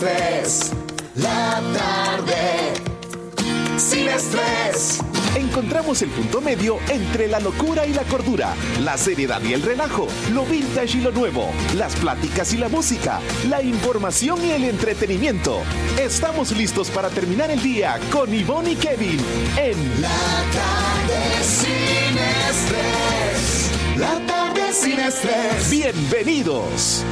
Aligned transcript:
estrés. 0.00 0.72
La 1.16 1.60
tarde 1.74 2.72
sin 3.76 4.08
estrés. 4.08 5.00
Encontramos 5.34 6.00
el 6.02 6.08
punto 6.10 6.40
medio 6.40 6.78
entre 6.88 7.28
la 7.28 7.38
locura 7.38 7.86
y 7.86 7.92
la 7.92 8.02
cordura, 8.04 8.54
la 8.80 8.96
seriedad 8.96 9.42
y 9.42 9.52
el 9.52 9.62
relajo, 9.62 10.08
lo 10.32 10.44
vintage 10.44 10.98
y 10.98 11.00
lo 11.02 11.12
nuevo, 11.12 11.50
las 11.76 11.94
pláticas 11.96 12.52
y 12.54 12.56
la 12.56 12.68
música, 12.68 13.20
la 13.48 13.62
información 13.62 14.44
y 14.44 14.50
el 14.52 14.64
entretenimiento. 14.64 15.60
Estamos 15.98 16.52
listos 16.56 16.90
para 16.90 17.10
terminar 17.10 17.50
el 17.50 17.62
día 17.62 17.98
con 18.10 18.32
Ivonne 18.32 18.72
y 18.72 18.76
Kevin 18.76 19.18
en 19.56 20.00
La 20.00 20.08
tarde 20.52 21.44
sin 21.44 22.18
estrés. 22.48 23.70
La 23.98 24.26
tarde 24.26 24.72
sin 24.72 24.98
estrés. 24.98 25.70
Bienvenidos. 25.70 27.04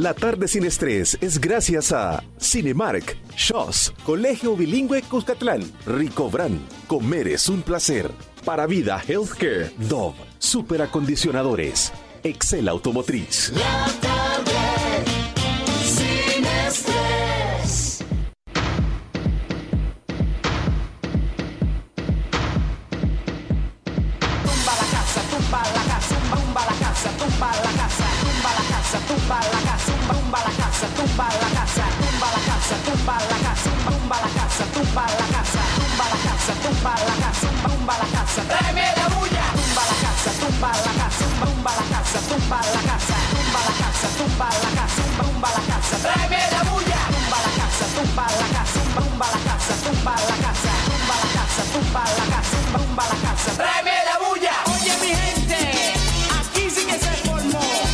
La 0.00 0.14
tarde 0.14 0.48
sin 0.48 0.64
estrés 0.64 1.18
es 1.20 1.38
gracias 1.38 1.92
a 1.92 2.24
Cinemark, 2.40 3.18
Shows, 3.36 3.92
Colegio 4.02 4.56
Bilingüe 4.56 5.02
Cuscatlán, 5.02 5.60
Ricobran, 5.84 6.58
Comer 6.86 7.28
es 7.28 7.50
un 7.50 7.60
placer, 7.60 8.10
Para 8.46 8.66
Vida 8.66 8.98
Healthcare, 9.06 9.70
Dove, 9.76 10.16
Superacondicionadores, 10.38 11.92
Excel 12.22 12.70
Automotriz. 12.70 13.52
Tumba 31.10 31.26
la 31.26 31.48
casa, 31.50 31.84
tumba 31.98 32.28
la 32.30 32.40
casa, 32.46 32.76
tumba 32.86 33.18
la 33.18 33.38
casa, 33.42 33.70
tumba 33.84 34.16
la 34.20 34.28
casa, 34.30 34.64
tumba 34.72 35.02
la 35.02 35.26
casa, 35.34 35.60
tumba 35.74 36.04
la 36.10 36.16
casa, 36.22 36.52
tumba 36.62 36.92
la 36.94 37.14
casa, 37.20 37.48
tumba 37.66 37.94
la 37.98 38.06
casa, 38.14 38.42
tráeme 38.46 38.84
la 38.96 39.06
bulla, 39.14 39.44
tumba 39.58 39.82
la 39.90 39.96
casa, 40.02 40.30
tumba 40.40 40.70
la 40.70 40.92
casa, 41.00 41.24
tumba 41.40 41.72
la 41.78 41.84
casa, 41.90 42.18
tumba 42.30 42.58
la 42.62 42.82
casa, 42.88 43.16
tumba 43.34 43.60
la 43.66 43.72
casa, 43.80 44.08
tumba 44.18 44.48
la 44.50 44.70
casa, 44.78 45.02
tumba 45.18 45.48
la 45.50 45.62
casa, 45.70 45.96
tráeme 46.04 46.40
la 46.54 46.62
bulla, 46.70 47.00
tumba 47.10 47.38
la 47.44 47.50
casa, 47.58 47.84
tumba 47.96 48.24
la 48.38 48.46
casa, 48.54 48.80
tumba 48.94 49.26
la 49.34 49.40
casa, 49.48 49.72
tumba 49.84 50.14
la 50.14 50.36
casa, 50.44 50.70
tumba 50.94 51.14
la 51.20 51.28
casa, 51.34 51.62
tumba 51.72 52.02
la 52.06 52.24
casa, 52.30 52.56
tumba 52.72 53.02
la 53.10 53.16
casa, 53.24 53.50
tráeme 53.58 53.94
la 54.08 54.16
bulla. 54.22 54.54
Oye 54.72 54.94
mi 55.02 55.10
gente, 55.14 55.58
aquí 56.38 56.70
sí 56.70 56.86
que 56.86 56.98
se 56.98 57.10
formó. 57.26 57.89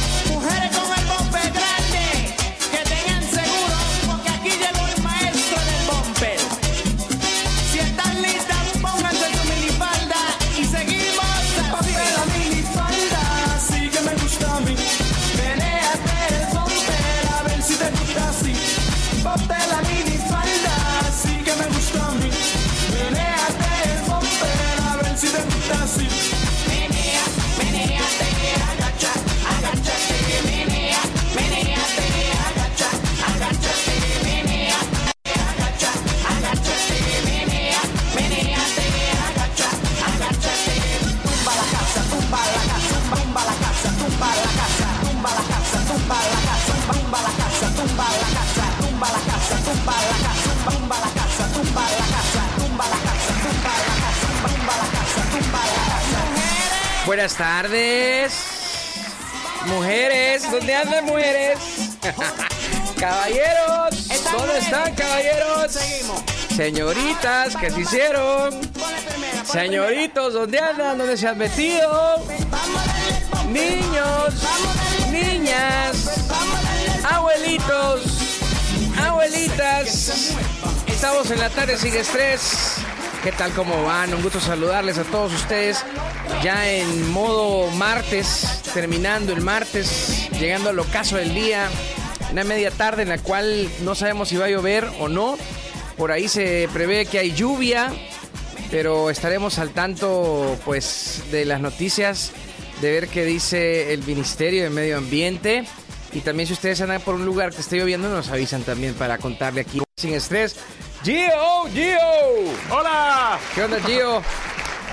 Buenas 57.16 57.36
tardes. 57.36 58.34
Mujeres, 59.64 60.50
¿dónde 60.50 60.74
andan 60.74 61.06
mujeres? 61.06 61.58
caballeros, 63.00 64.08
¿dónde 64.36 64.58
están 64.58 64.94
caballeros? 64.94 65.72
Señoritas, 66.54 67.56
¿qué 67.56 67.70
se 67.70 67.80
hicieron? 67.80 68.60
Señoritos, 69.50 70.34
¿dónde 70.34 70.58
andan? 70.58 70.98
¿Dónde 70.98 71.16
se 71.16 71.26
han 71.26 71.38
metido? 71.38 72.22
Niños, 73.48 74.34
niñas, 75.10 76.26
abuelitos, 77.10 78.02
abuelitas. 79.02 80.34
Estamos 80.86 81.30
en 81.30 81.38
la 81.38 81.48
tarde 81.48 81.78
sin 81.78 81.96
estrés. 81.96 82.75
¿Qué 83.26 83.32
tal? 83.32 83.50
¿Cómo 83.54 83.82
van? 83.82 84.14
Un 84.14 84.22
gusto 84.22 84.38
saludarles 84.38 84.98
a 84.98 85.02
todos 85.02 85.34
ustedes. 85.34 85.84
Ya 86.44 86.70
en 86.70 87.10
modo 87.10 87.68
martes, 87.72 88.62
terminando 88.72 89.32
el 89.32 89.40
martes, 89.40 90.30
llegando 90.38 90.70
al 90.70 90.78
ocaso 90.78 91.16
del 91.16 91.34
día. 91.34 91.68
Una 92.30 92.44
media 92.44 92.70
tarde 92.70 93.02
en 93.02 93.08
la 93.08 93.18
cual 93.18 93.68
no 93.82 93.96
sabemos 93.96 94.28
si 94.28 94.36
va 94.36 94.44
a 94.44 94.50
llover 94.50 94.88
o 95.00 95.08
no. 95.08 95.36
Por 95.96 96.12
ahí 96.12 96.28
se 96.28 96.68
prevé 96.72 97.06
que 97.06 97.18
hay 97.18 97.32
lluvia, 97.32 97.92
pero 98.70 99.10
estaremos 99.10 99.58
al 99.58 99.70
tanto 99.70 100.56
pues 100.64 101.24
de 101.32 101.46
las 101.46 101.60
noticias, 101.60 102.30
de 102.80 102.92
ver 102.92 103.08
qué 103.08 103.24
dice 103.24 103.92
el 103.92 104.04
Ministerio 104.04 104.62
de 104.62 104.70
Medio 104.70 104.98
Ambiente. 104.98 105.64
Y 106.12 106.20
también 106.20 106.46
si 106.46 106.52
ustedes 106.52 106.80
andan 106.80 107.00
por 107.00 107.16
un 107.16 107.26
lugar 107.26 107.50
que 107.52 107.60
esté 107.60 107.76
lloviendo, 107.76 108.08
nos 108.08 108.28
avisan 108.28 108.62
también 108.62 108.94
para 108.94 109.18
contarle 109.18 109.62
aquí 109.62 109.80
sin 109.96 110.14
estrés. 110.14 110.54
Gio, 111.06 111.70
Gio. 111.72 111.98
¡Hola! 112.68 113.38
¿Qué 113.54 113.62
onda, 113.62 113.78
Gio? 113.78 114.20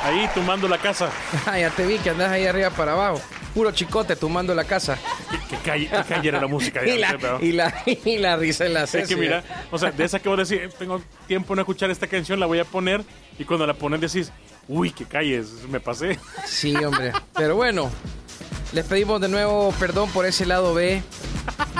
Ahí 0.04 0.30
tumbando 0.36 0.68
la 0.68 0.78
casa. 0.78 1.10
Ah, 1.48 1.58
ya 1.58 1.72
te 1.72 1.88
vi 1.88 1.98
que 1.98 2.12
andas 2.12 2.30
ahí 2.30 2.46
arriba 2.46 2.70
para 2.70 2.92
abajo. 2.92 3.20
Puro 3.56 3.72
chicote 3.72 4.16
tumbando 4.16 4.54
la 4.54 4.64
casa. 4.64 4.96
Que, 5.50 5.58
calle, 5.58 5.90
que 5.90 6.04
cayera 6.04 6.40
la 6.40 6.46
música. 6.46 6.86
ya 6.86 6.94
Y 6.94 7.00
no 7.00 7.02
la, 7.02 7.10
sé, 7.10 7.46
y 7.48 7.52
la, 7.52 7.84
y 8.06 8.18
la 8.20 8.36
risa 8.38 8.68
en 8.68 8.76
la 8.76 8.84
Es 8.84 9.08
que 9.08 9.16
mira, 9.16 9.44
o 9.72 9.80
sea, 9.80 9.90
de 9.90 10.04
esa 10.04 10.20
que 10.20 10.30
vos 10.30 10.48
decís, 10.48 10.72
tengo 10.78 11.02
tiempo 11.26 11.56
no 11.56 11.62
escuchar 11.64 11.90
esta 11.90 12.06
canción, 12.06 12.40
la 12.40 12.46
voy 12.46 12.60
a 12.60 12.66
poner. 12.66 13.04
Y 13.40 13.46
cuando 13.46 13.66
la 13.66 13.74
pones 13.74 14.00
decís, 14.00 14.32
uy, 14.68 14.92
que 14.92 15.06
calles, 15.06 15.68
me 15.68 15.80
pasé. 15.80 16.20
Sí, 16.46 16.76
hombre. 16.76 17.12
Pero 17.34 17.56
bueno, 17.56 17.90
les 18.72 18.86
pedimos 18.86 19.20
de 19.20 19.30
nuevo 19.30 19.74
perdón 19.80 20.12
por 20.12 20.28
ese 20.28 20.46
lado 20.46 20.76
B 20.76 21.02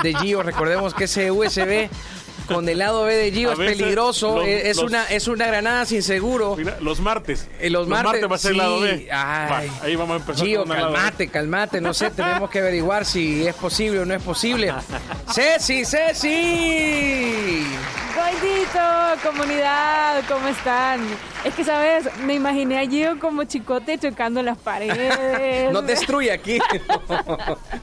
de 0.02 0.14
Gio. 0.14 0.42
Recordemos 0.42 0.92
que 0.92 1.04
ese 1.04 1.30
USB 1.30 1.88
con 2.46 2.68
el 2.68 2.78
lado 2.78 3.04
B 3.04 3.14
de 3.14 3.32
Gio 3.32 3.52
es 3.52 3.58
peligroso. 3.58 4.36
los- 4.38 4.46
es, 4.46 4.76
los- 4.76 4.86
una, 4.86 5.04
es 5.06 5.28
una 5.28 5.46
granada 5.46 5.84
sin 5.86 6.02
seguro. 6.02 6.56
Mira, 6.56 6.76
los 6.80 7.00
martes. 7.00 7.48
Eh, 7.60 7.70
los, 7.70 7.86
martes, 7.88 8.22
va 8.30 8.36
a 8.36 8.38
ser 8.38 8.52
sí. 8.52 8.56
el 8.56 8.58
lado 8.58 8.80
B. 8.80 9.08
Ay. 9.12 9.68
Va, 9.68 9.84
ahí 9.84 9.96
vamos 9.96 10.14
a 10.14 10.20
empezar 10.20 10.46
Gio, 10.46 10.64
con 10.64 10.76
calmate, 10.76 11.28
calmate. 11.28 11.80
No 11.80 11.94
sé, 11.94 12.10
tenemos 12.10 12.50
que 12.50 12.58
averiguar 12.60 13.04
si 13.04 13.46
es 13.46 13.54
posible 13.54 14.00
o 14.00 14.04
no 14.04 14.14
es 14.14 14.22
posible. 14.22 14.72
Ceci, 15.34 15.84
Ceci. 15.84 17.64
Goidito, 18.34 19.22
comunidad, 19.30 20.22
¿cómo 20.28 20.48
están? 20.48 21.00
Es 21.44 21.52
que, 21.54 21.62
¿sabes? 21.62 22.06
Me 22.24 22.32
imaginé 22.34 22.78
a 22.78 22.88
Gio 22.88 23.18
como 23.20 23.44
chicote 23.44 23.98
chocando 23.98 24.42
las 24.42 24.56
paredes. 24.56 25.70
No 25.70 25.82
destruye 25.82 26.32
aquí. 26.32 26.58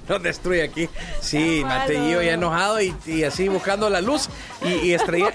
No 0.09 0.17
destruye 0.19 0.63
aquí. 0.63 0.89
Sí, 1.21 1.61
malo. 1.63 1.79
Mateo 1.81 2.21
ya 2.23 2.33
enojado 2.33 2.81
y, 2.81 2.93
y 3.05 3.23
así 3.23 3.47
buscando 3.49 3.89
la 3.89 4.01
luz 4.01 4.27
y, 4.63 4.88
y, 4.89 4.93
estrella- 4.93 5.33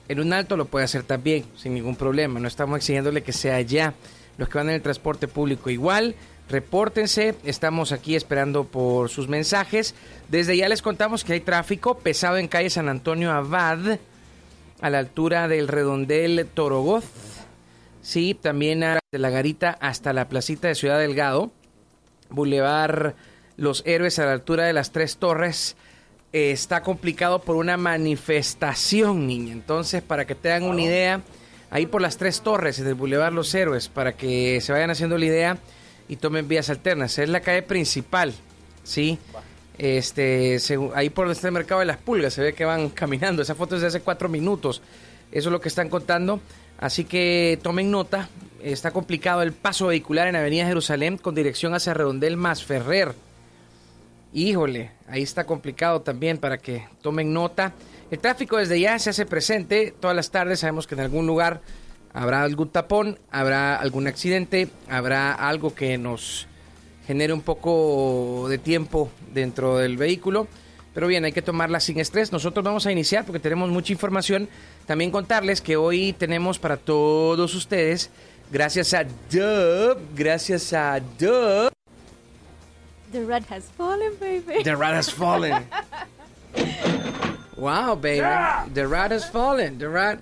En 0.08 0.20
un 0.20 0.32
alto 0.32 0.56
lo 0.56 0.64
puede 0.66 0.84
hacer 0.84 1.02
también, 1.02 1.44
sin 1.56 1.72
ningún 1.72 1.96
problema. 1.96 2.40
No 2.40 2.48
estamos 2.48 2.76
exigiéndole 2.76 3.22
que 3.22 3.32
sea 3.32 3.60
ya. 3.62 3.94
los 4.36 4.48
que 4.48 4.58
van 4.58 4.68
en 4.68 4.74
el 4.74 4.82
transporte 4.82 5.28
público 5.28 5.70
igual. 5.70 6.14
Repórtense, 6.50 7.36
estamos 7.44 7.92
aquí 7.92 8.16
esperando 8.16 8.64
por 8.64 9.08
sus 9.08 9.28
mensajes. 9.28 9.94
Desde 10.28 10.56
ya 10.56 10.68
les 10.68 10.82
contamos 10.82 11.22
que 11.22 11.34
hay 11.34 11.40
tráfico 11.40 11.98
pesado 11.98 12.38
en 12.38 12.48
calle 12.48 12.70
San 12.70 12.88
Antonio 12.88 13.30
Abad, 13.30 14.00
a 14.80 14.90
la 14.90 14.98
altura 14.98 15.46
del 15.46 15.68
redondel 15.68 16.48
Torogoz. 16.52 17.04
Sí, 18.02 18.34
también 18.34 18.80
de 18.80 19.18
la 19.18 19.30
garita 19.30 19.78
hasta 19.80 20.12
la 20.12 20.28
placita 20.28 20.66
de 20.66 20.74
Ciudad 20.74 20.98
Delgado. 20.98 21.52
Boulevard 22.30 23.14
Los 23.56 23.84
Héroes 23.86 24.18
a 24.18 24.24
la 24.24 24.32
altura 24.32 24.64
de 24.64 24.72
las 24.72 24.90
Tres 24.90 25.18
Torres. 25.18 25.76
eh, 26.32 26.50
está 26.50 26.82
complicado 26.82 27.42
por 27.42 27.54
una 27.54 27.76
manifestación, 27.76 29.28
niña. 29.28 29.52
Entonces, 29.52 30.02
para 30.02 30.26
que 30.26 30.34
tengan 30.34 30.64
una 30.64 30.82
idea, 30.82 31.20
ahí 31.70 31.86
por 31.86 32.02
las 32.02 32.16
Tres 32.16 32.40
Torres 32.40 32.82
del 32.82 32.94
Boulevard 32.94 33.34
Los 33.34 33.54
Héroes, 33.54 33.88
para 33.88 34.16
que 34.16 34.60
se 34.60 34.72
vayan 34.72 34.90
haciendo 34.90 35.16
la 35.16 35.26
idea 35.26 35.58
y 36.10 36.16
tomen 36.16 36.48
vías 36.48 36.68
alternas. 36.70 37.16
Es 37.20 37.28
la 37.28 37.38
calle 37.38 37.62
principal, 37.62 38.34
¿sí? 38.82 39.16
Este, 39.78 40.58
ahí 40.92 41.08
por 41.08 41.26
donde 41.26 41.36
está 41.36 41.46
el 41.46 41.54
mercado 41.54 41.78
de 41.78 41.86
las 41.86 41.98
pulgas, 41.98 42.34
se 42.34 42.42
ve 42.42 42.52
que 42.52 42.64
van 42.64 42.88
caminando. 42.90 43.42
Esa 43.42 43.54
foto 43.54 43.76
es 43.76 43.82
de 43.82 43.86
hace 43.86 44.00
cuatro 44.00 44.28
minutos. 44.28 44.82
Eso 45.30 45.48
es 45.48 45.52
lo 45.52 45.60
que 45.60 45.68
están 45.68 45.88
contando. 45.88 46.40
Así 46.80 47.04
que 47.04 47.60
tomen 47.62 47.92
nota. 47.92 48.28
Está 48.60 48.90
complicado 48.90 49.42
el 49.42 49.52
paso 49.52 49.86
vehicular 49.86 50.26
en 50.26 50.34
Avenida 50.34 50.66
Jerusalén 50.66 51.16
con 51.16 51.36
dirección 51.36 51.74
hacia 51.74 51.94
Redondel 51.94 52.36
más 52.36 52.64
Ferrer. 52.64 53.14
Híjole, 54.34 54.90
ahí 55.08 55.22
está 55.22 55.44
complicado 55.44 56.00
también 56.00 56.38
para 56.38 56.58
que 56.58 56.88
tomen 57.02 57.32
nota. 57.32 57.72
El 58.10 58.18
tráfico 58.18 58.56
desde 58.56 58.80
ya 58.80 58.98
se 58.98 59.10
hace 59.10 59.26
presente 59.26 59.94
todas 60.00 60.16
las 60.16 60.32
tardes. 60.32 60.58
Sabemos 60.58 60.88
que 60.88 60.96
en 60.96 61.02
algún 61.02 61.28
lugar 61.28 61.60
habrá 62.12 62.42
algún 62.42 62.68
tapón, 62.68 63.18
habrá 63.30 63.76
algún 63.76 64.06
accidente, 64.06 64.68
habrá 64.88 65.32
algo 65.32 65.74
que 65.74 65.98
nos 65.98 66.46
genere 67.06 67.32
un 67.32 67.42
poco 67.42 68.46
de 68.48 68.58
tiempo 68.58 69.10
dentro 69.32 69.78
del 69.78 69.96
vehículo. 69.96 70.46
Pero 70.94 71.06
bien, 71.06 71.24
hay 71.24 71.32
que 71.32 71.42
tomarla 71.42 71.78
sin 71.80 72.00
estrés. 72.00 72.32
Nosotros 72.32 72.64
vamos 72.64 72.86
a 72.86 72.92
iniciar 72.92 73.24
porque 73.24 73.38
tenemos 73.38 73.70
mucha 73.70 73.92
información. 73.92 74.48
También 74.86 75.10
contarles 75.10 75.60
que 75.60 75.76
hoy 75.76 76.12
tenemos 76.12 76.58
para 76.58 76.76
todos 76.76 77.54
ustedes, 77.54 78.10
gracias 78.50 78.92
a 78.94 79.04
Dub, 79.04 79.98
gracias 80.16 80.72
a 80.72 80.98
Dub, 81.18 81.72
The 83.12 83.24
red 83.24 83.44
has 83.50 83.64
fallen, 83.70 84.14
baby. 84.20 84.62
The 84.62 84.76
rat 84.76 84.94
has 84.94 85.10
fallen. 85.10 85.66
wow, 87.56 87.96
baby. 87.96 88.20
The 88.72 88.86
rat 88.86 89.10
has 89.10 89.28
fallen. 89.28 89.78
The 89.78 89.88
rat. 89.88 90.20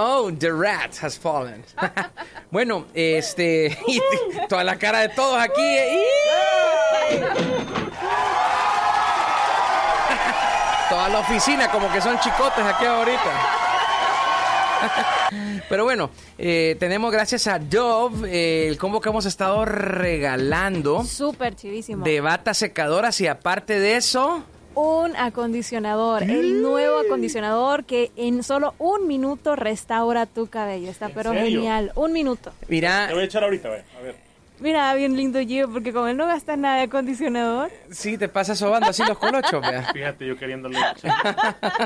Oh, 0.00 0.30
the 0.30 0.52
rat 0.52 0.96
has 1.02 1.18
fallen. 1.18 1.64
bueno, 2.52 2.86
este. 2.94 3.76
y 3.88 4.00
toda 4.48 4.62
la 4.62 4.76
cara 4.78 5.00
de 5.00 5.08
todos 5.08 5.42
aquí. 5.42 5.60
eh, 5.60 6.04
¡Ih! 7.10 7.20
toda 10.88 11.08
la 11.08 11.18
oficina, 11.18 11.70
como 11.70 11.90
que 11.92 12.00
son 12.00 12.18
chicotes 12.20 12.64
aquí 12.64 12.84
ahorita. 12.84 13.32
Pero 15.68 15.84
bueno, 15.84 16.10
eh, 16.38 16.76
tenemos 16.78 17.10
gracias 17.12 17.46
a 17.48 17.58
Dove 17.58 18.30
eh, 18.30 18.68
el 18.68 18.78
combo 18.78 19.00
que 19.00 19.08
hemos 19.08 19.26
estado 19.26 19.64
regalando 19.64 21.04
Súper 21.04 21.56
chivísimo. 21.56 22.04
de 22.04 22.20
batas 22.20 22.58
secadoras 22.58 23.20
y 23.20 23.26
aparte 23.26 23.80
de 23.80 23.96
eso, 23.96 24.44
Un 24.80 25.16
acondicionador, 25.16 26.22
el 26.22 26.62
nuevo 26.62 27.00
acondicionador 27.00 27.82
que 27.82 28.12
en 28.14 28.44
solo 28.44 28.74
un 28.78 29.08
minuto 29.08 29.56
restaura 29.56 30.24
tu 30.26 30.46
cabello. 30.46 30.88
Está 30.88 31.08
pero 31.08 31.32
serio? 31.32 31.58
genial. 31.62 31.90
Un 31.96 32.12
minuto. 32.12 32.52
Te 32.60 32.66
mira, 32.68 33.08
voy 33.10 33.22
a 33.22 33.24
echar 33.24 33.42
ahorita, 33.42 33.70
ve. 33.70 33.82
A 33.98 34.02
ver. 34.02 34.14
Mira, 34.60 34.94
bien 34.94 35.16
lindo 35.16 35.40
Gio, 35.40 35.68
porque 35.68 35.92
como 35.92 36.06
él 36.06 36.16
no 36.16 36.26
gasta 36.26 36.56
nada 36.56 36.76
de 36.76 36.82
acondicionador, 36.82 37.70
sí 37.90 38.18
te 38.18 38.28
pasa 38.28 38.54
sobando 38.54 38.88
así 38.88 39.02
los 39.04 39.18
colochos, 39.18 39.60
vea. 39.60 39.82
Fíjate, 39.92 40.26
yo 40.26 40.36
queriéndole 40.36 40.78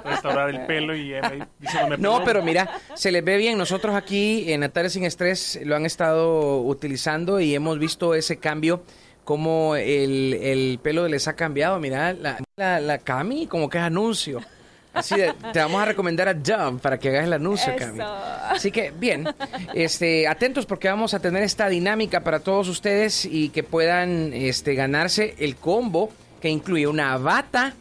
restaurar 0.05 0.51
el 0.51 0.67
pelo 0.67 0.95
y 0.95 1.15
él 1.15 1.47
diciéndome 1.59 1.97
No, 1.97 2.23
pero 2.25 2.43
mira, 2.43 2.79
se 2.95 3.11
les 3.11 3.25
ve 3.25 3.39
bien. 3.39 3.57
Nosotros 3.57 3.95
aquí 3.95 4.53
en 4.53 4.61
Natalia 4.61 4.91
Sin 4.91 5.05
Estrés 5.05 5.61
lo 5.65 5.77
han 5.77 5.87
estado 5.87 6.61
utilizando 6.61 7.41
y 7.41 7.55
hemos 7.55 7.79
visto 7.79 8.15
ese 8.15 8.39
cambio, 8.39 8.83
como 9.25 9.77
el, 9.77 10.35
el 10.35 10.79
pelo 10.83 11.09
les 11.09 11.29
ha 11.29 11.35
cambiado. 11.35 11.79
Mira, 11.79 12.13
la, 12.13 12.39
la, 12.57 12.81
la 12.81 12.99
Cami 12.99 13.47
como 13.47 13.69
que 13.69 13.79
es 13.79 13.85
anuncio. 13.85 14.41
Así 14.95 15.17
de, 15.17 15.33
te 15.53 15.59
vamos 15.59 15.81
a 15.81 15.87
recomendar 15.87 16.29
a 16.29 16.35
Jump 16.35 16.83
para 16.83 16.99
que 16.99 17.09
hagas 17.09 17.25
el 17.25 17.33
anuncio, 17.33 17.75
Cami. 17.77 18.01
Así 18.03 18.71
que 18.71 18.91
bien, 18.91 19.27
este, 19.75 20.29
atentos 20.29 20.67
porque 20.67 20.89
vamos 20.89 21.15
a 21.15 21.21
tener 21.21 21.43
esta 21.43 21.69
dinámica 21.69 22.21
para 22.21 22.41
todos 22.41 22.69
ustedes 22.69 23.25
y 23.25 23.49
que 23.49 23.63
puedan 23.63 24.33
este, 24.35 24.75
ganarse 24.75 25.35
el 25.39 25.57
combo 25.57 26.11
que 26.43 26.51
incluye 26.51 26.87
una 26.87 27.17
bata 27.17 27.75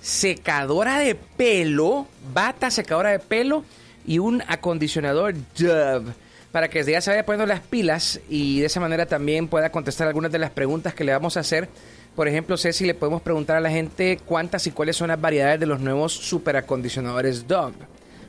secadora 0.00 0.98
de 0.98 1.14
pelo, 1.14 2.08
bata 2.32 2.70
secadora 2.70 3.10
de 3.10 3.20
pelo 3.20 3.64
y 4.04 4.18
un 4.18 4.42
acondicionador 4.46 5.34
Dove 5.56 6.12
para 6.52 6.68
que 6.68 6.78
desde 6.78 6.92
ya 6.92 7.00
se 7.00 7.10
vaya 7.10 7.26
poniendo 7.26 7.46
las 7.46 7.60
pilas 7.60 8.20
y 8.28 8.60
de 8.60 8.66
esa 8.66 8.80
manera 8.80 9.06
también 9.06 9.48
pueda 9.48 9.70
contestar 9.70 10.08
algunas 10.08 10.32
de 10.32 10.38
las 10.38 10.50
preguntas 10.50 10.94
que 10.94 11.04
le 11.04 11.12
vamos 11.12 11.36
a 11.36 11.40
hacer. 11.40 11.68
Por 12.14 12.28
ejemplo, 12.28 12.56
Ceci, 12.56 12.86
le 12.86 12.94
podemos 12.94 13.20
preguntar 13.20 13.56
a 13.56 13.60
la 13.60 13.70
gente 13.70 14.18
cuántas 14.24 14.66
y 14.66 14.70
cuáles 14.70 14.96
son 14.96 15.08
las 15.08 15.20
variedades 15.20 15.60
de 15.60 15.66
los 15.66 15.80
nuevos 15.80 16.12
superacondicionadores 16.14 17.46
Dove. 17.46 17.74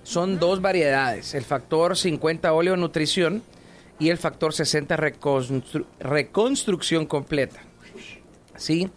Son 0.03 0.39
dos 0.39 0.61
variedades, 0.61 1.33
el 1.33 1.43
factor 1.43 1.95
50 1.97 2.51
óleo 2.53 2.75
nutrición 2.75 3.43
y 3.99 4.09
el 4.09 4.17
factor 4.17 4.53
60 4.53 4.95
reconstru- 4.97 5.85
reconstrucción 5.99 7.05
completa. 7.05 7.59
¿Sí? 8.57 8.89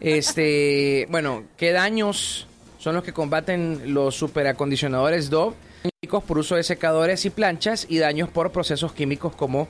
Este, 0.00 1.06
bueno, 1.10 1.44
¿qué 1.56 1.72
daños 1.72 2.46
son 2.78 2.94
los 2.94 3.04
que 3.04 3.12
combaten 3.12 3.94
los 3.94 4.14
superacondicionadores 4.14 5.28
Dove? 5.30 5.56
Por 6.26 6.38
uso 6.38 6.56
de 6.56 6.62
secadores 6.62 7.24
y 7.26 7.30
planchas 7.30 7.86
y 7.88 7.98
daños 7.98 8.30
por 8.30 8.50
procesos 8.50 8.92
químicos 8.92 9.34
como 9.34 9.68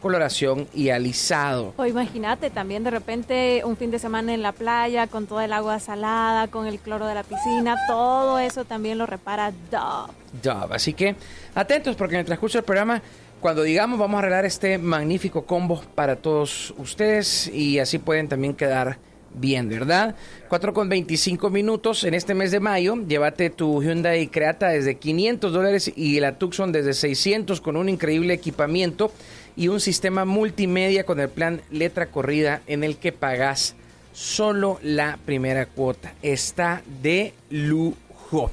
coloración 0.00 0.66
y 0.74 0.90
alisado. 0.90 1.72
o 1.76 1.86
imagínate 1.86 2.50
también 2.50 2.84
de 2.84 2.90
repente 2.90 3.62
un 3.64 3.76
fin 3.76 3.90
de 3.90 3.98
semana 3.98 4.34
en 4.34 4.42
la 4.42 4.52
playa 4.52 5.06
con 5.06 5.26
toda 5.26 5.44
el 5.44 5.52
agua 5.52 5.78
salada, 5.80 6.48
con 6.48 6.66
el 6.66 6.78
cloro 6.78 7.06
de 7.06 7.14
la 7.14 7.22
piscina, 7.22 7.76
todo 7.86 8.38
eso 8.38 8.64
también 8.64 8.98
lo 8.98 9.06
repara 9.06 9.52
Dove. 9.70 10.12
Dove. 10.42 10.74
Así 10.74 10.92
que 10.92 11.16
atentos 11.54 11.96
porque 11.96 12.16
en 12.16 12.20
el 12.20 12.26
transcurso 12.26 12.58
del 12.58 12.64
programa, 12.64 13.00
cuando 13.40 13.62
digamos, 13.62 13.98
vamos 13.98 14.16
a 14.16 14.18
arreglar 14.18 14.44
este 14.44 14.76
magnífico 14.76 15.46
combo 15.46 15.82
para 15.94 16.16
todos 16.16 16.74
ustedes 16.76 17.48
y 17.48 17.78
así 17.78 17.98
pueden 17.98 18.28
también 18.28 18.54
quedar 18.54 18.98
bien, 19.34 19.68
¿verdad? 19.68 20.14
4 20.48 20.72
con 20.72 20.88
25 20.88 21.50
minutos 21.50 22.04
en 22.04 22.14
este 22.14 22.34
mes 22.34 22.50
de 22.50 22.60
mayo. 22.60 22.96
Llévate 22.96 23.50
tu 23.50 23.82
Hyundai 23.82 24.28
Creata 24.28 24.68
desde 24.68 24.96
500 24.96 25.52
dólares 25.52 25.92
y 25.94 26.20
la 26.20 26.38
Tucson 26.38 26.72
desde 26.72 26.94
600 26.94 27.60
con 27.60 27.76
un 27.76 27.88
increíble 27.88 28.34
equipamiento 28.34 29.12
y 29.56 29.68
un 29.68 29.80
sistema 29.80 30.24
multimedia 30.24 31.04
con 31.04 31.20
el 31.20 31.28
plan 31.28 31.60
letra 31.70 32.06
corrida 32.06 32.62
en 32.66 32.84
el 32.84 32.96
que 32.96 33.12
pagas 33.12 33.74
solo 34.12 34.78
la 34.82 35.18
primera 35.24 35.66
cuota. 35.66 36.14
Está 36.22 36.82
de 37.02 37.34
lujo. 37.50 38.50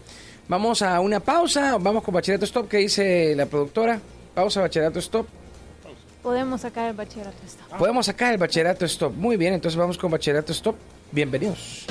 Vamos 0.47 0.81
a 0.81 0.99
una 0.99 1.19
pausa, 1.19 1.77
vamos 1.77 2.03
con 2.03 2.13
Bachillerato 2.13 2.45
Stop, 2.45 2.67
que 2.67 2.77
dice 2.77 3.33
la 3.35 3.45
productora. 3.45 3.99
Pausa, 4.33 4.61
Bachillerato 4.61 4.99
Stop. 4.99 5.40
Podemos 6.21 6.61
sacar 6.61 6.89
el 6.89 6.95
bachillerato 6.95 7.37
esto. 7.45 7.63
Podemos 7.77 8.05
sacar 8.05 8.33
el 8.33 8.37
Bachillerato 8.37 8.85
Stop. 8.85 9.13
Muy 9.15 9.37
bien, 9.37 9.53
entonces 9.53 9.77
vamos 9.77 9.97
con 9.97 10.11
Bachillerato 10.11 10.51
Stop. 10.51 10.75
Bienvenidos. 11.11 11.85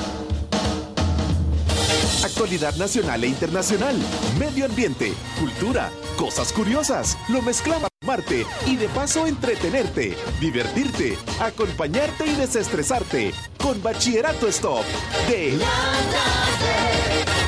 Actualidad 2.25 2.75
nacional 2.76 3.25
e 3.25 3.28
internacional, 3.28 3.96
medio 4.38 4.66
ambiente, 4.66 5.12
cultura, 5.38 5.90
cosas 6.16 6.52
curiosas, 6.52 7.16
lo 7.28 7.40
mezclamos 7.42 7.90
Marte 8.06 8.46
y 8.66 8.76
de 8.76 8.88
paso 8.88 9.26
entretenerte, 9.26 10.16
divertirte, 10.40 11.18
acompañarte 11.38 12.26
y 12.26 12.34
desestresarte 12.34 13.32
con 13.58 13.82
Bachillerato 13.82 14.49
Stop 14.49 14.84
de 15.28 15.58
Sin 15.58 17.39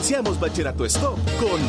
Iniciamos 0.00 0.40
Bachillerato 0.40 0.86
Stop 0.86 1.18
con 1.38 1.60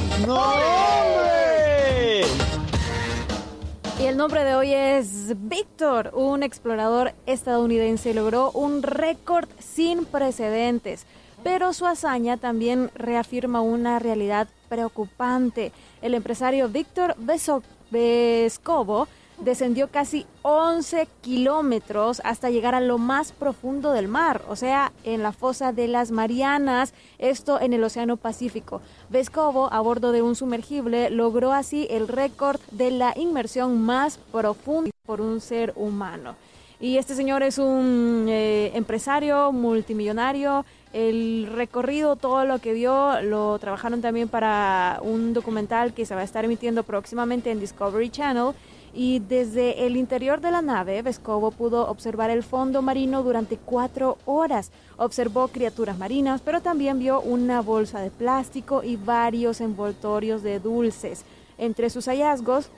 Y 4.02 4.06
el 4.06 4.16
nombre 4.16 4.46
de 4.46 4.56
hoy 4.56 4.74
es 4.74 5.34
Víctor, 5.50 6.12
un 6.14 6.42
explorador 6.42 7.12
estadounidense. 7.26 8.14
Logró 8.14 8.52
un 8.52 8.84
récord 8.84 9.50
sin 9.60 10.06
precedentes, 10.06 11.06
pero 11.44 11.74
su 11.74 11.86
hazaña 11.86 12.38
también 12.38 12.90
reafirma 12.96 13.60
una 13.60 14.00
realidad 14.00 14.48
preocupante. 14.70 15.74
El 16.02 16.14
empresario 16.14 16.70
Víctor 16.70 17.18
Beso- 17.20 17.64
Vescovo 17.92 19.10
descendió 19.44 19.90
casi 19.90 20.26
11 20.44 21.08
kilómetros 21.22 22.22
hasta 22.24 22.50
llegar 22.50 22.76
a 22.76 22.82
lo 22.82 22.98
más 22.98 23.32
profundo 23.32 23.92
del 23.92 24.08
mar, 24.08 24.42
o 24.48 24.56
sea, 24.56 24.92
en 25.04 25.24
la 25.24 25.32
fosa 25.32 25.74
de 25.74 25.88
las 25.88 26.12
Marianas, 26.12 26.94
esto 27.18 27.60
en 27.60 27.74
el 27.74 27.84
Océano 27.84 28.18
Pacífico. 28.18 28.82
Vescovo, 29.10 29.72
a 29.74 29.80
bordo 29.82 30.12
de 30.12 30.22
un 30.22 30.36
sumergible, 30.36 31.10
logró 31.10 31.54
así 31.54 31.88
el 31.90 32.08
récord 32.08 32.60
de 32.72 32.92
la 32.92 33.14
inmersión 33.18 33.82
más 33.82 34.20
profunda 34.32 34.92
por 35.06 35.22
un 35.22 35.42
ser 35.42 35.74
humano. 35.76 36.36
Y 36.80 36.98
este 36.98 37.14
señor 37.14 37.44
es 37.44 37.60
un 37.60 38.26
eh, 38.28 38.72
empresario 38.74 39.52
multimillonario. 39.52 40.66
El 40.94 41.48
recorrido, 41.56 42.16
todo 42.16 42.44
lo 42.46 42.58
que 42.58 42.74
vio, 42.74 43.22
lo 43.22 43.60
trabajaron 43.60 44.02
también 44.02 44.28
para 44.30 45.00
un 45.04 45.34
documental 45.34 45.94
que 45.94 46.08
se 46.08 46.16
va 46.16 46.22
a 46.22 46.24
estar 46.24 46.44
emitiendo 46.44 46.82
próximamente 46.82 47.52
en 47.52 47.60
Discovery 47.60 48.10
Channel. 48.10 48.56
Y 48.94 49.20
desde 49.20 49.86
el 49.86 49.96
interior 49.96 50.42
de 50.42 50.52
la 50.52 50.62
nave, 50.62 51.02
Vescovo 51.02 51.52
pudo 51.52 51.88
observar 51.88 52.30
el 52.30 52.44
fondo 52.44 52.82
marino 52.82 53.24
durante 53.24 53.58
cuatro 53.58 54.18
horas. 54.26 54.72
Observó 54.98 55.48
criaturas 55.48 55.98
marinas, 55.98 56.42
pero 56.44 56.62
también 56.62 57.00
vio 57.00 57.22
una 57.22 57.62
bolsa 57.62 58.02
de 58.02 58.12
plástico 58.12 58.84
y 58.84 58.98
varios 58.98 59.62
envoltorios 59.62 60.44
de 60.44 60.60
dulces. 60.60 61.24
Entre 61.58 61.90
sus 61.90 62.08
hallazgos, 62.08 62.70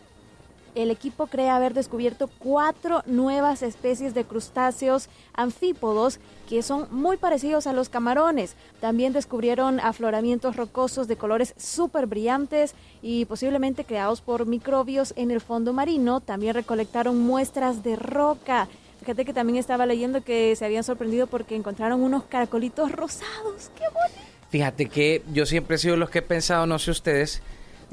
el 0.75 0.91
equipo 0.91 1.27
cree 1.27 1.49
haber 1.49 1.73
descubierto 1.73 2.29
cuatro 2.39 3.03
nuevas 3.05 3.61
especies 3.61 4.13
de 4.13 4.23
crustáceos 4.23 5.09
anfípodos 5.33 6.19
que 6.47 6.61
son 6.61 6.87
muy 6.91 7.17
parecidos 7.17 7.67
a 7.67 7.73
los 7.73 7.89
camarones. 7.89 8.55
También 8.79 9.13
descubrieron 9.13 9.79
afloramientos 9.79 10.55
rocosos 10.55 11.07
de 11.07 11.15
colores 11.15 11.53
súper 11.57 12.05
brillantes 12.05 12.75
y 13.01 13.25
posiblemente 13.25 13.85
creados 13.85 14.21
por 14.21 14.45
microbios 14.45 15.13
en 15.15 15.31
el 15.31 15.41
fondo 15.41 15.73
marino. 15.73 16.19
También 16.19 16.53
recolectaron 16.53 17.19
muestras 17.19 17.83
de 17.83 17.95
roca. 17.95 18.67
Fíjate 18.99 19.25
que 19.25 19.33
también 19.33 19.57
estaba 19.57 19.85
leyendo 19.85 20.23
que 20.23 20.55
se 20.55 20.65
habían 20.65 20.83
sorprendido 20.83 21.27
porque 21.27 21.55
encontraron 21.55 22.01
unos 22.01 22.23
caracolitos 22.23 22.91
rosados. 22.91 23.69
¡Qué 23.75 23.83
bonito! 23.93 24.33
Fíjate 24.49 24.87
que 24.87 25.23
yo 25.33 25.45
siempre 25.45 25.75
he 25.75 25.79
sido 25.79 25.97
los 25.97 26.09
que 26.09 26.19
he 26.19 26.21
pensado, 26.21 26.67
no 26.67 26.77
sé 26.77 26.91
ustedes, 26.91 27.41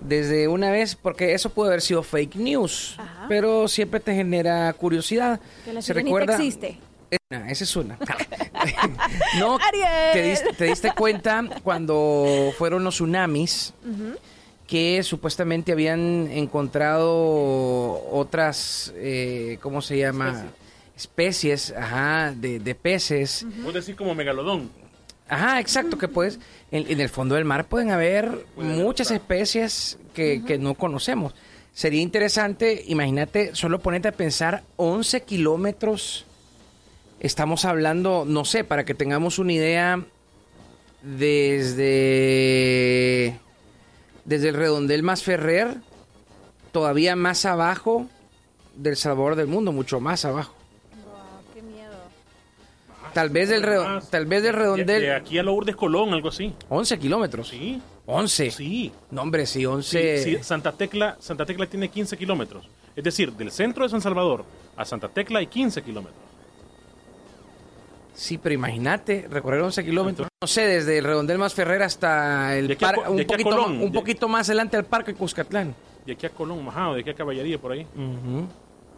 desde 0.01 0.49
una 0.49 0.71
vez, 0.71 0.95
porque 0.95 1.35
eso 1.35 1.51
puede 1.51 1.71
haber 1.71 1.81
sido 1.83 2.03
fake 2.03 2.37
news, 2.37 2.95
Ajá. 2.99 3.27
pero 3.29 3.69
siempre 3.69 4.01
te 4.01 4.15
genera 4.15 4.73
curiosidad. 4.73 5.41
Que 5.65 5.73
la 5.73 5.83
Se 5.83 5.93
recuerda. 5.93 6.35
existe. 6.35 6.79
Una, 7.31 7.51
esa 7.51 7.65
es 7.65 7.77
una. 7.77 7.99
no, 9.39 9.59
te 10.13 10.23
diste, 10.23 10.53
te 10.53 10.65
diste 10.67 10.93
cuenta 10.93 11.45
cuando 11.63 12.53
fueron 12.57 12.85
los 12.85 12.95
tsunamis 12.95 13.75
que 14.67 15.03
supuestamente 15.03 15.73
habían 15.73 16.29
encontrado 16.31 18.09
otras, 18.13 18.93
eh, 18.97 19.59
¿cómo 19.61 19.83
se 19.83 19.99
llama? 19.99 20.47
Especies, 20.97 21.75
ajá, 21.77 22.33
de, 22.37 22.61
de 22.61 22.75
peces. 22.77 23.45
Vos 23.65 23.75
decís 23.75 23.97
como 23.97 24.15
megalodón. 24.15 24.71
Ajá, 25.31 25.61
exacto, 25.61 25.97
que 25.97 26.09
puedes, 26.09 26.41
en, 26.73 26.91
en 26.91 27.01
el 27.01 27.09
fondo 27.09 27.37
del 27.37 27.45
mar 27.45 27.69
pueden 27.69 27.93
haber 27.93 28.47
muchas 28.57 29.13
especies 29.13 29.97
que, 30.13 30.43
que 30.45 30.59
no 30.59 30.75
conocemos. 30.75 31.35
Sería 31.73 32.03
interesante, 32.03 32.83
imagínate, 32.89 33.55
solo 33.55 33.79
ponerte 33.79 34.09
a 34.09 34.13
pensar 34.13 34.65
11 34.75 35.23
kilómetros, 35.23 36.27
estamos 37.21 37.65
hablando, 37.65 38.25
no 38.27 38.45
sé, 38.45 38.65
para 38.65 38.85
que 38.85 38.95
tengamos 38.95 39.39
una 39.39 39.53
idea, 39.53 40.05
desde, 41.03 41.79
desde 44.25 44.49
el 44.49 44.55
redondel 44.57 45.05
más 45.05 45.23
Ferrer, 45.23 45.77
todavía 46.73 47.15
más 47.15 47.45
abajo 47.45 48.09
del 48.75 48.97
Salvador 48.97 49.37
del 49.37 49.47
Mundo, 49.47 49.71
mucho 49.71 50.01
más 50.01 50.25
abajo. 50.25 50.60
Tal 53.13 53.31
vez 53.31 53.49
del, 53.49 53.63
redo- 53.63 53.85
Más. 53.85 54.11
tal 54.11 54.27
vez 54.27 54.43
del 54.43 54.53
De, 54.53 54.59
redondel... 54.59 55.03
de 55.03 55.15
aquí 55.15 55.39
a 55.39 55.43
Lourdes 55.43 55.77
Colón, 55.77 56.13
algo 56.15 56.29
así. 56.29 56.53
11 56.69 56.99
kilómetros. 56.99 57.49
Sí, 57.49 57.81
11. 58.07 58.51
sí. 58.51 58.93
No, 59.11 59.23
hombre, 59.23 59.47
sí, 59.47 59.61
Sí, 59.61 59.67
11. 59.67 60.23
sí, 60.25 60.37
Santa 60.43 60.73
Tecla, 60.73 61.17
Santa 61.21 61.45
Tecla 61.47 61.67
tiene 61.67 61.89
15 61.89 62.17
kilómetros. 62.17 62.69
Es 62.97 63.05
decir, 63.05 63.33
del 63.33 63.51
centro 63.51 63.85
de 63.85 63.91
San 63.91 64.01
Salvador 64.01 64.45
a 64.77 64.85
Santa 64.85 65.09
Tecla 65.09 65.39
hay 65.41 65.47
15 65.47 65.83
kilómetros. 65.83 66.21
Sí, 68.15 68.37
pero 68.39 68.55
imagínate, 68.55 69.27
recorrer 69.31 69.63
11 69.63 69.85
kilómetros. 69.85 70.29
No 70.43 70.47
sé, 70.49 70.63
desde 70.67 70.99
el 70.99 71.05
Redondel 71.05 71.39
Más 71.39 71.55
Ferrer 71.55 71.83
hasta 71.83 72.57
el 72.57 72.69
De 72.69 72.75
aquí 72.75 72.85
a 72.85 72.89
par- 72.89 72.97
Co- 72.97 73.15
de 73.15 73.23
un, 73.23 73.27
poquito, 73.27 73.51
Colón. 73.51 73.79
ma- 73.79 73.85
un 73.85 73.93
De- 73.93 73.99
poquito 73.99 74.29
más 74.29 74.49
adelante 74.49 74.77
al 74.77 74.85
Parque 74.85 75.15
Cuscatlán. 75.15 75.75
De 76.05 76.13
aquí 76.13 76.27
a 76.27 76.31
Colón, 76.31 76.63
Majado, 76.65 76.95
de 76.95 77.01
aquí 77.01 77.11
a 77.11 77.15
Caballería, 77.15 77.59
por 77.59 77.73
ahí. 77.73 77.83
Ujú. 77.95 78.47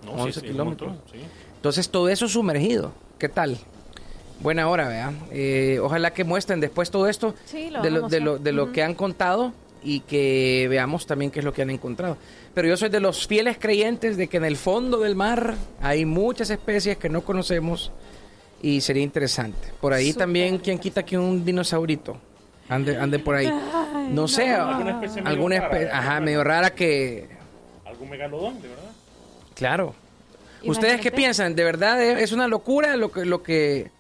No, 0.05 0.13
11 0.23 0.33
sí, 0.33 0.41
sí, 0.41 0.47
un 0.47 0.53
kilómetros. 0.53 0.91
montón, 0.91 1.09
sí. 1.13 1.19
Entonces, 1.57 1.89
todo 1.89 2.09
eso 2.09 2.27
sumergido. 2.27 2.93
¿Qué 3.19 3.29
tal? 3.29 3.59
Buena 4.43 4.69
hora, 4.69 4.89
¿verdad? 4.89 5.13
Eh, 5.31 5.79
ojalá 5.81 6.13
que 6.13 6.25
muestren 6.25 6.61
después 6.61 6.91
todo 6.91 7.09
esto 7.09 7.35
Sí, 7.45 7.71
lo 7.71 7.81
de 7.83 7.91
lo, 7.91 8.09
de 8.09 8.21
lo, 8.21 8.31
mostrar. 8.33 8.45
de 8.45 8.53
lo 8.53 8.63
Ujú. 8.65 8.73
que 8.73 8.83
han 8.83 8.95
contado 8.95 9.53
y 9.85 10.01
que 10.01 10.67
veamos 10.69 11.07
también 11.07 11.31
qué 11.31 11.39
es 11.41 11.45
lo 11.45 11.53
que 11.53 11.63
han 11.63 11.71
encontrado. 11.71 12.17
Pero 12.55 12.69
yo 12.69 12.77
soy 12.77 12.89
de 12.89 13.01
los 13.01 13.27
fieles 13.27 13.57
creyentes 13.59 14.17
de 14.17 14.29
que 14.29 14.37
en 14.37 14.45
el 14.45 14.57
fondo 14.57 14.99
del 14.99 15.15
mar 15.17 15.55
hay 15.81 16.05
muchas 16.05 16.51
especies 16.51 16.97
que 16.99 17.09
no 17.09 17.23
conocemos 17.23 17.91
y 18.61 18.81
sería 18.81 19.03
interesante. 19.03 19.69
Por 19.81 19.93
ahí 19.93 20.13
también, 20.13 20.59
¿quién 20.59 20.79
quita 20.79 21.05
que 21.05 21.17
un 21.19 21.45
dinosaurito 21.45 22.17
ande, 22.69 22.97
ande 22.97 23.19
por 23.19 23.35
ahí? 23.37 23.51
no 24.11 24.29
sé, 24.29 24.51
Alguna 24.51 24.91
especie 24.93 25.23
medio 25.23 25.35
alguna 25.37 25.61
rara, 25.69 25.99
ajá, 25.99 26.21
medio 26.21 26.45
rara 26.45 26.71
que, 26.75 27.29
¿Algún 27.85 28.11
megalodón, 28.11 28.61
de 28.63 28.69
verdad? 28.69 28.91
claro. 29.55 29.95
¿Ustedes 30.65 31.01
qué 31.01 31.11
piensan? 31.11 31.57
¿De 31.57 31.65
verdad 31.65 32.01
es 32.01 32.23
es 32.23 32.33
una 32.33 32.47
locura 32.47 32.97
lo 32.97 33.11
que, 33.11 33.25
lo 33.25 33.43
que, 33.43 33.91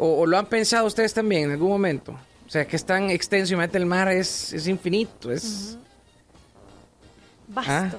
o, 0.00 0.20
o 0.22 0.26
lo 0.26 0.36
han 0.38 0.46
pensado 0.46 0.86
ustedes 0.86 1.14
también 1.14 1.44
en 1.44 1.50
algún 1.52 1.68
momento? 1.68 2.12
O 2.46 2.50
sea, 2.50 2.66
que 2.66 2.74
es 2.74 2.84
tan 2.84 3.10
extenso 3.10 3.54
y 3.54 3.56
mete 3.56 3.78
el 3.78 3.86
mar 3.86 4.08
es, 4.08 4.52
es 4.52 4.66
infinito, 4.66 5.30
es... 5.30 5.76
Vasto. 7.48 7.70
Ah. 7.72 7.90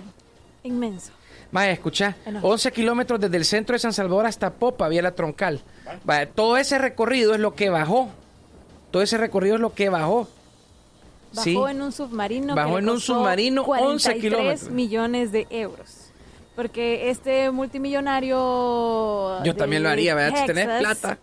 Inmenso. 0.63 1.11
Vaya, 1.51 1.71
escucha, 1.71 2.15
Enojo. 2.25 2.47
11 2.49 2.71
kilómetros 2.71 3.19
desde 3.19 3.35
el 3.37 3.45
centro 3.45 3.73
de 3.73 3.79
San 3.79 3.91
Salvador 3.93 4.25
hasta 4.25 4.51
Popa, 4.53 4.87
vía 4.87 5.01
la 5.01 5.11
troncal. 5.11 5.61
Vaya, 6.05 6.29
todo 6.29 6.57
ese 6.57 6.77
recorrido 6.77 7.33
es 7.33 7.39
lo 7.39 7.55
que 7.55 7.69
bajó. 7.69 8.09
Todo 8.91 9.01
ese 9.01 9.17
recorrido 9.17 9.55
es 9.55 9.61
lo 9.61 9.73
que 9.73 9.89
bajó. 9.89 10.27
Bajó 11.33 11.43
Sí. 11.43 11.55
en 11.69 11.81
un 11.81 11.91
submarino. 11.91 12.55
Bajó 12.55 12.69
que 12.75 12.75
le 12.75 12.79
en 12.81 12.89
un 12.89 12.99
submarino 12.99 13.61
11 13.63 13.65
43 13.65 14.21
kilómetros. 14.21 14.69
millones 14.69 15.31
de 15.31 15.47
euros. 15.49 16.11
Porque 16.55 17.09
este 17.09 17.49
multimillonario. 17.51 19.43
Yo 19.43 19.55
también 19.55 19.83
lo 19.83 19.89
haría, 19.89 20.13
¿verdad? 20.15 20.39
Si 20.41 20.45
tenés 20.45 20.67
Texas 20.67 20.97
plata. 20.99 21.17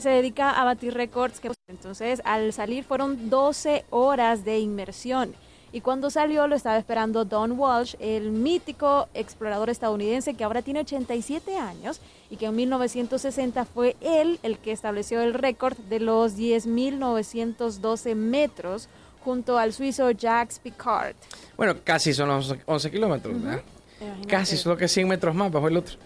Se 0.00 0.10
dedica 0.10 0.50
a 0.50 0.64
batir 0.64 0.94
récords. 0.94 1.40
Que, 1.40 1.52
entonces, 1.68 2.20
al 2.24 2.52
salir 2.52 2.84
fueron 2.84 3.30
12 3.30 3.84
horas 3.90 4.44
de 4.44 4.58
inmersión. 4.58 5.34
Y 5.72 5.82
cuando 5.82 6.10
salió 6.10 6.48
lo 6.48 6.56
estaba 6.56 6.78
esperando 6.78 7.24
Don 7.24 7.52
Walsh, 7.52 7.94
el 8.00 8.32
mítico 8.32 9.08
explorador 9.14 9.70
estadounidense 9.70 10.34
que 10.34 10.42
ahora 10.42 10.62
tiene 10.62 10.80
87 10.80 11.56
años 11.56 12.00
y 12.28 12.36
que 12.36 12.46
en 12.46 12.56
1960 12.56 13.64
fue 13.66 13.96
él 14.00 14.40
el 14.42 14.58
que 14.58 14.72
estableció 14.72 15.20
el 15.20 15.32
récord 15.32 15.76
de 15.78 16.00
los 16.00 16.36
10.912 16.36 18.16
metros 18.16 18.88
junto 19.24 19.58
al 19.58 19.72
suizo 19.72 20.10
Jacques 20.10 20.58
Picard. 20.58 21.14
Bueno, 21.56 21.76
casi 21.84 22.14
son 22.14 22.30
los 22.30 22.52
11 22.66 22.90
kilómetros, 22.90 23.40
¿verdad? 23.40 23.62
Imagínate. 24.00 24.28
Casi, 24.28 24.56
solo 24.56 24.76
que 24.76 24.88
100 24.88 25.06
metros 25.06 25.34
más 25.34 25.52
bajo 25.52 25.68
el 25.68 25.76
otro. 25.76 25.96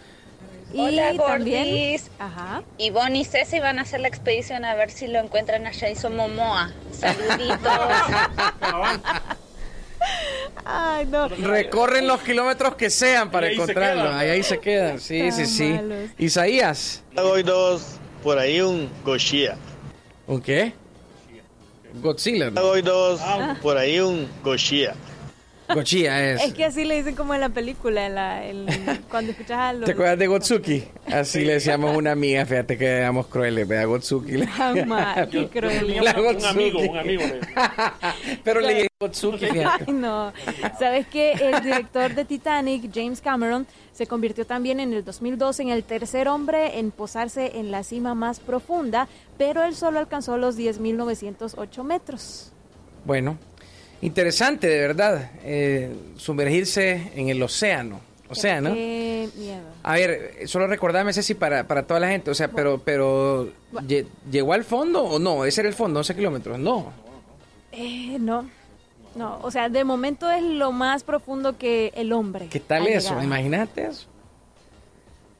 Y 0.74 0.80
Hola, 0.80 1.14
también, 1.16 1.64
gordis. 1.68 2.10
ajá, 2.18 2.64
Y 2.78 2.90
Bonnie 2.90 3.20
y 3.20 3.24
Ceci 3.24 3.60
van 3.60 3.78
a 3.78 3.82
hacer 3.82 4.00
la 4.00 4.08
expedición 4.08 4.64
a 4.64 4.74
ver 4.74 4.90
si 4.90 5.06
lo 5.06 5.20
encuentran 5.20 5.64
a 5.68 5.72
Jason 5.72 6.16
Momoa. 6.16 6.72
Saluditos. 6.90 7.58
ay 10.64 11.06
no, 11.06 11.28
Recorren 11.28 12.06
los 12.08 12.20
kilómetros 12.22 12.74
que 12.74 12.90
sean 12.90 13.30
para 13.30 13.46
Y 13.46 13.50
ahí 13.50 13.54
encontrarlo. 13.54 14.12
Ahí, 14.14 14.30
ahí 14.30 14.42
se 14.42 14.58
quedan. 14.58 14.98
Sí, 14.98 15.20
Tan 15.20 15.32
sí, 15.32 15.46
sí. 15.46 15.68
malos. 15.74 16.10
Isaías. 16.18 17.02
Hoy 17.16 17.44
dos, 17.44 17.96
por 18.24 18.38
ahí 18.38 18.60
un 18.60 18.90
Goshia. 19.04 19.56
¿Un 20.26 20.40
qué? 20.42 20.72
Godzilla. 22.02 22.50
¿no? 22.50 22.60
Hoy 22.62 22.82
dos, 22.82 23.20
por 23.62 23.76
ahí 23.76 24.00
un 24.00 24.28
Goshia. 24.42 24.94
Godzilla 25.72 26.30
es. 26.32 26.42
es 26.42 26.54
que 26.54 26.64
así 26.66 26.84
le 26.84 26.96
dicen 26.96 27.14
como 27.14 27.34
en 27.34 27.40
la 27.40 27.48
película, 27.48 28.06
en 28.06 28.14
la, 28.14 28.46
en- 28.46 28.66
cuando 29.10 29.32
escuchas 29.32 29.58
a 29.58 29.72
los... 29.72 29.84
¿Te 29.86 29.92
acuerdas 29.92 30.18
de 30.18 30.26
Gotsuki? 30.26 30.84
Así 31.06 31.44
le 31.44 31.54
decíamos 31.54 31.94
a 31.94 31.96
una 31.98 32.12
amiga, 32.12 32.44
fíjate 32.44 32.76
que 32.76 32.86
éramos 32.86 33.26
crueles, 33.28 33.66
vea, 33.66 33.84
Gotsuki. 33.84 34.44
Jamás, 34.46 35.28
qué 35.28 35.48
cruel. 35.48 35.96
Un 36.00 36.44
amigo, 36.44 36.80
un 36.80 36.96
amigo. 36.98 37.22
Pero 38.44 38.60
le 38.60 38.74
dije 38.74 38.88
Gotsuki, 39.00 39.46
fíjate. 39.46 39.84
Ay, 39.88 39.92
no. 39.94 40.32
¿Sabes 40.78 41.06
que 41.06 41.32
El 41.32 41.62
director 41.62 42.14
de 42.14 42.24
Titanic, 42.24 42.90
James 42.94 43.20
Cameron, 43.20 43.66
se 43.92 44.06
convirtió 44.06 44.44
también 44.46 44.80
en 44.80 44.92
el 44.92 45.04
2012 45.04 45.62
en 45.62 45.68
el 45.70 45.84
tercer 45.84 46.28
hombre 46.28 46.78
en 46.78 46.90
posarse 46.90 47.58
en 47.58 47.70
la 47.70 47.82
cima 47.84 48.14
más 48.14 48.40
profunda, 48.40 49.08
pero 49.38 49.62
él 49.64 49.74
solo 49.74 49.98
alcanzó 49.98 50.36
los 50.36 50.58
10.908 50.58 51.82
metros. 51.84 52.50
Bueno, 53.04 53.38
interesante 54.06 54.66
de 54.68 54.80
verdad, 54.80 55.30
eh, 55.44 55.90
sumergirse 56.16 57.10
en 57.14 57.28
el 57.28 57.42
océano. 57.42 58.00
O 58.28 58.34
sea, 58.34 58.60
¿no? 58.60 58.72
Qué 58.72 59.28
miedo. 59.36 59.62
A 59.82 59.94
ver, 59.94 60.46
solo 60.46 60.66
recordame, 60.66 61.12
Ceci, 61.12 61.34
para, 61.34 61.66
para 61.68 61.82
toda 61.86 62.00
la 62.00 62.08
gente. 62.08 62.30
O 62.30 62.34
sea, 62.34 62.48
pero, 62.48 62.78
pero 62.84 63.48
lle- 63.74 64.06
¿llegó 64.30 64.54
al 64.54 64.64
fondo 64.64 65.02
o 65.04 65.18
no? 65.18 65.44
Ese 65.44 65.60
era 65.60 65.68
el 65.68 65.74
fondo, 65.74 66.00
11 66.00 66.14
kilómetros. 66.16 66.58
No. 66.58 66.92
Eh, 67.72 68.16
no. 68.18 68.48
No, 69.14 69.38
o 69.42 69.50
sea, 69.50 69.68
de 69.68 69.84
momento 69.84 70.28
es 70.30 70.42
lo 70.42 70.72
más 70.72 71.04
profundo 71.04 71.56
que 71.56 71.92
el 71.94 72.12
hombre. 72.12 72.48
¿Qué 72.48 72.58
tal 72.60 72.86
eso? 72.88 73.22
Imagínate 73.22 73.86
eso. 73.86 74.06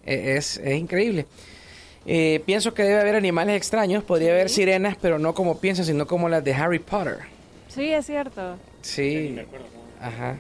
Eh, 0.07 0.35
Es, 0.37 0.59
es 0.59 0.79
increíble. 0.79 1.27
Eh, 2.07 2.43
pienso 2.45 2.75
que 2.75 2.83
debe 2.85 3.01
haber 3.01 3.17
animales 3.17 3.57
extraños. 3.57 4.05
Podría 4.05 4.31
haber 4.33 4.51
sirenas, 4.51 4.97
pero 5.01 5.19
no 5.19 5.35
como 5.35 5.59
piensas, 5.59 5.87
sino 5.87 6.07
como 6.07 6.29
las 6.29 6.45
de 6.45 6.55
Harry 6.55 6.79
Potter. 6.79 7.19
Sí, 7.75 7.93
es 7.93 8.07
cierto. 8.07 8.57
Sí. 8.83 9.39
Ajá. 10.01 10.39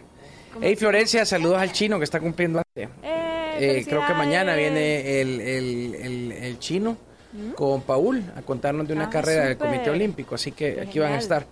Hey, 0.61 0.76
Florencia, 0.76 1.25
saludos 1.25 1.59
al 1.59 1.73
chino 1.73 1.99
que 1.99 2.05
está 2.05 2.21
cumpliendo. 2.21 2.62
años. 2.76 2.91
Eh, 3.03 3.21
Eh, 3.57 3.85
creo 3.88 4.05
que 4.07 4.14
mañana 4.14 4.57
viene 4.57 5.21
el, 5.21 5.41
el- 5.41 5.95
el- 5.95 6.33
el 6.33 6.59
chino 6.59 6.97
con 7.57 7.83
Paul 7.83 8.23
a 8.37 8.43
contarnos 8.43 8.87
de 8.88 8.95
una 8.95 9.05
Ah, 9.07 9.11
carrera 9.11 9.45
del. 9.47 9.57
Comité 9.57 9.91
Olímpico, 9.91 10.35
así 10.35 10.50
que 10.53 10.75
Qué 10.75 10.81
aquí 10.81 10.99
van 10.99 11.12
a 11.12 11.19
estar. 11.19 11.47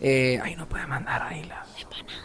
Eh, 0.00 0.40
ay, 0.42 0.54
no 0.56 0.66
puede 0.68 0.86
mandar 0.86 1.22
ahí 1.22 1.44
las 1.44 1.66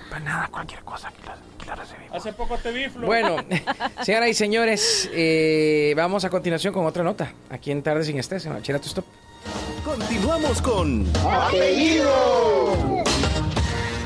empanadas, 0.06 0.50
cualquier 0.50 0.82
cosa 0.82 1.12
que 1.12 1.28
las, 1.28 1.40
que 1.60 1.66
las 1.66 1.80
recibimos. 1.80 2.16
Hace 2.18 2.34
poco 2.34 2.58
te 2.58 2.72
vi, 2.72 2.88
Flo. 2.88 3.06
Bueno, 3.08 3.38
señoras 4.04 4.30
y 4.30 4.34
señores, 4.36 5.10
eh, 5.14 5.94
vamos 5.98 6.24
a 6.24 6.30
continuación 6.30 6.74
con 6.74 6.86
otra 6.86 7.04
nota, 7.04 7.34
aquí 7.50 7.72
en 7.72 7.82
Tarde 7.84 8.04
Sin 8.04 8.18
Estrés, 8.20 8.46
en 8.46 8.54
Bachillerato 8.54 8.88
Stop. 8.88 9.06
Continuamos 9.84 10.62
con 10.62 11.06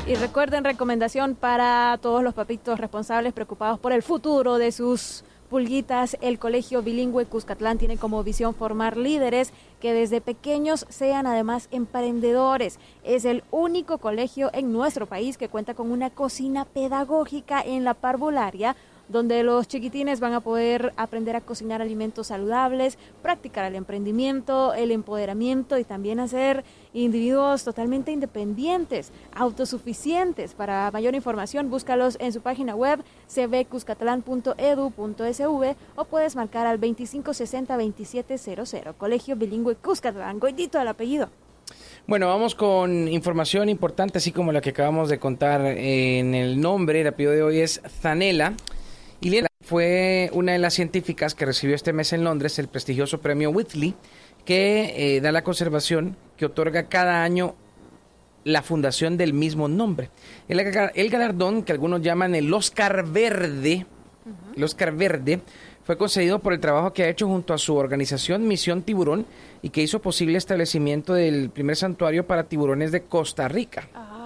Y 0.06 0.14
recuerden, 0.14 0.64
recomendación 0.64 1.34
para 1.34 1.98
todos 2.02 2.22
los 2.22 2.34
papitos 2.34 2.78
responsables 2.78 3.32
preocupados 3.32 3.78
por 3.78 3.92
el 3.92 4.02
futuro 4.02 4.58
de 4.58 4.72
sus 4.72 5.24
pulguitas. 5.48 6.16
El 6.20 6.38
Colegio 6.38 6.82
Bilingüe 6.82 7.26
Cuscatlán 7.26 7.78
tiene 7.78 7.96
como 7.96 8.22
visión 8.22 8.54
formar 8.54 8.96
líderes 8.96 9.52
que 9.80 9.92
desde 9.92 10.20
pequeños 10.20 10.86
sean 10.88 11.26
además 11.26 11.68
emprendedores. 11.70 12.78
Es 13.04 13.24
el 13.24 13.42
único 13.50 13.98
colegio 13.98 14.50
en 14.52 14.72
nuestro 14.72 15.06
país 15.06 15.36
que 15.36 15.48
cuenta 15.48 15.74
con 15.74 15.90
una 15.90 16.10
cocina 16.10 16.64
pedagógica 16.64 17.60
en 17.60 17.84
la 17.84 17.94
parvularia 17.94 18.76
donde 19.10 19.42
los 19.42 19.68
chiquitines 19.68 20.20
van 20.20 20.34
a 20.34 20.40
poder 20.40 20.92
aprender 20.96 21.34
a 21.36 21.40
cocinar 21.40 21.80
alimentos 21.82 22.28
saludables, 22.28 22.96
practicar 23.22 23.64
el 23.64 23.74
emprendimiento, 23.74 24.72
el 24.72 24.92
empoderamiento 24.92 25.76
y 25.78 25.84
también 25.84 26.20
hacer 26.20 26.62
individuos 26.94 27.64
totalmente 27.64 28.12
independientes, 28.12 29.10
autosuficientes. 29.34 30.54
Para 30.54 30.90
mayor 30.90 31.14
información, 31.14 31.68
búscalos 31.70 32.16
en 32.20 32.32
su 32.32 32.40
página 32.40 32.74
web 32.74 33.02
cbcuscatlán.edu.sv 33.28 35.76
o 35.96 36.04
puedes 36.04 36.36
marcar 36.36 36.66
al 36.66 36.80
2560-2700. 36.80 38.94
Colegio 38.96 39.36
Bilingüe 39.36 39.74
Cuscatlán, 39.74 40.38
goidito 40.38 40.80
el 40.80 40.88
apellido. 40.88 41.28
Bueno, 42.06 42.28
vamos 42.28 42.54
con 42.54 43.08
información 43.08 43.68
importante, 43.68 44.16
así 44.18 44.30
como 44.32 44.52
la 44.52 44.60
que 44.60 44.70
acabamos 44.70 45.08
de 45.08 45.18
contar 45.18 45.64
en 45.64 46.34
el 46.34 46.60
nombre. 46.60 47.00
El 47.02 47.06
apellido 47.08 47.32
de 47.32 47.42
hoy 47.42 47.58
es 47.60 47.80
Zanella. 48.00 48.54
Y 49.20 49.30
Liela 49.30 49.48
fue 49.62 50.30
una 50.32 50.52
de 50.52 50.58
las 50.58 50.74
científicas 50.74 51.34
que 51.34 51.44
recibió 51.44 51.74
este 51.76 51.92
mes 51.92 52.12
en 52.12 52.24
Londres 52.24 52.58
el 52.58 52.68
prestigioso 52.68 53.20
premio 53.20 53.50
Whitley, 53.50 53.94
que 54.44 55.16
eh, 55.16 55.20
da 55.20 55.30
la 55.32 55.44
conservación 55.44 56.16
que 56.36 56.46
otorga 56.46 56.88
cada 56.88 57.22
año 57.22 57.54
la 58.44 58.62
fundación 58.62 59.18
del 59.18 59.34
mismo 59.34 59.68
nombre. 59.68 60.10
El, 60.48 60.58
ga- 60.60 60.92
el 60.94 61.10
galardón, 61.10 61.62
que 61.62 61.72
algunos 61.72 62.00
llaman 62.00 62.34
el 62.34 62.52
Oscar 62.54 63.04
Verde, 63.06 63.86
el 64.56 64.64
Oscar 64.64 64.92
Verde, 64.96 65.42
fue 65.84 65.98
concedido 65.98 66.38
por 66.38 66.54
el 66.54 66.60
trabajo 66.60 66.92
que 66.94 67.02
ha 67.02 67.08
hecho 67.08 67.26
junto 67.26 67.52
a 67.52 67.58
su 67.58 67.74
organización 67.76 68.48
Misión 68.48 68.82
Tiburón 68.82 69.26
y 69.60 69.68
que 69.68 69.82
hizo 69.82 70.00
posible 70.00 70.32
el 70.32 70.36
establecimiento 70.38 71.12
del 71.12 71.50
primer 71.50 71.76
santuario 71.76 72.26
para 72.26 72.44
tiburones 72.44 72.92
de 72.92 73.02
Costa 73.02 73.48
Rica. 73.48 73.88
To. 73.92 74.19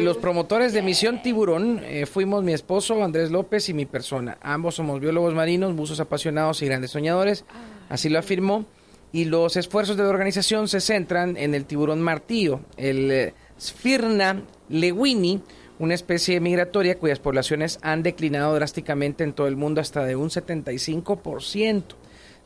Los 0.00 0.16
promotores 0.18 0.72
de 0.72 0.82
Misión 0.82 1.22
Tiburón 1.22 1.80
eh, 1.84 2.06
fuimos 2.06 2.44
mi 2.44 2.52
esposo 2.52 3.02
Andrés 3.02 3.30
López 3.30 3.68
y 3.68 3.74
mi 3.74 3.86
persona. 3.86 4.38
Ambos 4.40 4.76
somos 4.76 5.00
biólogos 5.00 5.34
marinos, 5.34 5.74
buzos 5.74 6.00
apasionados 6.00 6.62
y 6.62 6.66
grandes 6.66 6.92
soñadores. 6.92 7.44
Así 7.88 8.08
lo 8.08 8.18
afirmó. 8.18 8.64
Y 9.12 9.24
los 9.24 9.56
esfuerzos 9.56 9.96
de 9.96 10.02
la 10.02 10.10
organización 10.10 10.68
se 10.68 10.80
centran 10.80 11.36
en 11.36 11.54
el 11.54 11.64
tiburón 11.64 12.02
martillo, 12.02 12.60
el 12.76 13.10
eh, 13.10 13.34
Sphyrna 13.58 14.42
lewini, 14.68 15.40
una 15.78 15.94
especie 15.94 16.40
migratoria 16.40 16.98
cuyas 16.98 17.18
poblaciones 17.18 17.78
han 17.82 18.02
declinado 18.02 18.54
drásticamente 18.54 19.24
en 19.24 19.32
todo 19.32 19.46
el 19.46 19.56
mundo 19.56 19.80
hasta 19.80 20.04
de 20.04 20.16
un 20.16 20.28
75%, 20.28 21.82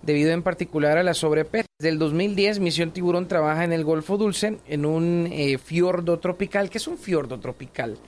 debido 0.03 0.33
en 0.33 0.43
particular 0.43 0.99
a 0.99 1.03
la 1.03 1.15
sobrepesca. 1.15 1.69
Desde 1.79 1.91
el 1.91 1.99
2010, 1.99 2.61
Misión 2.61 2.91
Tiburón 2.93 3.29
trabaja 3.29 3.65
en 3.65 3.73
el 3.73 3.85
Golfo 3.85 4.17
Dulce, 4.17 4.59
en 4.67 4.87
un 4.87 5.29
eh, 5.31 5.59
fiordo 5.59 6.19
tropical. 6.19 6.71
¿Qué 6.71 6.79
es 6.79 6.89
un 6.89 6.99
fiordo 6.99 7.39
tropical? 7.41 7.99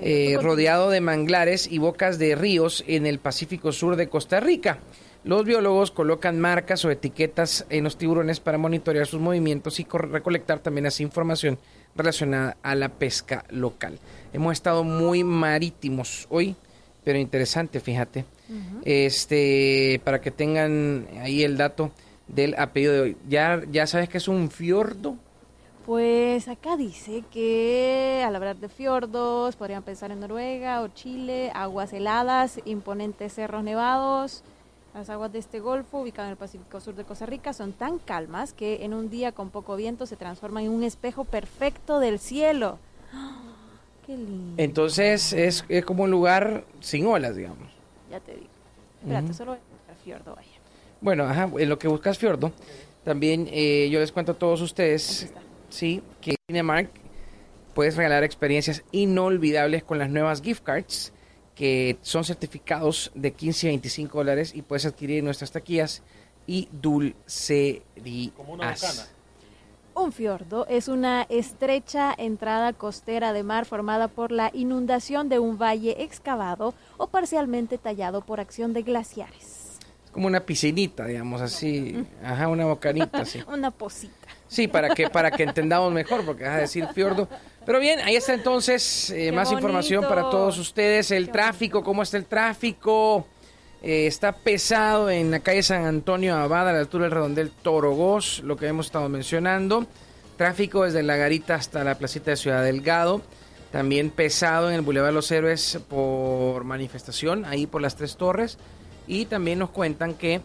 Eh, 0.00 0.38
rodeado 0.40 0.90
de 0.90 1.00
manglares 1.00 1.70
y 1.70 1.78
bocas 1.78 2.18
de 2.18 2.36
ríos 2.36 2.84
en 2.86 3.06
el 3.06 3.18
Pacífico 3.18 3.72
Sur 3.72 3.96
de 3.96 4.08
Costa 4.08 4.40
Rica. 4.40 4.78
Los 5.24 5.44
biólogos 5.44 5.90
colocan 5.90 6.38
marcas 6.38 6.84
o 6.84 6.90
etiquetas 6.90 7.64
en 7.70 7.84
los 7.84 7.96
tiburones 7.96 8.40
para 8.40 8.58
monitorear 8.58 9.06
sus 9.06 9.20
movimientos 9.20 9.80
y 9.80 9.86
recolectar 9.90 10.58
también 10.58 10.86
así 10.86 11.02
información 11.02 11.58
relacionada 11.96 12.58
a 12.62 12.74
la 12.74 12.90
pesca 12.90 13.44
local. 13.48 13.98
Hemos 14.34 14.52
estado 14.52 14.84
muy 14.84 15.24
marítimos 15.24 16.26
hoy, 16.28 16.56
pero 17.04 17.18
interesante, 17.18 17.80
fíjate. 17.80 18.26
Este, 18.84 20.00
para 20.04 20.20
que 20.20 20.30
tengan 20.30 21.08
ahí 21.20 21.42
el 21.42 21.56
dato 21.56 21.90
del 22.28 22.54
apellido 22.58 22.92
de 22.92 23.00
hoy. 23.00 23.16
¿Ya, 23.28 23.62
ya 23.70 23.86
sabes 23.86 24.08
que 24.08 24.18
es 24.18 24.28
un 24.28 24.50
fiordo? 24.50 25.16
Pues 25.86 26.48
acá 26.48 26.78
dice 26.78 27.24
que 27.30 28.24
al 28.26 28.34
hablar 28.34 28.56
de 28.56 28.70
fiordos 28.70 29.54
podrían 29.56 29.82
pensar 29.82 30.10
en 30.10 30.20
Noruega 30.20 30.80
o 30.80 30.88
Chile, 30.88 31.52
aguas 31.54 31.92
heladas, 31.92 32.58
imponentes 32.64 33.34
cerros 33.34 33.62
nevados. 33.62 34.42
Las 34.94 35.10
aguas 35.10 35.32
de 35.32 35.40
este 35.40 35.60
golfo, 35.60 35.98
ubicado 35.98 36.28
en 36.28 36.32
el 36.32 36.36
Pacífico 36.38 36.80
Sur 36.80 36.94
de 36.94 37.04
Costa 37.04 37.26
Rica, 37.26 37.52
son 37.52 37.72
tan 37.72 37.98
calmas 37.98 38.54
que 38.54 38.84
en 38.84 38.94
un 38.94 39.10
día 39.10 39.32
con 39.32 39.50
poco 39.50 39.76
viento 39.76 40.06
se 40.06 40.16
transforman 40.16 40.64
en 40.64 40.70
un 40.70 40.84
espejo 40.84 41.24
perfecto 41.24 41.98
del 41.98 42.18
cielo. 42.18 42.78
¡Ah! 43.12 43.42
¡Qué 44.06 44.16
lindo! 44.16 44.54
Entonces 44.56 45.34
es, 45.34 45.66
es 45.68 45.84
como 45.84 46.04
un 46.04 46.10
lugar 46.10 46.64
sin 46.80 47.06
olas, 47.06 47.36
digamos. 47.36 47.73
Ya 48.14 48.20
te 48.20 48.34
digo. 48.34 48.46
Espérate, 49.02 49.34
solo 49.34 49.50
voy 49.50 49.60
a 49.60 49.76
buscar 49.76 49.96
fiordo, 50.04 50.36
vaya. 50.36 50.48
Bueno, 51.00 51.24
ajá, 51.24 51.50
en 51.58 51.68
lo 51.68 51.80
que 51.80 51.88
buscas 51.88 52.16
Fiordo, 52.16 52.52
también 53.02 53.48
eh, 53.50 53.88
yo 53.90 53.98
les 53.98 54.12
cuento 54.12 54.32
a 54.32 54.38
todos 54.38 54.60
ustedes, 54.60 55.32
sí, 55.68 56.00
que 56.20 56.30
en 56.30 56.36
Cinemark 56.46 56.90
puedes 57.74 57.96
regalar 57.96 58.22
experiencias 58.22 58.84
inolvidables 58.92 59.82
con 59.82 59.98
las 59.98 60.10
nuevas 60.10 60.42
gift 60.42 60.62
cards 60.62 61.12
que 61.56 61.98
son 62.02 62.22
certificados 62.24 63.10
de 63.16 63.32
15 63.32 63.66
a 63.66 63.70
25 63.70 64.16
dólares 64.16 64.54
y 64.54 64.62
puedes 64.62 64.86
adquirir 64.86 65.18
en 65.18 65.24
nuestras 65.24 65.50
taquillas 65.50 66.02
y 66.46 66.68
dulcerías. 66.70 67.82
Como 68.36 68.52
una 68.52 68.70
bocana. 68.70 69.08
Un 69.96 70.12
fiordo 70.12 70.66
es 70.68 70.88
una 70.88 71.22
estrecha 71.28 72.12
entrada 72.18 72.72
costera 72.72 73.32
de 73.32 73.44
mar 73.44 73.64
formada 73.64 74.08
por 74.08 74.32
la 74.32 74.50
inundación 74.52 75.28
de 75.28 75.38
un 75.38 75.56
valle 75.56 76.02
excavado 76.02 76.74
o 76.96 77.06
parcialmente 77.06 77.78
tallado 77.78 78.20
por 78.20 78.40
acción 78.40 78.72
de 78.72 78.82
glaciares. 78.82 79.78
Es 80.04 80.10
como 80.10 80.26
una 80.26 80.40
piscinita, 80.40 81.06
digamos 81.06 81.40
así, 81.40 82.04
ajá, 82.24 82.48
una 82.48 82.64
bocanita, 82.64 83.18
así. 83.18 83.40
Una 83.48 83.70
posita. 83.70 84.14
Sí, 84.48 84.66
para 84.66 84.94
que 84.94 85.08
para 85.08 85.30
que 85.30 85.44
entendamos 85.44 85.92
mejor, 85.92 86.24
porque 86.24 86.42
vas 86.42 86.54
a 86.54 86.58
decir 86.58 86.86
fiordo. 86.88 87.28
Pero 87.64 87.78
bien, 87.78 88.00
ahí 88.00 88.16
está 88.16 88.34
entonces 88.34 89.10
eh, 89.10 89.30
más 89.30 89.50
información 89.52 90.04
para 90.08 90.22
todos 90.22 90.58
ustedes. 90.58 91.12
El 91.12 91.30
tráfico, 91.30 91.84
cómo 91.84 92.02
está 92.02 92.16
el 92.16 92.26
tráfico. 92.26 93.26
Eh, 93.86 94.06
está 94.06 94.32
pesado 94.32 95.10
en 95.10 95.30
la 95.30 95.40
calle 95.40 95.62
San 95.62 95.84
Antonio 95.84 96.34
Abad, 96.36 96.70
a 96.70 96.72
la 96.72 96.78
altura 96.78 97.04
del 97.04 97.12
redondel 97.12 97.50
Torogós, 97.50 98.40
lo 98.42 98.56
que 98.56 98.66
hemos 98.66 98.86
estado 98.86 99.10
mencionando. 99.10 99.86
Tráfico 100.38 100.84
desde 100.84 101.02
la 101.02 101.16
garita 101.16 101.56
hasta 101.56 101.84
la 101.84 101.98
placita 101.98 102.30
de 102.30 102.38
Ciudad 102.38 102.64
Delgado. 102.64 103.20
También 103.72 104.08
pesado 104.08 104.70
en 104.70 104.76
el 104.76 104.80
Boulevard 104.80 105.12
Los 105.12 105.30
Héroes 105.30 105.78
por 105.86 106.64
manifestación, 106.64 107.44
ahí 107.44 107.66
por 107.66 107.82
las 107.82 107.94
Tres 107.94 108.16
Torres. 108.16 108.56
Y 109.06 109.26
también 109.26 109.58
nos 109.58 109.68
cuentan 109.68 110.14
que 110.14 110.40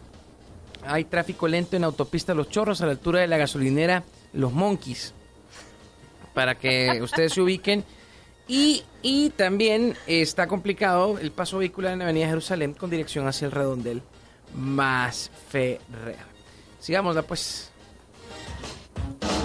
hay 0.84 1.04
tráfico 1.04 1.48
lento 1.48 1.78
en 1.78 1.84
autopista 1.84 2.34
Los 2.34 2.50
Chorros 2.50 2.82
a 2.82 2.86
la 2.86 2.92
altura 2.92 3.20
de 3.20 3.26
la 3.26 3.38
gasolinera 3.38 4.04
Los 4.34 4.52
Monkeys. 4.52 5.14
Para 6.34 6.56
que 6.56 7.00
ustedes 7.02 7.32
se 7.32 7.40
ubiquen. 7.40 7.84
Y, 8.50 8.82
y 9.00 9.30
también 9.30 9.94
está 10.08 10.48
complicado 10.48 11.20
el 11.20 11.30
paso 11.30 11.58
vehicular 11.58 11.92
en 11.92 12.00
la 12.00 12.06
Avenida 12.06 12.26
Jerusalén 12.26 12.74
con 12.74 12.90
dirección 12.90 13.28
hacia 13.28 13.46
el 13.46 13.52
redondel 13.52 14.02
más 14.56 15.30
Ferrer. 15.50 16.16
Sigámosla 16.80 17.22
pues. 17.22 17.70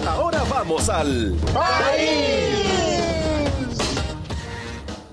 Ahora 0.08 0.42
vamos 0.50 0.88
al 0.88 1.36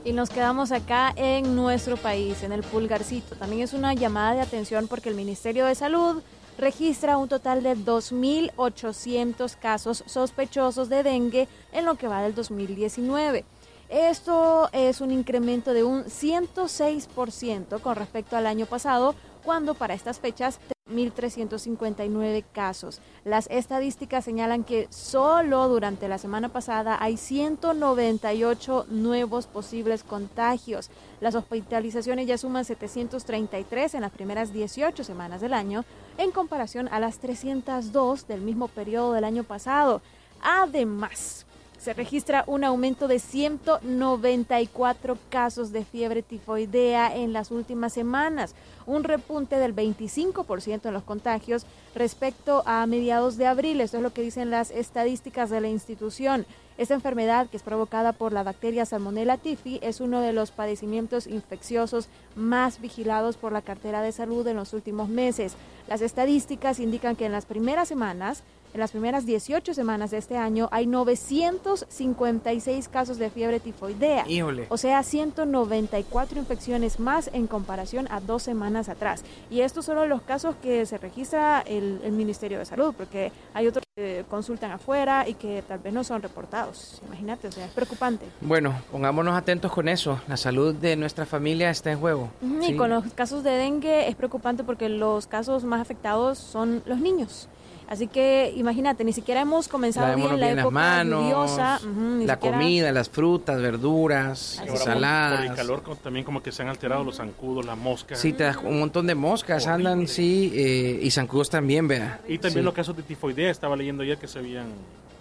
Y 0.03 0.12
nos 0.12 0.32
quedamos 0.32 0.71
acá 0.71 1.13
en 1.15 1.56
nuestro 1.56 1.95
país, 1.95 2.41
en 2.41 2.51
el 2.51 2.63
pulgarcito. 2.63 3.36
También 3.36 3.62
es 3.62 3.73
una 3.73 3.93
llamada 3.93 4.34
de 4.34 4.41
atención 4.41 4.88
porque 4.88 5.10
el 5.10 5.15
Ministerio 5.15 5.67
de 5.67 5.75
Salud 5.75 6.23
registra 6.58 7.17
un 7.17 7.29
total 7.29 7.62
de 7.62 7.77
2.800 7.77 9.56
casos 9.56 10.03
sospechosos 10.08 10.89
de 10.89 11.03
dengue 11.03 11.47
en 11.71 11.86
lo 11.86 11.93
que 11.93 12.08
va 12.08 12.23
del 12.23 12.34
2019. 12.34 13.45
Esto 13.93 14.69
es 14.71 15.01
un 15.01 15.12
incremento 15.12 15.71
de 15.71 15.84
un 15.84 16.06
106% 16.06 17.79
con 17.79 17.95
respecto 17.95 18.36
al 18.36 18.47
año 18.47 18.65
pasado, 18.65 19.13
cuando 19.43 19.75
para 19.75 19.93
estas 19.93 20.19
fechas 20.19 20.60
1.359 20.89 22.43
casos. 22.51 23.01
Las 23.23 23.45
estadísticas 23.51 24.25
señalan 24.25 24.63
que 24.63 24.88
solo 24.89 25.69
durante 25.69 26.08
la 26.08 26.17
semana 26.17 26.49
pasada 26.49 26.97
hay 26.99 27.17
198 27.17 28.88
nuevos 28.89 29.45
posibles 29.45 30.03
contagios. 30.03 30.89
Las 31.21 31.36
hospitalizaciones 31.36 32.25
ya 32.25 32.39
suman 32.39 32.65
733 32.65 33.93
en 33.93 34.01
las 34.01 34.12
primeras 34.12 34.51
18 34.51 35.03
semanas 35.03 35.39
del 35.39 35.53
año, 35.53 35.86
en 36.17 36.32
comparación 36.32 36.88
a 36.88 36.99
las 36.99 37.19
302 37.19 38.25
del 38.25 38.41
mismo 38.41 38.69
periodo 38.69 39.13
del 39.13 39.23
año 39.23 39.43
pasado. 39.43 40.01
Además, 40.41 41.45
se 41.84 41.93
registra 41.93 42.46
un 42.48 42.63
aumento 42.63 43.10
de 43.10 43.19
194 43.19 45.17
casos 45.30 45.74
de 45.74 45.84
fiebre 45.84 46.24
tifoidea 46.24 47.13
en 47.13 47.34
las 47.34 47.52
últimas 47.52 47.91
semanas, 47.91 48.56
un 48.86 49.04
repunte 49.04 49.58
del 49.58 49.76
25% 49.76 50.86
en 50.86 50.93
los 50.93 51.04
contagios 51.04 51.65
respecto 51.93 52.63
a 52.65 52.88
mediados 52.88 53.36
de 53.36 53.48
abril. 53.48 53.82
Esto 53.82 53.98
es 53.98 54.04
lo 54.04 54.13
que 54.13 54.22
dicen 54.22 54.50
las 54.50 54.72
estadísticas 54.72 55.50
de 55.50 55.60
la 55.60 55.67
institución. 55.67 56.46
Esta 56.77 56.93
enfermedad, 56.93 57.47
que 57.47 57.57
es 57.57 57.63
provocada 57.63 58.13
por 58.13 58.33
la 58.33 58.43
bacteria 58.43 58.86
Salmonella 58.86 59.38
typhi, 59.38 59.79
es 59.81 60.01
uno 60.01 60.21
de 60.21 60.33
los 60.33 60.51
padecimientos 60.51 61.27
infecciosos 61.27 62.07
más 62.36 62.81
vigilados 62.81 63.38
por 63.38 63.51
la 63.51 63.62
cartera 63.62 64.01
de 64.01 64.12
salud 64.12 64.45
en 64.47 64.57
los 64.57 64.73
últimos 64.73 65.09
meses. 65.09 65.55
Las 65.88 66.01
estadísticas 66.01 66.79
indican 66.79 67.15
que 67.15 67.25
en 67.25 67.31
las 67.31 67.45
primeras 67.45 67.88
semanas 67.88 68.43
en 68.73 68.79
las 68.79 68.89
primeras 68.89 69.27
18 69.27 69.75
semanas 69.75 70.09
de 70.09 70.17
este 70.17 70.36
año 70.36 70.67
hay 70.71 70.88
956 70.88 72.88
casos 72.88 73.19
de 73.19 73.29
fiebre 73.29 73.59
tifoidea. 73.59 74.25
Híjole. 74.27 74.65
O 74.69 74.77
sea, 74.77 75.03
194 75.03 76.39
infecciones 76.39 76.99
más 76.99 77.29
en 77.33 77.45
comparación 77.45 78.07
a 78.09 78.19
dos 78.19 78.41
semanas 78.41 78.89
atrás. 78.89 79.23
Y 79.51 79.62
estos 79.62 79.86
son 79.86 80.09
los 80.09 80.23
casos 80.23 80.55
que 80.55 80.88
se 80.88 80.97
registra 80.97 81.62
el, 81.62 82.01
el 82.03 82.13
Ministerio 82.13 82.57
de 82.57 82.65
Salud, 82.65 82.95
porque 82.97 83.31
hay 83.53 83.67
otros 83.67 83.83
que 83.95 84.25
consultan 84.27 84.71
afuera 84.71 85.29
y 85.29 85.36
que 85.36 85.63
tal 85.67 85.77
vez 85.77 85.93
no 85.93 86.03
son 86.03 86.23
reportados. 86.23 86.62
Imagínate, 87.08 87.47
o 87.47 87.52
sea, 87.52 87.65
es 87.65 87.71
preocupante. 87.71 88.26
Bueno, 88.41 88.73
pongámonos 88.91 89.36
atentos 89.36 89.71
con 89.71 89.88
eso. 89.89 90.19
La 90.28 90.38
salud 90.38 90.73
de 90.76 90.95
nuestra 90.95 91.26
familia 91.26 91.69
está 91.69 91.91
en 91.91 91.99
juego. 91.99 92.30
Sí. 92.62 92.71
Y 92.73 92.76
con 92.76 92.89
los 92.89 93.04
casos 93.13 93.43
de 93.43 93.52
dengue 93.52 94.08
es 94.08 94.15
preocupante 94.15 94.63
porque 94.63 94.89
los 94.89 95.28
casos 95.28 95.63
más 95.63 95.82
afectados 95.82 96.38
son 96.38 96.82
los 96.86 96.99
niños. 96.99 97.47
Así 97.86 98.08
que 98.08 98.52
imagínate, 98.56 99.04
ni 99.04 99.12
siquiera 99.12 99.41
hemos 99.41 99.67
comenzado 99.67 100.08
Lavémonos 100.08 100.32
bien 100.32 100.39
la 100.39 100.45
bien 100.47 100.56
las 100.56 100.63
época 100.63 100.73
manos, 100.73 101.21
lluviosa. 101.23 101.80
ujú, 101.84 101.99
ni 101.99 102.26
la 102.26 102.36
siquiera- 102.36 102.58
comida, 102.58 102.91
las 102.93 103.10
frutas, 103.10 103.62
verduras, 103.62 104.58
ahora 104.60 104.71
por- 104.71 104.80
ensaladas. 104.80 105.38
Por, 105.41 105.45
el 105.49 105.56
calor 105.56 105.97
también 106.02 106.26
como 106.26 106.41
que 106.41 106.52
se 106.54 106.62
han 106.62 106.69
alterado 106.69 107.04
los 107.04 107.17
zancudos, 107.17 107.65
las 107.65 107.78
moscas. 107.78 108.17
Sí, 108.19 108.32
te 108.34 108.45
das 108.45 108.58
un 108.58 108.80
montón 108.80 109.06
de 109.06 109.15
moscas 109.15 109.67
andan, 109.67 110.08
sí, 110.08 110.52
eh, 110.56 110.99
y 111.04 111.12
zancudos 111.12 111.49
también, 111.49 111.88
vea. 111.88 112.21
Y 112.28 112.38
también 112.38 112.62
Sí, 112.62 112.65
los 112.65 112.73
casos 112.73 112.95
de 112.95 113.04
tifoidea, 113.04 113.52
estaba 113.52 113.76
leyendo 113.76 114.02
ayer 114.04 114.17
que 114.17 114.30
se 114.30 114.39
habían, 114.39 114.67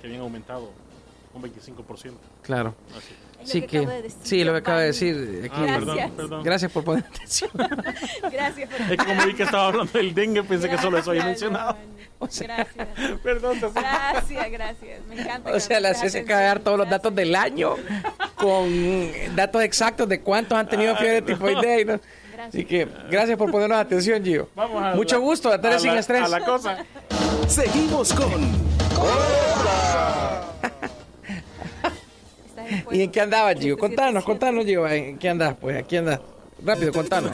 que 0.01 0.07
habían 0.07 0.23
aumentado 0.23 0.71
un 1.35 1.43
25%. 1.43 2.13
Claro. 2.43 2.75
Así. 2.97 3.15
Sí 3.45 3.61
que 3.63 3.67
que, 3.67 3.79
acabo 3.79 3.91
de 3.97 4.03
decir, 4.03 4.19
sí, 4.23 4.45
lo 4.45 4.53
que 4.53 4.59
acaba 4.59 4.81
de 4.81 4.87
decir 4.87 5.41
aquí. 5.51 5.61
Ah, 5.63 5.67
perdón, 5.67 5.97
Gracias. 5.97 6.11
perdón. 6.17 6.43
Gracias 6.45 6.73
por 6.73 6.85
poner 6.85 7.05
atención. 7.05 7.51
Gracias 8.33 8.71
por 8.71 8.81
Es 8.83 8.89
que 8.91 8.97
como 8.97 9.27
vi 9.27 9.35
que 9.35 9.43
estaba 9.43 9.67
hablando 9.67 9.93
del 9.93 10.15
dengue, 10.15 10.45
pensé 10.45 10.69
que 10.71 10.79
solo 10.79 10.99
eso 10.99 11.11
había 11.11 11.25
mencionado. 11.25 11.77
Gracias. 12.21 12.69
Perdón, 13.25 13.59
te- 13.59 13.69
Gracias, 13.73 14.51
gracias. 14.53 15.01
Me 15.09 15.21
encanta. 15.21 15.51
O 15.53 15.59
sea, 15.59 15.81
la 15.81 15.89
prestes 15.91 16.23
CSK 16.23 16.31
va 16.31 16.39
a 16.39 16.43
dar 16.43 16.61
todos 16.61 16.79
los 16.79 16.89
datos 16.89 17.13
del 17.17 17.35
año 17.35 17.75
con 18.37 18.71
datos 19.35 19.61
exactos 19.63 20.09
de 20.09 20.21
cuántos 20.21 20.57
han 20.57 20.69
tenido 20.69 20.95
fiebre 20.97 21.23
tifoidea. 21.23 21.81
y 21.81 21.85
no- 21.85 22.01
Así 22.47 22.65
que 22.65 22.87
gracias 23.11 23.37
por 23.37 23.51
ponernos 23.51 23.79
atención, 23.79 24.23
Gio. 24.25 24.49
Vamos 24.55 24.83
a 24.85 24.95
Mucho 24.95 25.17
la- 25.17 25.21
gusto, 25.21 25.51
la 25.51 25.61
tarde 25.61 25.77
a 25.77 25.81
sin 25.81 25.95
la- 25.95 26.01
estrés. 26.01 26.23
A 26.23 26.29
la 26.29 26.41
cosa. 26.45 26.79
Seguimos 27.49 28.13
con 28.13 28.31
en 28.33 28.53
¿Y 32.91 33.03
en 33.03 33.11
qué 33.11 33.21
andabas, 33.21 33.57
Gio? 33.59 33.77
Contanos, 33.79 34.25
contanos, 34.25 34.65
Gio. 34.65 34.87
¿En 34.89 35.19
qué 35.19 35.29
andas? 35.29 35.57
Pues 35.61 35.77
aquí 35.77 35.97
andas. 35.97 36.21
Rápido, 36.65 36.93
contanos. 36.93 37.33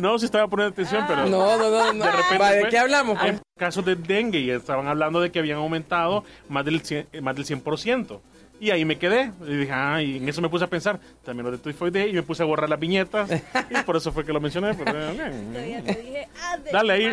No, 0.00 0.18
sí 0.18 0.26
estaba 0.26 0.46
poniendo 0.48 0.72
atención, 0.72 1.04
pero... 1.08 1.26
No, 1.26 1.56
no, 1.58 1.70
no. 1.70 1.92
no. 1.92 2.04
De 2.04 2.10
repente 2.12 2.38
Va, 2.38 2.50
¿De 2.52 2.60
fue- 2.62 2.70
qué 2.70 2.78
hablamos? 2.78 3.18
pues? 3.18 3.32
Hay 3.34 3.38
casos 3.58 3.84
de 3.84 3.96
dengue 3.96 4.38
y 4.40 4.50
estaban 4.50 4.86
hablando 4.86 5.20
de 5.20 5.30
que 5.32 5.38
habían 5.38 5.58
aumentado 5.58 6.24
más 6.48 6.64
del 6.64 6.82
100%. 6.82 7.06
eh, 7.12 7.20
Más 7.20 7.34
del 7.36 7.44
100%. 7.46 8.20
Y 8.58 8.70
ahí 8.70 8.84
me 8.86 8.96
quedé. 8.98 9.32
Y 9.46 9.54
dije, 9.56 9.72
ah, 9.72 10.00
y 10.02 10.16
en 10.16 10.28
eso 10.28 10.40
me 10.40 10.48
puse 10.48 10.64
a 10.64 10.68
pensar. 10.68 10.98
También 11.24 11.44
lo 11.46 11.52
de 11.52 11.58
tifoidea 11.58 12.06
y 12.06 12.12
me 12.12 12.22
puse 12.22 12.42
a 12.42 12.46
borrar 12.46 12.68
las 12.70 12.78
viñetas. 12.80 13.28
y 13.70 13.82
por 13.84 13.96
eso 13.96 14.12
fue 14.12 14.24
que 14.24 14.32
lo 14.32 14.40
mencioné. 14.40 14.74
pero, 14.84 14.92
Todavía 14.92 15.28
eh, 15.78 15.82
te 15.84 15.94
dije, 16.02 16.28
ah, 16.42 16.56
Dale 16.72 16.92
ahí. 16.92 17.06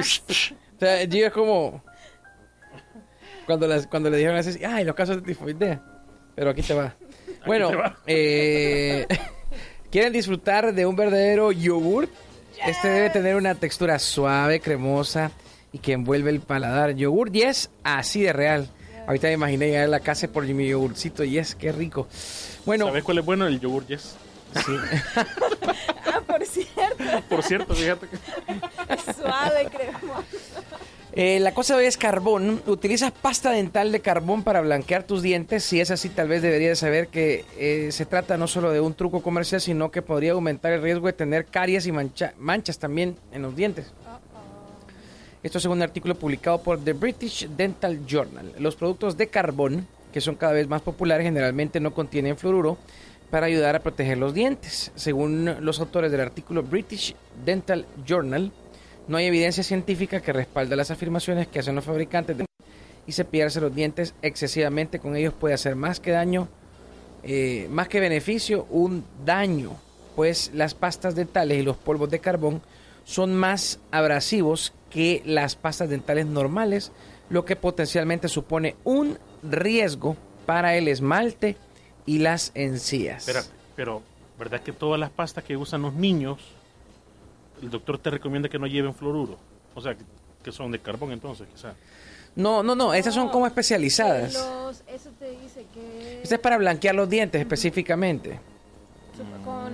O 0.76 0.86
sea, 0.86 1.08
Gio 1.08 1.28
es 1.28 1.34
como 1.34 1.82
cuando, 3.46 3.68
las, 3.68 3.88
cuando 3.88 4.10
le 4.10 4.18
dijeron 4.18 4.38
a 4.38 4.44
Ceci, 4.44 4.64
ay, 4.64 4.84
los 4.86 4.96
casos 4.96 5.18
de 5.18 5.22
tifoidea. 5.24 5.82
Pero 6.36 6.50
aquí 6.50 6.62
te 6.62 6.74
va. 6.74 6.96
Bueno, 7.46 7.70
te 7.70 7.76
va. 7.76 7.98
eh, 8.08 9.06
¿quieren 9.92 10.14
disfrutar 10.14 10.74
de 10.74 10.86
un 10.86 10.96
verdadero 10.96 11.52
yogur? 11.52 12.08
Este 12.66 12.88
debe 12.88 13.10
tener 13.10 13.36
una 13.36 13.56
textura 13.56 14.00
suave, 14.00 14.62
cremosa 14.62 15.32
y 15.74 15.80
que 15.80 15.92
envuelve 15.92 16.30
el 16.30 16.40
paladar. 16.40 16.96
Yogur 16.96 17.32
10, 17.32 17.70
así 17.84 18.22
de 18.22 18.32
real. 18.32 18.70
Ahorita 19.08 19.28
me 19.28 19.34
imaginé 19.34 19.66
llegar 19.68 19.84
a 19.84 19.88
la 19.88 20.00
casa 20.00 20.30
por 20.30 20.46
mi 20.46 20.66
yogurcito 20.70 21.26
y 21.26 21.38
es 21.38 21.56
qué 21.56 21.74
rico. 21.74 22.08
Bueno, 22.66 22.86
¿Sabes 22.86 23.04
cuál 23.04 23.18
es 23.18 23.26
bueno? 23.26 23.46
El 23.46 23.60
yogur 23.60 23.86
yes. 23.88 24.16
sí. 24.66 24.72
Ah, 26.16 26.22
por 26.28 26.46
cierto, 26.46 27.04
Por 27.28 27.44
cierto, 27.44 27.74
fíjate 27.76 28.08
que... 28.08 28.18
suave, 29.14 29.68
cremoso. 29.72 30.63
Eh, 31.16 31.40
la 31.40 31.54
cosa 31.54 31.76
de 31.76 31.82
hoy 31.82 31.86
es 31.86 31.98
carbón. 31.98 32.64
Utilizas 32.66 33.12
pasta 33.12 33.52
dental 33.52 33.92
de 33.92 34.00
carbón 34.00 34.42
para 34.44 34.62
blanquear 34.62 35.04
tus 35.04 35.22
dientes. 35.22 35.64
Si 35.64 35.80
es 35.80 35.92
así, 35.92 36.10
tal 36.10 36.28
vez 36.28 36.42
deberías 36.42 36.80
saber 36.80 37.08
que 37.08 37.46
eh, 37.58 37.90
se 37.92 38.08
trata 38.08 38.36
no 38.36 38.48
solo 38.48 38.72
de 38.72 38.80
un 38.80 38.96
truco 38.96 39.22
comercial, 39.22 39.62
sino 39.62 39.92
que 39.92 40.02
podría 40.02 40.32
aumentar 40.32 40.74
el 40.74 40.82
riesgo 40.82 41.06
de 41.06 41.14
tener 41.14 41.46
caries 41.46 41.86
y 41.86 41.92
mancha- 41.92 42.34
manchas 42.40 42.80
también 42.80 43.16
en 43.32 43.44
los 43.44 43.56
dientes. 43.56 43.92
Esto 45.44 45.60
según 45.60 45.78
un 45.80 45.84
artículo 45.84 46.16
publicado 46.16 46.62
por 46.64 46.84
The 46.84 46.94
British 46.94 47.48
Dental 47.48 48.00
Journal. 48.08 48.52
Los 48.58 48.76
productos 48.76 49.16
de 49.16 49.28
carbón, 49.28 49.86
que 50.12 50.22
son 50.22 50.34
cada 50.36 50.54
vez 50.54 50.68
más 50.68 50.82
populares, 50.82 51.26
generalmente 51.26 51.80
no 51.80 51.94
contienen 51.94 52.38
fluoruro 52.38 52.78
para 53.30 53.46
ayudar 53.48 53.76
a 53.76 53.82
proteger 53.82 54.18
los 54.18 54.34
dientes. 54.34 54.92
Según 54.96 55.58
los 55.60 55.80
autores 55.80 56.12
del 56.12 56.22
artículo 56.22 56.64
British 56.64 57.14
Dental 57.46 57.86
Journal, 58.08 58.52
no 59.08 59.18
hay 59.18 59.26
evidencia 59.26 59.64
científica 59.64 60.22
que 60.22 60.34
respalde 60.34 60.76
las 60.76 60.92
afirmaciones 60.92 61.48
que 61.48 61.60
hacen 61.60 61.76
los 61.76 61.86
fabricantes 61.86 62.38
de 62.38 62.46
y 63.06 63.12
cepillarse 63.12 63.60
los 63.60 63.74
dientes 63.74 64.14
excesivamente 64.22 65.00
con 65.00 65.16
ellos 65.16 65.34
puede 65.34 65.54
hacer 65.54 65.76
más 65.76 66.00
que 66.00 66.12
daño, 66.12 66.48
eh, 67.24 67.68
más 67.70 67.88
que 67.88 68.00
beneficio, 68.00 68.66
un 68.70 69.04
daño, 69.26 69.72
pues 70.16 70.52
las 70.54 70.74
pastas 70.74 71.16
dentales 71.16 71.60
y 71.60 71.64
los 71.64 71.78
polvos 71.78 72.10
de 72.10 72.20
carbón 72.20 72.62
son 73.04 73.36
más 73.36 73.80
abrasivos 73.92 74.74
que 74.90 75.22
las 75.26 75.56
pastas 75.56 75.90
dentales 75.90 76.26
normales, 76.26 76.92
lo 77.30 77.46
que 77.46 77.56
potencialmente 77.56 78.30
supone 78.30 78.76
un 78.84 79.18
riesgo 79.42 80.16
para 80.46 80.76
el 80.76 80.88
esmalte 80.88 81.58
y 82.06 82.20
las 82.20 82.52
encías. 82.56 83.26
Pero 83.76 84.02
¿verdad 84.38 84.62
que 84.62 84.72
todas 84.72 85.00
las 85.00 85.10
pastas 85.10 85.44
que 85.44 85.58
usan 85.58 85.82
los 85.82 85.94
niños, 85.94 86.40
el 87.62 87.70
doctor 87.70 87.98
te 87.98 88.10
recomienda 88.10 88.50
que 88.50 88.60
no 88.60 88.68
lleven 88.68 88.94
fluoruro? 88.94 89.38
O 89.76 89.82
sea, 89.82 89.96
que, 89.96 90.04
que 90.44 90.52
son 90.52 90.72
de 90.72 90.80
carbón 90.80 91.12
entonces, 91.12 91.48
quizá. 91.54 91.74
No, 92.36 92.64
no, 92.64 92.76
no, 92.76 92.94
estas 92.94 93.14
son 93.14 93.30
como 93.30 93.46
especializadas. 93.46 94.34
Los, 94.34 94.84
eso 94.88 95.10
te 95.20 95.32
dice 95.32 95.66
que... 95.74 96.22
Este 96.24 96.36
es 96.36 96.42
para 96.42 96.58
blanquear 96.58 96.96
los 96.96 97.08
dientes 97.08 97.40
específicamente. 97.40 98.40
Con, 99.46 99.74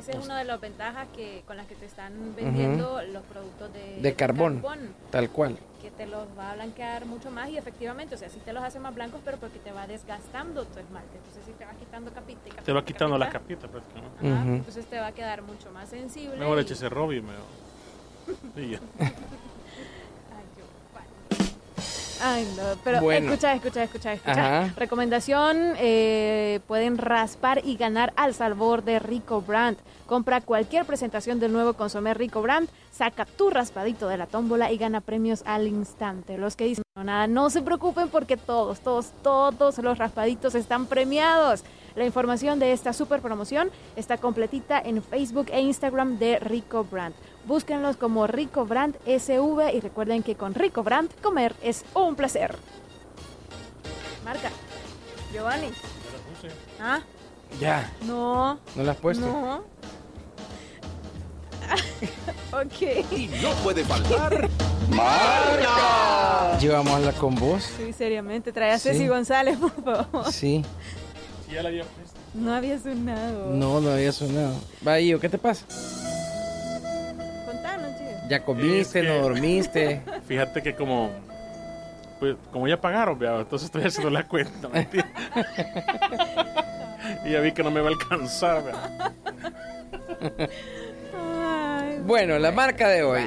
sea, 0.00 0.12
esa 0.12 0.18
es 0.18 0.24
una 0.24 0.38
de 0.38 0.44
las 0.44 0.60
ventajas 0.60 1.06
que 1.14 1.42
con 1.46 1.56
las 1.56 1.66
que 1.66 1.74
te 1.74 1.86
están 1.86 2.12
vendiendo 2.36 3.00
los 3.02 3.22
productos 3.24 3.72
de, 3.72 4.00
De 4.00 4.14
carbón. 4.14 4.62
Tal 5.10 5.30
cual. 5.30 5.58
que 5.80 5.90
te 5.90 6.06
los 6.06 6.26
va 6.38 6.52
a 6.52 6.54
blanquear 6.54 7.06
mucho 7.06 7.30
más 7.30 7.48
y 7.50 7.56
efectivamente, 7.58 8.14
o 8.14 8.18
sea, 8.18 8.28
sí 8.28 8.40
te 8.44 8.52
los 8.52 8.62
hace 8.62 8.78
más 8.78 8.94
blancos, 8.94 9.20
pero 9.24 9.36
porque 9.38 9.58
te 9.58 9.72
va 9.72 9.86
desgastando 9.88 10.64
tu 10.64 10.78
esmalte. 10.78 11.16
Entonces 11.18 11.42
sí 11.44 11.52
te 11.58 11.64
va 11.64 11.72
quitando 11.72 12.12
capita 12.12 12.40
y 12.46 12.50
capita. 12.50 12.62
Te 12.64 12.72
va 12.72 12.84
quitando 12.84 13.18
las 13.18 13.30
capita. 13.32 13.66
capitas 13.66 13.70
prácticamente. 13.70 14.28
Ajá, 14.32 14.42
Ujú. 14.44 14.54
Entonces 14.54 14.86
te 14.86 14.98
va 15.00 15.06
a 15.08 15.12
quedar 15.12 15.42
mucho 15.42 15.70
más 15.72 15.88
sensible. 15.88 16.36
Mejor 16.36 16.58
y- 16.58 16.60
échese 16.62 16.88
Robbie, 16.88 17.20
me... 17.22 17.32
Y 18.62 18.70
ya. 18.72 18.80
Ay, 22.22 22.46
no, 22.56 22.62
pero 22.84 23.00
Bueno. 23.00 23.26
escucha, 23.30 23.52
escucha, 23.54 23.82
escucha, 23.82 24.12
escucha. 24.12 24.60
Ajá. 24.62 24.74
Recomendación, 24.76 25.74
eh, 25.78 26.60
pueden 26.68 26.96
raspar 26.98 27.60
y 27.64 27.76
ganar 27.76 28.12
al 28.16 28.32
sabor 28.32 28.84
de 28.84 28.98
Rico 29.00 29.40
Brand. 29.42 29.76
Compra 30.06 30.40
cualquier 30.40 30.84
presentación 30.84 31.40
del 31.40 31.52
nuevo 31.52 31.72
consomé 31.74 32.14
Rico 32.14 32.40
Brand, 32.42 32.68
saca 32.92 33.24
tu 33.24 33.50
raspadito 33.50 34.08
de 34.08 34.18
la 34.18 34.26
tómbola 34.26 34.70
y 34.70 34.76
gana 34.78 35.00
premios 35.00 35.42
al 35.46 35.66
instante. 35.66 36.38
Los 36.38 36.54
que 36.54 36.64
dicen 36.64 36.82
no, 36.94 37.04
nada, 37.04 37.26
no 37.26 37.50
se 37.50 37.62
preocupen 37.62 38.08
porque 38.08 38.36
todos, 38.36 38.80
todos, 38.80 39.12
todos 39.22 39.78
los 39.78 39.98
raspaditos 39.98 40.54
están 40.54 40.86
premiados. 40.86 41.64
La 41.94 42.04
información 42.04 42.58
de 42.58 42.72
esta 42.72 42.92
super 42.92 43.20
promoción 43.20 43.70
está 43.96 44.16
completita 44.18 44.80
en 44.80 45.02
Facebook 45.02 45.46
e 45.52 45.60
Instagram 45.60 46.18
de 46.18 46.38
Rico 46.38 46.84
Brand. 46.84 47.14
Búsquenlos 47.46 47.96
como 47.96 48.26
Rico 48.26 48.64
Brand 48.64 48.96
SV 49.06 49.74
y 49.74 49.80
recuerden 49.80 50.22
que 50.22 50.36
con 50.36 50.54
Rico 50.54 50.82
Brand 50.82 51.10
comer 51.20 51.54
es 51.62 51.84
un 51.94 52.14
placer. 52.14 52.56
Marca. 54.24 54.50
Giovanni. 55.32 55.68
¿Ah? 56.80 57.00
Ya, 57.60 57.90
No. 58.06 58.58
¿no 58.76 58.82
la 58.82 58.92
has 58.92 58.98
puesto? 58.98 59.26
No. 59.26 59.56
ok. 62.52 62.82
Y 63.12 63.28
no 63.42 63.50
puede 63.62 63.84
faltar. 63.84 64.48
Llevámosla 66.60 67.12
con 67.12 67.34
vos. 67.34 67.64
Sí, 67.76 67.92
seriamente. 67.92 68.52
Trae 68.52 68.72
a 68.72 68.78
Sí. 68.78 68.90
Ceci 68.90 69.08
González, 69.08 69.58
por 69.58 69.72
favor. 69.84 70.32
Sí. 70.32 70.64
Sí, 71.52 71.56
ya 71.56 71.62
la 71.62 71.68
había 71.68 71.84
puesto. 71.84 72.18
No 72.34 72.54
había 72.54 72.78
sonado. 72.78 73.50
No, 73.50 73.80
no 73.80 73.90
había 73.90 74.10
sonado. 74.12 74.54
Bahío, 74.80 75.20
¿qué 75.20 75.28
te 75.28 75.36
pasa? 75.36 75.66
Contanos, 77.44 77.90
chicos. 77.98 78.28
¿Ya 78.30 78.42
comiste, 78.42 78.80
Es 78.80 78.88
que- 78.88 79.02
no 79.02 79.18
dormiste? 79.18 80.02
Fíjate 80.26 80.62
que 80.62 80.74
como... 80.74 81.10
Pues, 82.20 82.36
como 82.52 82.68
ya 82.68 82.80
pagaron, 82.80 83.18
vea, 83.18 83.40
entonces 83.40 83.66
estoy 83.66 83.82
haciendo 83.82 84.08
la 84.08 84.26
cuenta, 84.28 84.68
mentira. 84.68 85.10
y 87.26 87.32
ya 87.32 87.40
vi 87.40 87.50
que 87.52 87.64
no 87.64 87.70
me 87.72 87.80
va 87.80 87.88
a 87.88 87.92
alcanzar, 87.92 88.62
vea. 88.64 89.12
Ay, 91.14 91.98
Bueno, 92.06 92.38
la 92.38 92.52
marca 92.52 92.88
de 92.88 93.02
hoy. 93.02 93.24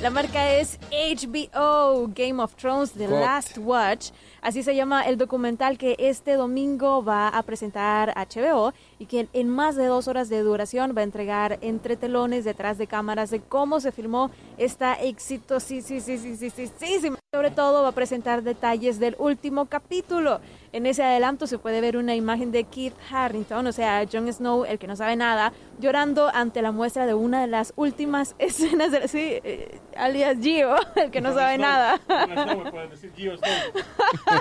La 0.00 0.10
marca 0.10 0.52
es 0.54 0.80
HBO 0.90 2.08
Game 2.12 2.42
of 2.42 2.56
Thrones 2.56 2.90
The. 2.92 3.06
Last 3.06 3.56
Watch. 3.58 4.10
Así 4.42 4.64
se 4.64 4.74
llama 4.74 5.02
el 5.02 5.18
documental 5.18 5.78
que 5.78 5.94
este 6.00 6.32
domingo 6.32 7.04
va 7.04 7.28
a 7.28 7.40
presentar 7.44 8.12
HBO 8.16 8.74
y 8.98 9.06
que 9.06 9.28
en 9.32 9.48
más 9.48 9.76
de 9.76 9.86
dos 9.86 10.08
horas 10.08 10.28
de 10.28 10.40
duración 10.40 10.94
va 10.96 11.02
a 11.02 11.04
entregar 11.04 11.60
entre 11.60 11.96
telones 11.96 12.44
detrás 12.44 12.76
de 12.76 12.88
cámaras 12.88 13.30
de 13.30 13.38
cómo 13.38 13.78
se 13.78 13.92
filmó 13.92 14.32
esta 14.58 14.94
exitosísima. 14.94 17.18
Sobre 17.32 17.52
todo 17.52 17.84
va 17.84 17.90
a 17.90 17.92
presentar 17.92 18.42
detalles 18.42 18.98
del 18.98 19.14
último 19.18 19.66
capítulo. 19.66 20.40
En 20.72 20.86
ese 20.86 21.04
adelanto 21.04 21.46
se 21.46 21.58
puede 21.58 21.80
ver 21.80 21.96
una 21.96 22.16
imagen 22.16 22.50
de 22.50 22.64
Keith 22.64 22.94
Harrington, 23.10 23.66
o 23.66 23.72
sea, 23.72 24.04
Jon 24.10 24.32
Snow, 24.32 24.64
el 24.64 24.78
que 24.78 24.86
no 24.86 24.96
sabe 24.96 25.16
nada, 25.16 25.52
llorando 25.78 26.30
ante 26.34 26.62
la 26.62 26.72
muestra 26.72 27.06
de 27.06 27.14
una 27.14 27.42
de 27.42 27.46
las 27.46 27.72
últimas 27.76 28.34
escenas 28.38 28.90
de 28.90 29.00
la... 29.00 29.08
Sí, 29.08 29.38
eh, 29.44 29.80
alias 29.96 30.38
Gio, 30.40 30.74
el 30.96 31.10
que 31.10 31.20
no 31.20 31.32
sabe 31.32 31.58
nada. 31.58 32.00
No, 32.08 32.88
decir 32.88 33.12
Gio 33.14 33.36
Snow. 33.36 33.50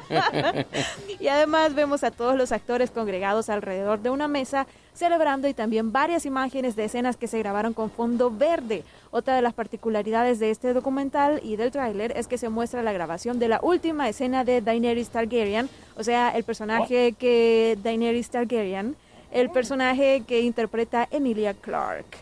Y 1.19 1.27
además 1.27 1.75
vemos 1.75 2.03
a 2.03 2.11
todos 2.11 2.35
los 2.35 2.51
actores 2.51 2.91
congregados 2.91 3.49
alrededor 3.49 3.99
de 3.99 4.09
una 4.09 4.27
mesa 4.27 4.67
celebrando 4.93 5.47
y 5.47 5.53
también 5.53 5.91
varias 5.91 6.25
imágenes 6.25 6.75
de 6.75 6.85
escenas 6.85 7.17
que 7.17 7.27
se 7.27 7.39
grabaron 7.39 7.73
con 7.73 7.91
fondo 7.91 8.31
verde. 8.31 8.83
Otra 9.11 9.35
de 9.35 9.41
las 9.41 9.53
particularidades 9.53 10.39
de 10.39 10.51
este 10.51 10.73
documental 10.73 11.39
y 11.43 11.55
del 11.55 11.71
tráiler 11.71 12.13
es 12.15 12.27
que 12.27 12.37
se 12.37 12.49
muestra 12.49 12.83
la 12.83 12.91
grabación 12.91 13.39
de 13.39 13.47
la 13.47 13.59
última 13.61 14.09
escena 14.09 14.43
de 14.43 14.61
Daenerys 14.61 15.09
Targaryen, 15.09 15.69
o 15.95 16.03
sea, 16.03 16.29
el 16.29 16.43
personaje 16.43 17.13
que 17.13 17.77
Daenerys 17.83 18.29
Targaryen, 18.29 18.95
el 19.31 19.49
personaje 19.49 20.23
que 20.27 20.41
interpreta 20.41 21.07
Emilia 21.11 21.53
Clarke. 21.53 22.17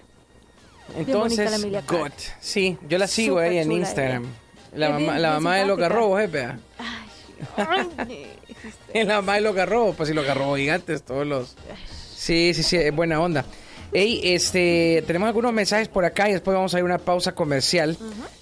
Entonces, 0.96 1.62
God. 1.88 2.12
Sí, 2.40 2.78
yo 2.88 2.98
la 2.98 3.08
sigo 3.08 3.40
ahí 3.40 3.58
en 3.58 3.72
Instagram. 3.72 4.24
ella. 4.24 4.32
La 4.76 4.90
mamá, 4.90 5.20
la 5.20 5.32
mamá 5.34 5.56
de 5.56 5.66
los 5.66 5.78
simpática. 5.78 5.96
garrobos, 5.96 6.22
eh. 6.22 6.56
Ay, 6.78 7.09
Es 8.94 9.06
la 9.08 9.16
mamá 9.16 9.36
de 9.36 9.42
los 9.42 9.56
garrobos, 9.56 9.96
pues 9.96 10.10
sí, 10.10 10.16
los 10.16 10.26
garrobos 10.26 10.58
gigantes, 10.58 11.04
todos 11.04 11.26
los... 11.26 11.56
Sí, 12.16 12.54
sí, 12.54 12.64
sí, 12.64 12.78
es 12.78 12.94
buena 12.94 13.20
onda. 13.22 13.46
Ey, 13.92 14.22
este, 14.24 15.04
tenemos 15.08 15.28
algunos 15.28 15.52
mensajes 15.52 15.88
por 15.88 16.06
acá 16.06 16.30
y 16.30 16.34
después 16.34 16.54
vamos 16.54 16.76
a 16.76 16.78
ir 16.78 16.84
a 16.84 16.86
una 16.86 17.00
pausa 17.00 17.34
comercial. 17.34 17.98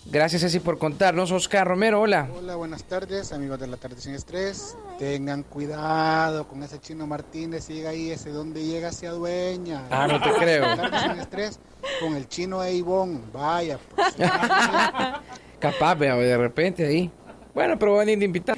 Gracias, 0.06 0.42
Ceci, 0.42 0.60
por 0.60 0.78
contarnos. 0.78 1.32
Oscar 1.32 1.66
Romero, 1.66 2.02
hola. 2.02 2.28
Hola, 2.38 2.56
buenas 2.58 2.84
tardes, 2.84 3.32
amigos 3.32 3.58
de 3.60 3.68
la 3.68 3.78
tarde 3.78 4.02
sin 4.02 4.14
estrés. 4.14 4.76
Tengan 5.00 5.44
cuidado 5.44 6.50
con 6.50 6.64
ese 6.64 6.80
chino 6.80 7.08
Martínez, 7.08 7.70
llega 7.70 7.92
ahí, 7.92 8.12
ese 8.12 8.32
donde 8.32 8.66
llega 8.66 8.92
se 8.92 9.08
adueña. 9.08 9.84
Ah, 9.90 10.08
no 10.08 10.22
te 10.22 10.34
creo. 10.34 10.66
La 10.76 10.90
tarde 10.90 11.00
sin 11.12 11.20
estrés 11.20 11.60
con 12.02 12.16
el 12.18 12.28
chino 12.28 12.62
Eibón, 12.62 13.32
vaya. 13.32 13.80
Pues. 13.96 14.16
Capaz, 15.60 15.96
vea, 15.96 16.16
de 16.16 16.38
repente 16.38 16.86
ahí. 16.86 17.10
Bueno, 17.58 17.80
pero 17.80 17.96
van 17.96 18.08
a 18.08 18.12
ir 18.12 18.20
de 18.20 18.26
invitar. 18.26 18.56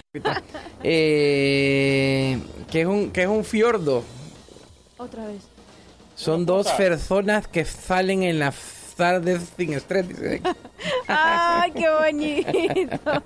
Eh, 0.84 2.38
que 2.70 2.82
es 2.82 2.86
un 2.86 3.12
que 3.12 3.22
es 3.22 3.30
un 3.30 3.46
fiordo. 3.46 4.04
Otra 4.98 5.26
vez. 5.26 5.44
Son 6.16 6.46
dos 6.46 6.70
personas 6.74 7.48
que 7.48 7.64
salen 7.64 8.24
en 8.24 8.40
las 8.40 8.58
tardes 8.98 9.54
sin 9.56 9.72
estrés. 9.72 10.06
dice. 10.06 10.42
¡Ay, 11.08 11.72
qué 11.72 11.86
bonito! 11.90 13.24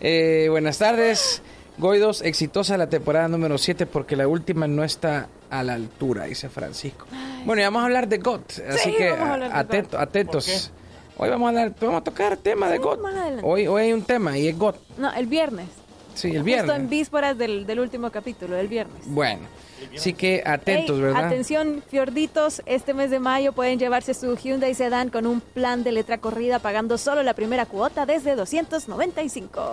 Eh, 0.00 0.46
buenas 0.48 0.78
tardes. 0.78 1.42
Goidos, 1.76 2.22
exitosa 2.22 2.78
la 2.78 2.88
temporada 2.88 3.28
número 3.28 3.58
7 3.58 3.84
porque 3.84 4.16
la 4.16 4.26
última 4.26 4.66
no 4.68 4.84
está 4.84 5.28
a 5.50 5.62
la 5.64 5.74
altura, 5.74 6.24
dice 6.24 6.48
Francisco. 6.48 7.04
Bueno, 7.44 7.60
y 7.60 7.64
vamos 7.66 7.82
a 7.82 7.84
hablar 7.84 8.08
de 8.08 8.16
GOT, 8.16 8.52
así 8.70 8.92
que 8.92 9.10
atentos. 9.92 10.72
Hoy 11.18 11.28
vamos 11.30 11.54
a, 11.56 11.68
vamos 11.80 12.00
a 12.00 12.04
tocar 12.04 12.36
tema 12.36 12.68
de 12.70 12.78
GOT. 12.78 13.00
Hoy, 13.42 13.66
hoy 13.66 13.82
hay 13.82 13.92
un 13.92 14.02
tema 14.02 14.38
y 14.38 14.48
es 14.48 14.56
GOT. 14.56 14.76
No, 14.98 15.12
el 15.12 15.26
viernes. 15.26 15.66
Sí, 16.14 16.28
el 16.28 16.34
Justo 16.38 16.44
viernes. 16.44 16.76
en 16.76 16.88
vísperas 16.88 17.38
del, 17.38 17.66
del 17.66 17.80
último 17.80 18.10
capítulo, 18.10 18.56
el 18.56 18.66
viernes. 18.68 19.02
Bueno, 19.06 19.42
así 19.96 20.12
que 20.12 20.42
atentos, 20.44 21.00
¿verdad? 21.00 21.26
Atención, 21.26 21.82
fiorditos, 21.88 22.62
este 22.66 22.92
mes 22.94 23.10
de 23.10 23.20
mayo 23.20 23.52
pueden 23.52 23.78
llevarse 23.78 24.14
su 24.14 24.36
Hyundai 24.36 24.74
Sedan 24.74 25.10
con 25.10 25.26
un 25.26 25.40
plan 25.40 25.84
de 25.84 25.92
letra 25.92 26.18
corrida 26.18 26.58
pagando 26.58 26.98
solo 26.98 27.22
la 27.22 27.34
primera 27.34 27.66
cuota 27.66 28.04
desde 28.06 28.34
295. 28.34 29.72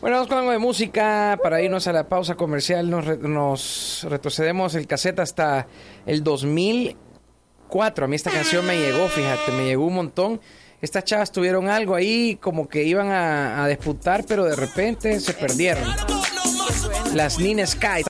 Bueno, 0.00 0.16
vamos 0.16 0.28
con 0.28 0.38
algo 0.38 0.50
de 0.52 0.58
música 0.58 1.38
para 1.42 1.60
irnos 1.60 1.86
a 1.88 1.92
la 1.92 2.08
pausa 2.08 2.34
comercial. 2.36 2.88
Nos, 2.88 3.04
re- 3.04 3.18
nos 3.18 4.06
retrocedemos 4.08 4.74
el 4.76 4.86
cassette 4.86 5.18
hasta 5.18 5.66
el 6.06 6.22
2004. 6.24 8.04
A 8.04 8.08
mí 8.08 8.16
esta 8.16 8.30
canción 8.30 8.64
me 8.64 8.78
llegó, 8.78 9.08
fíjate, 9.08 9.50
me 9.52 9.64
llegó 9.66 9.86
un 9.86 9.94
montón. 9.94 10.40
Estas 10.82 11.04
chavas 11.04 11.30
tuvieron 11.30 11.68
algo 11.68 11.94
ahí 11.94 12.36
como 12.40 12.68
que 12.68 12.84
iban 12.84 13.10
a, 13.10 13.66
disputar, 13.68 14.24
pero 14.26 14.44
de 14.44 14.56
repente 14.56 15.20
se 15.20 15.34
perdieron. 15.34 15.84
Las 17.14 17.38
Nina 17.38 17.66
Sky. 17.66 18.04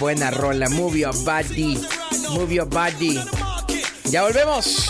Buena 0.00 0.30
rola, 0.30 0.68
move 0.70 1.00
your 1.00 1.14
body, 1.24 1.78
move 2.30 2.54
your 2.54 2.68
body. 2.68 3.20
Ya 4.10 4.22
volvemos. 4.22 4.88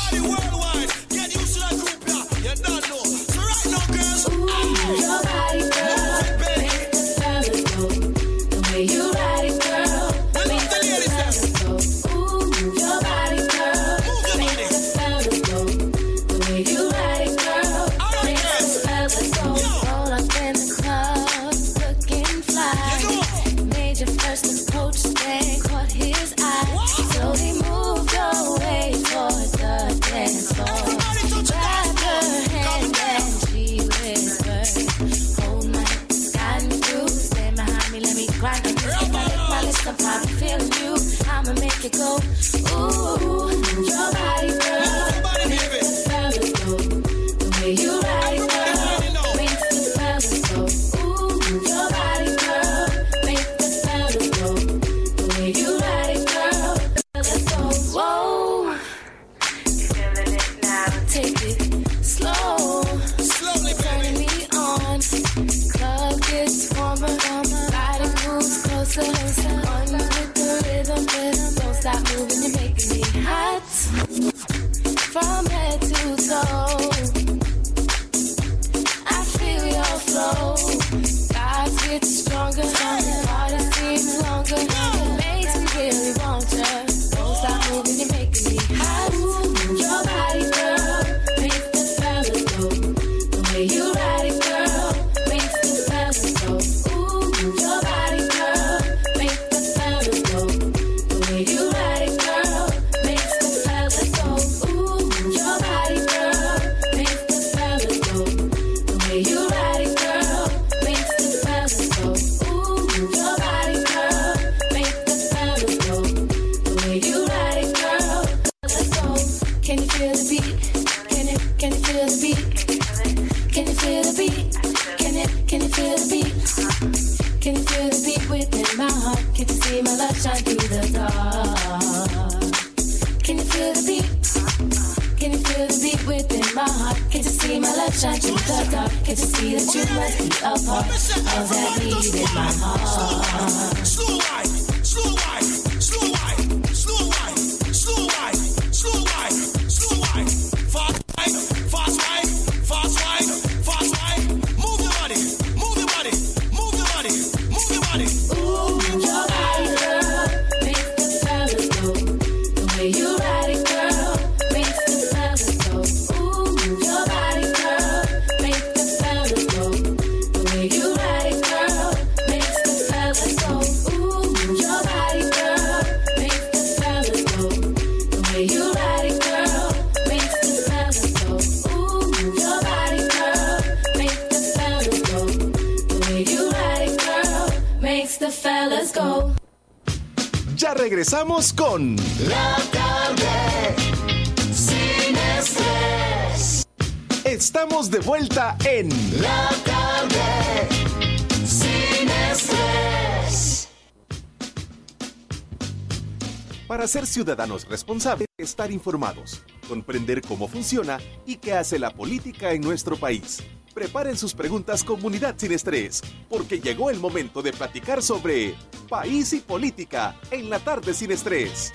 Ciudadanos 207.18 207.66
responsables, 207.68 208.28
estar 208.38 208.70
informados, 208.70 209.42
comprender 209.68 210.22
cómo 210.22 210.46
funciona 210.46 211.00
y 211.26 211.34
qué 211.34 211.52
hace 211.52 211.76
la 211.76 211.90
política 211.90 212.52
en 212.52 212.60
nuestro 212.60 212.96
país. 212.96 213.42
Preparen 213.74 214.16
sus 214.16 214.34
preguntas 214.34 214.84
Comunidad 214.84 215.34
sin 215.36 215.50
estrés, 215.50 216.00
porque 216.28 216.60
llegó 216.60 216.90
el 216.90 217.00
momento 217.00 217.42
de 217.42 217.52
platicar 217.52 218.04
sobre 218.04 218.54
país 218.88 219.32
y 219.32 219.40
política 219.40 220.14
en 220.30 220.48
la 220.48 220.60
tarde 220.60 220.94
sin 220.94 221.10
estrés. 221.10 221.72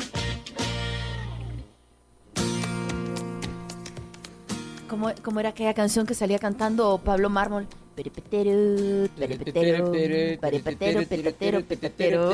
¿Cómo, 4.88 5.12
cómo 5.24 5.42
era 5.42 5.50
aquella 5.50 5.74
canción 5.74 6.06
que 6.06 6.14
salía 6.14 6.40
cantando 6.40 7.02
Pablo 7.04 7.30
Mármol? 7.30 7.68
Peripetero, 7.98 9.10
peripetero, 9.18 9.92
peripetero, 10.40 11.06
peripetero, 11.06 11.66
peripetero. 11.66 12.32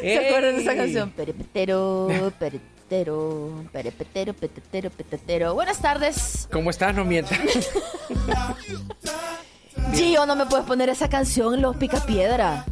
¿Se 0.00 0.26
acuerdan 0.26 0.56
de 0.56 0.62
esa 0.62 0.76
canción? 0.76 1.10
Peripetero, 1.10 2.08
peripetero, 2.38 3.64
peripetero, 3.72 4.34
peripetero, 4.34 4.90
peripetero. 4.90 5.54
Buenas 5.54 5.78
tardes. 5.80 6.48
¿Cómo 6.52 6.70
estás? 6.70 6.94
No 6.94 7.04
mientas. 7.04 7.38
Gio, 9.94 10.26
no 10.26 10.36
me 10.36 10.46
puedes 10.46 10.66
poner 10.66 10.88
esa 10.88 11.08
canción 11.08 11.54
en 11.54 11.62
Los 11.62 11.76
Picapiedra. 11.76 12.64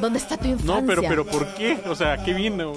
¿Dónde 0.00 0.18
está 0.18 0.36
tu 0.36 0.48
infancia? 0.48 0.80
No, 0.80 0.86
pero, 0.86 1.02
pero 1.02 1.26
¿por 1.26 1.54
qué? 1.54 1.78
O 1.86 1.94
sea, 1.94 2.22
¿qué 2.24 2.34
vino? 2.34 2.74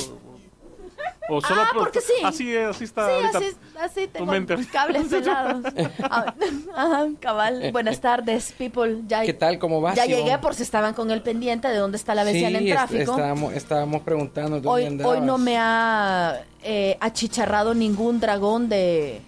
O 1.30 1.42
solo 1.42 1.62
Ah, 1.63 1.70
por- 1.74 1.84
porque 1.84 2.00
sí. 2.02 2.13
Así, 2.24 2.56
así 2.56 2.84
está 2.86 3.06
Sí, 3.08 3.12
ahorita. 3.13 3.38
así, 3.38 3.48
así 3.82 4.08
tengo 4.08 4.32
mente. 4.32 4.56
cables 4.72 5.08
pelados. 5.10 5.74
Ah, 6.04 6.34
Ajá, 6.76 7.06
cabal. 7.20 7.70
Buenas 7.74 8.00
tardes, 8.00 8.54
people. 8.58 9.02
Ya, 9.08 9.24
¿Qué 9.24 9.34
tal? 9.34 9.60
¿Cómo 9.60 9.82
vas? 9.82 9.96
Ya 9.96 10.06
llegué 10.06 10.38
por 10.38 10.56
si 10.56 10.63
estaban 10.63 10.94
con 10.94 11.12
el 11.12 11.22
pendiente 11.22 11.68
de 11.68 11.78
dónde 11.78 11.98
está 11.98 12.16
la 12.16 12.24
vecina 12.24 12.58
en 12.60 12.68
est- 12.68 12.72
tráfico. 12.74 13.12
estábamos, 13.12 13.54
estábamos 13.54 14.02
preguntando 14.04 14.52
dónde 14.62 14.70
Hoy, 14.70 14.86
andabas. 14.86 15.13
hoy 15.20 15.26
no 15.26 15.38
me 15.38 15.58
ha 15.58 16.42
eh, 16.63 16.98
achicharrado 17.02 17.74
ningún 17.74 18.20
dragón 18.22 18.70
de... 18.70 19.22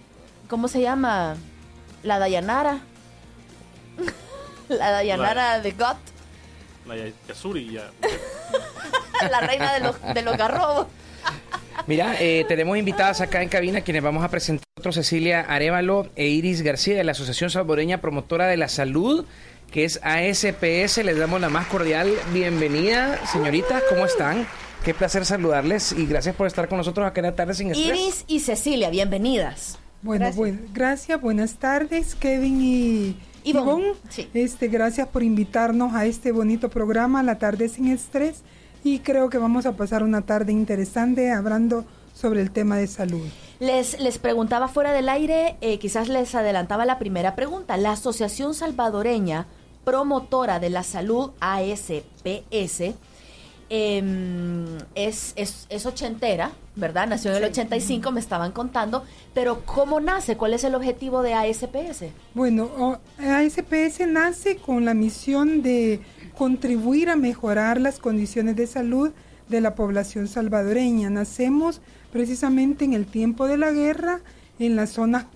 ¿Cómo 0.48 0.68
se 0.68 0.80
llama? 0.80 1.36
La 2.02 2.18
Dayanara. 2.18 2.78
la 4.68 4.90
Dayanara 4.90 5.60
de 5.60 5.72
God. 5.72 5.96
La 6.86 6.96
Ya- 6.96 7.12
Yasuri 7.28 7.72
ya. 7.72 7.90
la 9.30 9.40
reina 9.40 9.74
de 9.74 9.80
los, 9.80 9.96
de 10.14 10.22
los 10.22 10.36
garrobos. 10.36 10.86
Mira, 11.86 12.14
eh, 12.20 12.44
tenemos 12.48 12.76
invitadas 12.76 13.20
acá 13.20 13.42
en 13.42 13.48
cabina 13.48 13.80
quienes 13.80 14.02
vamos 14.02 14.22
a 14.24 14.28
presentar 14.28 14.64
otro 14.78 14.92
Cecilia 14.92 15.40
Arevalo 15.40 16.08
e 16.16 16.28
Iris 16.28 16.62
García 16.62 16.94
de 16.96 17.04
la 17.04 17.12
Asociación 17.12 17.50
Salvadoreña 17.50 18.00
Promotora 18.00 18.46
de 18.46 18.56
la 18.56 18.68
Salud, 18.68 19.24
que 19.70 19.84
es 19.84 20.00
ASPS. 20.02 20.98
Les 21.04 21.18
damos 21.18 21.40
la 21.40 21.48
más 21.48 21.66
cordial 21.66 22.10
bienvenida, 22.32 23.18
señoritas. 23.26 23.82
¿Cómo 23.88 24.04
están? 24.04 24.46
Qué 24.84 24.94
placer 24.94 25.26
saludarles 25.26 25.92
y 25.92 26.06
gracias 26.06 26.34
por 26.34 26.46
estar 26.46 26.68
con 26.68 26.78
nosotros 26.78 27.06
acá 27.06 27.20
en 27.20 27.26
la 27.26 27.36
tarde 27.36 27.54
sin 27.54 27.70
estrés. 27.70 27.86
Iris 27.98 28.24
y 28.26 28.40
Cecilia, 28.40 28.88
bienvenidas. 28.90 29.78
Bueno, 30.02 30.20
Gracias. 30.20 30.36
bueno, 30.36 30.58
gracias, 30.72 31.20
buenas 31.20 31.54
tardes, 31.56 32.14
Kevin 32.14 32.62
y 32.62 33.16
Ivonne, 33.44 33.70
Ivonne. 33.88 33.92
sí. 34.08 34.28
Este, 34.32 34.68
gracias 34.68 35.08
por 35.08 35.22
invitarnos 35.22 35.94
a 35.94 36.06
este 36.06 36.32
bonito 36.32 36.70
programa, 36.70 37.22
La 37.22 37.38
Tarde 37.38 37.68
Sin 37.68 37.88
Estrés, 37.88 38.40
y 38.82 39.00
creo 39.00 39.28
que 39.30 39.38
vamos 39.38 39.66
a 39.66 39.72
pasar 39.72 40.02
una 40.02 40.22
tarde 40.22 40.52
interesante 40.52 41.30
hablando 41.30 41.84
sobre 42.14 42.40
el 42.42 42.50
tema 42.50 42.76
de 42.76 42.86
salud. 42.86 43.26
Les, 43.58 44.00
les 44.00 44.18
preguntaba 44.18 44.68
fuera 44.68 44.92
del 44.92 45.08
aire, 45.08 45.56
eh, 45.60 45.78
quizás 45.78 46.08
les 46.08 46.34
adelantaba 46.34 46.84
la 46.84 46.98
primera 46.98 47.34
pregunta. 47.34 47.76
La 47.76 47.92
Asociación 47.92 48.54
Salvadoreña 48.54 49.46
Promotora 49.84 50.60
de 50.60 50.70
la 50.70 50.82
Salud, 50.82 51.30
ASPS, 51.40 52.94
em, 53.70 54.78
es, 54.94 55.32
es, 55.36 55.66
es 55.68 55.86
ochentera, 55.86 56.52
¿verdad? 56.76 57.06
Nació 57.06 57.30
en 57.30 57.38
el 57.38 57.44
85, 57.44 58.12
me 58.12 58.20
estaban 58.20 58.52
contando, 58.52 59.04
pero 59.32 59.62
¿cómo 59.64 60.00
nace? 60.00 60.36
¿Cuál 60.36 60.54
es 60.54 60.64
el 60.64 60.74
objetivo 60.74 61.22
de 61.22 61.34
ASPS? 61.34 62.04
Bueno, 62.34 62.98
ASPS 63.18 64.06
nace 64.06 64.56
con 64.56 64.84
la 64.84 64.94
misión 64.94 65.62
de 65.62 66.00
contribuir 66.40 67.10
a 67.10 67.16
mejorar 67.16 67.78
las 67.78 67.98
condiciones 67.98 68.56
de 68.56 68.66
salud 68.66 69.10
de 69.50 69.60
la 69.60 69.74
población 69.74 70.26
salvadoreña. 70.26 71.10
Nacemos 71.10 71.82
precisamente 72.14 72.86
en 72.86 72.94
el 72.94 73.04
tiempo 73.04 73.46
de 73.46 73.58
la 73.58 73.72
guerra 73.72 74.20
en 74.58 74.74
las 74.74 74.88
zonas 74.88 75.26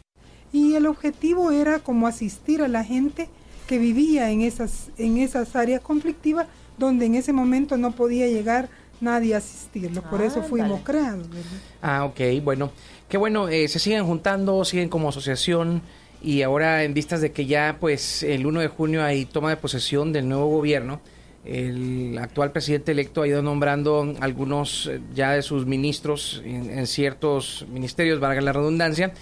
y 0.51 0.77
el 0.77 0.87
objetivo 0.87 1.51
era 1.51 1.81
como 1.81 2.07
asistir 2.07 2.63
a 2.63 2.69
la 2.69 2.85
gente 2.85 3.29
que 3.67 3.77
vivía 3.77 4.31
en 4.31 4.41
esas 4.41 4.89
en 4.97 5.19
esas 5.19 5.55
áreas 5.57 5.83
conflictivas 5.83 6.47
donde 6.79 7.05
en 7.05 7.17
ese 7.17 7.35
momento 7.35 7.77
no 7.77 7.91
podía 7.91 8.27
llegar 8.27 8.71
nadie 9.03 9.35
a 9.35 9.39
asistirlos. 9.39 10.05
Por 10.05 10.23
eso 10.23 10.43
fuimos 10.43 10.79
Ándale. 10.79 10.85
creados. 10.85 11.29
¿verdad? 11.29 11.59
Ah, 11.83 12.05
ok, 12.07 12.21
bueno. 12.43 12.71
Qué 13.11 13.19
bueno, 13.19 13.51
eh, 13.51 13.69
se 13.69 13.79
siguen 13.79 14.07
juntando, 14.07 14.65
siguen 14.65 14.89
como 14.89 15.11
asociación 15.11 15.83
y 16.25 16.43
ahora 16.43 16.85
en 16.85 16.95
vistas 16.95 17.21
de 17.21 17.33
que 17.33 17.45
ya 17.45 17.77
pues 17.79 18.23
el 18.23 18.47
1 18.47 18.61
de 18.61 18.69
junio 18.69 19.05
hay 19.05 19.27
toma 19.27 19.51
de 19.51 19.57
posesión 19.57 20.13
del 20.13 20.29
nuevo 20.29 20.49
gobierno, 20.49 21.01
el 21.45 22.17
actual 22.19 22.51
presidente 22.53 22.93
electo 22.93 23.21
ha 23.21 23.29
ido 23.29 23.43
nombrando 23.43 24.15
algunos 24.21 24.87
eh, 24.87 25.01
ya 25.15 25.33
de 25.33 25.43
sus 25.43 25.67
ministros 25.67 26.41
en, 26.45 26.71
en 26.71 26.87
ciertos 26.87 27.67
ministerios, 27.71 28.19
valga 28.19 28.41
la 28.41 28.55
redundancia, 28.55 29.13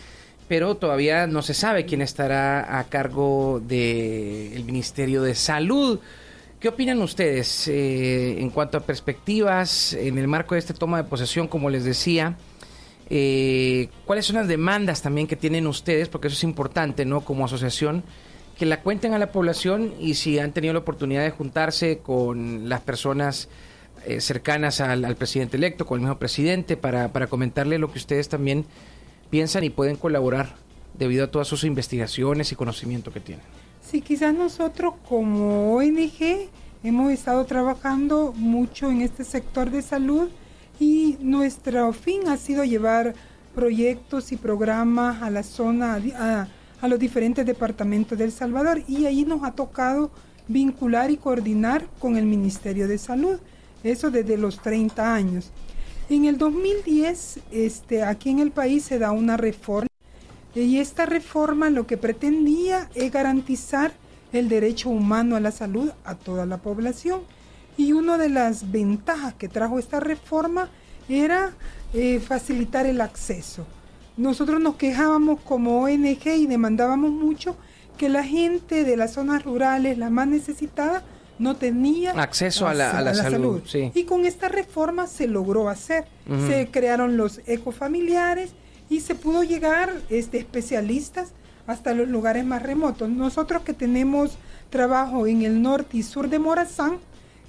pero 0.47 0.77
todavía 0.77 1.27
no 1.27 1.43
se 1.43 1.55
sabe 1.55 1.85
quién 1.85 2.03
estará 2.03 2.79
a 2.79 2.85
cargo 2.85 3.61
del 3.67 4.63
Ministerio 4.65 5.23
de 5.23 5.35
Salud. 5.35 5.99
¿Qué 6.61 6.69
opinan 6.69 7.03
ustedes 7.03 7.67
eh, 7.67 8.41
en 8.41 8.51
cuanto 8.51 8.79
a 8.79 8.81
perspectivas 8.83 9.95
en 9.95 10.17
el 10.17 10.29
marco 10.29 10.55
de 10.55 10.61
esta 10.61 10.75
toma 10.75 10.99
de 10.99 11.09
posesión, 11.09 11.49
como 11.49 11.69
les 11.71 11.83
decía? 11.83 12.37
Eh, 13.15 13.91
¿Cuáles 14.07 14.25
son 14.25 14.37
las 14.37 14.49
demandas 14.49 15.03
también 15.03 15.27
que 15.27 15.37
tienen 15.37 15.67
ustedes? 15.67 16.09
Porque 16.09 16.29
eso 16.29 16.35
es 16.35 16.45
importante, 16.45 17.05
¿no? 17.05 17.21
Como 17.21 17.45
asociación, 17.45 18.05
que 18.57 18.65
la 18.65 18.81
cuenten 18.81 19.13
a 19.13 19.19
la 19.19 19.31
población 19.31 19.93
y 20.01 20.15
si 20.15 20.39
han 20.39 20.53
tenido 20.53 20.73
la 20.73 20.81
oportunidad 20.81 21.23
de 21.23 21.31
juntarse 21.31 21.99
con 21.99 22.71
las 22.71 22.81
personas 22.81 23.51
eh, 24.07 24.23
cercanas 24.23 24.81
al, 24.81 25.15
presidente 25.17 25.59
electo, 25.59 25.85
con 25.85 25.99
el 25.99 26.05
mismo 26.07 26.19
presidente, 26.19 26.79
para, 26.79 27.13
para 27.13 27.27
comentarle 27.27 27.77
lo 27.77 27.93
que 27.93 27.99
ustedes 27.99 28.31
también 28.31 28.65
piensan 29.29 29.63
y 29.63 29.69
pueden 29.69 29.97
colaborar 29.97 30.55
debido 30.95 31.27
a 31.27 31.31
todas 31.31 31.49
sus 31.49 31.65
investigaciones 31.65 32.51
y 32.51 32.55
conocimiento 32.55 33.13
que 33.13 33.21
tienen. 33.21 33.45
Sí, 33.83 34.01
quizás 34.01 34.33
nosotros 34.33 34.95
como 35.07 35.75
ONG 35.75 36.49
hemos 36.83 37.13
estado 37.13 37.45
trabajando 37.45 38.33
mucho 38.35 38.91
en 38.91 39.03
este 39.03 39.23
sector 39.23 39.71
de 39.71 39.83
salud 39.83 40.31
y 40.81 41.17
nuestro 41.21 41.93
fin 41.93 42.29
ha 42.29 42.37
sido 42.37 42.65
llevar 42.65 43.15
proyectos 43.55 44.33
y 44.33 44.37
programas 44.37 45.23
a 45.23 45.31
la 45.31 45.43
zona, 45.43 46.01
a, 46.17 46.49
a 46.81 46.89
los 46.89 46.99
diferentes 46.99 47.47
departamentos 47.47 48.19
de 48.19 48.25
El 48.25 48.33
Salvador 48.33 48.83
y 48.89 49.07
ahí 49.07 49.25
nos 49.25 49.45
ha 49.45 49.53
tocado 49.53 50.11
vincular 50.49 51.11
y 51.11 51.17
coordinar 51.17 51.87
con 51.99 52.17
el 52.17 52.27
Ministerio 52.27 52.89
de 52.89 52.99
Salud, 52.99 53.39
eso 53.85 54.11
desde 54.11 54.37
los 54.37 54.61
30 54.61 55.15
años. 55.15 55.51
En 56.09 56.25
el 56.25 56.37
2010, 56.37 57.41
este, 57.53 58.03
aquí 58.03 58.31
en 58.31 58.41
el 58.41 58.51
país 58.51 58.85
se 58.85 58.99
da 58.99 59.13
una 59.13 59.37
reforma 59.37 59.89
y 60.55 60.79
esta 60.79 61.07
reforma 61.07 61.71
lo 61.71 61.87
que 61.87 61.97
pretendía 61.97 62.91
es 62.95 63.11
garantizar 63.11 63.93
el 64.33 64.49
derecho 64.49 64.91
humano 64.91 65.37
a 65.37 65.41
la 65.41 65.51
salud 65.51 65.91
a 66.05 66.15
toda 66.15 66.45
la 66.45 66.59
población. 66.59 67.21
Y 67.77 67.93
una 67.93 68.19
de 68.19 68.29
las 68.29 68.71
ventajas 68.71 69.35
que 69.35 69.49
trajo 69.49 69.79
esta 69.79 70.01
reforma 70.01 70.69
era 71.09 71.53
eh, 71.95 72.21
facilitar 72.21 72.87
el 72.87 73.01
acceso. 73.01 73.67
Nosotros 74.17 74.61
nos 74.61 74.77
quejábamos 74.77 75.41
como 75.41 75.83
ONG 75.83 76.27
y 76.27 76.47
demandábamos 76.47 77.11
mucho 77.11 77.57
que 77.97 78.09
la 78.09 78.25
gente 78.25 78.85
de 78.85 78.97
las 78.97 79.13
zonas 79.13 79.45
rurales, 79.45 79.99
la 79.99 80.11
más 80.11 80.27
necesitada, 80.29 81.03
no 81.39 81.57
tenía 81.57 82.13
Acceso 82.13 82.69
a 82.69 82.75
la- 82.75 82.91
a 82.97 83.01
la 83.03 83.15
salud, 83.15 83.63
sí. 83.67 83.91
Y 83.95 84.05
con 84.05 84.27
esta 84.27 84.49
reforma 84.49 85.07
se 85.07 85.27
logró 85.27 85.69
hacer. 85.69 86.05
Se 86.49 86.69
crearon 86.71 87.17
los 87.17 87.41
ecofamiliares 87.47 88.51
y 88.89 89.01
se 89.01 89.15
pudo 89.15 89.43
llegar 89.43 89.93
este, 90.11 90.39
especialistas 90.39 91.33
hasta 91.67 91.95
los 91.95 92.07
lugares 92.09 92.45
más 92.45 92.63
remotos. 92.63 93.09
Nosotros 93.09 93.63
que 93.63 93.73
tenemos 93.73 94.33
trabajo 94.71 95.27
en 95.27 95.43
el 95.43 95.63
norte 95.63 95.97
y 95.99 96.03
sur 96.03 96.29
de 96.29 96.39
Morazán, 96.39 96.99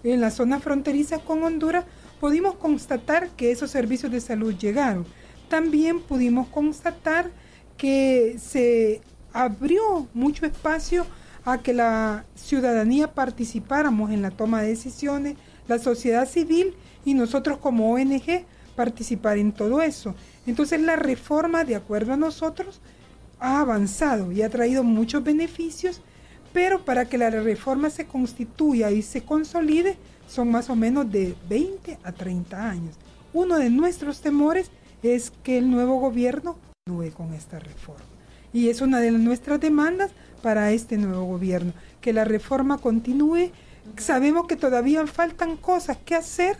en 0.03 0.21
la 0.21 0.31
zona 0.31 0.59
fronteriza 0.59 1.19
con 1.19 1.43
Honduras, 1.43 1.85
pudimos 2.19 2.55
constatar 2.55 3.29
que 3.29 3.51
esos 3.51 3.71
servicios 3.71 4.11
de 4.11 4.21
salud 4.21 4.53
llegaron. 4.55 5.05
También 5.49 6.01
pudimos 6.01 6.47
constatar 6.47 7.31
que 7.77 8.37
se 8.39 9.01
abrió 9.33 10.07
mucho 10.13 10.45
espacio 10.45 11.05
a 11.45 11.57
que 11.57 11.73
la 11.73 12.25
ciudadanía 12.35 13.13
participáramos 13.13 14.11
en 14.11 14.21
la 14.21 14.31
toma 14.31 14.61
de 14.61 14.69
decisiones, 14.69 15.35
la 15.67 15.79
sociedad 15.79 16.27
civil 16.27 16.75
y 17.05 17.13
nosotros 17.13 17.57
como 17.57 17.91
ONG 17.91 18.45
participar 18.75 19.37
en 19.37 19.51
todo 19.51 19.81
eso. 19.81 20.15
Entonces 20.45 20.81
la 20.81 20.95
reforma, 20.95 21.63
de 21.63 21.75
acuerdo 21.75 22.13
a 22.13 22.17
nosotros, 22.17 22.81
ha 23.39 23.59
avanzado 23.59 24.31
y 24.31 24.41
ha 24.41 24.49
traído 24.49 24.83
muchos 24.83 25.23
beneficios, 25.23 26.01
pero 26.53 26.85
para 26.85 27.05
que 27.05 27.17
la 27.17 27.29
reforma 27.29 27.89
se 27.89 28.05
constituya 28.05 28.91
y 28.91 29.01
se 29.01 29.21
consolide 29.21 29.97
son 30.27 30.51
más 30.51 30.69
o 30.69 30.75
menos 30.75 31.11
de 31.11 31.35
20 31.49 31.99
a 32.03 32.11
30 32.11 32.69
años. 32.69 32.95
Uno 33.33 33.57
de 33.57 33.69
nuestros 33.69 34.21
temores 34.21 34.69
es 35.01 35.31
que 35.43 35.57
el 35.57 35.69
nuevo 35.69 35.99
gobierno 35.99 36.57
continúe 36.85 37.11
con 37.11 37.33
esta 37.33 37.59
reforma. 37.59 38.05
Y 38.53 38.69
es 38.69 38.81
una 38.81 38.99
de 38.99 39.11
nuestras 39.11 39.59
demandas 39.59 40.11
para 40.41 40.71
este 40.71 40.97
nuevo 40.97 41.25
gobierno, 41.25 41.73
que 42.01 42.13
la 42.13 42.23
reforma 42.23 42.77
continúe. 42.77 43.49
Sabemos 43.97 44.47
que 44.47 44.55
todavía 44.55 45.05
faltan 45.07 45.57
cosas 45.57 45.97
que 46.05 46.15
hacer 46.15 46.57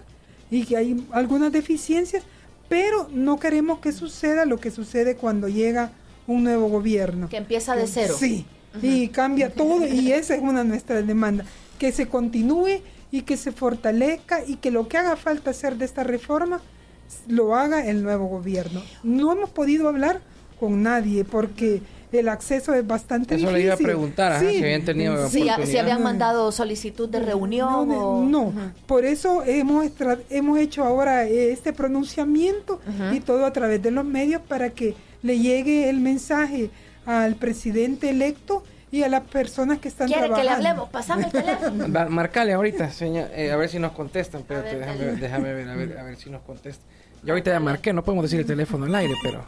y 0.49 0.65
que 0.65 0.77
hay 0.77 1.07
algunas 1.11 1.51
deficiencias, 1.51 2.23
pero 2.67 3.07
no 3.11 3.39
queremos 3.39 3.79
que 3.79 3.91
suceda 3.91 4.45
lo 4.45 4.57
que 4.57 4.71
sucede 4.71 5.15
cuando 5.15 5.47
llega 5.47 5.91
un 6.25 6.43
nuevo 6.43 6.67
gobierno. 6.67 7.29
Que 7.29 7.37
empieza 7.37 7.75
de 7.75 7.85
cero. 7.85 8.15
Sí, 8.17 8.45
y 8.81 9.07
cambia 9.09 9.49
todo 9.53 9.85
y 9.87 10.11
esa 10.11 10.35
es 10.35 10.41
una 10.41 10.63
de 10.63 10.69
nuestras 10.69 11.05
demandas, 11.05 11.47
que 11.79 11.91
se 11.91 12.07
continúe 12.07 12.81
y 13.11 13.21
que 13.21 13.37
se 13.37 13.51
fortalezca 13.51 14.43
y 14.45 14.55
que 14.55 14.71
lo 14.71 14.87
que 14.87 14.97
haga 14.97 15.15
falta 15.15 15.51
hacer 15.51 15.75
de 15.77 15.85
esta 15.85 16.03
reforma 16.03 16.61
lo 17.27 17.55
haga 17.55 17.85
el 17.85 18.01
nuevo 18.03 18.25
gobierno. 18.27 18.81
No 19.03 19.31
hemos 19.31 19.49
podido 19.51 19.87
hablar 19.87 20.21
con 20.59 20.81
nadie 20.81 21.23
porque 21.23 21.81
el 22.11 22.29
acceso 22.29 22.73
es 22.75 22.85
bastante 22.85 23.35
Eso 23.35 23.47
difícil. 23.47 23.57
le 23.57 23.65
iba 23.65 23.73
a 23.73 23.77
preguntar, 23.77 24.31
ajá, 24.33 24.47
si 24.49 24.57
habían 24.63 24.85
tenido 24.85 25.13
oportunidad. 25.15 25.63
si 25.65 25.77
habían 25.77 26.03
mandado 26.03 26.51
solicitud 26.51 27.09
de 27.09 27.19
reunión 27.19 27.87
No, 27.89 28.07
o... 28.19 28.23
no, 28.23 28.53
por 28.85 29.03
eso 29.05 29.43
hemos, 29.45 29.87
hemos 30.29 30.59
hecho 30.59 30.83
ahora 30.83 31.25
eh, 31.27 31.51
este 31.51 31.73
pronunciamiento 31.73 32.79
y 33.13 33.19
todo 33.19 33.45
a 33.45 33.53
través 33.53 33.81
de 33.81 33.91
los 33.91 34.05
medios 34.05 34.41
para 34.47 34.69
que 34.69 34.95
le 35.23 35.39
llegue 35.39 35.89
el 35.89 35.99
mensaje 36.01 36.69
al 37.05 37.35
presidente 37.35 38.09
electo 38.09 38.63
y 38.91 39.03
a 39.03 39.07
las 39.09 39.21
personas 39.23 39.79
que 39.79 39.87
están 39.87 40.07
¿Quiere 40.07 40.31
que 40.33 40.43
le 40.43 40.49
hablemos? 40.51 40.89
Pasame 40.89 41.25
el 41.25 41.31
teléfono. 41.43 41.91
Va- 41.91 42.05
Marcale 42.09 42.53
ahorita, 42.53 42.91
señor, 42.91 43.29
eh, 43.33 43.51
a 43.51 43.55
ver 43.55 43.69
si 43.69 43.79
nos 43.79 43.91
contestan. 43.93 44.45
Ver, 44.47 44.63
déjame, 44.79 45.05
déjame 45.13 45.53
ver, 45.53 45.69
a 45.69 45.75
ver, 45.75 45.97
a 45.99 46.03
ver 46.03 46.15
si 46.17 46.29
nos 46.29 46.41
contestan. 46.43 46.85
Yo 47.23 47.33
ahorita 47.33 47.51
ya 47.51 47.59
marqué, 47.59 47.93
no 47.93 48.03
podemos 48.03 48.23
decir 48.23 48.39
el 48.41 48.45
teléfono 48.45 48.85
al 48.85 48.93
aire, 48.95 49.15
pero 49.23 49.45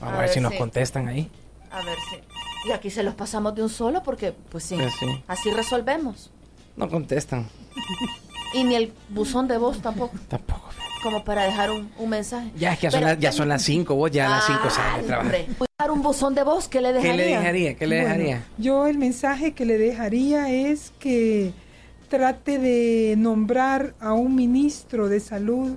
vamos 0.00 0.14
a, 0.14 0.18
ver, 0.18 0.28
si 0.28 0.40
nos 0.40 0.52
contestan 0.54 1.08
ahí. 1.08 1.30
A 1.70 1.82
ver 1.82 1.96
si. 2.10 2.68
Y 2.68 2.72
aquí 2.72 2.90
se 2.90 3.02
los 3.04 3.14
pasamos 3.14 3.54
de 3.54 3.62
un 3.62 3.68
solo 3.68 4.02
porque, 4.02 4.32
pues 4.50 4.64
sí, 4.64 4.76
Pues 4.76 4.92
sí. 4.98 5.06
así 5.28 5.50
resolvemos. 5.52 6.30
No 6.76 6.88
contestan. 6.90 7.46
Y 8.54 8.64
ni 8.64 8.74
el 8.74 8.92
buzón 9.08 9.46
de 9.48 9.56
voz 9.56 9.80
tampoco. 9.80 10.16
Tampoco. 10.28 10.68
Como 11.06 11.22
para 11.22 11.44
dejar 11.44 11.70
un, 11.70 11.88
un 11.98 12.10
mensaje. 12.10 12.50
Ya 12.58 12.72
es 12.72 12.80
que 12.80 12.86
ya 12.86 12.90
son, 12.90 13.00
las, 13.02 13.18
ya 13.20 13.30
son 13.30 13.48
las 13.48 13.62
5, 13.62 13.94
vos 13.94 14.10
ya 14.10 14.26
a 14.26 14.30
las 14.30 14.46
5 14.46 14.70
sales 14.70 15.06
de 15.06 15.14
hombre. 15.14 15.46
Dejar 15.78 15.90
un 15.92 16.02
buzón 16.02 16.34
de 16.34 16.42
voz, 16.42 16.66
¿qué 16.66 16.80
le 16.80 16.88
¿Qué 16.88 16.94
dejaría? 16.94 17.14
le 17.16 17.26
dejaría? 17.26 17.74
¿Qué 17.76 17.86
le 17.86 18.00
Bueno, 18.00 18.14
dejaría? 18.16 18.44
yo 18.58 18.88
el 18.88 18.98
mensaje 18.98 19.52
que 19.52 19.64
le 19.64 19.78
dejaría 19.78 20.50
es 20.50 20.92
que 20.98 21.52
trate 22.08 22.58
de 22.58 23.14
nombrar 23.16 23.94
a 24.00 24.14
un 24.14 24.34
ministro 24.34 25.08
de 25.08 25.20
salud 25.20 25.76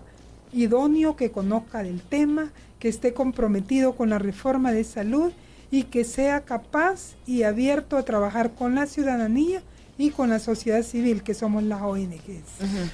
idóneo 0.51 1.15
que 1.15 1.29
conozca 1.29 1.83
del 1.83 2.01
tema, 2.01 2.51
que 2.79 2.87
esté 2.89 3.13
comprometido 3.13 3.93
con 3.93 4.09
la 4.09 4.17
reforma 4.17 4.71
de 4.71 4.83
salud 4.83 5.31
y 5.69 5.83
que 5.83 6.05
sea 6.05 6.41
capaz 6.41 7.13
y 7.27 7.43
abierto 7.43 7.97
a 7.97 8.03
trabajar 8.03 8.49
con 8.55 8.73
la 8.73 8.87
ciudadanía 8.87 9.61
y 9.99 10.09
con 10.09 10.29
la 10.29 10.39
sociedad 10.39 10.81
civil, 10.81 11.21
que 11.21 11.35
somos 11.35 11.61
las 11.61 11.83
ONGs. 11.83 12.17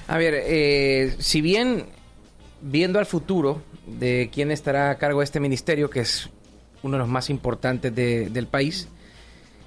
A 0.08 0.18
ver, 0.18 0.34
eh, 0.36 1.14
si 1.18 1.40
bien 1.40 1.86
viendo 2.68 2.98
al 2.98 3.06
futuro 3.06 3.62
de 3.86 4.28
quién 4.32 4.50
estará 4.50 4.90
a 4.90 4.98
cargo 4.98 5.20
de 5.20 5.24
este 5.24 5.40
ministerio, 5.40 5.88
que 5.90 6.00
es 6.00 6.28
uno 6.82 6.94
de 6.96 6.98
los 6.98 7.08
más 7.08 7.30
importantes 7.30 7.94
de- 7.94 8.28
del 8.30 8.46
país, 8.46 8.88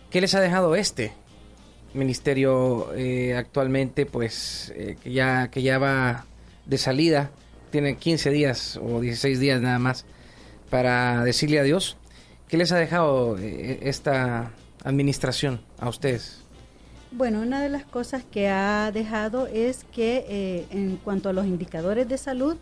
¿qué 0.09 0.21
les 0.21 0.33
ha 0.35 0.39
dejado 0.41 0.75
este 0.75 1.13
ministerio 1.93 2.93
eh, 2.95 3.35
actualmente, 3.35 4.05
pues 4.05 4.71
eh, 4.75 4.97
que 5.01 5.11
ya 5.11 5.49
que 5.49 5.61
ya 5.61 5.79
va 5.79 6.25
de 6.65 6.77
salida, 6.77 7.31
tiene 7.71 7.97
15 7.97 8.29
días 8.29 8.79
o 8.81 8.99
16 8.99 9.39
días 9.39 9.61
nada 9.61 9.79
más 9.79 10.05
para 10.69 11.23
decirle 11.23 11.59
adiós? 11.59 11.97
¿Qué 12.47 12.57
les 12.57 12.71
ha 12.71 12.77
dejado 12.77 13.37
eh, 13.37 13.79
esta 13.83 14.51
administración 14.83 15.61
a 15.79 15.89
ustedes? 15.89 16.41
Bueno, 17.11 17.41
una 17.41 17.61
de 17.61 17.69
las 17.69 17.85
cosas 17.85 18.23
que 18.23 18.49
ha 18.49 18.91
dejado 18.91 19.47
es 19.47 19.83
que 19.91 20.65
en 20.69 20.97
cuanto 20.97 21.29
a 21.29 21.33
los 21.33 21.47
indicadores 21.47 22.07
de 22.07 22.19
salud, 22.19 22.57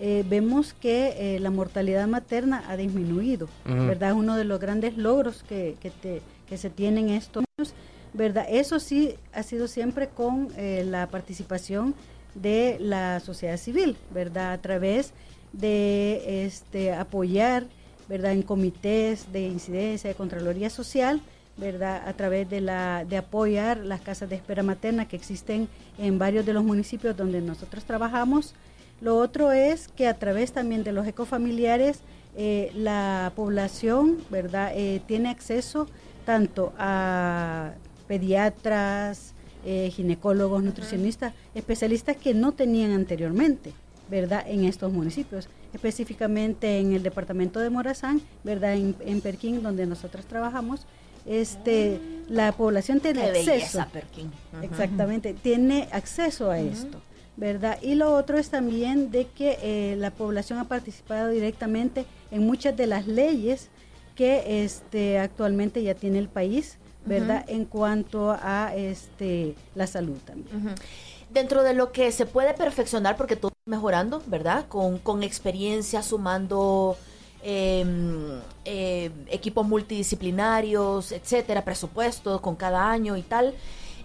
eh, 0.00 0.24
vemos 0.28 0.72
que 0.72 1.36
eh, 1.36 1.40
la 1.40 1.50
mortalidad 1.50 2.06
materna 2.08 2.64
ha 2.68 2.76
disminuido. 2.76 3.48
¿verdad? 3.64 4.10
Es 4.10 4.16
uno 4.16 4.36
de 4.36 4.44
los 4.44 4.58
grandes 4.60 4.96
logros 4.96 5.42
que, 5.48 5.76
que, 5.80 5.90
te- 5.90 6.22
que 6.48 6.56
se 6.56 6.70
tienen 6.70 7.08
estos 7.10 7.44
años, 7.58 7.74
¿verdad? 8.12 8.46
Eso 8.48 8.80
sí 8.80 9.14
ha 9.32 9.42
sido 9.42 9.68
siempre 9.68 10.08
con 10.08 10.48
eh, 10.56 10.84
la 10.86 11.06
participación 11.08 11.94
de 12.34 12.76
la 12.80 13.20
sociedad 13.20 13.56
civil, 13.56 13.96
¿verdad? 14.12 14.52
A 14.52 14.58
través 14.58 15.12
de 15.52 16.44
este, 16.46 16.92
apoyar, 16.92 17.66
¿verdad? 18.08 18.32
En 18.32 18.42
comités 18.42 19.32
de 19.32 19.46
incidencia, 19.48 20.08
de 20.08 20.14
Contraloría 20.16 20.70
Social, 20.70 21.20
¿verdad? 21.56 22.02
A 22.06 22.12
través 22.14 22.48
de, 22.48 22.60
la, 22.60 23.04
de 23.04 23.16
apoyar 23.18 23.78
las 23.78 24.00
casas 24.00 24.30
de 24.30 24.36
espera 24.36 24.62
materna 24.62 25.06
que 25.08 25.16
existen 25.16 25.68
en 25.98 26.18
varios 26.18 26.46
de 26.46 26.52
los 26.54 26.64
municipios 26.64 27.16
donde 27.16 27.40
nosotros 27.40 27.84
trabajamos. 27.84 28.54
Lo 29.00 29.16
otro 29.16 29.52
es 29.52 29.88
que 29.88 30.06
a 30.06 30.14
través 30.18 30.52
también 30.52 30.84
de 30.84 30.92
los 30.92 31.06
ecofamiliares 31.06 32.00
eh, 32.36 32.70
la 32.74 33.32
población, 33.34 34.18
¿verdad? 34.30 34.72
Eh, 34.74 35.00
tiene 35.06 35.30
acceso 35.30 35.88
tanto 36.24 36.72
a 36.78 37.72
pediatras, 38.06 39.34
eh, 39.64 39.90
ginecólogos, 39.92 40.62
nutricionistas, 40.62 41.34
especialistas 41.54 42.16
que 42.16 42.34
no 42.34 42.52
tenían 42.52 42.92
anteriormente, 42.92 43.72
¿verdad? 44.08 44.44
En 44.46 44.64
estos 44.64 44.92
municipios, 44.92 45.48
específicamente 45.72 46.78
en 46.78 46.92
el 46.92 47.02
departamento 47.02 47.58
de 47.60 47.70
Morazán, 47.70 48.20
¿verdad? 48.44 48.74
En, 48.74 48.94
en 49.00 49.20
Perquín, 49.20 49.62
donde 49.62 49.86
nosotros 49.86 50.24
trabajamos, 50.26 50.86
este, 51.26 52.00
la 52.28 52.52
población 52.52 53.00
tiene 53.00 53.20
Qué 53.20 53.26
acceso. 53.28 53.50
belleza, 53.50 53.88
Perquín. 53.92 54.32
Ujú. 54.52 54.64
Exactamente, 54.64 55.34
tiene 55.34 55.88
acceso 55.92 56.50
a 56.50 56.58
esto, 56.58 57.00
¿verdad? 57.36 57.78
Y 57.82 57.94
lo 57.94 58.14
otro 58.14 58.38
es 58.38 58.50
también 58.50 59.10
de 59.10 59.26
que 59.26 59.58
eh, 59.62 59.96
la 59.96 60.10
población 60.10 60.58
ha 60.58 60.64
participado 60.64 61.28
directamente 61.30 62.04
en 62.30 62.46
muchas 62.46 62.76
de 62.76 62.86
las 62.86 63.06
leyes 63.06 63.68
que 64.14 64.64
este 64.64 65.18
actualmente 65.18 65.82
ya 65.82 65.94
tiene 65.94 66.18
el 66.18 66.28
país, 66.28 66.76
¿verdad? 67.06 67.44
En 67.48 67.64
cuanto 67.64 68.32
a 68.32 68.74
este 68.74 69.54
la 69.74 69.86
salud 69.86 70.18
también. 70.26 70.74
Dentro 71.30 71.62
de 71.62 71.74
lo 71.74 71.92
que 71.92 72.12
se 72.12 72.26
puede 72.26 72.52
perfeccionar, 72.52 73.16
porque 73.16 73.36
todo 73.36 73.52
está 73.52 73.70
mejorando, 73.70 74.22
¿verdad? 74.26 74.66
Con, 74.68 74.98
con 74.98 75.22
experiencia, 75.22 76.02
sumando 76.02 76.96
eh, 77.42 77.84
eh, 78.66 79.10
equipos 79.28 79.66
multidisciplinarios, 79.66 81.12
etcétera, 81.12 81.64
presupuestos 81.64 82.40
con 82.40 82.56
cada 82.56 82.90
año 82.90 83.16
y 83.16 83.22
tal. 83.22 83.54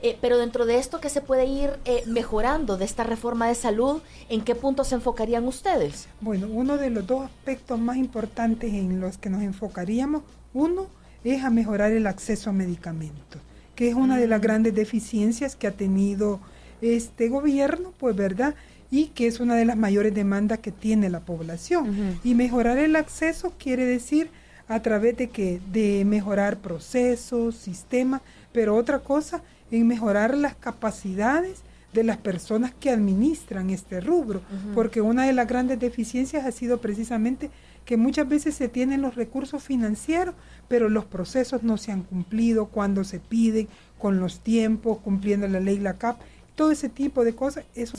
Eh, 0.02 0.18
pero 0.22 0.38
dentro 0.38 0.66
de 0.66 0.78
esto 0.78 1.00
que 1.00 1.10
se 1.10 1.22
puede 1.22 1.46
ir 1.46 1.72
eh, 1.86 2.04
mejorando 2.06 2.78
de 2.78 2.86
esta 2.86 3.04
reforma 3.04 3.48
de 3.48 3.56
salud, 3.56 4.02
¿en 4.30 4.42
qué 4.42 4.56
puntos 4.56 4.88
se 4.88 4.96
enfocarían 4.96 5.48
ustedes? 5.48 6.08
Bueno, 6.22 6.48
uno 6.48 6.78
de 6.78 6.90
los 6.90 7.06
dos 7.06 7.26
aspectos 7.26 7.80
más 7.80 7.98
importantes 7.98 8.74
en 8.74 9.00
los 9.00 9.18
que 9.18 9.30
nos 9.30 9.42
enfocaríamos, 9.42 10.24
uno 10.54 10.88
es 11.24 11.44
a 11.44 11.50
mejorar 11.50 11.92
el 11.92 12.08
acceso 12.08 12.50
a 12.50 12.54
medicamentos, 12.54 13.42
que 13.76 13.90
es 13.90 13.96
una 13.96 14.18
de 14.18 14.28
las 14.28 14.42
grandes 14.42 14.76
deficiencias 14.76 15.56
que 15.56 15.68
ha 15.68 15.72
tenido 15.72 16.40
este 16.82 17.30
gobierno, 17.30 17.94
pues 17.98 18.16
verdad, 18.16 18.56
y 18.92 19.08
que 19.08 19.28
es 19.28 19.40
una 19.40 19.56
de 19.56 19.66
las 19.66 19.78
mayores 19.78 20.14
demandas 20.14 20.60
que 20.60 20.72
tiene 20.72 21.10
la 21.10 21.22
población. 21.22 22.20
Y 22.24 22.36
mejorar 22.36 22.78
el 22.78 22.96
acceso 22.96 23.54
quiere 23.58 23.86
decir 23.86 24.30
a 24.68 24.82
través 24.82 25.18
de 25.18 25.30
que 25.30 25.60
de 25.72 26.06
mejorar 26.06 26.58
procesos, 26.58 27.56
sistemas, 27.56 28.22
pero 28.52 28.76
otra 28.76 29.00
cosa 29.00 29.42
en 29.72 29.88
mejorar 29.88 30.38
las 30.38 30.56
capacidades 30.56 31.62
de 31.94 32.04
las 32.04 32.18
personas 32.18 32.74
que 32.78 32.90
administran 32.90 33.70
este 33.70 34.02
rubro, 34.02 34.42
porque 34.74 35.02
una 35.02 35.26
de 35.26 35.34
las 35.34 35.48
grandes 35.48 35.80
deficiencias 35.80 36.46
ha 36.46 36.52
sido 36.52 36.80
precisamente 36.80 37.50
que 37.86 37.98
muchas 37.98 38.28
veces 38.28 38.56
se 38.56 38.68
tienen 38.68 39.02
los 39.02 39.16
recursos 39.16 39.64
financieros, 39.64 40.36
pero 40.68 40.90
los 40.90 41.06
procesos 41.06 41.64
no 41.64 41.78
se 41.78 41.92
han 41.92 42.04
cumplido 42.04 42.66
cuando 42.66 43.04
se 43.04 43.20
piden, 43.20 43.68
con 43.98 44.20
los 44.20 44.42
tiempos, 44.42 44.98
cumpliendo 45.00 45.48
la 45.48 45.60
ley, 45.60 45.80
la 45.80 45.94
CAP, 45.94 46.20
todo 46.56 46.72
ese 46.72 46.90
tipo 46.90 47.24
de 47.24 47.34
cosas, 47.34 47.66
eso 47.76 47.98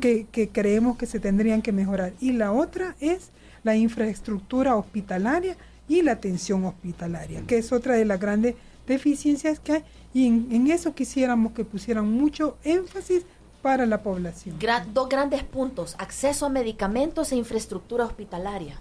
que, 0.00 0.26
que 0.32 0.48
creemos 0.48 0.98
que 0.98 1.06
se 1.06 1.20
tendrían 1.20 1.62
que 1.62 1.72
mejorar. 1.72 2.12
Y 2.20 2.32
la 2.32 2.52
otra 2.52 2.96
es 3.00 3.30
la 3.62 3.76
infraestructura 3.76 4.76
hospitalaria 4.76 5.56
y 5.88 6.02
la 6.02 6.12
atención 6.12 6.64
hospitalaria, 6.64 7.42
que 7.46 7.58
es 7.58 7.72
otra 7.72 7.94
de 7.94 8.04
las 8.04 8.20
grandes 8.20 8.56
deficiencias 8.88 9.60
que 9.60 9.72
hay, 9.72 9.84
y 10.12 10.26
en, 10.26 10.48
en 10.50 10.70
eso 10.70 10.94
quisiéramos 10.94 11.52
que 11.52 11.64
pusieran 11.64 12.10
mucho 12.10 12.56
énfasis 12.64 13.24
para 13.62 13.86
la 13.86 14.02
población. 14.02 14.56
Dos 14.92 15.08
grandes 15.08 15.42
puntos, 15.44 15.94
acceso 15.98 16.46
a 16.46 16.48
medicamentos 16.48 17.32
e 17.32 17.36
infraestructura 17.36 18.04
hospitalaria. 18.04 18.80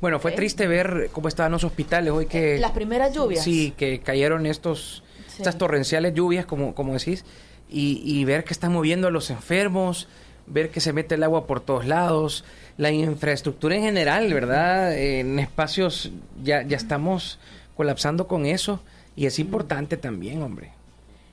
Bueno, 0.00 0.18
fue 0.18 0.32
triste 0.32 0.66
ver 0.66 1.10
cómo 1.12 1.28
estaban 1.28 1.52
los 1.52 1.64
hospitales 1.64 2.12
hoy 2.12 2.26
que... 2.26 2.58
Las 2.58 2.72
primeras 2.72 3.14
lluvias. 3.14 3.44
Sí, 3.44 3.72
que 3.76 4.00
cayeron 4.00 4.46
estos, 4.46 5.02
Sí. 5.28 5.42
estas 5.42 5.58
torrenciales 5.58 6.14
lluvias, 6.14 6.46
como, 6.46 6.74
como 6.74 6.92
decís, 6.92 7.24
y, 7.68 8.00
y 8.04 8.24
ver 8.24 8.44
que 8.44 8.52
están 8.52 8.72
moviendo 8.72 9.08
a 9.08 9.10
los 9.10 9.30
enfermos, 9.30 10.06
ver 10.46 10.70
que 10.70 10.80
se 10.80 10.92
mete 10.92 11.16
el 11.16 11.22
agua 11.22 11.46
por 11.46 11.60
todos 11.60 11.86
lados, 11.86 12.44
la 12.76 12.90
infraestructura 12.92 13.74
en 13.76 13.82
general, 13.82 14.32
¿verdad? 14.32 14.96
En 14.96 15.38
espacios 15.38 16.12
ya, 16.42 16.62
ya 16.62 16.76
estamos 16.76 17.38
colapsando 17.76 18.28
con 18.28 18.46
eso 18.46 18.80
y 19.16 19.26
es 19.26 19.38
importante 19.38 19.96
también, 19.96 20.42
hombre. 20.42 20.70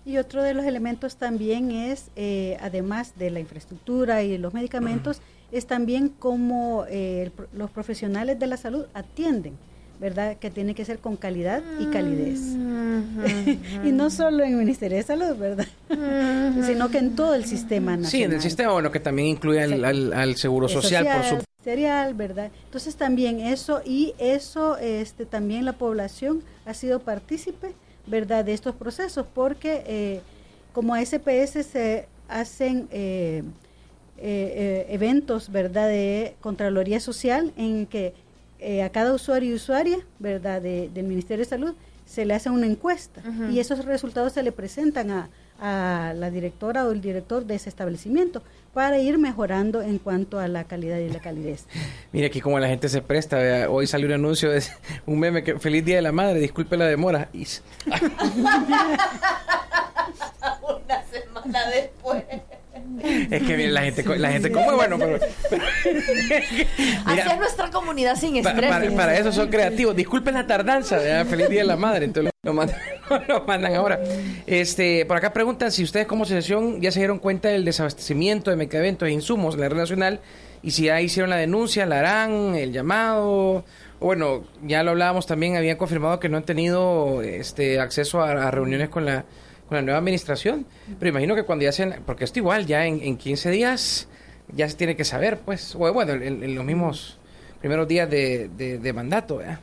Y 0.06 0.18
otro 0.18 0.42
de 0.42 0.54
los 0.56 0.66
elementos 0.66 1.16
también 1.18 1.72
es, 1.72 2.08
eh, 2.16 2.58
además 2.60 3.14
de 3.18 3.30
la 3.30 3.40
infraestructura 3.40 4.24
y 4.24 4.38
los 4.38 4.54
medicamentos, 4.54 5.22
es 5.52 5.68
también 5.68 6.10
cómo 6.10 6.86
eh, 6.90 7.22
el 7.24 7.32
pro- 7.32 7.48
los 7.54 7.70
profesionales 7.70 8.40
de 8.40 8.48
la 8.48 8.58
salud 8.58 8.86
atienden, 8.96 9.54
¿verdad? 10.00 10.38
Que 10.38 10.50
tiene 10.50 10.74
que 10.74 10.86
ser 10.86 10.98
con 11.00 11.18
calidad 11.18 11.62
y 11.80 11.86
calidez. 11.88 12.40
y 13.86 13.92
no 13.92 14.10
solo 14.10 14.44
en 14.44 14.52
el 14.54 14.58
Ministerio 14.58 14.98
de 14.98 15.04
Salud, 15.04 15.36
¿verdad? 15.38 15.68
Sino 16.66 16.90
que 16.90 16.98
en 16.98 17.16
todo 17.16 17.36
el 17.36 17.46
sistema 17.46 17.92
nacional. 17.92 18.12
Sí, 18.12 18.24
en 18.24 18.34
el 18.34 18.42
sistema, 18.42 18.72
bueno, 18.74 18.92
que 18.92 19.00
también 19.00 19.28
incluye 19.28 19.62
al, 19.62 19.86
al- 19.86 20.14
al 20.14 20.36
Seguro 20.36 20.66
Eh, 20.68 20.70
Social, 20.70 21.08
por 21.14 21.24
su... 21.26 21.44
ministerial, 21.72 22.14
¿verdad? 22.16 22.52
Entonces 22.66 22.96
también 22.96 23.40
eso 23.40 23.82
y 23.86 24.14
eso 24.18 24.78
este 24.78 25.26
también 25.26 25.64
la 25.66 25.74
población 25.74 26.42
ha 26.66 26.74
sido 26.74 27.00
partícipe, 27.02 27.74
¿verdad? 28.08 28.44
De 28.46 28.54
estos 28.54 28.76
procesos 28.76 29.26
porque 29.34 29.84
eh, 29.86 30.22
como 30.74 30.96
a 30.96 31.02
SPS 31.06 31.64
se 31.66 32.08
hacen 32.28 32.88
eh, 32.92 33.44
eh, 34.18 34.88
eventos, 34.90 35.52
¿verdad? 35.52 35.88
De 35.88 36.36
Contraloría 36.42 37.00
Social 37.00 37.54
en 37.58 37.86
que 37.86 38.14
eh, 38.60 38.82
a 38.84 38.90
cada 38.90 39.14
usuario 39.14 39.52
y 39.52 39.54
usuaria, 39.56 40.00
¿verdad? 40.20 40.62
De- 40.62 40.90
del 40.94 41.06
Ministerio 41.06 41.44
de 41.46 41.50
Salud 41.50 41.74
se 42.06 42.26
le 42.26 42.34
hace 42.34 42.50
una 42.50 42.66
encuesta 42.66 43.22
y 43.52 43.60
esos 43.60 43.86
resultados 43.86 44.34
se 44.34 44.42
le 44.44 44.52
presentan 44.52 45.12
a, 45.12 45.30
a 45.60 46.14
la 46.16 46.30
directora 46.32 46.86
o 46.88 46.92
el 46.92 47.02
director 47.02 47.46
de 47.46 47.56
ese 47.56 47.70
establecimiento 47.70 48.42
para 48.74 49.00
ir 49.00 49.18
mejorando 49.18 49.82
en 49.82 49.98
cuanto 50.00 50.40
a 50.40 50.48
la 50.48 50.64
calidad 50.64 50.98
y 50.98 51.10
la 51.10 51.20
calidez. 51.20 51.66
Mira 52.12 52.28
aquí 52.28 52.42
como 52.42 52.60
la 52.60 52.68
gente 52.68 52.90
se 52.90 53.02
presta. 53.02 53.38
vea, 53.38 53.70
Hoy 53.70 53.88
salió 53.88 54.08
un 54.08 54.14
anuncio 54.14 54.50
de 54.52 54.64
un 55.06 55.20
meme 55.20 55.44
que 55.44 55.60
feliz 55.60 55.84
día 55.86 55.98
de 55.98 56.02
la 56.02 56.12
madre, 56.12 56.40
disculpe 56.40 56.78
la 56.78 56.86
demora. 56.86 57.30
Una 60.62 61.04
semana 61.12 61.70
después. 61.70 62.24
Es 63.04 63.44
que 63.44 63.68
la 63.68 63.82
gente, 63.82 64.04
co- 64.04 64.16
la 64.16 64.32
gente 64.32 64.52
como 64.52 64.76
bueno, 64.76 64.98
pero 65.00 65.18
nuestra 67.38 67.70
comunidad 67.72 68.16
sin 68.16 68.38
estrés. 68.38 68.72
para, 68.96 69.18
eso 69.18 69.32
son 69.32 69.50
creativos. 69.50 69.96
Disculpen 69.96 70.34
la 70.36 70.48
tardanza, 70.48 70.98
¿verdad? 70.98 71.26
feliz 71.26 71.50
día 71.50 71.62
de 71.62 71.68
la 71.68 71.78
madre. 71.78 72.06
Entonces 72.06 72.32
lo 72.44 72.54
mandan, 72.54 72.78
lo 73.28 73.44
mandan 73.46 73.76
ahora. 73.76 74.00
Este, 74.46 75.06
por 75.06 75.18
acá 75.18 75.34
preguntan 75.34 75.72
si 75.72 75.84
ustedes 75.84 76.08
como 76.08 76.24
asociación 76.24 76.82
ya 76.82 76.92
se 76.92 77.00
dieron 77.00 77.20
cuenta 77.20 77.50
del 77.50 77.66
desabastecimiento 77.66 78.52
de 78.52 78.58
medicamentos 78.58 79.08
e 79.08 79.12
insumos 79.12 79.56
en 79.56 79.62
la 79.62 79.70
red 79.70 79.78
nacional 79.78 80.20
y 80.64 80.72
si 80.72 80.84
ya 80.86 81.02
hicieron 81.02 81.30
la 81.30 81.38
denuncia, 81.38 81.86
la 81.86 82.00
harán, 82.00 82.56
el 82.56 82.72
llamado. 82.72 83.64
Bueno, 84.00 84.44
ya 84.64 84.82
lo 84.84 84.92
hablábamos 84.92 85.28
también, 85.28 85.56
habían 85.58 85.78
confirmado 85.78 86.20
que 86.20 86.30
no 86.30 86.38
han 86.38 86.44
tenido 86.44 87.22
este 87.22 87.80
acceso 87.80 88.22
a, 88.22 88.48
a 88.48 88.52
reuniones 88.52 88.90
con 88.90 89.06
la, 89.06 89.26
con 89.72 89.78
la 89.78 89.82
nueva 89.84 90.00
administración. 90.00 90.66
Pero 91.00 91.08
imagino 91.12 91.34
que 91.34 91.44
cuando 91.44 91.64
ya 91.64 91.72
sean, 91.72 92.02
porque 92.06 92.26
esto 92.26 92.40
igual, 92.40 92.66
ya 92.66 92.86
en, 92.86 93.00
en 93.02 93.16
15 93.16 93.50
días 93.52 94.06
ya 94.54 94.68
se 94.68 94.76
tiene 94.76 94.98
que 94.98 95.06
saber, 95.06 95.38
pues, 95.40 95.76
o 95.76 95.94
bueno, 95.94 96.12
en, 96.12 96.44
en 96.44 96.56
los 96.56 96.66
mismos 96.66 97.18
primeros 97.62 97.88
días 97.88 98.10
de, 98.10 98.50
de- 98.58 98.80
de 98.80 98.92
mandato, 98.94 99.38
¿verdad? 99.38 99.60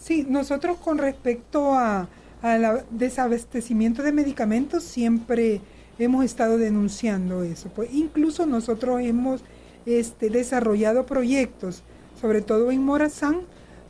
Sí, 0.00 0.24
nosotros 0.28 0.76
con 0.76 0.98
respecto 0.98 1.72
a, 1.72 2.06
al 2.42 2.84
desabastecimiento 2.90 4.04
de 4.04 4.12
medicamentos 4.12 4.84
siempre 4.84 5.60
hemos 5.98 6.24
estado 6.24 6.56
denunciando 6.56 7.42
eso. 7.42 7.70
Pues 7.74 7.92
incluso 7.92 8.46
nosotros 8.46 9.00
hemos 9.00 9.40
este, 9.84 10.30
desarrollado 10.30 11.06
proyectos, 11.06 11.82
sobre 12.20 12.40
todo 12.40 12.70
en 12.70 12.84
Morazán, 12.84 13.40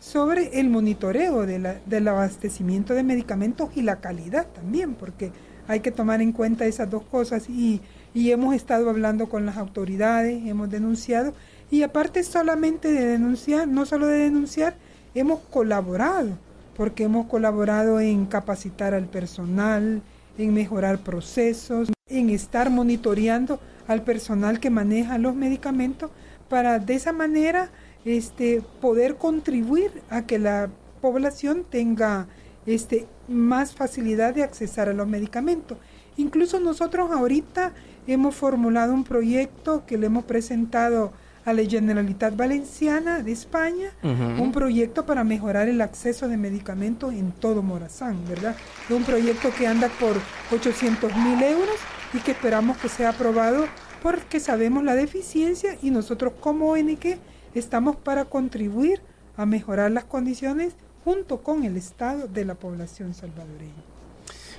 sobre 0.05 0.61
el 0.61 0.69
monitoreo 0.69 1.47
de 1.47 1.59
la- 1.59 1.81
del 1.87 2.07
abastecimiento 2.09 2.93
de 2.93 3.03
medicamentos 3.03 3.71
y 3.75 3.81
la 3.81 3.97
calidad 4.01 4.47
también, 4.49 4.95
porque 4.95 5.33
hay 5.67 5.81
que 5.81 5.91
tomar 5.91 6.21
en 6.21 6.33
cuenta 6.33 6.67
esas 6.67 6.91
dos 6.91 7.05
cosas 7.05 7.49
y, 7.49 7.81
y 8.13 8.31
hemos 8.31 8.55
estado 8.55 8.91
hablando 8.91 9.31
con 9.31 9.47
las 9.47 9.57
autoridades, 9.57 10.47
hemos 10.47 10.69
denunciado 10.69 11.33
y 11.71 11.83
aparte 11.85 12.23
solamente 12.23 12.93
de 12.93 13.07
denunciar, 13.07 13.67
no 13.67 13.87
solo 13.87 14.07
de 14.07 14.19
denunciar, 14.19 14.77
hemos 15.15 15.41
colaborado, 15.41 16.37
porque 16.77 17.05
hemos 17.05 17.27
colaborado 17.27 17.99
en 17.99 18.27
capacitar 18.27 18.93
al 18.93 19.07
personal, 19.07 20.03
en 20.37 20.53
mejorar 20.53 20.99
procesos, 20.99 21.89
en 22.11 22.29
estar 22.29 22.69
monitoreando 22.69 23.59
al 23.89 24.03
personal 24.03 24.61
que 24.61 24.69
maneja 24.69 25.17
los 25.17 25.35
medicamentos 25.35 26.11
para 26.51 26.79
de 26.79 26.95
esa 26.95 27.13
manera 27.13 27.71
este 28.05 28.63
poder 28.81 29.17
contribuir 29.17 30.03
a 30.11 30.23
que 30.23 30.39
la 30.39 30.69
población 31.01 31.65
tenga 31.69 32.27
este, 32.67 33.07
más 33.29 33.75
facilidad 33.75 34.35
de 34.35 34.43
accesar 34.43 34.89
a 34.89 34.93
los 34.93 35.07
medicamentos. 35.07 35.79
Incluso 36.17 36.61
nosotros 36.61 37.11
ahorita 37.11 37.73
hemos 38.07 38.35
formulado 38.35 38.95
un 38.95 39.05
proyecto 39.05 39.85
que 39.87 39.99
le 39.99 40.07
hemos 40.07 40.25
presentado 40.25 41.13
a 41.45 41.53
la 41.53 41.63
Generalitat 41.63 42.35
Valenciana 42.37 43.23
de 43.23 43.33
España, 43.33 43.91
un 44.03 44.51
proyecto 44.51 45.05
para 45.05 45.25
mejorar 45.25 45.69
el 45.69 45.83
acceso 45.83 46.27
de 46.27 46.39
medicamentos 46.39 47.13
en 47.13 47.33
todo 47.33 47.63
Morazán, 47.63 48.17
¿verdad? 48.27 48.57
Es 48.89 48.97
un 48.97 49.05
proyecto 49.05 49.51
que 49.57 49.67
anda 49.67 49.89
por 50.01 50.17
800 50.57 51.15
mil 51.17 51.43
euros 51.43 51.77
y 52.15 52.19
que 52.19 52.31
esperamos 52.31 52.79
que 52.79 52.89
sea 52.89 53.11
aprobado 53.11 53.67
porque 54.03 54.41
sabemos 54.41 54.85
la 54.85 54.95
deficiencia 54.95 55.77
y 55.83 55.91
nosotros 55.91 56.33
como 56.41 56.71
ONG 56.71 57.19
estamos 57.55 57.97
para 57.97 58.25
contribuir 58.27 59.01
a 59.37 59.47
mejorar 59.47 59.91
las 59.91 60.05
condiciones 60.05 60.75
junto 61.05 61.43
con 61.43 61.65
el 61.65 61.77
Estado 61.77 62.29
de 62.29 62.45
la 62.45 62.55
población 62.55 63.15
salvadoreña. 63.15 63.73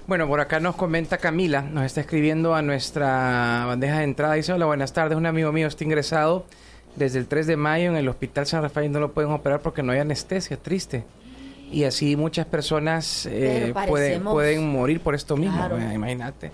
Bueno, 0.08 0.28
por 0.28 0.39
acá 0.39 0.60
nos 0.60 0.76
comenta 0.76 1.18
Camila, 1.18 1.64
nos 1.64 1.84
está 1.86 2.02
escribiendo 2.02 2.54
a 2.54 2.62
nuestra 2.62 3.64
bandeja 3.66 3.98
de 4.00 4.04
entrada. 4.04 4.36
Dice, 4.36 4.54
hola, 4.54 4.68
buenas 4.68 4.93
tardes, 4.93 5.18
un 5.18 5.26
amigo 5.26 5.52
mío 5.52 5.68
está 5.68 5.84
ingresado 5.84 6.46
desde 6.96 7.18
el 7.20 7.28
3 7.28 7.48
de 7.48 7.58
mayo 7.58 7.89
en 7.89 7.96
el 7.96 8.08
Hospital 8.08 8.46
San 8.46 8.62
Rafael 8.62 8.86
y 8.86 8.89
no 8.89 9.00
lo 9.00 9.14
pueden 9.14 9.32
operar 9.32 9.62
porque 9.62 9.82
no 9.82 9.91
hay 9.91 10.00
anestesia, 10.00 10.58
triste. 10.58 11.04
Y 11.72 11.86
así 11.86 12.16
muchas 12.16 12.46
personas 12.46 13.26
eh, 13.26 13.74
pueden, 13.88 14.24
pueden 14.24 14.72
morir 14.72 15.02
por 15.02 15.16
esto 15.16 15.36
mismo, 15.36 15.58
Claro. 15.58 15.80
imagínate. 15.91 16.52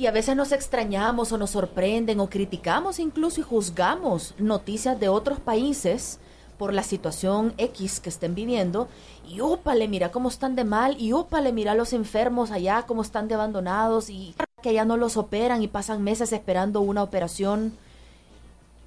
Y 0.00 0.06
a 0.06 0.12
veces 0.12 0.34
nos 0.34 0.50
extrañamos 0.52 1.30
o 1.30 1.36
nos 1.36 1.50
sorprenden 1.50 2.20
o 2.20 2.30
criticamos 2.30 2.98
incluso 2.98 3.42
y 3.42 3.44
juzgamos 3.44 4.34
noticias 4.38 4.98
de 4.98 5.10
otros 5.10 5.40
países 5.40 6.18
por 6.56 6.72
la 6.72 6.82
situación 6.82 7.52
X 7.58 8.00
que 8.00 8.08
estén 8.08 8.34
viviendo. 8.34 8.88
Y 9.28 9.40
ópale, 9.40 9.88
mira 9.88 10.10
cómo 10.10 10.30
están 10.30 10.56
de 10.56 10.64
mal. 10.64 10.96
Y 10.98 11.12
ópale, 11.12 11.52
mira 11.52 11.74
los 11.74 11.92
enfermos 11.92 12.50
allá, 12.50 12.84
cómo 12.86 13.02
están 13.02 13.28
de 13.28 13.34
abandonados. 13.34 14.08
Y 14.08 14.34
que 14.62 14.70
allá 14.70 14.86
no 14.86 14.96
los 14.96 15.18
operan 15.18 15.62
y 15.62 15.68
pasan 15.68 16.02
meses 16.02 16.32
esperando 16.32 16.80
una 16.80 17.02
operación. 17.02 17.74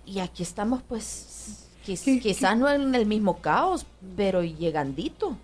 Y 0.07 0.18
aquí 0.18 0.41
estamos, 0.41 0.82
pues, 0.82 1.68
quiz- 1.86 2.22
quizás 2.24 2.57
no 2.57 2.68
en 2.72 2.95
el 2.95 3.05
mismo 3.05 3.38
caos, 3.38 3.86
pero 4.18 4.41
llegandito. 4.41 5.38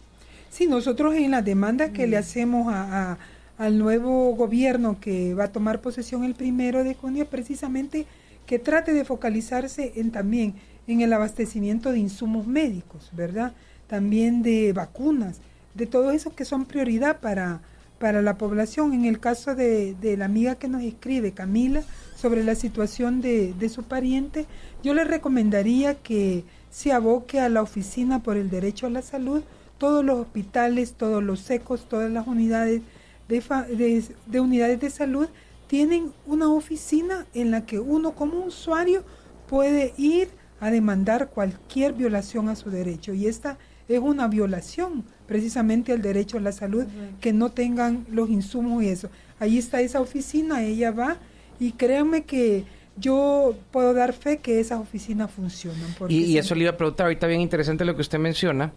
Sí, 0.49 0.65
nosotros 0.65 1.13
en 1.13 1.30
la 1.30 1.43
demanda 1.43 1.93
que 1.93 2.07
le 2.07 2.17
hacemos 2.17 2.74
a, 2.74 3.11
a- 3.11 3.17
al 3.60 3.78
nuevo 3.78 4.34
gobierno 4.36 4.99
que 5.01 5.34
va 5.34 5.43
a 5.43 5.51
tomar 5.51 5.82
posesión 5.82 6.24
el 6.24 6.34
primero 6.34 6.84
de 6.86 6.95
junio, 6.95 7.28
precisamente 7.28 8.07
que 8.47 8.57
trate 8.57 8.93
de 8.93 9.03
focalizarse 9.03 9.91
en 9.97 10.12
también 10.12 10.55
en 10.88 11.01
el 11.01 11.12
abastecimiento 11.12 11.91
de 11.91 11.99
insumos 11.99 12.47
médicos, 12.47 13.12
¿verdad? 13.12 13.51
También 13.88 14.41
de 14.43 14.72
vacunas, 14.72 15.41
de 15.76 15.86
todo 15.86 16.12
eso 16.12 16.34
que 16.34 16.45
son 16.45 16.66
prioridad 16.66 17.20
para, 17.20 17.62
para 17.99 18.22
la 18.22 18.38
población. 18.38 18.93
En 18.93 19.03
el 19.03 19.20
caso 19.20 19.53
de, 19.55 19.93
de 19.93 20.16
la 20.16 20.26
amiga 20.26 20.55
que 20.55 20.70
nos 20.70 20.82
escribe, 20.82 21.34
Camila, 21.34 21.84
sobre 22.16 22.45
la 22.45 22.55
situación 22.55 23.20
de, 23.20 23.53
de 23.53 23.68
su 23.70 23.84
pariente, 23.84 24.45
yo 24.84 24.93
le 24.93 25.03
recomendaría 25.03 25.95
que 25.95 26.45
se 26.72 26.93
aboque 26.93 27.41
a 27.41 27.49
la 27.49 27.62
Oficina 27.62 28.24
por 28.24 28.38
el 28.38 28.49
Derecho 28.49 28.88
a 28.88 28.89
la 28.89 29.01
Salud, 29.01 29.43
todos 29.78 30.03
los 30.03 30.18
hospitales, 30.18 30.93
todos 30.93 31.22
los 31.22 31.41
secos, 31.41 31.89
todas 31.89 32.10
las 32.10 32.26
unidades 32.26 32.82
de, 33.30 33.40
de, 33.76 34.04
de 34.26 34.40
unidades 34.40 34.82
de 34.82 34.90
salud 34.90 35.30
tienen 35.68 36.12
una 36.26 36.50
oficina 36.50 37.28
en 37.34 37.52
la 37.52 37.66
que 37.66 37.80
uno 37.80 38.16
como 38.16 38.44
usuario 38.44 39.04
puede 39.48 39.94
ir 39.98 40.30
a 40.60 40.72
demandar 40.72 41.30
cualquier 41.30 41.94
violación 41.94 42.50
a 42.50 42.56
su 42.56 42.70
derecho. 42.70 43.14
Y 43.14 43.28
esta 43.28 43.58
es 43.88 44.00
una 44.00 44.28
violación 44.28 45.06
precisamente 45.28 45.92
al 45.92 46.02
derecho 46.02 46.38
a 46.38 46.42
la 46.42 46.52
salud, 46.52 46.86
que 47.22 47.34
no 47.34 47.52
tengan 47.52 48.06
los 48.12 48.30
insumos 48.30 48.84
y 48.84 48.90
eso. 48.90 49.10
Ahí 49.40 49.58
está 49.58 49.80
esa 49.80 50.02
oficina, 50.02 50.64
ella 50.64 50.92
va 50.92 51.18
y 51.60 51.74
créanme 51.74 52.24
que 52.24 52.66
yo 52.98 53.56
puedo 53.72 53.94
dar 53.94 54.14
fe 54.14 54.40
que 54.40 54.60
esas 54.60 54.80
oficinas 54.80 55.32
funcionan. 55.32 55.96
porque 55.98 56.14
Y, 56.14 56.26
y 56.26 56.38
eso 56.38 56.56
le 56.56 56.64
iba 56.64 56.72
a 56.72 56.78
preguntar, 56.78 57.06
ahorita 57.06 57.28
bien 57.28 57.42
interesante 57.42 57.86
lo 57.86 57.96
que 57.96 58.02
usted 58.02 58.20
menciona, 58.20 58.74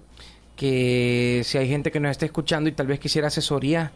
que 0.57 1.43
si 1.45 1.59
hay 1.59 1.69
gente 1.69 1.91
que 1.91 2.01
nos 2.01 2.11
está 2.11 2.27
escuchando 2.27 2.69
y 2.69 2.73
tal 2.73 2.87
vez 2.87 3.01
quisiera 3.01 3.29
asesoría, 3.29 3.93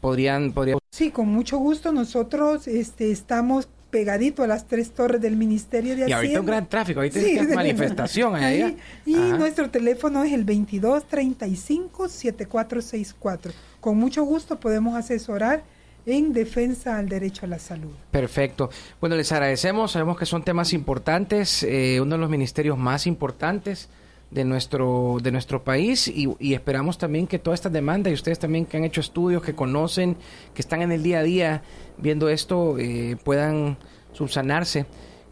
podrían, 0.00 0.52
podría 0.52 0.76
Sí, 0.90 1.10
con 1.10 1.28
mucho 1.28 1.58
gusto. 1.58 1.92
Nosotros 1.92 2.66
este, 2.66 3.10
estamos 3.12 3.68
pegadito 3.90 4.42
a 4.42 4.46
las 4.46 4.66
tres 4.68 4.92
torres 4.92 5.20
del 5.20 5.36
Ministerio 5.36 5.94
de 5.94 6.00
Y 6.00 6.02
Hacienda. 6.04 6.16
ahorita 6.16 6.40
un 6.40 6.46
gran 6.46 6.68
tráfico, 6.68 7.00
ahorita 7.00 7.20
Sí, 7.20 7.36
es 7.38 7.48
manifestación 7.54 8.34
allá. 8.36 8.66
Ahí, 8.66 8.76
y 9.04 9.14
Ajá. 9.14 9.38
nuestro 9.38 9.70
teléfono 9.70 10.22
es 10.24 10.32
el 10.32 10.44
22 10.44 11.04
35 11.06 12.08
7464. 12.08 13.52
Con 13.80 13.98
mucho 13.98 14.22
gusto 14.24 14.58
podemos 14.60 14.96
asesorar 14.96 15.62
en 16.06 16.32
defensa 16.32 16.98
al 16.98 17.08
derecho 17.08 17.46
a 17.46 17.48
la 17.48 17.58
salud. 17.58 17.92
Perfecto. 18.10 18.70
Bueno, 19.00 19.16
les 19.16 19.30
agradecemos. 19.32 19.92
Sabemos 19.92 20.18
que 20.18 20.26
son 20.26 20.42
temas 20.42 20.72
importantes, 20.72 21.62
eh, 21.62 22.00
uno 22.00 22.14
de 22.16 22.20
los 22.20 22.30
ministerios 22.30 22.78
más 22.78 23.06
importantes 23.06 23.88
de 24.30 24.44
nuestro 24.44 25.18
de 25.22 25.32
nuestro 25.32 25.64
país 25.64 26.06
y, 26.08 26.28
y 26.38 26.54
esperamos 26.54 26.98
también 26.98 27.26
que 27.26 27.38
toda 27.38 27.54
esta 27.54 27.68
demanda 27.68 28.10
y 28.10 28.14
ustedes 28.14 28.38
también 28.38 28.64
que 28.64 28.76
han 28.76 28.84
hecho 28.84 29.00
estudios, 29.00 29.42
que 29.42 29.54
conocen, 29.54 30.16
que 30.54 30.62
están 30.62 30.82
en 30.82 30.92
el 30.92 31.02
día 31.02 31.18
a 31.18 31.22
día 31.22 31.62
viendo 31.98 32.28
esto, 32.28 32.78
eh, 32.78 33.16
puedan 33.24 33.76
subsanarse. 34.12 34.86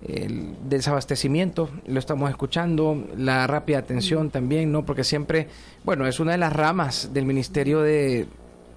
El 0.07 0.55
desabastecimiento, 0.69 1.71
lo 1.89 1.99
estamos 1.99 2.31
escuchando, 2.31 3.05
la 3.17 3.49
rápida 3.49 3.79
atención 3.79 4.31
también, 4.31 4.71
¿no? 4.71 4.87
Porque 4.87 5.03
siempre, 5.03 5.49
bueno, 5.85 6.07
es 6.07 6.21
una 6.21 6.33
de 6.33 6.39
las 6.39 6.53
ramas 6.53 7.11
del 7.13 7.25
Ministerio 7.25 7.81
de, 7.81 8.29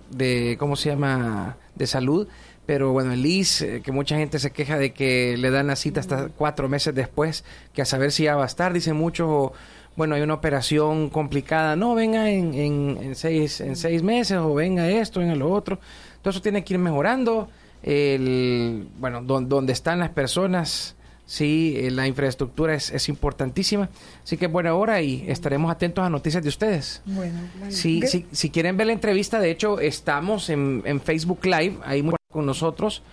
de 0.09 0.55
¿cómo 0.57 0.75
se 0.75 0.89
llama? 0.89 1.57
de 1.75 1.87
salud, 1.87 2.27
pero 2.65 2.91
bueno, 2.91 3.11
el 3.11 3.25
IS, 3.25 3.61
eh, 3.61 3.81
que 3.83 3.91
mucha 3.91 4.17
gente 4.17 4.39
se 4.39 4.51
queja 4.51 4.77
de 4.77 4.93
que 4.93 5.35
le 5.37 5.49
dan 5.51 5.67
la 5.67 5.75
cita 5.75 5.99
hasta 5.99 6.29
cuatro 6.29 6.69
meses 6.69 6.93
después, 6.93 7.43
que 7.73 7.81
a 7.81 7.85
saber 7.85 8.11
si 8.11 8.23
ya 8.23 8.35
va 8.35 8.43
a 8.43 8.47
estar, 8.47 8.73
dicen 8.73 8.95
muchos, 8.95 9.27
o, 9.29 9.53
bueno, 10.01 10.15
hay 10.15 10.23
una 10.23 10.33
operación 10.33 11.09
complicada, 11.11 11.75
no, 11.75 11.93
venga 11.93 12.27
en, 12.31 12.55
en, 12.55 12.97
en 12.99 13.15
seis, 13.15 13.61
en 13.61 13.75
seis 13.75 14.01
meses, 14.01 14.37
o 14.39 14.55
venga 14.55 14.89
esto, 14.89 15.19
venga 15.19 15.35
lo 15.35 15.51
otro, 15.51 15.79
todo 16.23 16.31
eso 16.31 16.41
tiene 16.41 16.63
que 16.63 16.73
ir 16.73 16.79
mejorando, 16.79 17.49
el, 17.83 18.87
bueno, 18.97 19.21
don- 19.21 19.47
donde 19.47 19.73
están 19.73 19.99
las 19.99 20.09
personas, 20.09 20.95
sí, 21.27 21.75
eh, 21.77 21.91
la 21.91 22.07
infraestructura 22.07 22.73
es, 22.73 22.89
es 22.89 23.09
importantísima, 23.09 23.89
así 24.23 24.37
que 24.37 24.47
buena 24.47 24.73
hora 24.73 25.01
y 25.03 25.23
estaremos 25.27 25.71
atentos 25.71 26.03
a 26.03 26.09
noticias 26.09 26.41
de 26.41 26.49
ustedes. 26.49 27.03
Bueno, 27.05 27.39
sí, 27.69 28.01
si 28.31 28.49
quieren 28.49 28.77
ver 28.77 28.87
la 28.87 28.93
entrevista, 28.93 29.39
de 29.39 29.51
hecho, 29.51 29.79
estamos 29.79 30.49
en, 30.49 30.81
en 30.85 30.99
Facebook 30.99 31.45
Live, 31.45 31.77
ahí 31.85 32.03
con 32.31 32.45
nosotros. 32.47 33.03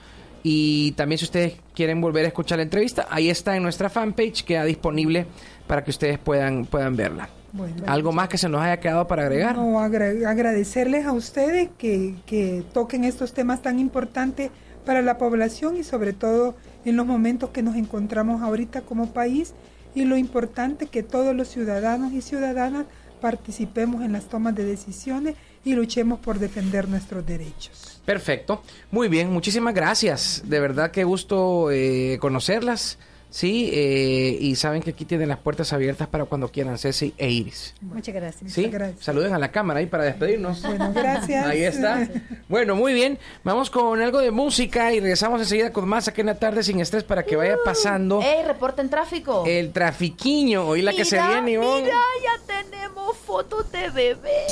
Y 0.44 0.92
también 0.92 1.18
si 1.18 1.24
ustedes 1.24 1.54
quieren 1.74 2.00
volver 2.00 2.24
a 2.24 2.28
escuchar 2.28 2.58
la 2.58 2.62
entrevista, 2.62 3.08
ahí 3.10 3.28
está 3.28 3.56
en 3.56 3.62
nuestra 3.64 3.90
fanpage, 3.90 4.44
queda 4.44 4.64
disponible 4.64 5.26
para 5.68 5.84
que 5.84 5.90
ustedes 5.92 6.18
puedan, 6.18 6.64
puedan 6.66 6.96
verla. 6.96 7.28
Bueno. 7.52 7.76
¿Algo 7.86 8.10
más 8.12 8.28
que 8.28 8.36
se 8.36 8.48
nos 8.48 8.60
haya 8.60 8.80
quedado 8.80 9.06
para 9.06 9.22
agregar? 9.22 9.54
No, 9.56 9.78
agra- 9.80 10.28
agradecerles 10.28 11.06
a 11.06 11.12
ustedes 11.12 11.68
que, 11.78 12.14
que 12.26 12.64
toquen 12.72 13.04
estos 13.04 13.32
temas 13.32 13.62
tan 13.62 13.78
importantes 13.78 14.50
para 14.84 15.00
la 15.02 15.16
población 15.18 15.76
y 15.76 15.84
sobre 15.84 16.12
todo 16.12 16.56
en 16.84 16.96
los 16.96 17.06
momentos 17.06 17.50
que 17.50 17.62
nos 17.62 17.76
encontramos 17.76 18.42
ahorita 18.42 18.80
como 18.82 19.12
país 19.12 19.54
y 19.94 20.04
lo 20.04 20.16
importante 20.16 20.86
que 20.86 21.02
todos 21.02 21.34
los 21.34 21.48
ciudadanos 21.48 22.12
y 22.12 22.20
ciudadanas 22.22 22.86
participemos 23.20 24.04
en 24.04 24.12
las 24.12 24.24
tomas 24.24 24.54
de 24.54 24.64
decisiones 24.64 25.34
y 25.64 25.74
luchemos 25.74 26.20
por 26.20 26.38
defender 26.38 26.88
nuestros 26.88 27.26
derechos. 27.26 28.00
Perfecto. 28.04 28.62
Muy 28.90 29.08
bien, 29.08 29.30
muchísimas 29.32 29.74
gracias. 29.74 30.42
De 30.46 30.60
verdad 30.60 30.90
que 30.90 31.04
gusto 31.04 31.70
eh, 31.70 32.16
conocerlas. 32.20 32.98
Sí, 33.30 33.70
eh, 33.74 34.38
y 34.40 34.56
saben 34.56 34.82
que 34.82 34.90
aquí 34.90 35.04
tienen 35.04 35.28
las 35.28 35.38
puertas 35.38 35.72
abiertas 35.74 36.08
para 36.08 36.24
cuando 36.24 36.48
quieran, 36.48 36.78
Ceci 36.78 37.12
e 37.18 37.28
Iris. 37.30 37.74
Muchas 37.82 38.14
gracias. 38.14 38.52
Sí, 38.52 38.70
saluden 39.00 39.34
a 39.34 39.38
la 39.38 39.50
cámara 39.52 39.80
ahí 39.80 39.86
para 39.86 40.04
despedirnos. 40.04 40.62
Bueno, 40.62 40.92
gracias. 40.94 41.46
Ahí 41.46 41.62
está. 41.62 42.08
Bueno, 42.48 42.74
muy 42.74 42.94
bien. 42.94 43.18
Vamos 43.44 43.68
con 43.68 44.00
algo 44.00 44.20
de 44.20 44.30
música 44.30 44.94
y 44.94 45.00
regresamos 45.00 45.40
enseguida 45.42 45.72
con 45.72 45.86
más 45.86 46.08
aquí 46.08 46.22
en 46.22 46.28
la 46.28 46.38
tarde 46.38 46.62
sin 46.62 46.80
estrés 46.80 47.04
para 47.04 47.24
que 47.24 47.36
vaya 47.36 47.56
pasando 47.64 48.22
¡Ey, 48.22 48.44
reporta 48.46 48.80
en 48.80 48.88
tráfico! 48.88 49.44
el 49.46 49.72
trafiquiño. 49.72 50.66
Hoy 50.66 50.80
la 50.80 50.92
que 50.94 51.04
se 51.04 51.20
viene, 51.20 51.52
Ivonne. 51.52 51.82
Mira, 51.82 51.98
ya 52.22 52.62
tenemos 52.62 53.16
fotos 53.18 53.70
de 53.70 53.90
bebé. 53.90 54.46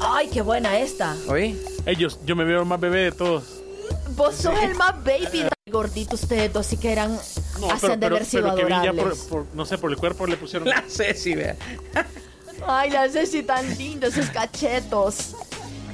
Ay, 0.00 0.28
qué 0.32 0.40
buena 0.42 0.78
esta. 0.78 1.16
Oye. 1.28 1.56
Ellos, 1.86 2.20
yo 2.24 2.36
me 2.36 2.44
veo 2.44 2.60
el 2.60 2.66
más 2.66 2.78
bebé 2.78 3.04
de 3.04 3.12
todos. 3.12 3.57
Vos 4.18 4.34
sos 4.34 4.54
el 4.62 4.74
más 4.74 5.02
baby. 5.04 5.46
Gordito 5.70 6.16
ustedes 6.16 6.52
dos, 6.52 6.66
sí 6.66 6.76
que 6.76 6.92
eran. 6.92 7.18
No, 7.60 7.70
hacen 7.70 7.98
de 8.00 8.06
haber 8.06 8.24
sido 8.24 8.54
pero 8.54 8.56
Kevin 8.56 8.82
ya 8.82 8.90
por, 8.92 9.00
adorables. 9.00 9.18
por- 9.24 9.46
no 9.54 9.64
sé, 9.64 9.78
por 9.78 9.90
el 9.90 9.96
cuerpo 9.96 10.26
le 10.26 10.36
pusieron. 10.36 10.68
La 10.68 10.82
Ceci, 10.88 11.34
vea. 11.34 11.56
Ay, 12.66 12.90
la 12.90 13.08
Ceci 13.08 13.42
tan 13.42 13.66
linda, 13.78 14.08
esos 14.08 14.26
cachetos. 14.30 15.34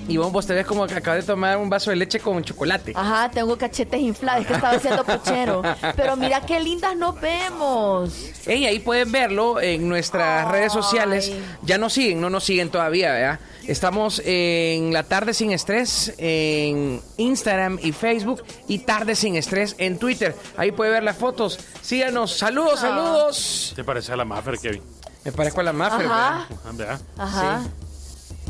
Y 0.06 0.16
vos, 0.18 0.30
vos 0.30 0.46
te 0.46 0.52
ves 0.54 0.66
como 0.66 0.86
que 0.86 0.94
acabas 0.94 1.20
de 1.20 1.26
tomar 1.32 1.56
un 1.56 1.70
vaso 1.70 1.90
de 1.90 1.96
leche 1.96 2.20
con 2.20 2.42
chocolate. 2.42 2.92
Ajá, 2.94 3.30
tengo 3.30 3.56
cachetes 3.56 4.00
inflados, 4.00 4.42
es 4.42 4.46
que 4.46 4.54
estaba 4.54 4.76
haciendo 4.76 5.04
puchero. 5.04 5.62
Pero 5.96 6.16
mira 6.16 6.40
qué 6.42 6.60
lindas 6.60 6.96
nos 6.96 7.20
vemos. 7.20 8.12
Ey, 8.46 8.66
ahí 8.66 8.78
pueden 8.80 9.10
verlo 9.10 9.60
en 9.60 9.88
nuestras 9.88 10.46
redes 10.50 10.72
sociales. 10.72 11.32
Ya 11.62 11.78
nos 11.78 11.92
siguen, 11.94 12.20
no 12.20 12.28
nos 12.30 12.44
siguen 12.44 12.70
todavía, 12.70 13.12
¿verdad? 13.12 13.40
Estamos 13.66 14.20
en 14.26 14.92
La 14.92 15.04
Tarde 15.04 15.32
Sin 15.32 15.50
Estrés 15.50 16.12
en 16.18 17.00
Instagram 17.16 17.78
y 17.82 17.92
Facebook 17.92 18.44
y 18.68 18.80
Tarde 18.80 19.14
Sin 19.14 19.36
Estrés 19.36 19.74
en 19.78 19.98
Twitter. 19.98 20.36
Ahí 20.58 20.70
puede 20.72 20.90
ver 20.90 21.02
las 21.02 21.16
fotos. 21.16 21.58
Síganos. 21.80 22.36
Saludos, 22.36 22.80
saludos. 22.80 23.72
¿Te 23.74 23.82
parece 23.82 24.12
a 24.12 24.16
la 24.16 24.26
Maffer, 24.26 24.58
Kevin? 24.58 24.82
Me 25.24 25.32
parezco 25.32 25.60
a 25.60 25.62
la 25.62 25.72
Maffer, 25.72 26.04
Ajá. 26.06 26.46
Ah, 26.50 26.70
¿verdad? 26.72 27.00
Ajá. 27.16 27.62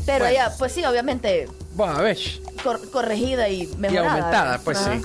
Pero 0.05 0.25
ella, 0.27 0.53
pues 0.57 0.71
sí, 0.71 0.83
obviamente 0.85 1.47
Bueno, 1.73 1.93
a 1.97 2.01
ver. 2.01 2.17
cor- 2.63 2.89
corregida 2.91 3.49
y 3.49 3.67
mejorada. 3.77 4.09
aumentada, 4.11 4.43
¿verdad? 4.51 4.61
pues 4.63 4.77
Ajá, 4.77 4.97
sí. 4.97 5.03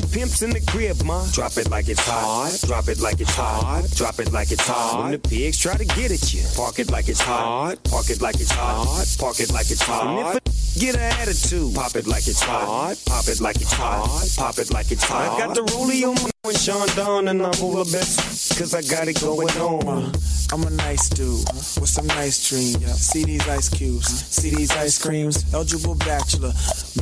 The 0.00 0.08
pimp's 0.08 0.42
in 0.42 0.50
the 0.50 0.60
crib, 0.60 1.02
ma, 1.04 1.24
drop 1.32 1.56
it 1.56 1.70
like 1.70 1.88
it's 1.88 2.04
hot. 2.04 2.58
Drop 2.66 2.88
it 2.88 3.00
like 3.00 3.20
it's 3.20 3.34
hot. 3.34 3.84
Drop 3.94 4.18
it 4.18 4.32
like 4.32 4.50
it's 4.50 4.66
hot. 4.66 5.02
When 5.02 5.12
the 5.12 5.18
pigs 5.18 5.58
try 5.58 5.76
to 5.76 5.84
get 5.84 6.10
at 6.10 6.32
you, 6.32 6.42
park 6.54 6.78
it 6.78 6.90
like 6.90 7.08
it's 7.08 7.20
hot. 7.20 7.82
Park 7.84 8.10
it 8.10 8.20
like 8.20 8.36
it's 8.36 8.50
hot. 8.50 9.06
Park 9.18 9.40
it 9.40 9.52
like 9.52 9.70
it's 9.70 9.82
hot. 9.82 10.06
And 10.06 10.38
if 10.38 10.76
a 10.76 10.80
get 10.80 10.94
an 10.94 11.12
attitude, 11.20 11.74
pop 11.74 11.96
it 11.96 12.06
like 12.06 12.26
it's 12.26 12.42
hot. 12.42 12.96
Pop 13.06 13.26
it 13.28 13.40
like 13.40 13.56
it's 13.56 13.72
hot. 13.72 14.28
Pop 14.36 14.58
it 14.58 14.72
like 14.72 14.90
it's 14.90 15.04
hot. 15.04 15.40
I 15.40 15.46
got 15.46 15.54
the 15.54 15.62
rollie 15.62 16.06
on 16.06 16.14
my 16.14 16.37
and 16.48 16.56
Sean 16.58 16.88
Don 16.96 17.28
and 17.28 17.42
I'm 17.42 17.62
over 17.62 17.84
best 17.90 18.58
cause 18.58 18.74
I 18.74 18.80
got 18.82 19.08
it 19.08 19.20
going 19.20 19.50
on. 19.58 20.12
I'm 20.50 20.62
a 20.62 20.70
nice 20.70 21.10
dude 21.10 21.44
with 21.78 21.88
some 21.88 22.06
nice 22.06 22.48
dreams. 22.48 22.78
See 22.94 23.24
these 23.24 23.46
ice 23.46 23.68
cubes, 23.68 24.08
see 24.08 24.48
these 24.48 24.70
ice 24.70 24.98
creams. 24.98 25.44
Eligible 25.52 25.94
bachelor, 25.96 26.52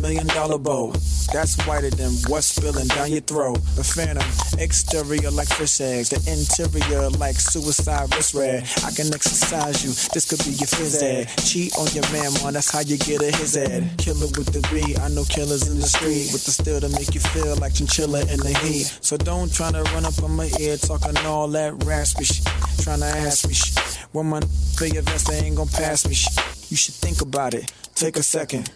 million 0.01 0.26
dollar 0.28 0.59
bow. 0.59 0.92
That's 1.32 1.55
whiter 1.66 1.90
than 1.90 2.12
what's 2.26 2.47
spilling 2.47 2.88
down 2.88 3.12
your 3.12 3.20
throat. 3.20 3.59
The 3.76 3.84
phantom, 3.84 4.26
exterior 4.59 5.30
like 5.30 5.49
fish 5.49 5.80
eggs, 5.80 6.11
the 6.11 6.18
interior 6.26 7.09
like 7.11 7.36
suicide 7.36 8.12
wrist 8.16 8.34
red. 8.34 8.64
I 8.84 8.90
can 8.90 9.14
exercise 9.14 9.84
you, 9.84 9.90
this 10.12 10.26
could 10.28 10.42
be 10.42 10.51
your 10.59 10.66
phys 10.66 11.03
ed. 11.03 11.28
Cheat 11.44 11.76
on 11.78 11.86
your 11.94 12.07
man, 12.11 12.32
man, 12.42 12.55
that's 12.55 12.70
how 12.70 12.80
you 12.80 12.97
get 12.97 13.22
a 13.22 13.30
his 13.36 13.55
head. 13.55 13.90
Killer 13.99 14.26
with 14.34 14.51
the 14.51 14.66
B, 14.72 14.97
I 14.97 15.09
know 15.09 15.24
killers 15.24 15.68
in 15.68 15.78
the 15.78 15.86
street 15.86 16.30
with 16.32 16.44
the 16.44 16.51
steel 16.51 16.80
to 16.80 16.88
make 16.88 17.14
you 17.14 17.20
feel 17.20 17.55
like 17.57 17.74
chinchilla 17.74 18.22
in 18.22 18.40
the 18.40 18.59
heat. 18.64 18.90
So 19.03 19.16
don't 19.16 19.36
try 19.53 19.70
to 19.70 19.82
run 19.93 20.05
up 20.05 20.22
on 20.22 20.34
my 20.34 20.51
ear 20.59 20.76
talking 20.78 21.14
all 21.26 21.49
that 21.49 21.84
raspy 21.84 22.24
shit. 22.24 22.45
Trying 22.82 23.01
to 23.01 23.07
ask 23.07 23.47
me 23.47 23.53
shit. 23.53 23.78
When 24.12 24.26
my 24.26 24.41
your 24.41 25.03
vest, 25.03 25.28
they 25.28 25.39
ain't 25.39 25.57
gonna 25.57 25.70
pass 25.70 26.07
me 26.09 26.14
shit. 26.14 26.37
You 26.70 26.76
should 26.76 26.95
think 26.95 27.20
about 27.20 27.53
it. 27.53 27.70
Take 27.95 28.16
a 28.16 28.22
second. 28.22 28.70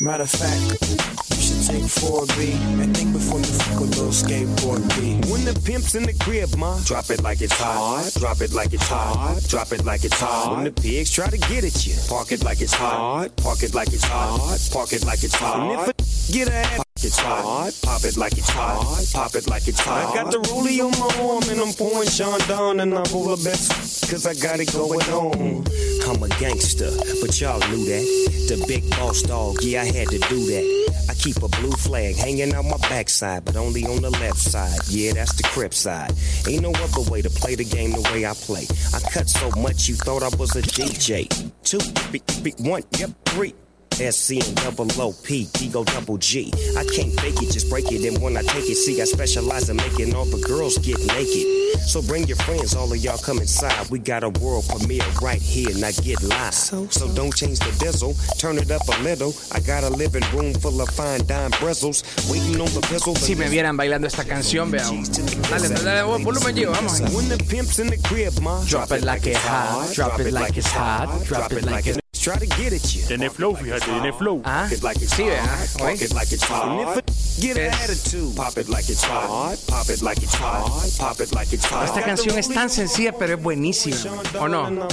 Matter 0.00 0.22
of 0.24 0.30
fact, 0.30 1.35
take 1.66 1.82
4B 1.82 2.54
and 2.80 2.96
think 2.96 3.12
before 3.12 3.40
you 3.40 3.44
fuck 3.44 3.80
a 3.80 3.84
little 3.84 4.14
skateboard 4.14 4.82
B. 4.96 5.18
When 5.30 5.44
the 5.44 5.58
pimp's 5.66 5.94
in 5.94 6.04
the 6.04 6.14
crib, 6.14 6.54
ma, 6.56 6.78
drop 6.84 7.10
it 7.10 7.22
like 7.22 7.40
it's 7.40 7.54
hot. 7.54 8.12
Drop 8.18 8.40
it 8.40 8.52
like 8.52 8.72
it's 8.72 8.86
hot. 8.86 9.42
Drop 9.48 9.72
it 9.72 9.84
like 9.84 10.04
it's 10.04 10.20
hot. 10.20 10.54
When 10.54 10.64
the 10.64 10.72
pigs 10.72 11.10
try 11.10 11.28
to 11.28 11.38
get 11.38 11.64
at 11.64 11.86
you, 11.86 11.94
park 12.08 12.30
it 12.30 12.44
like 12.44 12.60
it's 12.60 12.74
hot. 12.74 13.34
Park 13.36 13.62
it 13.62 13.74
like 13.74 13.92
it's 13.92 14.04
hot. 14.04 14.58
Park 14.72 14.92
it 14.92 15.04
like 15.04 15.24
it's 15.24 15.34
hot. 15.34 15.58
And 15.58 15.80
if 15.80 15.88
a 15.88 16.32
get 16.32 16.48
a 16.48 16.54
ass, 16.54 16.86
it's 17.04 17.18
hot. 17.18 17.72
Pop 17.82 18.04
it 18.04 18.16
like 18.16 18.32
it's 18.38 18.48
hot. 18.48 19.04
Pop 19.12 19.34
it 19.34 19.48
like 19.48 19.68
it's 19.68 19.80
hot. 19.80 20.10
I 20.10 20.22
got 20.22 20.32
the 20.32 20.38
rollie 20.48 20.80
on 20.80 20.92
my 20.98 21.10
arm 21.22 21.42
and 21.50 21.60
I'm 21.60 21.74
pouring 21.74 22.08
Sean 22.08 22.38
down 22.48 22.80
and 22.80 22.94
I'm 22.94 23.06
over 23.14 23.36
best 23.42 24.10
cause 24.10 24.26
I 24.26 24.34
got 24.34 24.60
it 24.60 24.72
going 24.72 25.02
on. 25.10 25.64
I'm 26.08 26.22
a 26.22 26.28
gangster, 26.40 26.90
but 27.20 27.38
y'all 27.40 27.60
knew 27.68 27.84
that. 27.86 28.04
The 28.48 28.64
big 28.66 28.88
boss 28.90 29.22
dog, 29.22 29.62
yeah, 29.62 29.82
I 29.82 29.86
had 29.86 30.08
to 30.08 30.18
do 30.18 30.38
that. 30.46 31.06
I 31.08 31.14
keep 31.14 31.36
a 31.42 31.48
blue 31.60 31.72
flag 31.72 32.16
hanging 32.16 32.54
out 32.54 32.64
my 32.64 32.76
backside, 32.88 33.44
but 33.44 33.56
only 33.56 33.84
on 33.86 34.02
the 34.02 34.10
left 34.10 34.38
side. 34.38 34.78
Yeah, 34.88 35.12
that's 35.14 35.34
the 35.34 35.42
crip 35.44 35.74
side. 35.74 36.12
Ain't 36.48 36.62
no 36.62 36.70
other 36.70 37.10
way 37.10 37.22
to 37.22 37.30
play 37.30 37.54
the 37.54 37.64
game 37.64 37.92
the 37.92 38.02
way 38.12 38.26
I 38.26 38.34
play. 38.34 38.66
I 38.94 39.00
cut 39.10 39.28
so 39.28 39.50
much 39.60 39.88
you 39.88 39.94
thought 39.94 40.22
I 40.22 40.34
was 40.36 40.54
a 40.56 40.62
DJ. 40.62 41.28
Two, 41.64 41.78
b- 42.12 42.22
b- 42.42 42.54
one, 42.58 42.82
yep, 42.98 43.10
three. 43.26 43.54
SC 43.96 44.44
and 44.46 44.56
double 44.56 44.90
OP, 45.00 45.30
Ego 45.30 45.84
double 45.84 46.18
G. 46.18 46.52
I 46.76 46.84
can't 46.84 47.12
fake 47.20 47.42
it, 47.42 47.50
just 47.52 47.70
break 47.70 47.90
it. 47.90 48.04
And 48.04 48.20
when 48.22 48.36
I 48.36 48.42
take 48.42 48.68
it, 48.68 48.76
see, 48.76 49.00
I 49.00 49.04
specialize 49.04 49.70
in 49.70 49.76
making 49.76 50.14
all 50.14 50.26
the 50.26 50.38
girls 50.46 50.78
get 50.78 50.98
naked. 51.06 51.80
So 51.88 52.02
bring 52.02 52.26
your 52.26 52.36
friends, 52.38 52.74
all 52.74 52.92
of 52.92 52.98
y'all 52.98 53.18
come 53.18 53.38
inside. 53.38 53.90
We 53.90 53.98
got 53.98 54.22
a 54.22 54.30
world 54.40 54.64
premiere 54.68 55.04
right 55.22 55.40
here, 55.40 55.70
now 55.78 55.90
get 56.02 56.22
live. 56.22 56.54
So, 56.54 56.86
so 56.88 57.08
don't 57.14 57.34
change 57.34 57.58
the 57.60 57.72
diesel, 57.78 58.14
turn 58.38 58.58
it 58.58 58.70
up 58.70 58.86
a 58.88 59.02
little. 59.02 59.32
I 59.52 59.60
got 59.60 59.84
a 59.84 59.90
living 59.90 60.24
room 60.32 60.54
full 60.54 60.80
of 60.80 60.88
fine 60.90 61.24
dime 61.26 61.52
bristles. 61.60 62.02
Waiting 62.30 62.60
on 62.60 62.68
the 62.74 62.86
pistol. 62.88 63.14
Si 63.14 63.34
me 63.34 63.48
vieran 63.48 63.76
bailando 63.76 64.06
esta 64.06 64.24
canción, 64.24 64.70
vean. 64.70 65.04
Dale, 65.48 65.68
dale, 65.68 65.84
dale, 65.84 66.02
volumen, 66.02 66.54
Gio, 66.54 66.72
vamos. 66.72 67.00
When 67.14 67.28
the 67.28 67.38
pimp's 67.38 67.78
in 67.78 67.88
the 67.88 67.98
crib, 67.98 68.38
ma, 68.40 68.62
Drop 68.64 68.90
it 68.92 69.04
like 69.04 69.26
it's 69.26 69.38
hot. 69.38 69.90
Drop 69.94 70.20
it 70.20 70.32
like 70.32 70.56
it's 70.56 70.70
hot. 70.70 71.24
Drop 71.24 71.52
it 71.52 71.64
like 71.64 71.86
it's 71.86 72.05
Try 72.26 72.38
to 72.38 72.46
get 72.56 72.72
at 72.72 72.92
you. 72.92 73.06
Tiene 73.06 73.30
flow, 73.30 73.54
fíjate, 73.54 73.84
tiene 73.84 74.12
flow. 74.12 74.42
Ah, 74.44 74.66
it 74.68 74.82
like 74.82 75.00
it's 75.00 75.14
sí, 75.14 75.22
hot. 75.22 75.30
¿verdad? 75.30 75.78
Park 75.78 76.02
it 76.02 76.12
like 76.12 76.32
it's 76.34 76.42
hot. 76.42 76.66
And 76.66 76.80
if 76.80 76.96
a 76.96 77.40
get 77.40 77.56
an 77.56 77.72
attitude, 77.72 78.34
pop 78.34 78.58
it 78.58 78.68
like 78.68 78.90
it's 78.90 79.04
hot. 79.04 79.56
Pop 79.68 79.88
it 79.88 80.02
like 80.02 80.20
it's 80.20 80.34
hot. 80.34 80.90
Pop 80.98 81.20
it 81.20 81.32
like 81.32 81.52
it's 81.52 81.64
hot. 81.66 81.84
Esta 81.84 82.02
canción 82.02 82.36
es 82.36 82.48
tan 82.48 82.68
sencilla, 82.68 83.12
pero 83.12 83.34
es 83.34 83.40
buenísima. 83.40 83.96
¿O 84.40 84.48
no? 84.48 84.88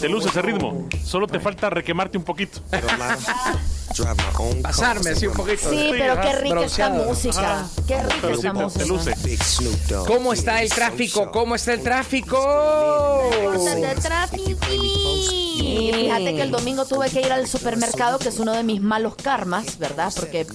Te 0.00 0.08
luce 0.08 0.30
ese 0.30 0.40
ritmo. 0.40 0.88
Solo 1.04 1.26
te 1.26 1.38
falta 1.38 1.68
requemarte 1.68 2.16
un 2.16 2.24
poquito. 2.24 2.60
Pasarme 4.62 5.10
así 5.10 5.26
un 5.26 5.34
poquito. 5.34 5.70
Sí, 5.70 5.90
pero 5.90 6.20
qué 6.20 6.32
rica 6.36 6.64
esta 6.64 6.90
música. 6.90 7.66
Qué 7.86 8.02
rica 8.02 8.30
esta 8.30 8.52
música. 8.52 8.84
luce. 8.86 9.14
¿Cómo 10.06 10.32
está 10.32 10.62
el 10.62 10.70
tráfico? 10.70 11.30
¿Cómo 11.32 11.54
está 11.54 11.72
el 11.72 11.82
tráfico? 11.82 12.38
de 13.58 13.94
tráfico. 13.96 14.66
Y 14.70 15.92
fíjate 15.92 16.34
que 16.34 16.42
el 16.42 16.50
domingo 16.50 16.84
tuve 16.84 17.10
que 17.10 17.20
ir 17.20 17.32
al 17.32 17.46
supermercado, 17.48 18.18
que 18.18 18.28
es 18.28 18.38
uno 18.38 18.52
de 18.52 18.62
mis 18.62 18.80
malos 18.80 19.14
karmas, 19.16 19.78
¿verdad? 19.78 20.12
Porque, 20.14 20.46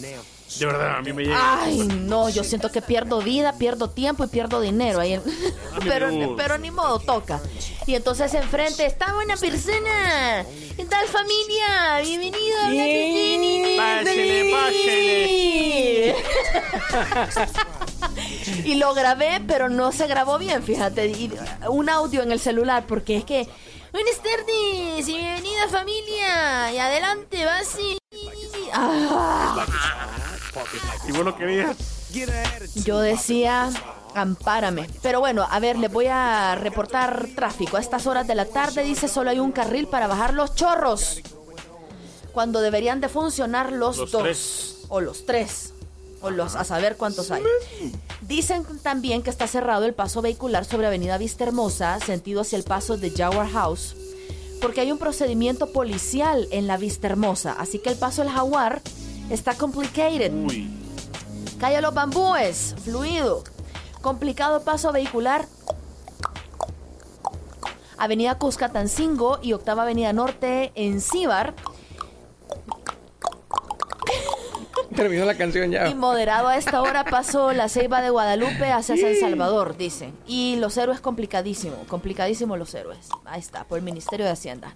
De 0.60 0.66
verdad, 0.68 0.98
a 0.98 1.02
mí 1.02 1.12
me 1.14 1.24
llega. 1.24 1.64
ay, 1.64 1.78
no, 1.80 2.30
yo 2.30 2.44
siento 2.44 2.72
que 2.72 2.82
pierdo 2.82 3.22
vida, 3.22 3.54
pierdo 3.58 3.89
tiempo 3.89 4.24
y 4.24 4.28
pierdo 4.28 4.62
dinero. 4.62 5.00
Ahí 5.00 5.14
en- 5.14 5.24
pero, 5.84 6.10
pero 6.38 6.58
ni 6.60 6.70
modo, 6.72 7.00
toca. 7.00 7.41
Y 7.88 7.96
entonces 7.96 8.34
enfrente 8.36 8.86
está 8.86 9.16
una 9.18 9.36
persona. 9.36 10.46
¿Qué 10.78 10.86
tal 10.86 11.08
familia? 11.08 12.00
Bienvenido 12.04 12.60
a 12.62 12.70
Black 12.70 12.88
City. 12.88 13.76
Pásele, 14.52 16.16
y 18.64 18.76
lo 18.76 18.94
grabé, 18.94 19.41
pero 19.48 19.70
no 19.70 19.91
se 19.91 20.08
grabó 20.08 20.38
bien, 20.38 20.64
fíjate. 20.64 21.08
Y 21.08 21.32
un 21.68 21.89
audio 21.89 22.22
en 22.22 22.32
el 22.32 22.39
celular, 22.39 22.86
porque 22.88 23.18
es 23.18 23.26
que. 23.26 23.48
Buenas 23.91 24.16
tardes 24.18 25.08
y 25.08 25.18
bienvenida 25.18 25.68
familia. 25.70 26.72
Y 26.74 26.78
adelante, 26.80 27.46
va 27.46 27.58
así. 27.60 27.98
Ah. 28.74 29.66
Y 31.08 31.12
vos 31.12 31.26
lo 31.26 31.36
querías. 31.36 31.76
Yo 32.76 32.99
decía, 32.99 33.70
ampárame. 34.14 34.88
Pero 35.01 35.20
bueno, 35.20 35.45
a 35.49 35.60
ver, 35.60 35.78
les 35.78 35.91
voy 35.91 36.08
a 36.08 36.56
reportar 36.56 37.28
tráfico. 37.36 37.78
A 37.78 37.80
estas 37.80 38.06
horas 38.08 38.28
de 38.28 38.36
la 38.36 38.45
tarde 38.45 38.84
dice 38.84 39.08
solo 39.08 39.30
hay 39.30 39.39
un 39.39 39.51
carril 39.51 39.88
para 39.88 40.08
bajar 40.08 40.34
los 40.34 40.56
chorros. 40.56 41.22
Cuando 42.32 42.62
deberían 42.62 42.99
de 43.01 43.10
funcionar 43.10 43.72
los, 43.72 43.97
Los 43.97 44.12
dos. 44.12 44.22
tres. 44.24 44.76
O 44.89 45.01
los 45.01 45.26
tres. 45.26 45.74
O 46.22 46.30
los, 46.30 46.56
a 46.56 46.64
saber 46.64 46.95
cuántos 46.97 47.32
hay. 47.32 47.43
Dicen 48.22 48.64
también 48.82 49.24
que 49.24 49.30
está 49.30 49.45
cerrado 49.47 49.86
el 49.86 49.93
paso 49.93 50.22
vehicular 50.22 50.66
sobre 50.66 50.88
Avenida 50.88 51.18
Vista 51.18 51.43
Hermosa, 51.43 51.99
sentido 51.99 52.41
hacia 52.41 52.58
el 52.58 52.64
paso 52.64 52.95
de 52.97 53.12
Jaguar 53.12 53.49
House, 53.49 53.95
porque 54.62 54.80
hay 54.82 54.91
un 54.91 54.97
procedimiento 54.97 55.74
policial 55.74 56.47
en 56.51 56.66
la 56.66 56.78
Vista 56.78 57.08
Hermosa. 57.08 57.56
Así 57.60 57.80
que 57.80 57.89
el 57.89 57.97
paso 57.97 58.22
del 58.24 58.32
Jaguar 58.32 58.82
está 59.34 59.56
complicated. 59.56 60.32
Calle 61.60 61.82
Los 61.82 61.94
Bambúes, 61.94 62.76
fluido. 62.84 63.44
Complicado 64.02 64.64
paso 64.64 64.92
vehicular. 64.92 65.46
Avenida 67.98 68.38
Cuscatancingo 68.38 69.40
y 69.42 69.54
Octava 69.54 69.84
Avenida 69.84 70.12
Norte 70.14 70.72
en 70.76 71.02
Cibar. 71.02 71.54
Terminó 74.96 75.26
la 75.26 75.36
canción 75.36 75.72
ya. 75.72 75.88
Y 75.88 75.96
moderado 75.96 76.50
a 76.50 76.58
esta 76.58 76.82
hora 76.82 77.06
paso 77.06 77.54
la 77.54 77.70
Ceiba 77.70 78.02
de 78.02 78.10
Guadalupe 78.10 78.72
hacia 78.72 78.98
San 78.98 79.16
Salvador, 79.16 79.78
dicen. 79.78 80.14
Y 80.28 80.58
los 80.58 80.76
héroes 80.78 81.00
complicadísimo, 81.00 81.78
complicadísimo 81.88 82.58
los 82.58 82.76
héroes. 82.76 83.08
Ahí 83.26 83.40
está, 83.40 83.64
por 83.64 83.80
el 83.80 83.84
Ministerio 83.84 84.26
de 84.26 84.34
Hacienda. 84.34 84.76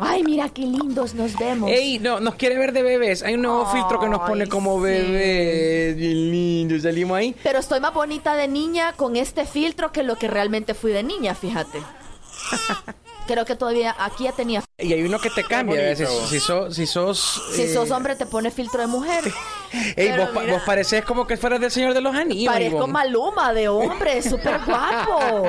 Ay, 0.00 0.22
mira 0.22 0.48
qué 0.48 0.62
lindos 0.62 1.14
nos 1.14 1.36
vemos. 1.38 1.70
Ey, 1.70 1.98
no, 1.98 2.20
nos 2.20 2.34
quiere 2.36 2.56
ver 2.58 2.72
de 2.72 2.82
bebés. 2.82 3.22
Hay 3.22 3.34
un 3.34 3.42
nuevo 3.42 3.66
filtro 3.66 3.98
que 4.00 4.08
nos 4.08 4.20
pone 4.20 4.46
como 4.48 4.80
bebés. 4.80 5.96
Bien 5.96 6.30
lindo, 6.30 6.78
salimos 6.80 7.18
ahí. 7.18 7.34
Pero 7.42 7.58
estoy 7.58 7.80
más 7.80 7.92
bonita 7.94 8.34
de 8.34 8.48
niña 8.48 8.92
con 8.94 9.16
este 9.16 9.44
filtro 9.44 9.90
que 9.92 10.02
lo 10.02 10.16
que 10.16 10.28
realmente 10.28 10.74
fui 10.74 10.92
de 10.92 11.02
niña, 11.02 11.34
fíjate. 11.34 11.78
Creo 13.26 13.44
que 13.44 13.56
todavía 13.56 13.94
aquí 13.98 14.24
ya 14.24 14.32
tenía. 14.32 14.62
Y 14.78 14.90
hay 14.94 15.02
uno 15.02 15.18
que 15.18 15.28
te 15.28 15.44
cambia. 15.44 15.94
Si, 15.94 16.06
si 16.06 16.40
sos, 16.40 16.74
si 16.74 16.86
sos, 16.86 17.42
Si 17.54 17.62
eh, 17.62 17.74
sos 17.74 17.90
hombre 17.90 18.16
te 18.16 18.24
pone 18.24 18.50
filtro 18.50 18.80
de 18.80 18.86
mujer. 18.86 19.22
ey, 19.96 20.16
vos, 20.16 20.30
pa- 20.30 20.40
mira. 20.40 20.54
vos 20.54 20.62
pareces 20.64 21.04
como 21.04 21.26
que 21.26 21.36
fueras 21.36 21.60
del 21.60 21.70
Señor 21.70 21.92
de 21.92 22.00
los 22.00 22.14
Anillos. 22.14 22.50
Parezco 22.50 22.76
Ivonne. 22.78 22.92
Maluma 22.94 23.52
de 23.52 23.68
hombre, 23.68 24.22
súper 24.28 24.60
guapo. 24.64 25.46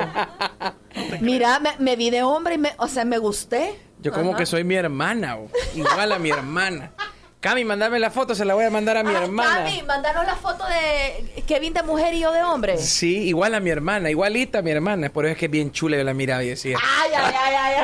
Mira, 1.20 1.58
me, 1.60 1.70
me 1.78 1.96
vi 1.96 2.10
de 2.10 2.22
hombre 2.22 2.56
y 2.56 2.58
me, 2.58 2.72
o 2.76 2.86
sea, 2.88 3.06
me 3.06 3.16
gusté. 3.16 3.80
Yo 4.02 4.12
como 4.12 4.30
Ajá. 4.30 4.38
que 4.38 4.46
soy 4.46 4.64
mi 4.64 4.74
hermana, 4.76 5.36
igual 5.74 6.12
a 6.12 6.18
mi 6.18 6.30
hermana. 6.30 6.92
Cami, 7.40 7.64
mandame 7.64 7.98
la 7.98 8.10
foto, 8.10 8.34
se 8.34 8.44
la 8.44 8.52
voy 8.52 8.66
a 8.66 8.70
mandar 8.70 8.98
a 8.98 9.02
mi 9.02 9.14
hermana. 9.14 9.64
Cami, 9.64 9.82
mandaron 9.82 10.26
la 10.26 10.36
foto 10.36 10.62
de 10.66 11.42
Kevin 11.44 11.72
de 11.72 11.82
mujer 11.82 12.12
y 12.12 12.20
yo 12.20 12.32
de 12.32 12.42
hombre. 12.42 12.76
Sí, 12.76 13.28
igual 13.28 13.54
a 13.54 13.60
mi 13.60 13.70
hermana, 13.70 14.10
igualita 14.10 14.58
a 14.58 14.62
mi 14.62 14.70
hermana. 14.70 15.08
Por 15.08 15.24
eso 15.24 15.32
es 15.32 15.38
que 15.38 15.46
es 15.46 15.50
bien 15.50 15.72
chula, 15.72 15.96
yo 15.96 16.04
la 16.04 16.12
miraba 16.12 16.44
y 16.44 16.48
decía. 16.48 16.76
Ay, 16.98 17.10
ay, 17.16 17.34
ay, 17.38 17.54
ay, 17.58 17.74
ay. 17.74 17.80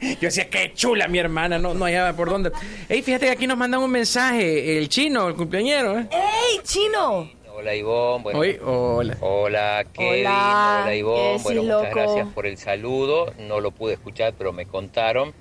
Yo 0.00 0.16
decía, 0.20 0.48
qué 0.50 0.72
chula 0.74 1.08
mi 1.08 1.18
hermana, 1.18 1.58
no, 1.58 1.72
no 1.74 1.84
hallaba 1.86 2.12
por 2.12 2.28
dónde. 2.28 2.52
Ey, 2.88 3.00
fíjate 3.02 3.26
que 3.26 3.32
aquí 3.32 3.46
nos 3.46 3.56
mandan 3.56 3.80
un 3.82 3.90
mensaje, 3.90 4.78
el 4.78 4.88
chino, 4.88 5.26
el 5.28 5.34
cumpleañero, 5.34 5.98
¿eh? 5.98 6.08
¡Ey, 6.10 6.60
chino! 6.64 7.30
Hola 7.58 7.74
Ivonne, 7.74 8.22
bueno, 8.22 8.38
Hoy, 8.40 8.58
hola. 8.62 9.16
hola 9.20 9.86
Kevin, 9.94 10.26
Hola, 10.26 10.80
hola 10.82 10.90
¿qué 10.90 10.98
Ivonne, 10.98 11.38
bueno, 11.42 11.62
muchas 11.62 11.78
loco? 11.82 11.90
gracias 11.94 12.28
por 12.34 12.46
el 12.46 12.58
saludo, 12.58 13.32
no 13.38 13.60
lo 13.60 13.70
pude 13.70 13.94
escuchar 13.94 14.34
pero 14.36 14.52
me 14.52 14.66
contaron 14.66 15.32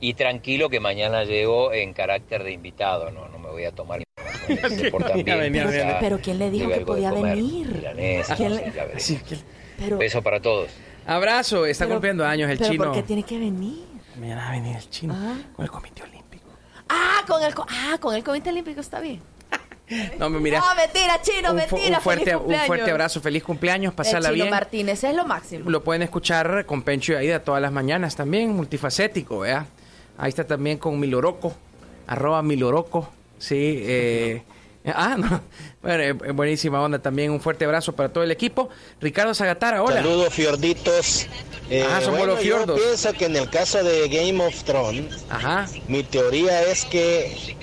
y 0.00 0.14
tranquilo 0.14 0.68
que 0.70 0.78
mañana 0.78 1.24
llego 1.24 1.72
en 1.72 1.92
carácter 1.94 2.44
de 2.44 2.52
invitado, 2.52 3.10
no, 3.10 3.28
no 3.28 3.38
me 3.40 3.48
voy 3.48 3.64
a 3.64 3.72
tomar 3.72 4.00
información, 4.46 4.78
se 4.78 4.90
portan 4.92 5.16
Venía, 5.16 5.34
bien, 5.36 5.52
venía, 5.52 5.62
quizá 5.66 5.78
venía. 5.78 5.98
Pero 5.98 6.18
¿quién 6.20 6.38
le 6.38 6.50
dijo 6.50 6.68
que 6.70 6.80
podía 6.80 7.10
comer, 7.10 7.36
venir? 7.36 7.66
milanesa, 7.66 8.36
¿Quién 8.36 8.50
no 8.50 8.54
le- 8.56 8.64
sé, 8.64 8.72
ya 8.76 8.84
veré. 8.84 9.00
Sí, 9.00 9.16
que- 9.28 9.38
Pero, 9.78 9.98
Beso 9.98 10.22
para 10.22 10.40
todos. 10.40 10.70
Abrazo, 11.06 11.66
está 11.66 11.86
Pero- 11.86 11.96
cumpliendo 11.96 12.24
años 12.24 12.48
el 12.50 12.58
pero 12.58 12.70
chino. 12.70 12.84
¿por 12.84 12.94
qué 12.94 13.02
tiene 13.02 13.22
que 13.24 13.36
venir? 13.38 13.84
Mañana 14.16 14.42
va 14.42 14.48
a 14.48 14.52
venir 14.52 14.76
el 14.76 14.90
chino 14.90 15.14
con 15.56 15.64
el 15.64 15.70
comité 15.72 16.02
olímpico. 16.04 16.50
Ah, 16.88 17.24
con 17.26 17.42
el, 17.42 17.52
ah, 17.68 17.98
con 18.00 18.14
el 18.14 18.22
Comité 18.22 18.50
Olímpico 18.50 18.80
está 18.80 19.00
bien. 19.00 19.20
No, 20.18 20.28
me 20.30 20.38
mira. 20.40 20.60
No, 20.60 20.74
mentira, 20.74 21.20
chino, 21.22 21.50
un, 21.50 21.56
mentira. 21.56 21.96
un 21.98 22.02
fuerte, 22.02 22.24
feliz 22.24 22.34
un 22.34 22.40
cumpleaños. 22.42 22.66
fuerte 22.66 22.90
abrazo, 22.90 23.20
feliz 23.20 23.42
cumpleaños, 23.42 23.92
El 23.92 23.96
pasarla 23.96 24.28
Chino 24.28 24.34
bien. 24.44 24.50
Martínez 24.50 25.04
es 25.04 25.14
lo 25.14 25.24
máximo. 25.26 25.70
Lo 25.70 25.82
pueden 25.82 26.02
escuchar 26.02 26.66
con 26.66 26.82
Pencho 26.82 27.12
y 27.12 27.16
Aida 27.16 27.40
todas 27.42 27.62
las 27.62 27.72
mañanas 27.72 28.14
también, 28.16 28.50
multifacético, 28.54 29.40
¿vea? 29.40 29.66
Ahí 30.18 30.28
está 30.28 30.44
también 30.44 30.78
con 30.78 30.98
Miloroco, 31.00 31.54
arroba 32.06 32.42
Miloroco, 32.42 33.08
sí. 33.38 33.54
eh, 33.82 34.42
ah, 34.94 35.16
no, 35.18 35.40
bueno, 35.82 36.02
eh, 36.02 36.12
buenísima 36.32 36.80
onda 36.82 36.98
también, 36.98 37.30
un 37.30 37.40
fuerte 37.40 37.64
abrazo 37.64 37.94
para 37.94 38.08
todo 38.12 38.24
el 38.24 38.30
equipo. 38.30 38.68
Ricardo 39.00 39.32
Zagatara, 39.34 39.82
hola. 39.82 39.96
Saludos, 40.02 40.34
fiorditos. 40.34 41.26
Eh, 41.70 41.84
Ah, 41.86 42.00
somos 42.02 42.18
bueno, 42.18 42.34
los 42.34 42.42
yo 42.44 42.56
fiordos. 42.56 42.80
pienso 42.80 43.12
que 43.12 43.26
en 43.26 43.36
el 43.36 43.48
caso 43.50 43.82
de 43.84 44.08
Game 44.08 44.42
of 44.44 44.64
Thrones, 44.64 45.24
mi 45.86 46.02
teoría 46.02 46.62
es 46.62 46.84
que 46.86 47.56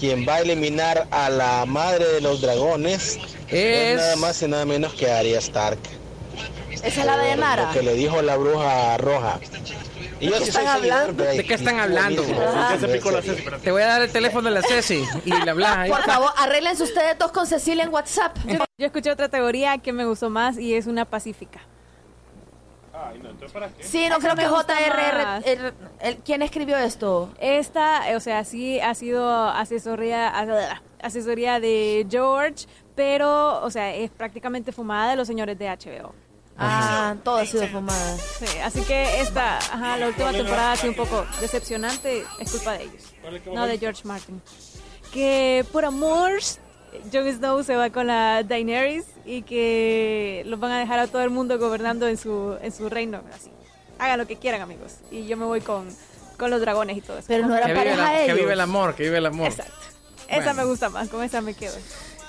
quien 0.00 0.26
va 0.26 0.36
a 0.36 0.40
eliminar 0.40 1.06
a 1.10 1.28
la 1.30 1.64
madre 1.66 2.06
de 2.06 2.20
los 2.22 2.40
dragones 2.40 3.18
es, 3.48 3.52
Es- 3.52 3.96
nada 3.96 4.16
más 4.16 4.42
y 4.42 4.48
nada 4.48 4.64
menos 4.64 4.94
que 4.94 5.10
Arya 5.10 5.38
Stark. 5.38 5.78
Esa 6.70 6.86
es 7.00 7.04
la 7.06 7.18
de 7.18 7.36
Nara. 7.36 7.66
Lo 7.66 7.72
que 7.72 7.82
le 7.82 7.94
dijo 7.94 8.22
la 8.22 8.36
bruja 8.36 8.96
roja. 8.96 9.38
Y 10.18 10.26
yo 10.28 10.32
¿De 10.32 10.38
qué 10.38 10.44
sí 10.44 10.48
están 10.50 10.64
soy 10.64 10.90
hablando? 10.90 11.24
¿De 11.24 11.44
qué 11.44 11.54
están 11.54 11.80
hablando? 11.80 12.24
Ah. 12.38 12.76
La 12.80 13.58
Te 13.58 13.70
voy 13.70 13.82
a 13.82 13.86
dar 13.86 14.02
el 14.02 14.10
teléfono 14.10 14.48
de 14.48 14.54
la 14.54 14.62
Ceci 14.62 15.02
y 15.24 15.30
le 15.30 15.50
hablas 15.50 15.76
ahí. 15.78 15.90
Por 15.90 16.02
favor, 16.04 16.30
arréglense 16.36 16.82
ustedes 16.82 17.18
dos 17.18 17.32
con 17.32 17.46
Cecilia 17.46 17.84
en 17.84 17.90
WhatsApp. 17.92 18.36
Yo, 18.46 18.58
yo 18.78 18.86
escuché 18.86 19.10
otra 19.10 19.28
teoría 19.28 19.78
que 19.78 19.92
me 19.92 20.04
gustó 20.04 20.28
más 20.30 20.58
y 20.58 20.74
es 20.74 20.86
una 20.86 21.04
pacífica. 21.06 21.60
Sí, 23.80 24.08
no 24.08 24.18
creo 24.18 24.34
que 24.36 24.48
gusta 24.48 24.74
JR. 24.76 25.24
más. 25.24 25.46
el- 25.46 25.74
el- 26.00 26.16
¿Quién 26.18 26.42
escribió 26.42 26.76
esto? 26.78 27.32
Esta, 27.40 28.02
o 28.16 28.20
sea, 28.20 28.44
sí 28.44 28.80
ha 28.80 28.94
sido 28.94 29.28
asesoría, 29.48 30.28
asesoría 31.00 31.60
de 31.60 32.06
George, 32.10 32.66
pero, 32.94 33.62
o 33.62 33.70
sea, 33.70 33.94
es 33.94 34.10
prácticamente 34.10 34.72
fumada 34.72 35.10
de 35.10 35.16
los 35.16 35.26
señores 35.26 35.58
de 35.58 35.68
HBO. 35.68 36.14
Ah, 36.62 37.14
todo 37.24 37.38
ha 37.38 37.46
sido 37.46 37.66
fumada. 37.68 38.16
Sí, 38.18 38.58
así 38.62 38.82
que 38.82 39.20
esta, 39.22 39.56
ajá, 39.56 39.96
la 39.96 40.08
última 40.08 40.30
temporada 40.30 40.72
ha 40.72 40.76
sido 40.76 40.90
un 40.90 40.96
poco 40.96 41.24
decepcionante, 41.40 42.22
es 42.38 42.50
culpa 42.52 42.72
de 42.74 42.82
ellos, 42.84 43.14
no 43.54 43.66
de 43.66 43.78
George 43.78 44.02
Martin. 44.06 44.42
Que 45.10 45.64
por 45.72 45.84
amor, 45.86 46.32
Jon 47.12 47.32
Snow 47.32 47.62
se 47.62 47.76
va 47.76 47.90
con 47.90 48.06
la 48.06 48.42
Daenerys 48.42 49.04
y 49.24 49.42
que 49.42 50.42
los 50.46 50.58
van 50.60 50.72
a 50.72 50.78
dejar 50.80 50.98
a 50.98 51.06
todo 51.06 51.22
el 51.22 51.30
mundo 51.30 51.58
gobernando 51.58 52.08
en 52.08 52.16
su, 52.16 52.56
en 52.62 52.72
su 52.72 52.88
reino, 52.88 53.22
así. 53.34 53.50
Hagan 53.98 54.18
lo 54.18 54.26
que 54.26 54.36
quieran, 54.36 54.60
amigos. 54.62 54.94
Y 55.10 55.26
yo 55.26 55.36
me 55.36 55.44
voy 55.44 55.60
con, 55.60 55.86
con 56.38 56.50
los 56.50 56.60
dragones 56.60 56.96
y 56.96 57.00
todo 57.00 57.18
eso. 57.18 57.26
Pero 57.28 57.46
no 57.46 57.54
era 57.54 57.66
Que 57.66 57.72
vive, 57.72 57.84
pareja 57.84 58.12
la- 58.20 58.26
que 58.26 58.34
vive 58.34 58.52
el 58.54 58.60
amor, 58.60 58.94
que 58.94 59.02
vive 59.04 59.18
el 59.18 59.26
amor. 59.26 59.48
Exacto. 59.48 59.72
Esa 60.28 60.54
me 60.54 60.64
gusta 60.64 60.88
más, 60.88 61.08
con 61.08 61.22
esa 61.24 61.40
me 61.40 61.54
quedo. 61.54 61.74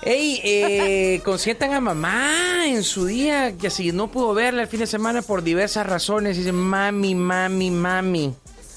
Ey, 0.03 0.41
eh, 0.43 1.21
consientan 1.25 1.73
a 1.73 1.79
mamá 1.79 2.65
en 2.67 2.83
su 2.83 3.05
día, 3.05 3.55
que 3.57 3.69
si 3.69 3.91
no 3.91 4.11
pudo 4.11 4.33
verla 4.33 4.63
el 4.63 4.67
fin 4.67 4.79
de 4.79 4.87
semana 4.87 5.21
por 5.21 5.43
diversas 5.43 5.85
razones, 5.85 6.35
dice 6.37 6.51
mami, 6.51 7.13
mami, 7.15 7.69
mami. 7.71 8.33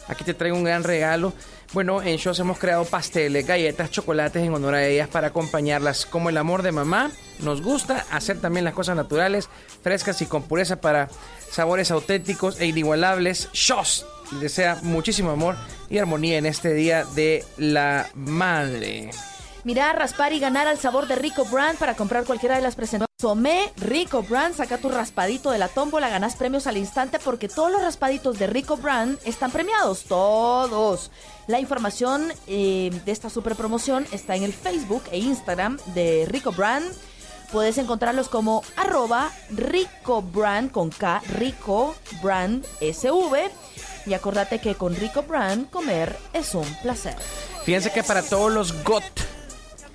Aquí 0.07 0.23
te 0.25 0.35
traigo 0.35 0.57
un 0.57 0.65
gran 0.65 0.85
regalo. 0.85 1.33
Bueno, 1.75 2.01
en 2.01 2.19
Shows 2.19 2.39
hemos 2.39 2.59
creado 2.59 2.85
pasteles, 2.85 3.45
galletas, 3.45 3.91
chocolates 3.91 4.41
en 4.41 4.55
honor 4.55 4.77
a 4.77 4.87
ellas 4.87 5.09
para 5.09 5.27
acompañarlas. 5.27 6.07
Como 6.07 6.29
el 6.29 6.37
amor 6.37 6.63
de 6.63 6.71
mamá, 6.71 7.11
nos 7.41 7.63
gusta 7.63 8.07
hacer 8.13 8.41
también 8.41 8.65
las 8.65 8.75
cosas 8.75 8.95
naturales, 8.95 9.49
frescas 9.83 10.23
y 10.23 10.27
con 10.27 10.45
pureza 10.45 10.81
para 10.81 11.09
sabores 11.51 11.91
auténticos 11.91 12.61
e 12.61 12.67
inigualables. 12.67 13.49
Shows 13.53 14.07
desea 14.41 14.79
muchísimo 14.83 15.33
amor 15.33 15.57
y 15.91 15.99
armonía 15.99 16.39
en 16.39 16.47
este 16.47 16.75
día 16.75 17.05
de 17.17 17.45
la 17.57 18.09
madre. 18.15 19.11
Mira, 19.65 19.95
raspar 19.95 20.35
y 20.35 20.41
ganar 20.41 20.69
al 20.69 20.79
sabor 20.79 21.07
de 21.07 21.15
Rico 21.15 21.47
Brand 21.47 21.79
para 21.79 21.97
comprar 21.97 22.25
cualquiera 22.25 22.57
de 22.57 22.61
las 22.61 22.75
presentaciones. 22.75 23.09
Somé 23.19 23.73
Rico 23.79 24.23
Brand, 24.23 24.55
saca 24.55 24.77
tu 24.77 24.91
raspadito 24.91 25.51
de 25.51 25.57
la 25.57 25.69
tómbola, 25.69 26.11
ganas 26.11 26.37
premios 26.37 26.67
al 26.67 26.77
instante 26.77 27.19
porque 27.19 27.49
todos 27.49 27.73
los 27.73 27.81
raspaditos 27.81 28.39
de 28.39 28.47
Rico 28.47 28.77
Brand 28.77 29.19
están 29.25 29.51
premiados, 29.51 30.05
todos. 30.05 31.11
La 31.47 31.61
información 31.61 32.31
eh, 32.47 32.91
de 33.07 33.13
esta 33.13 33.31
super 33.31 33.57
promoción 33.57 34.07
está 34.13 34.37
en 34.37 34.43
el 34.43 34.53
Facebook 34.53 35.05
e 35.11 35.19
Instagram 35.19 35.79
de 35.95 36.27
Rico 36.29 36.53
Brand. 36.53 36.85
Puedes 37.51 37.79
encontrarlos 37.79 38.29
como 38.29 38.63
arroba 38.77 39.31
Rico 39.49 40.21
Brand 40.21 40.71
con 40.71 40.91
K, 40.91 41.23
Rico 41.39 41.95
Brand 42.23 42.67
SV. 42.81 43.51
Y 44.05 44.13
acordate 44.13 44.59
que 44.59 44.75
con 44.75 44.95
Rico 44.95 45.23
Brand 45.23 45.71
comer 45.71 46.15
es 46.35 46.55
un 46.55 46.67
placer. 46.83 47.17
Fíjense 47.65 47.91
que 47.91 48.03
para 48.03 48.23
todos 48.23 48.53
los 48.53 48.85
GOT, 48.85 49.05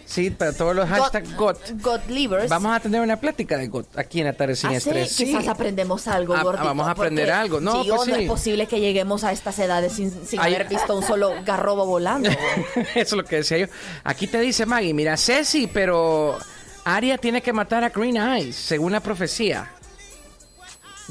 sí, 0.10 0.30
para 0.32 0.54
todos 0.54 0.76
los 0.76 0.90
hashtag 0.90 1.36
GOT, 1.36 1.58
God 1.82 2.00
Livers. 2.10 2.50
vamos 2.50 2.76
a 2.76 2.80
tener 2.80 3.00
una 3.02 3.18
plática 3.20 3.58
de 3.58 3.68
GOT 3.68 3.98
aquí 3.98 4.20
en 4.22 4.26
la 4.28 4.34
tarde 4.34 4.56
sin 4.56 4.70
Ah, 4.70 4.72
sí, 4.72 4.78
estrés. 4.78 5.12
Sí. 5.12 5.26
quizás 5.26 5.48
aprendemos 5.48 6.08
algo, 6.08 6.34
Ah, 6.36 6.44
gordito. 6.44 6.66
vamos 6.66 6.88
a 6.88 6.92
aprender 6.92 7.32
algo. 7.32 7.60
No, 7.62 7.84
tío, 7.84 7.96
pues 7.96 8.10
no 8.10 8.16
sí. 8.16 8.22
es 8.24 8.28
posible 8.28 8.66
que 8.68 8.80
lleguemos 8.80 9.24
a 9.24 9.32
estas 9.32 9.58
edades 9.60 9.94
sin, 9.94 10.12
sin 10.26 10.40
Ay. 10.40 10.56
haber 10.56 10.68
visto 10.68 10.96
un 10.98 11.04
solo 11.04 11.32
garrobo 11.46 11.86
volando. 11.86 12.30
Eso 12.76 12.90
es 12.96 13.12
lo 13.14 13.24
que 13.24 13.38
decía 13.38 13.58
yo. 13.60 13.68
Aquí 14.04 14.28
te 14.28 14.40
dice 14.40 14.66
Maggie, 14.66 14.94
mira, 14.94 15.16
Ceci, 15.18 15.68
pero 15.68 16.38
Arya 16.86 17.18
tiene 17.18 17.42
que 17.42 17.54
matar 17.54 17.84
a 17.84 17.90
Green 17.90 18.18
Eyes, 18.18 18.56
según 18.56 18.92
la 18.92 19.00
profecía. 19.02 19.70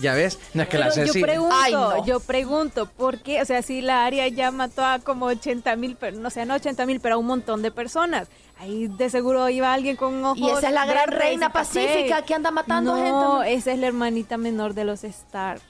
Ya 0.01 0.15
ves, 0.15 0.39
no 0.55 0.63
es 0.63 0.69
que 0.69 0.79
la 0.79 0.93
Ceci... 0.93 1.19
yo 1.19 1.27
pregunto, 1.27 1.57
Ay, 1.61 1.73
no. 1.73 2.07
yo 2.07 2.21
pregunto, 2.21 2.87
¿por 2.87 3.19
qué? 3.19 3.43
O 3.43 3.45
sea, 3.45 3.63
si 3.63 3.81
la 3.81 4.07
área 4.07 4.29
ya 4.29 4.53
mató 4.53 4.85
a 4.85 5.01
como 5.01 5.27
80 5.27 5.75
mil, 5.75 5.97
no 6.15 6.31
sé, 6.31 6.47
no 6.47 6.55
80 6.55 6.87
mil, 6.87 7.01
pero 7.01 7.17
a 7.17 7.19
un 7.19 7.27
montón 7.27 7.63
de 7.63 7.73
personas. 7.73 8.29
Ahí 8.61 8.89
de 8.89 9.09
seguro 9.09 9.49
iba 9.49 9.73
alguien 9.73 9.95
con 9.97 10.25
ojos 10.25 10.39
Y 10.39 10.51
esa 10.51 10.69
es 10.69 10.75
la 10.75 10.85
gran 10.85 11.09
reina 11.11 11.51
café. 11.53 11.81
pacífica 11.81 12.23
que 12.23 12.35
anda 12.35 12.51
matando 12.51 12.97
no, 12.97 13.39
gente. 13.41 13.55
esa 13.55 13.73
es 13.73 13.79
la 13.79 13.87
hermanita 13.87 14.37
menor 14.37 14.75
de 14.75 14.85
los 14.85 15.05
Stark. 15.05 15.63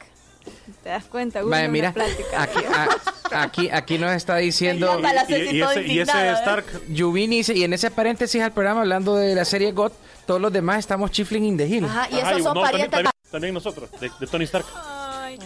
¿Te 0.82 0.89
das 0.89 1.05
cuenta? 1.05 1.41
Uy, 1.41 1.49
una 1.49 1.68
mira, 1.68 1.93
plática. 1.93 2.43
aquí, 2.43 2.59
a- 2.64 3.43
aquí, 3.43 3.68
aquí 3.70 3.99
nos 3.99 4.12
está 4.12 4.36
diciendo... 4.36 4.99
Y- 4.99 5.05
ese- 5.05 5.55
y 5.55 5.61
ese 5.61 5.80
indignada, 5.82 6.26
¿eh? 6.30 6.32
Stark- 6.32 6.82
Yuvini 6.89 7.36
dice, 7.39 7.53
y 7.55 7.64
en 7.64 7.74
ese 7.74 7.91
paréntesis 7.91 8.41
al 8.43 8.53
programa 8.53 8.80
hablando 8.80 9.16
de 9.16 9.34
la 9.34 9.45
serie 9.45 9.72
GOT, 9.72 9.93
todos 10.26 10.41
los 10.41 10.51
demás 10.51 10.78
estamos 10.78 11.11
chifling 11.11 11.45
in 11.45 11.57
the 11.59 11.66
hill. 11.66 11.84
Ajá, 11.84 12.09
y 12.11 12.14
esos 12.18 12.43
son 12.43 12.55
no, 12.55 12.62
también, 12.62 12.62
parientes. 12.62 12.91
también- 12.91 13.12
también 13.30 13.55
nosotros, 13.55 13.91
de, 14.01 14.11
de 14.18 14.26
Tony 14.26 14.45
Stark. 14.45 14.64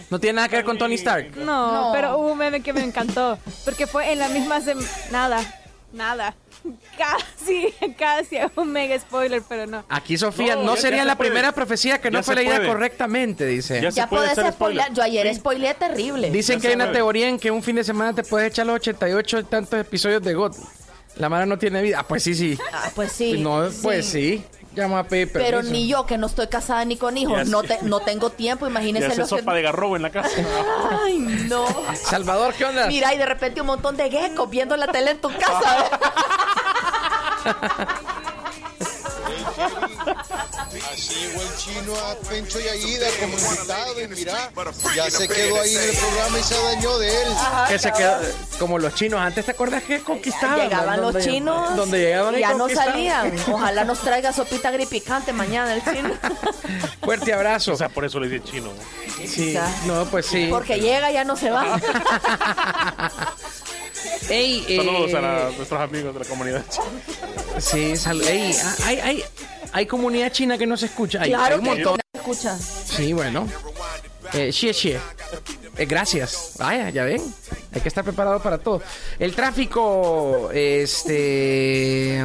No 0.09 0.19
tiene 0.19 0.37
nada 0.37 0.47
que 0.47 0.55
ver 0.55 0.65
con 0.65 0.77
Tony 0.77 0.95
Stark. 0.95 1.35
No, 1.35 1.43
No. 1.87 1.91
pero 1.93 2.17
hubo 2.17 2.31
un 2.31 2.37
meme 2.37 2.61
que 2.61 2.71
me 2.71 2.81
encantó, 2.83 3.37
porque 3.65 3.85
fue 3.87 4.13
en 4.13 4.19
la 4.19 4.29
misma 4.29 4.61
nada. 5.11 5.41
Nada. 5.91 6.33
Casi, 6.97 7.73
casi 7.97 8.37
un 8.55 8.71
mega 8.71 8.97
spoiler, 8.99 9.41
pero 9.49 9.65
no. 9.67 9.83
Aquí 9.89 10.17
Sofía, 10.17 10.55
no, 10.55 10.63
No, 10.63 10.75
ya- 10.75 10.81
sería 10.81 10.99
se 11.01 11.05
la 11.05 11.17
puede. 11.17 11.29
primera 11.31 11.51
profecía 11.51 11.99
que 11.99 12.09
no 12.11 12.21
fue 12.23 12.35
leída 12.35 12.57
puede. 12.57 12.67
correctamente, 12.69 13.45
dice. 13.45 13.81
Ya 13.81 13.89
Ya 13.89 14.07
puede 14.07 14.27
puedes 14.33 14.33
spoiler. 14.53 14.53
spoiler. 14.83 14.93
Yo 14.93 15.03
ayer 15.03 15.27
Sí. 15.29 15.35
spoileé 15.35 15.73
terrible. 15.73 16.29
Dicen 16.31 16.57
Ya 16.57 16.61
que 16.61 16.67
hay 16.69 16.75
una 16.75 16.85
puede. 16.85 16.95
teoría 16.97 17.27
en 17.29 17.39
que 17.39 17.51
un 17.51 17.63
fin 17.63 17.75
de 17.75 17.83
semana 17.83 18.13
te 18.13 18.23
puedes 18.23 18.49
echar 18.51 18.65
los 18.67 18.75
88 18.75 19.39
y 19.39 19.43
tantos 19.43 19.79
episodios 19.79 20.21
de 20.23 20.33
God. 20.35 20.55
La 21.17 21.29
mara 21.29 21.45
no 21.45 21.57
tiene 21.57 21.81
vida. 21.81 21.97
Ah, 21.99 22.07
pues 22.07 22.23
sí, 22.23 22.33
sí. 22.33 22.57
Ah, 22.71 22.89
pues 22.95 23.11
sí. 23.11 23.39
no, 23.39 23.67
pues 23.81 24.05
sí. 24.05 24.43
Llama 24.75 24.99
a 24.99 25.03
pedir 25.03 25.31
Pero 25.31 25.57
permiso. 25.57 25.71
ni 25.71 25.87
yo, 25.87 26.05
que 26.05 26.17
no 26.17 26.27
estoy 26.27 26.47
casada 26.47 26.83
ni 26.85 26.97
con 26.97 27.15
hijos, 27.17 27.37
Ya 27.37 27.43
no, 27.45 27.61
te- 27.63 27.79
no 27.83 27.99
tengo 27.99 28.29
tiempo, 28.31 28.65
imagínense 28.67 29.07
hace 29.07 29.17
lo 29.21 29.23
que... 29.27 29.39
sopa 29.41 29.53
de 29.53 29.61
garrobo 29.61 29.95
en 29.95 30.01
la 30.01 30.09
casa. 30.09 30.29
Ay, 31.03 31.19
no. 31.19 31.65
Salvador, 31.95 32.53
¿qué 32.55 32.65
onda? 32.65 32.87
Mira, 32.87 33.13
y 33.13 33.17
de 33.17 33.25
repente 33.25 33.61
un 33.61 33.67
montón 33.67 33.95
de 33.97 34.09
geckos 34.09 34.49
viendo 34.49 34.75
la 34.77 34.87
tele 34.87 35.11
en 35.11 35.21
tu 35.21 35.29
casa. 35.37 35.89
Así 40.91 41.13
llegó 41.15 41.41
el 41.41 41.55
chino 41.57 41.93
a 41.95 42.15
Pencho 42.27 42.59
y 42.59 42.67
Aguida 42.67 43.07
como 43.19 43.37
invitado 43.37 44.01
y 44.01 44.07
mira, 44.07 44.51
ya 44.95 45.09
se 45.09 45.27
quedó 45.27 45.61
ahí 45.61 45.75
en 45.75 45.83
el 45.89 45.95
programa 45.95 46.39
y 46.39 46.43
se 46.43 46.63
dañó 46.63 46.97
de 46.97 47.21
él. 47.23 47.27
que 47.69 47.79
se 47.79 47.91
quedó 47.91 48.17
como 48.59 48.79
los 48.79 48.95
chinos. 48.95 49.19
Antes 49.19 49.45
te 49.45 49.51
acuerdas 49.51 49.83
que 49.83 50.01
conquistaban. 50.01 50.59
Llegaban 50.61 51.01
Donde- 51.01 51.19
los 51.19 51.27
chinos 51.27 51.75
Donde 51.75 51.99
llegaban 51.99 52.35
y 52.35 52.39
ya 52.39 52.53
no 52.53 52.67
salían. 52.69 53.33
Ojalá 53.51 53.83
nos 53.83 53.99
traiga 53.99 54.33
sopita 54.33 54.71
gripicante 54.71 55.33
mañana 55.33 55.75
el 55.75 55.83
chino. 55.83 56.09
Fuerte 57.03 57.33
abrazo. 57.33 57.73
O 57.73 57.77
sea, 57.77 57.89
por 57.89 58.05
eso 58.05 58.19
le 58.19 58.29
dice 58.29 58.43
chino. 58.43 58.69
Sí, 59.27 59.57
no, 59.85 60.05
pues 60.05 60.25
sí. 60.25 60.47
Porque 60.49 60.79
llega 60.79 61.11
ya 61.11 61.23
no 61.23 61.35
se 61.35 61.49
va. 61.49 61.79
Ey, 64.29 64.65
eh, 64.67 64.77
Saludos 64.77 65.13
a 65.13 65.21
la- 65.21 65.49
nuestros 65.55 65.81
amigos 65.81 66.13
de 66.13 66.19
la 66.19 66.25
comunidad 66.25 66.63
china. 66.69 66.85
Sí, 67.59 67.95
salud. 67.97 68.25
Ey, 68.27 68.55
ah, 68.63 68.75
hay, 68.85 68.99
hay, 68.99 69.23
hay 69.71 69.85
comunidad 69.85 70.31
china 70.31 70.57
que 70.57 70.65
no 70.65 70.77
se 70.77 70.87
escucha. 70.87 71.21
Hay, 71.21 71.29
claro 71.29 71.55
hay 71.55 71.59
un 71.59 71.63
que 71.65 71.69
montón. 71.83 71.99
no 72.13 72.19
escucha. 72.19 72.57
Sí, 72.57 73.13
bueno. 73.13 73.47
Eh, 74.33 74.51
xie, 74.51 74.73
xie. 74.73 74.99
Eh, 75.77 75.85
gracias. 75.85 76.53
Vaya, 76.57 76.89
ya 76.89 77.03
ven. 77.03 77.21
Hay 77.73 77.81
que 77.81 77.87
estar 77.87 78.03
preparado 78.03 78.41
para 78.41 78.57
todo. 78.57 78.81
El 79.19 79.35
tráfico, 79.35 80.49
este. 80.53 82.23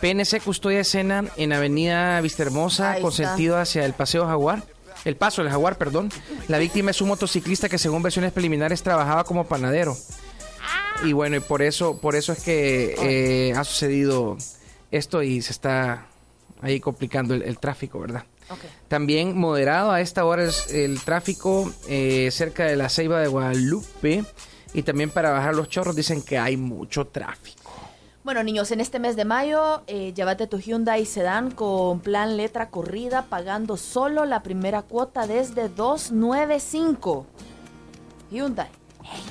PNC 0.00 0.40
custodia 0.40 0.80
escena 0.80 1.24
en 1.36 1.52
Avenida 1.54 2.20
Vista 2.20 2.42
Hermosa 2.42 2.92
Ahí 2.92 3.02
con 3.02 3.12
sentido 3.12 3.56
hacia 3.58 3.84
el 3.86 3.94
Paseo 3.94 4.26
Jaguar. 4.26 4.62
El 5.06 5.16
paso 5.16 5.42
del 5.42 5.50
Jaguar, 5.50 5.78
perdón. 5.78 6.10
La 6.48 6.58
víctima 6.58 6.90
es 6.90 7.00
un 7.00 7.08
motociclista 7.08 7.68
que 7.68 7.78
según 7.78 8.02
versiones 8.02 8.32
preliminares 8.32 8.82
trabajaba 8.82 9.24
como 9.24 9.44
panadero. 9.46 9.96
Y 11.04 11.12
bueno, 11.12 11.36
y 11.36 11.40
por 11.40 11.62
eso, 11.62 11.98
por 11.98 12.16
eso 12.16 12.32
es 12.32 12.42
que 12.42 12.94
eh, 12.98 13.52
ha 13.54 13.64
sucedido 13.64 14.36
esto 14.90 15.22
y 15.22 15.42
se 15.42 15.52
está 15.52 16.06
ahí 16.60 16.80
complicando 16.80 17.34
el, 17.34 17.42
el 17.42 17.58
tráfico, 17.58 18.00
¿verdad? 18.00 18.24
También 18.88 19.36
moderado 19.36 19.90
a 19.90 20.00
esta 20.00 20.24
hora 20.24 20.44
es 20.44 20.72
el 20.72 21.00
tráfico 21.00 21.72
eh, 21.88 22.30
cerca 22.30 22.64
de 22.64 22.76
la 22.76 22.88
Ceiba 22.88 23.20
de 23.20 23.28
Guadalupe 23.28 24.24
y 24.72 24.82
también 24.82 25.10
para 25.10 25.30
bajar 25.30 25.54
los 25.54 25.68
chorros 25.68 25.96
dicen 25.96 26.22
que 26.22 26.38
hay 26.38 26.56
mucho 26.56 27.06
tráfico. 27.06 27.72
Bueno, 28.22 28.42
niños, 28.42 28.70
en 28.72 28.80
este 28.80 28.98
mes 28.98 29.14
de 29.14 29.24
mayo, 29.24 29.82
eh, 29.86 30.12
llévate 30.12 30.48
tu 30.48 30.58
Hyundai 30.58 31.06
Sedan 31.06 31.52
con 31.52 32.00
plan 32.00 32.36
letra 32.36 32.70
corrida, 32.70 33.26
pagando 33.28 33.76
solo 33.76 34.24
la 34.24 34.42
primera 34.42 34.82
cuota 34.82 35.28
desde 35.28 35.68
295. 35.68 37.26
Hyundai. 38.32 38.68
Hey, 39.04 39.22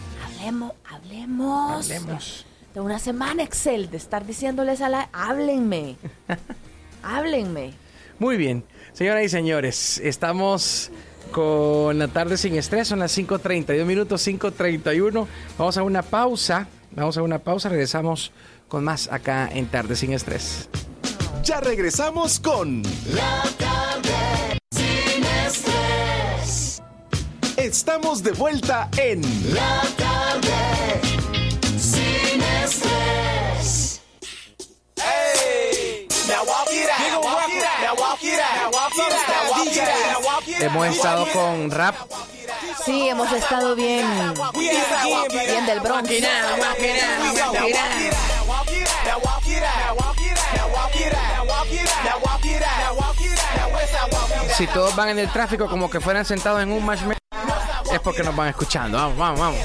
hablemos, 0.46 0.74
hablemos. 0.90 1.92
Hablemos. 1.92 2.46
De 2.74 2.82
una 2.82 3.00
semana 3.00 3.44
Excel 3.44 3.90
de 3.90 3.98
estar 3.98 4.26
diciéndoles 4.26 4.82
a 4.82 4.90
la... 4.90 5.10
Háblenme. 5.14 5.96
Háblenme. 7.04 7.74
Muy 8.20 8.38
bien, 8.38 8.64
señoras 8.94 9.24
y 9.24 9.30
señores, 9.30 10.00
estamos 10.00 10.92
con 11.32 12.00
la 12.00 12.08
tarde 12.08 12.38
sin 12.38 12.56
estrés, 12.56 12.88
son 12.88 13.00
las 13.00 13.18
5.32 13.18 13.86
minutos, 13.86 14.26
5.31. 14.26 15.28
Vamos 15.58 15.78
a 15.78 15.84
una 15.84 16.02
pausa, 16.02 16.68
vamos 16.92 17.18
a 17.18 17.22
una 17.22 17.40
pausa, 17.40 17.70
regresamos 17.70 18.32
con 18.68 18.84
más 18.84 19.12
acá 19.12 19.50
en 19.52 19.68
Tarde 19.68 19.96
sin 19.96 20.14
estrés. 20.14 20.70
Ya 21.44 21.60
regresamos 21.60 22.40
con 22.40 22.84
La 23.14 23.44
tarde 23.58 24.60
Estamos 27.66 28.22
de 28.22 28.32
vuelta 28.34 28.90
en 28.96 29.24
La 29.52 29.82
tarde 29.98 31.02
sin 31.80 32.40
estrés. 32.64 34.02
Hey, 34.96 36.08
now 36.28 36.44
walk 36.46 36.70
it 36.72 36.88
out. 36.88 37.26
Walk 37.26 37.50
it 37.50 37.64
out. 37.64 37.82
Now 37.82 37.96
walk 38.00 38.24
it 38.24 38.40
out. 38.40 38.56
Now 38.56 38.70
walk 38.72 38.94
it 38.96 39.02
out. 39.02 39.18
Now 39.18 39.50
walk 39.50 39.68
it 39.68 39.80
out. 39.80 39.98
Now 40.06 40.22
walk 40.22 40.48
it 40.48 40.60
out. 40.60 40.62
Hemos 40.62 40.88
estado 40.96 41.26
con 41.34 41.72
rap. 41.72 41.96
Sí, 42.86 43.10
hemos 43.10 43.32
estado 43.32 43.76
bien... 43.76 44.06
Bien 44.54 45.66
del 45.66 45.80
Bronx. 45.80 46.08
Si 54.56 54.68
todos 54.68 54.96
van 54.96 55.10
en 55.10 55.18
el 55.18 55.32
tráfico 55.32 55.68
como 55.68 55.90
que 55.90 56.00
fueran 56.00 56.26
sentados 56.26 56.62
en 56.62 56.72
un 56.72 56.86
marshmallow, 56.86 57.25
es 57.96 58.02
porque 58.02 58.24
nos 58.24 58.36
van 58.36 58.50
escuchando. 58.50 58.98
Vamos, 58.98 59.18
vamos, 59.18 59.40
vamos. 59.40 59.60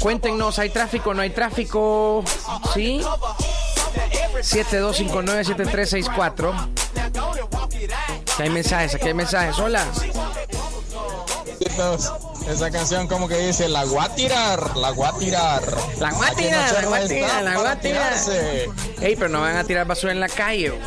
Cuéntenos, 0.00 0.58
¿hay 0.58 0.70
tráfico? 0.70 1.12
¿No 1.14 1.22
hay 1.22 1.30
tráfico? 1.30 2.24
¿Sí? 2.74 3.00
7259-7364. 4.40 6.52
Aquí 8.32 8.42
hay 8.42 8.50
mensajes, 8.50 8.94
aquí 8.94 9.08
hay 9.08 9.14
mensajes. 9.14 9.58
Hola. 9.58 9.84
Esa 12.48 12.70
canción 12.70 13.06
como 13.06 13.28
que 13.28 13.36
dice, 13.38 13.68
la 13.68 13.84
voy 13.84 13.98
a 14.04 14.08
tirar, 14.14 14.76
la 14.76 14.90
voy 14.92 15.06
a 15.06 15.12
tirar. 15.12 15.62
La 15.98 16.10
voy 16.10 16.26
a 16.26 16.34
tirar, 16.34 16.72
la 16.82 16.88
voy 16.88 16.98
a 16.98 17.06
tirar, 17.08 17.42
la 17.44 17.56
voy 17.58 17.66
a 17.66 17.80
tirar. 17.80 18.12
Ey, 19.00 19.16
pero 19.16 19.28
no 19.28 19.40
van 19.42 19.56
a 19.56 19.64
tirar 19.64 19.86
basura 19.86 20.12
en 20.12 20.20
la 20.20 20.28
calle. 20.28 20.70
bro. 20.70 20.78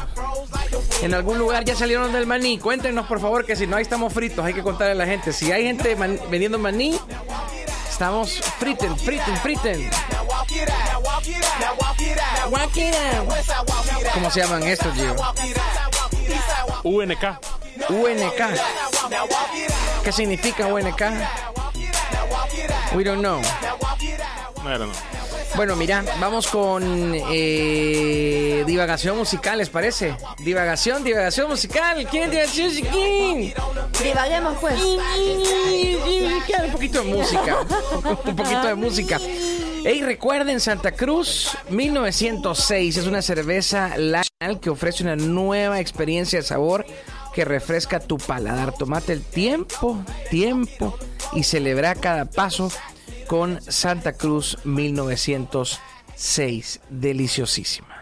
En 1.01 1.13
algún 1.13 1.37
lugar 1.37 1.63
ya 1.63 1.75
salieron 1.75 2.11
del 2.11 2.25
maní. 2.25 2.57
Cuéntenos, 2.59 3.05
por 3.07 3.19
favor, 3.21 3.45
que 3.45 3.55
si 3.55 3.67
no 3.67 3.75
ahí 3.77 3.83
estamos 3.83 4.13
fritos, 4.13 4.43
hay 4.43 4.53
que 4.53 4.63
contarle 4.63 4.93
a 4.93 4.95
la 4.95 5.05
gente. 5.05 5.31
Si 5.31 5.51
hay 5.51 5.63
gente 5.63 5.95
man- 5.95 6.19
vendiendo 6.29 6.57
maní, 6.57 6.99
estamos 7.89 8.39
friten, 8.59 8.97
friten, 8.97 9.37
friten. 9.37 9.89
¿Cómo 14.13 14.31
se 14.31 14.39
llaman 14.41 14.63
estos, 14.63 14.93
Gio? 14.95 15.15
UNK. 16.83 17.23
UNK. 17.89 18.41
¿Qué 20.03 20.11
significa 20.11 20.67
UNK? 20.67 21.01
We 22.95 23.03
don't 23.03 23.21
know. 23.21 23.41
No 24.63 24.69
era, 24.69 24.85
no. 24.85 25.12
Bueno, 25.55 25.75
mira, 25.75 26.03
vamos 26.19 26.47
con 26.47 27.13
eh, 27.13 28.63
divagación 28.65 29.17
musical, 29.17 29.59
¿les 29.59 29.69
parece? 29.69 30.17
Divagación, 30.39 31.03
divagación 31.03 31.47
musical. 31.47 32.07
¿Quién 32.09 32.23
es 32.23 32.31
divagación 32.31 32.67
musical? 32.69 33.91
Divaguemos, 34.03 34.57
pues. 34.59 34.81
Un 34.81 36.71
poquito 36.71 37.03
de 37.03 37.13
música. 37.15 37.57
Un 38.25 38.35
poquito 38.35 38.67
de 38.67 38.75
música. 38.75 39.19
Hey, 39.85 40.01
recuerden, 40.01 40.59
Santa 40.59 40.91
Cruz 40.93 41.55
1906 41.69 42.97
es 42.97 43.05
una 43.05 43.21
cerveza 43.21 43.95
lager 43.97 44.59
que 44.59 44.71
ofrece 44.71 45.03
una 45.03 45.15
nueva 45.15 45.79
experiencia 45.79 46.39
de 46.39 46.45
sabor 46.45 46.85
que 47.33 47.45
refresca 47.45 47.99
tu 47.99 48.17
paladar. 48.17 48.73
Tomate 48.73 49.13
el 49.13 49.21
tiempo, 49.21 50.03
tiempo 50.31 50.97
y 51.33 51.43
celebra 51.43 51.93
cada 51.95 52.25
paso 52.25 52.71
con 53.27 53.61
Santa 53.61 54.13
Cruz 54.13 54.57
1906. 54.63 56.79
Deliciosísima. 56.89 57.93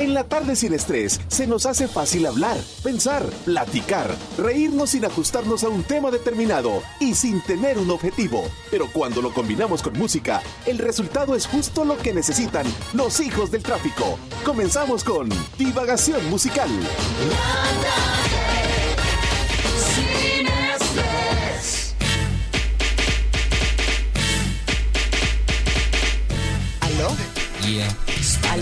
En 0.00 0.14
la 0.14 0.24
tarde 0.24 0.56
sin 0.56 0.72
estrés 0.72 1.20
se 1.28 1.46
nos 1.46 1.66
hace 1.66 1.86
fácil 1.86 2.26
hablar, 2.26 2.56
pensar, 2.82 3.22
platicar, 3.44 4.10
reírnos 4.38 4.90
sin 4.90 5.04
ajustarnos 5.04 5.62
a 5.62 5.68
un 5.68 5.84
tema 5.84 6.10
determinado 6.10 6.82
y 6.98 7.14
sin 7.14 7.42
tener 7.42 7.78
un 7.78 7.90
objetivo. 7.90 8.42
Pero 8.70 8.86
cuando 8.92 9.20
lo 9.20 9.32
combinamos 9.32 9.82
con 9.82 9.98
música, 9.98 10.42
el 10.64 10.78
resultado 10.78 11.36
es 11.36 11.46
justo 11.46 11.84
lo 11.84 11.98
que 11.98 12.14
necesitan 12.14 12.64
los 12.94 13.20
hijos 13.20 13.50
del 13.50 13.62
tráfico. 13.62 14.18
Comenzamos 14.42 15.04
con 15.04 15.28
Divagación 15.58 16.28
Musical. 16.30 16.70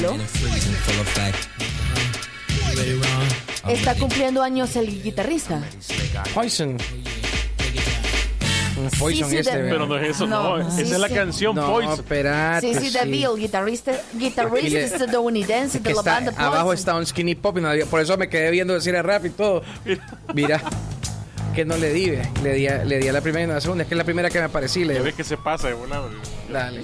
Ron? 0.03 0.21
Está 3.69 3.95
cumpliendo 3.95 4.43
años 4.43 4.77
el 4.77 5.03
guitarrista. 5.03 5.61
Poison. 6.35 6.77
Poison 8.99 9.29
Sí, 9.29 9.35
sí, 9.35 9.41
este. 9.41 9.59
Pero 9.59 9.87
no 9.87 9.99
es 9.99 10.11
eso, 10.17 10.27
No, 10.27 10.59
no. 10.59 10.71
sí, 10.71 10.83
Esa 10.83 10.95
es 10.95 11.01
la 11.01 11.09
canción 11.09 11.57
No, 11.57 11.67
Poison. 11.69 11.95
espérate. 11.95 12.75
Sí, 12.75 12.81
sí, 12.81 12.91
sí. 12.91 12.99
DeVille, 12.99 13.37
guitarrista, 13.37 13.93
guitarrista 14.15 14.79
estadounidense 14.79 15.81
de 15.81 15.91
la 15.93 15.99
está- 16.01 16.13
banda 16.15 16.33
abajo 16.37 16.67
Poison. 16.67 16.75
está 16.79 16.95
un 16.95 17.05
skinny 17.07 17.35
pop 17.35 17.59
y 17.59 17.61
no- 17.61 17.71
por 17.91 18.01
eso 18.01 18.17
me 18.17 18.29
quedé 18.29 18.51
viendo 18.53 18.75
decir 18.75 18.95
a 18.97 19.03
rap 19.03 19.25
y 19.27 19.31
todo. 19.31 19.63
Mira, 20.33 20.63
que 21.55 21.65
no 21.65 21.77
le 21.77 21.93
di, 21.93 22.13
le 22.43 22.53
di, 22.53 22.67
a, 22.69 22.85
le 22.85 22.99
di 22.99 23.09
a 23.09 23.13
la 23.13 23.21
primera 23.21 23.43
y 23.45 23.47
no 23.47 23.53
a 23.53 23.57
la 23.57 23.61
segunda, 23.61 23.83
es 23.83 23.89
que 23.89 23.95
es 23.95 23.99
la 23.99 24.05
primera 24.05 24.31
que 24.31 24.39
me 24.39 24.45
aparecí. 24.45 24.85
Le 24.85 25.01
ves 25.01 25.15
que 25.15 25.25
se 25.25 25.37
pasa 25.37 25.69
de 25.69 25.75
volado. 25.75 26.09
Dale. 26.51 26.83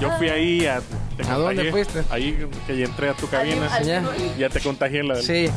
Yo 0.00 0.10
fui 0.18 0.28
ahí 0.28 0.66
a. 0.66 0.80
te 1.16 1.22
¿A 1.28 1.34
dónde 1.34 1.70
fuiste? 1.70 2.02
Ahí 2.10 2.38
que 2.66 2.76
ya 2.76 2.84
entré 2.84 3.08
a 3.08 3.14
tu 3.14 3.28
cabina. 3.28 3.72
al- 3.74 3.84
Ya. 3.84 4.02
Ya 4.38 4.48
te 4.50 4.60
contagié 4.60 5.00
en 5.00 5.08
la. 5.08 5.16
Sí. 5.22 5.48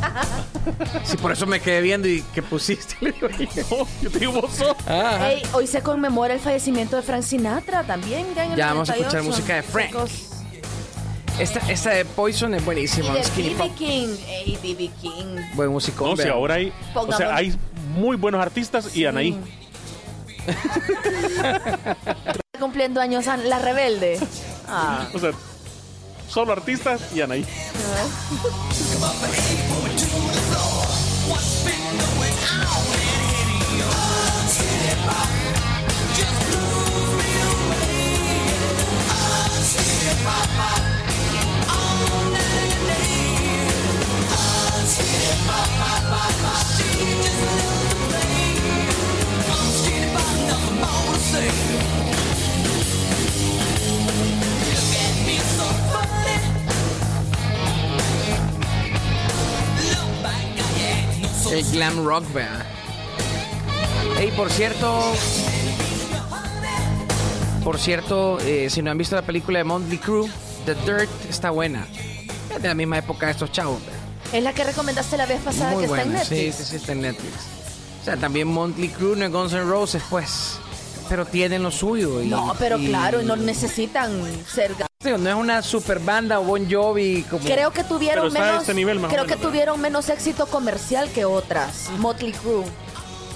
Sí, 1.04 1.18
por 1.18 1.32
eso 1.32 1.46
me 1.48 1.60
quedé 1.60 1.82
viendo 1.82 2.08
y 2.08 2.24
¿qué 2.34 2.42
pusiste? 2.42 2.96
Le 3.02 3.12
digo, 3.12 3.28
No, 3.72 3.88
yo 4.02 4.10
te 4.12 4.20
digo 4.20 4.32
vos 4.42 4.52
sos. 4.54 4.76
Ah, 4.88 5.30
Ey, 5.32 5.42
hoy 5.54 5.68
se 5.68 5.82
conmemora 5.82 6.34
el 6.34 6.40
fallecimiento 6.40 6.96
de 6.96 7.02
Frank 7.02 7.24
Sinatra 7.24 7.84
también. 7.84 8.26
Ya, 8.36 8.46
en 8.46 8.52
el 8.52 8.58
Ya 8.58 8.68
vamos 8.68 8.90
a 8.90 8.94
escuchar 8.94 9.24
98. 9.24 9.30
música 9.38 9.56
de 9.56 9.64
Frank. 9.64 10.10
Esta, 11.40 11.60
esta 11.72 11.92
de 11.92 12.04
Poison 12.04 12.54
es 12.54 12.62
Y 12.62 12.66
buenísima. 12.66 13.14
de 13.14 13.24
Skinny 13.24 13.50
B.B. 13.54 13.64
pop. 13.64 13.78
King. 13.78 14.10
Ey, 14.28 14.58
B.B. 14.62 14.90
King. 15.02 15.38
Buen 15.54 15.70
músico. 15.70 16.06
No, 16.08 16.18
si 16.18 16.28
ahora 16.28 16.56
hay. 16.56 16.74
O 16.94 17.14
sea, 17.14 17.34
hay 17.34 17.56
muy 17.90 18.18
buenos 18.18 18.42
artistas 18.42 18.96
y 18.96 19.06
Anaí. 19.06 19.38
Cumpliendo 22.60 23.02
años 23.02 23.26
La 23.26 23.60
Rebelde. 23.60 24.20
Ah. 24.68 25.08
O 25.14 25.20
sea, 25.20 25.32
solo 26.28 26.54
artistas 26.54 27.02
y 27.14 27.22
Anaí. 27.22 27.46
El 61.52 61.64
glam 61.72 62.06
rock, 62.06 62.32
vea. 62.34 62.66
Ey, 64.20 64.32
por 64.32 64.52
cierto. 64.52 65.14
Por 67.64 67.80
cierto, 67.80 68.40
eh, 68.42 68.70
si 68.70 68.82
no 68.82 68.92
han 68.92 68.98
visto 68.98 69.16
la 69.16 69.24
película 69.24 69.60
de 69.60 69.64
Motley 69.64 69.98
Crue, 69.98 70.30
The 70.66 70.76
Dirt 70.76 71.10
está 71.30 71.50
buena. 71.50 71.88
Es 72.56 72.62
de 72.62 72.68
la 72.68 72.74
misma 72.76 73.00
época 73.00 73.26
de 73.26 73.32
estos 73.34 73.52
chavos, 73.52 73.80
vea. 73.86 74.38
Es 74.38 74.44
la 74.44 74.54
que 74.54 74.64
recomendaste 74.64 75.18
la 75.18 75.26
vez 75.26 75.42
pasada 75.42 75.72
Muy 75.72 75.82
que 75.82 75.86
está 75.88 76.02
en 76.04 76.10
buena. 76.10 76.24
Sí, 76.26 76.36
Netflix. 76.36 76.56
sí, 76.56 76.64
sí, 76.66 76.76
está 76.76 76.92
en 76.92 77.02
Netflix. 77.02 77.34
O 78.02 78.06
sea, 78.06 78.18
también 78.18 78.48
Motley 78.48 78.90
Crue 78.90 79.16
no 79.18 79.26
es 79.26 79.32
Guns 79.32 79.54
N' 79.54 79.64
Roses, 79.64 80.04
pues. 80.10 80.59
Pero 81.10 81.26
tienen 81.26 81.64
lo 81.64 81.72
suyo. 81.72 82.22
y- 82.22 82.28
No, 82.28 82.56
pero 82.60 82.78
y- 82.78 82.88
claro, 82.88 83.22
no 83.24 83.36
necesitan 83.36 84.22
ser. 84.48 84.74
No 85.04 85.30
es 85.30 85.36
una 85.36 85.62
super 85.64 86.00
banda 86.00 86.40
o 86.40 86.44
Bon 86.44 86.70
Jovi 86.70 87.24
como... 87.24 87.44
Creo 87.46 87.72
que 87.72 87.84
tuvieron 87.86 88.32
menos. 88.34 88.62
este 88.62 88.74
nivel 88.74 89.00
más 89.00 89.10
o 89.10 89.14
creo 89.14 89.24
menos, 89.26 89.38
que 89.38 89.42
menos 89.82 90.10
éxito 90.10 90.46
comercial 90.48 91.10
que 91.12 91.24
otras. 91.26 91.90
Motley 91.98 92.34
Crue. 92.34 92.66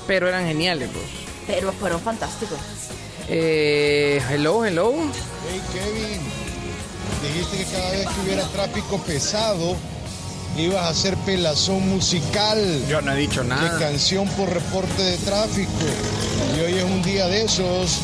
Pero 0.06 0.28
eran 0.28 0.46
geniales, 0.46 0.92
bro. 0.92 1.02
Pero 1.48 1.72
fueron 1.72 2.02
fantásticos. 2.02 2.60
Eh, 3.30 4.22
hello, 4.30 4.66
hello. 4.66 4.92
Hey 5.50 5.62
Kevin, 5.72 6.22
dijiste 7.24 7.58
que 7.58 7.64
cada 7.72 7.92
vez 7.92 8.08
que 8.10 8.22
hubiera 8.26 8.44
tráfico 8.50 8.98
pesado 9.04 9.78
ibas 10.58 10.86
a 10.86 10.90
hacer 10.90 11.16
pelazón 11.18 11.88
musical. 11.90 12.60
Yo 12.88 13.02
no 13.02 13.12
he 13.14 13.16
dicho 13.18 13.42
De 13.44 13.50
nada. 13.50 13.80
canción 13.80 14.28
por 14.30 14.50
reporte 14.50 15.02
de 15.02 15.18
tráfico. 15.18 15.72
Y 16.58 16.60
hoy 16.62 16.74
es 16.78 16.84
un 16.84 17.02
día 17.04 17.28
de 17.28 17.44
esos. 17.44 18.00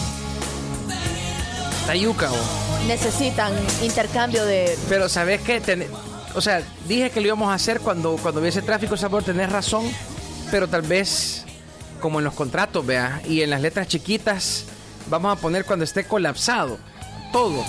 Está 1.82 1.96
yuca, 1.96 2.30
bro. 2.30 2.40
Necesitan 2.88 3.54
intercambio 3.84 4.46
de. 4.46 4.78
Pero 4.88 5.10
sabes 5.10 5.42
que, 5.42 5.88
o 6.36 6.42
sea, 6.42 6.62
dije 6.88 7.10
que 7.10 7.20
lo 7.22 7.28
íbamos 7.28 7.50
a 7.50 7.54
hacer 7.56 7.80
cuando, 7.82 8.16
cuando 8.18 8.42
hubiese 8.42 8.62
tráfico, 8.62 8.96
sabor, 8.98 9.24
tenés 9.24 9.52
razón, 9.52 9.86
pero 10.52 10.68
tal 10.68 10.84
vez 10.84 11.44
como 12.00 12.20
en 12.20 12.26
los 12.26 12.34
contratos, 12.34 12.86
vea, 12.86 13.22
y 13.28 13.42
en 13.42 13.50
las 13.50 13.60
letras 13.62 13.88
chiquitas, 13.88 14.64
vamos 15.10 15.38
a 15.38 15.42
poner 15.42 15.66
cuando 15.66 15.84
esté 15.84 16.06
colapsado, 16.06 16.78
todo. 17.34 17.62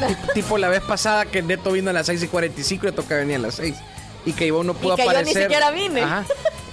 Ti- 0.00 0.16
tipo 0.34 0.56
la 0.56 0.68
vez 0.68 0.80
pasada 0.82 1.26
que 1.26 1.42
Neto 1.42 1.72
vino 1.72 1.90
a 1.90 1.92
las 1.92 2.06
6 2.06 2.22
y 2.22 2.28
45 2.28 2.86
y 2.86 2.90
le 2.90 2.96
toca 2.96 3.16
venir 3.16 3.36
a 3.36 3.40
las 3.40 3.56
6. 3.56 3.74
Y 4.26 4.32
que 4.34 4.46
Ivonne 4.46 4.66
no 4.66 4.74
pudo 4.74 4.94
Y 4.94 4.96
que 4.96 5.02
yo 5.04 5.08
ni 5.12 5.16
aparecer. 5.16 5.42
siquiera 5.44 5.70
vine. 5.70 6.02
Ajá. 6.02 6.24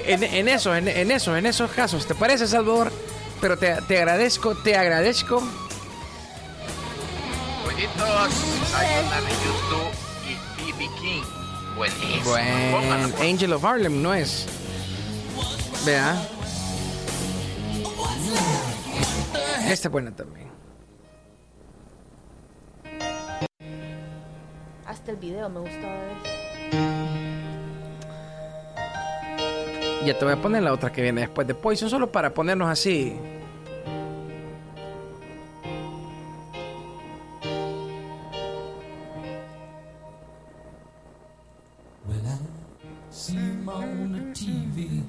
En, 0.05 0.21
en 0.23 0.49
eso, 0.49 0.75
en, 0.75 0.87
en 0.89 1.11
eso, 1.11 1.37
en 1.37 1.45
esos 1.45 1.71
casos. 1.71 2.05
¿Te 2.05 2.13
parece, 2.15 2.45
Salvador? 2.47 2.91
Pero 3.39 3.57
te, 3.57 3.73
te 3.87 3.97
agradezco, 3.99 4.55
te 4.55 4.75
agradezco. 4.75 5.41
Pollitos, 7.63 8.73
hay 8.75 9.05
una 9.05 9.21
de 9.21 9.31
YouTube 9.45 9.93
y 10.67 10.71
BB 10.71 10.95
King. 10.99 11.23
Buenísimo. 11.77 12.23
Pónganla, 12.71 13.07
Buen 13.17 13.29
Angel 13.33 13.53
of 13.53 13.63
Harlem, 13.63 14.01
¿no 14.01 14.13
es? 14.13 14.45
Vea. 15.85 16.21
Esta 19.69 19.87
es 19.87 19.91
buena 19.91 20.11
también. 20.15 20.51
Hasta 24.85 25.11
el 25.11 25.17
video 25.17 25.49
me 25.49 25.59
gustó. 25.61 25.87
Ya 30.05 30.17
te 30.17 30.25
voy 30.25 30.33
a 30.33 30.41
poner 30.41 30.61
la 30.63 30.73
otra 30.73 30.91
que 30.91 31.01
viene 31.01 31.21
después 31.21 31.47
de 31.47 31.55
Poison, 31.55 31.89
solo 31.89 32.11
para 32.11 32.33
ponernos 32.33 32.69
así. 32.69 33.17
See 43.09 43.35
him 43.35 43.69
on 43.69 44.11
the 44.11 44.19
TV 44.37 45.03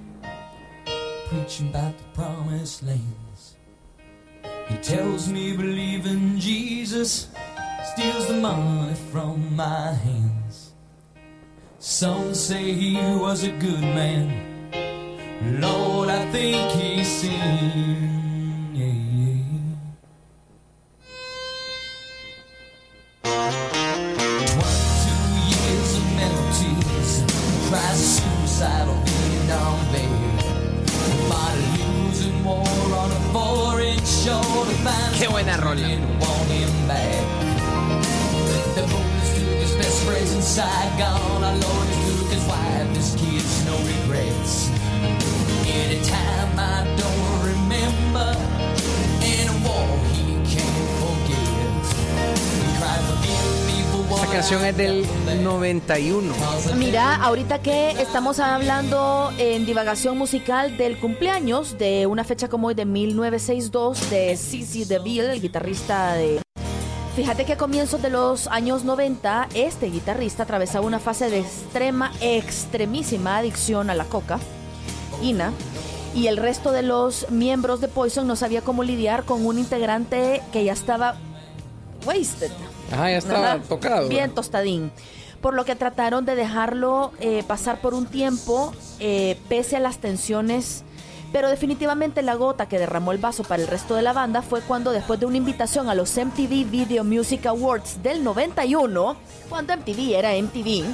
preaching 1.29 1.69
about 1.71 1.97
the 1.99 2.05
promised 2.13 2.85
lands. 2.85 3.57
He 4.69 4.77
tells 4.77 5.29
me 5.29 5.57
believe 5.57 6.07
in 6.07 6.39
Jesus 6.39 7.29
steals 7.83 8.29
the 8.29 8.35
money 8.35 8.95
from 9.11 9.57
my 9.57 9.93
hands. 9.93 10.75
Some 11.81 12.35
say 12.35 12.73
he 12.73 12.97
was 13.17 13.43
a 13.43 13.51
good 13.51 13.81
man. 13.81 14.54
Lord, 15.45 16.09
I 16.09 16.25
think 16.33 16.71
he's 16.73 17.09
sinned. 17.09 18.77
Yeah, 18.77 18.87
yeah. 18.87 19.41
Two 25.05 25.23
years 25.51 25.91
of 25.99 26.05
penalties. 26.17 27.11
Tries 27.69 28.01
suicidal 28.17 28.95
Vietnam 29.05 29.77
babe. 29.93 30.11
Might 31.29 31.59
losing 31.77 32.45
war 32.45 32.67
on 33.03 33.11
a 33.11 33.21
foreign 33.33 33.99
shore 34.05 34.65
to 34.65 34.75
find 34.85 35.15
Qué 35.15 35.29
buena 35.29 35.57
rola. 35.59 35.89
want 36.21 36.51
him 36.51 36.73
back. 36.89 37.25
The 38.77 38.83
boys 38.83 39.29
took 39.35 39.59
his 39.65 39.75
best 39.77 40.05
friends 40.05 40.33
in 40.33 40.43
Saigon. 40.43 41.43
Our 41.45 41.57
Lord 41.57 41.89
took 42.07 42.29
his 42.33 42.45
wife, 42.47 42.89
his 42.97 43.15
kids, 43.17 43.34
Esta 54.15 54.33
canción 54.33 54.65
es 54.65 54.77
del 54.77 55.07
91. 55.43 56.35
Mira, 56.77 57.17
ahorita 57.17 57.63
que 57.63 57.91
estamos 57.93 58.41
hablando 58.41 59.33
en 59.39 59.65
divagación 59.67 60.19
musical 60.19 60.77
del 60.77 60.99
cumpleaños 60.99 61.79
de 61.79 62.07
una 62.07 62.25
fecha 62.25 62.49
como 62.49 62.69
hoy 62.69 62.75
de 62.75 62.85
1962 62.85 64.11
de 64.11 64.37
CC 64.37 64.87
DeVille, 64.87 65.33
el 65.33 65.41
guitarrista 65.41 66.15
de... 66.15 66.43
Fíjate 67.15 67.45
que 67.45 67.53
a 67.53 67.57
comienzos 67.57 68.03
de 68.03 68.11
los 68.11 68.49
años 68.49 68.83
90, 68.83 69.49
este 69.55 69.87
guitarrista 69.87 70.43
atravesaba 70.43 70.85
una 70.85 70.99
fase 70.99 71.31
de 71.31 71.39
extrema, 71.39 72.11
extremísima 72.21 73.39
adicción 73.39 73.89
a 73.89 73.95
la 73.95 74.05
coca, 74.05 74.41
Ina, 75.23 75.53
y 76.15 76.29
el 76.29 76.37
resto 76.37 76.73
de 76.73 76.83
los 76.83 77.31
miembros 77.31 77.81
de 77.81 77.89
Poison 77.89 78.27
no 78.27 78.37
sabía 78.37 78.63
cómo 78.63 78.83
lidiar 78.83 79.25
con 79.25 79.45
un 79.45 79.59
integrante 79.59 80.43
que 80.53 80.65
ya 80.65 80.73
estaba 80.73 81.17
wasted. 82.07 82.53
Ajá, 82.93 83.11
ya 83.11 83.19
estaba 83.19 83.59
tocado. 83.59 84.09
Bien 84.09 84.31
tostadín. 84.31 84.93
por 85.41 85.53
lo 85.53 85.67
que 85.67 85.77
trataron 85.77 86.25
de 86.25 86.37
dejarlo 86.37 87.13
eh, 87.21 87.45
pasar 87.47 87.83
por 87.83 87.93
un 87.93 88.07
tiempo, 88.07 88.73
eh, 88.99 89.39
pese 89.49 89.77
a 89.77 89.81
las 89.81 89.99
tensiones. 89.99 90.85
Pero 91.33 91.51
definitivamente 91.51 92.23
la 92.23 92.35
gota 92.35 92.67
que 92.69 92.79
derramó 92.79 93.11
el 93.11 93.19
vaso 93.19 93.43
para 93.43 93.61
el 93.61 93.69
resto 93.69 93.97
de 93.97 94.03
la 94.03 94.13
banda 94.13 94.41
fue 94.41 94.61
cuando 94.61 94.93
después 94.93 95.19
de 95.19 95.27
una 95.27 95.37
invitación 95.37 95.89
a 95.89 95.95
los 95.95 96.17
MTV 96.17 96.71
Video 96.71 97.03
Music 97.03 97.45
Awards 97.47 98.03
del 98.03 98.23
91, 98.23 99.17
cuando 99.51 99.77
MTV 99.77 100.15
era 100.15 100.33
MTV, 100.33 100.85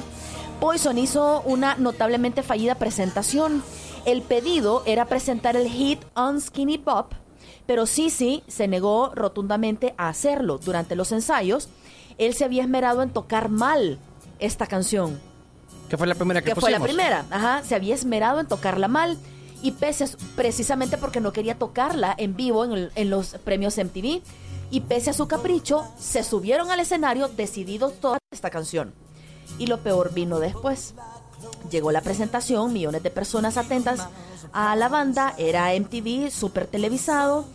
Poison 0.59 0.97
hizo 0.97 1.43
una 1.45 1.75
notablemente 1.75 2.43
fallida 2.43 2.75
presentación. 2.75 3.63
El 4.05 4.21
pedido 4.23 4.83
era 4.85 5.05
presentar 5.05 5.55
el 5.55 5.67
hit 5.69 5.99
On 6.15 6.41
Skinny 6.41 6.77
Pop, 6.77 7.13
pero 7.67 7.85
Sisi 7.85 8.43
se 8.47 8.67
negó 8.67 9.11
rotundamente 9.13 9.93
a 9.97 10.09
hacerlo. 10.09 10.57
Durante 10.57 10.95
los 10.95 11.11
ensayos, 11.11 11.69
él 12.17 12.33
se 12.33 12.43
había 12.45 12.63
esmerado 12.63 13.03
en 13.03 13.11
tocar 13.11 13.49
mal 13.49 13.99
esta 14.39 14.65
canción. 14.65 15.19
Que 15.89 15.97
fue 15.97 16.07
la 16.07 16.15
primera 16.15 16.41
que, 16.41 16.53
Que 16.53 16.59
fue 16.59 16.71
la 16.71 16.79
primera, 16.79 17.25
ajá, 17.29 17.63
se 17.63 17.75
había 17.75 17.93
esmerado 17.93 18.39
en 18.39 18.47
tocarla 18.47 18.87
mal 18.87 19.17
y 19.61 19.71
pese 19.73 20.05
a 20.05 20.07
precisamente 20.35 20.97
porque 20.97 21.19
no 21.19 21.31
quería 21.31 21.59
tocarla 21.59 22.15
en 22.17 22.35
vivo 22.35 22.63
en, 22.65 22.71
el- 22.71 22.91
en 22.95 23.09
los 23.09 23.35
premios 23.43 23.77
MTV 23.77 24.21
y 24.71 24.81
pese 24.81 25.09
a 25.11 25.13
su 25.13 25.27
capricho 25.27 25.83
se 25.99 26.23
subieron 26.23 26.71
al 26.71 26.79
escenario 26.79 27.27
decididos 27.27 27.99
toda 27.99 28.17
esta 28.31 28.49
canción. 28.49 28.93
Y 29.59 29.67
lo 29.67 29.79
peor 29.79 30.13
vino 30.13 30.39
después. 30.39 30.95
Llegó 31.69 31.91
la 31.91 32.01
presentación, 32.01 32.73
millones 32.73 33.03
de 33.03 33.09
personas 33.11 33.57
atentas 33.57 34.07
a 34.53 34.75
la 34.75 34.89
banda, 34.89 35.33
era 35.37 35.73
MTV, 35.73 36.29
súper 36.31 36.67
televisado. 36.67 37.45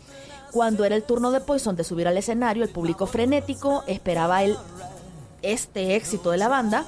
Cuando 0.53 0.85
era 0.85 0.95
el 0.97 1.03
turno 1.03 1.31
de 1.33 1.41
Poison 1.41 1.77
de 1.77 1.85
subir 1.85 2.09
al 2.09 2.17
escenario, 2.17 2.63
el 2.65 2.71
público 2.71 3.07
frenético 3.07 3.85
esperaba 3.87 4.43
el, 4.43 4.57
este 5.43 5.97
éxito 5.97 6.31
de 6.31 6.39
la 6.39 6.49
banda. 6.49 6.85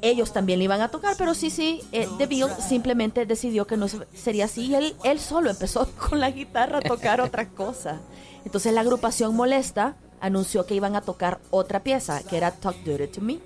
Ellos 0.00 0.32
también 0.32 0.58
le 0.60 0.66
iban 0.66 0.80
a 0.80 0.88
tocar, 0.90 1.16
pero 1.18 1.34
sí, 1.34 1.50
sí, 1.50 1.80
eh, 1.90 2.06
The 2.18 2.26
Bill 2.26 2.46
simplemente 2.68 3.26
decidió 3.26 3.66
que 3.66 3.76
no 3.76 3.88
se- 3.88 4.06
sería 4.14 4.44
así 4.44 4.66
y 4.66 4.74
él, 4.76 4.94
él 5.02 5.18
solo 5.18 5.50
empezó 5.50 5.88
con 6.08 6.20
la 6.20 6.30
guitarra 6.30 6.78
a 6.78 6.82
tocar 6.82 7.20
otra 7.20 7.48
cosa. 7.56 7.98
Entonces 8.44 8.72
la 8.72 8.82
agrupación 8.82 9.34
molesta 9.34 9.96
anunció 10.20 10.66
que 10.66 10.74
iban 10.74 10.94
a 10.94 11.00
tocar 11.00 11.40
otra 11.50 11.80
pieza, 11.82 12.22
que 12.22 12.36
era 12.36 12.52
Talk 12.52 12.76
Dirty 12.84 13.08
to 13.08 13.20
Me. 13.20 13.38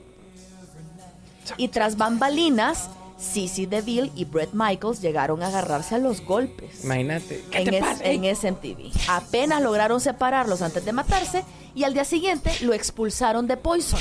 Y 1.56 1.68
tras 1.68 1.96
bambalinas, 1.96 2.88
Sissy 3.18 3.66
DeVille 3.66 4.10
y 4.16 4.24
Brett 4.24 4.50
Michaels 4.52 5.00
llegaron 5.00 5.42
a 5.42 5.48
agarrarse 5.48 5.94
a 5.94 5.98
los 5.98 6.22
golpes 6.24 6.82
Imagínate. 6.84 7.44
¿Qué 7.50 7.58
en, 7.58 7.64
te 7.70 7.78
es- 7.78 7.84
pasa? 7.84 8.04
en 8.04 8.24
SMTV. 8.24 8.90
Apenas 9.08 9.62
lograron 9.62 10.00
separarlos 10.00 10.60
antes 10.62 10.84
de 10.84 10.92
matarse 10.92 11.44
y 11.74 11.84
al 11.84 11.94
día 11.94 12.04
siguiente 12.04 12.50
lo 12.62 12.72
expulsaron 12.74 13.46
de 13.46 13.56
Poison. 13.56 14.00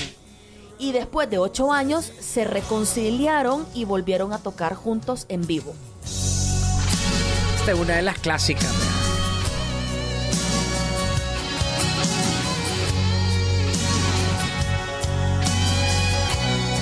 Y 0.79 0.91
después 0.93 1.29
de 1.29 1.37
ocho 1.37 1.71
años 1.71 2.11
se 2.19 2.43
reconciliaron 2.43 3.67
y 3.75 3.85
volvieron 3.85 4.33
a 4.33 4.39
tocar 4.39 4.73
juntos 4.73 5.25
en 5.29 5.45
vivo. 5.45 5.75
Esta 7.59 7.71
es 7.73 7.79
una 7.79 7.95
de 7.97 8.01
las 8.01 8.17
clásicas. 8.17 8.63
vea. 8.63 9.00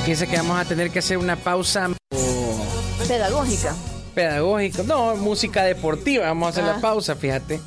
Fíjense 0.09 0.25
que 0.27 0.37
vamos 0.37 0.59
a 0.59 0.65
tener 0.65 0.89
que 0.89 0.97
hacer 0.97 1.19
una 1.19 1.35
pausa 1.35 1.87
o 1.87 3.07
Pedagógica. 3.07 3.75
pedagógica. 4.15 4.81
No, 4.81 5.15
música 5.17 5.61
deportiva. 5.63 6.25
Vamos 6.25 6.47
a 6.47 6.49
hacer 6.49 6.63
Ah. 6.63 6.73
la 6.73 6.81
pausa, 6.81 7.15
fíjate. 7.15 7.61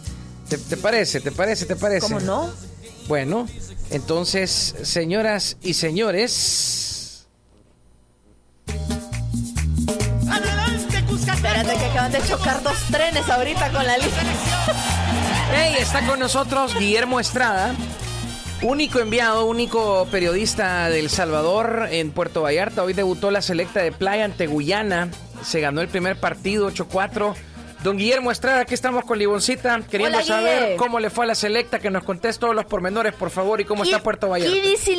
¿Te, 0.48 0.58
te 0.58 0.76
parece? 0.76 1.20
¿Te 1.20 1.30
parece? 1.30 1.66
¿Te 1.66 1.76
parece? 1.76 2.00
¿Cómo 2.00 2.18
no? 2.18 2.50
Bueno, 3.06 3.46
entonces, 3.90 4.74
señoras 4.82 5.56
y 5.62 5.74
señores. 5.74 7.28
Espérate 11.32 11.76
que 11.76 11.84
acaban 11.84 12.10
de 12.10 12.22
chocar 12.26 12.60
dos 12.64 12.76
trenes 12.90 13.28
ahorita 13.30 13.70
con 13.70 13.86
la 13.86 13.98
lista. 13.98 14.20
Hey, 15.54 15.76
está 15.78 16.04
con 16.06 16.18
nosotros 16.18 16.74
Guillermo 16.76 17.20
Estrada, 17.20 17.72
único 18.62 19.00
enviado, 19.00 19.46
único 19.46 20.06
periodista 20.10 20.88
del 20.88 21.10
Salvador 21.10 21.88
en 21.90 22.12
Puerto 22.12 22.42
Vallarta. 22.42 22.82
Hoy 22.82 22.92
debutó 22.92 23.30
la 23.30 23.42
selecta 23.42 23.82
de 23.82 23.92
playa 23.92 24.24
ante 24.24 24.46
Guyana. 24.46 25.08
Se 25.42 25.60
ganó 25.60 25.80
el 25.80 25.88
primer 25.88 26.18
partido 26.18 26.70
8-4. 26.70 27.34
Don 27.82 27.96
Guillermo 27.96 28.30
Estrada, 28.30 28.60
aquí 28.60 28.74
estamos 28.74 29.04
con 29.04 29.18
Liboncita, 29.18 29.80
queriendo 29.90 30.18
Hola, 30.18 30.26
saber 30.26 30.62
Guille. 30.62 30.76
cómo 30.76 31.00
le 31.00 31.10
fue 31.10 31.24
a 31.24 31.28
la 31.28 31.34
selecta, 31.34 31.80
que 31.80 31.90
nos 31.90 32.04
contés 32.04 32.38
todos 32.38 32.54
los 32.54 32.64
pormenores, 32.64 33.12
por 33.12 33.30
favor, 33.30 33.60
y 33.60 33.64
cómo 33.64 33.82
está 33.82 34.00
Puerto 34.00 34.28
Vallarta. 34.28 34.54
dice 34.54 34.94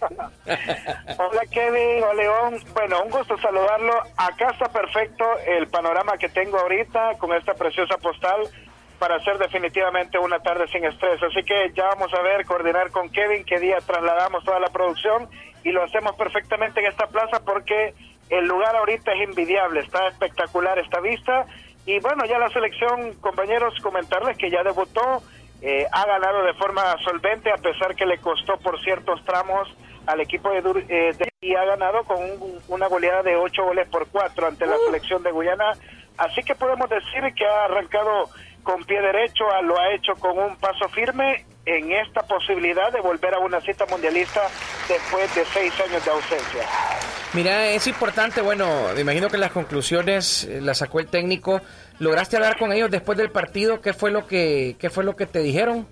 Hola 1.18 1.42
Kevin, 1.50 2.02
hola 2.02 2.14
León. 2.14 2.64
Bueno, 2.74 3.02
un 3.04 3.10
gusto 3.10 3.38
saludarlo. 3.38 3.92
Acá 4.16 4.50
está 4.50 4.68
perfecto 4.68 5.24
el 5.46 5.68
panorama 5.68 6.16
que 6.18 6.28
tengo 6.28 6.58
ahorita 6.58 7.16
con 7.18 7.32
esta 7.34 7.54
preciosa 7.54 7.96
postal 7.98 8.48
para 9.00 9.16
hacer 9.16 9.38
definitivamente 9.38 10.18
una 10.18 10.38
tarde 10.40 10.68
sin 10.68 10.84
estrés. 10.84 11.20
Así 11.22 11.42
que 11.42 11.72
ya 11.74 11.86
vamos 11.88 12.12
a 12.14 12.20
ver, 12.20 12.44
coordinar 12.44 12.90
con 12.90 13.08
Kevin 13.08 13.44
qué 13.44 13.58
día 13.58 13.78
trasladamos 13.84 14.44
toda 14.44 14.60
la 14.60 14.68
producción 14.68 15.26
y 15.64 15.72
lo 15.72 15.82
hacemos 15.82 16.14
perfectamente 16.16 16.80
en 16.80 16.86
esta 16.86 17.06
plaza 17.06 17.40
porque 17.44 17.94
el 18.28 18.44
lugar 18.46 18.76
ahorita 18.76 19.12
es 19.14 19.22
invidiable, 19.28 19.80
está 19.80 20.06
espectacular 20.08 20.78
esta 20.78 21.00
vista. 21.00 21.46
Y 21.86 21.98
bueno, 22.00 22.26
ya 22.26 22.38
la 22.38 22.50
selección, 22.50 23.14
compañeros, 23.20 23.74
comentarles 23.82 24.36
que 24.36 24.50
ya 24.50 24.62
debutó, 24.62 25.22
eh, 25.62 25.86
ha 25.90 26.06
ganado 26.06 26.42
de 26.44 26.52
forma 26.54 26.82
solvente 27.02 27.50
a 27.50 27.56
pesar 27.56 27.96
que 27.96 28.04
le 28.06 28.18
costó 28.18 28.58
por 28.58 28.78
ciertos 28.82 29.24
tramos 29.24 29.66
al 30.06 30.20
equipo 30.20 30.50
de, 30.50 30.62
Dur- 30.62 30.84
eh, 30.88 31.14
de- 31.16 31.30
y 31.40 31.54
ha 31.54 31.64
ganado 31.64 32.04
con 32.04 32.18
un- 32.22 32.60
una 32.68 32.86
goleada 32.86 33.22
de 33.22 33.34
ocho 33.36 33.64
goles 33.64 33.88
por 33.88 34.06
cuatro 34.08 34.46
ante 34.46 34.66
la 34.66 34.76
selección 34.84 35.22
de 35.22 35.30
Guyana. 35.32 35.72
Así 36.18 36.42
que 36.42 36.54
podemos 36.54 36.88
decir 36.90 37.22
que 37.34 37.46
ha 37.46 37.64
arrancado 37.64 38.28
con 38.62 38.84
pie 38.84 39.00
derecho, 39.00 39.50
a- 39.50 39.62
lo 39.62 39.78
ha 39.78 39.92
hecho 39.94 40.14
con 40.16 40.38
un 40.38 40.56
paso 40.56 40.88
firme 40.88 41.44
en 41.66 41.92
esta 41.92 42.22
posibilidad 42.22 42.90
de 42.92 43.00
volver 43.00 43.34
a 43.34 43.38
una 43.38 43.60
cita 43.60 43.84
mundialista 43.86 44.40
después 44.88 45.32
de 45.34 45.44
seis 45.46 45.72
años 45.86 46.04
de 46.04 46.10
ausencia. 46.10 46.62
Mira, 47.32 47.66
es 47.68 47.86
importante, 47.86 48.40
bueno, 48.40 48.66
me 48.94 49.02
imagino 49.02 49.28
que 49.28 49.38
las 49.38 49.52
conclusiones 49.52 50.44
eh, 50.44 50.60
las 50.60 50.78
sacó 50.78 50.98
el 51.00 51.06
técnico. 51.06 51.60
¿Lograste 52.00 52.36
hablar 52.36 52.56
con 52.58 52.72
ellos 52.72 52.90
después 52.90 53.16
del 53.18 53.30
partido? 53.30 53.80
¿Qué 53.80 53.92
fue 53.92 54.10
lo 54.10 54.26
que, 54.26 54.74
qué 54.80 54.90
fue 54.90 55.04
lo 55.04 55.14
que 55.14 55.26
te 55.26 55.38
dijeron? 55.40 55.86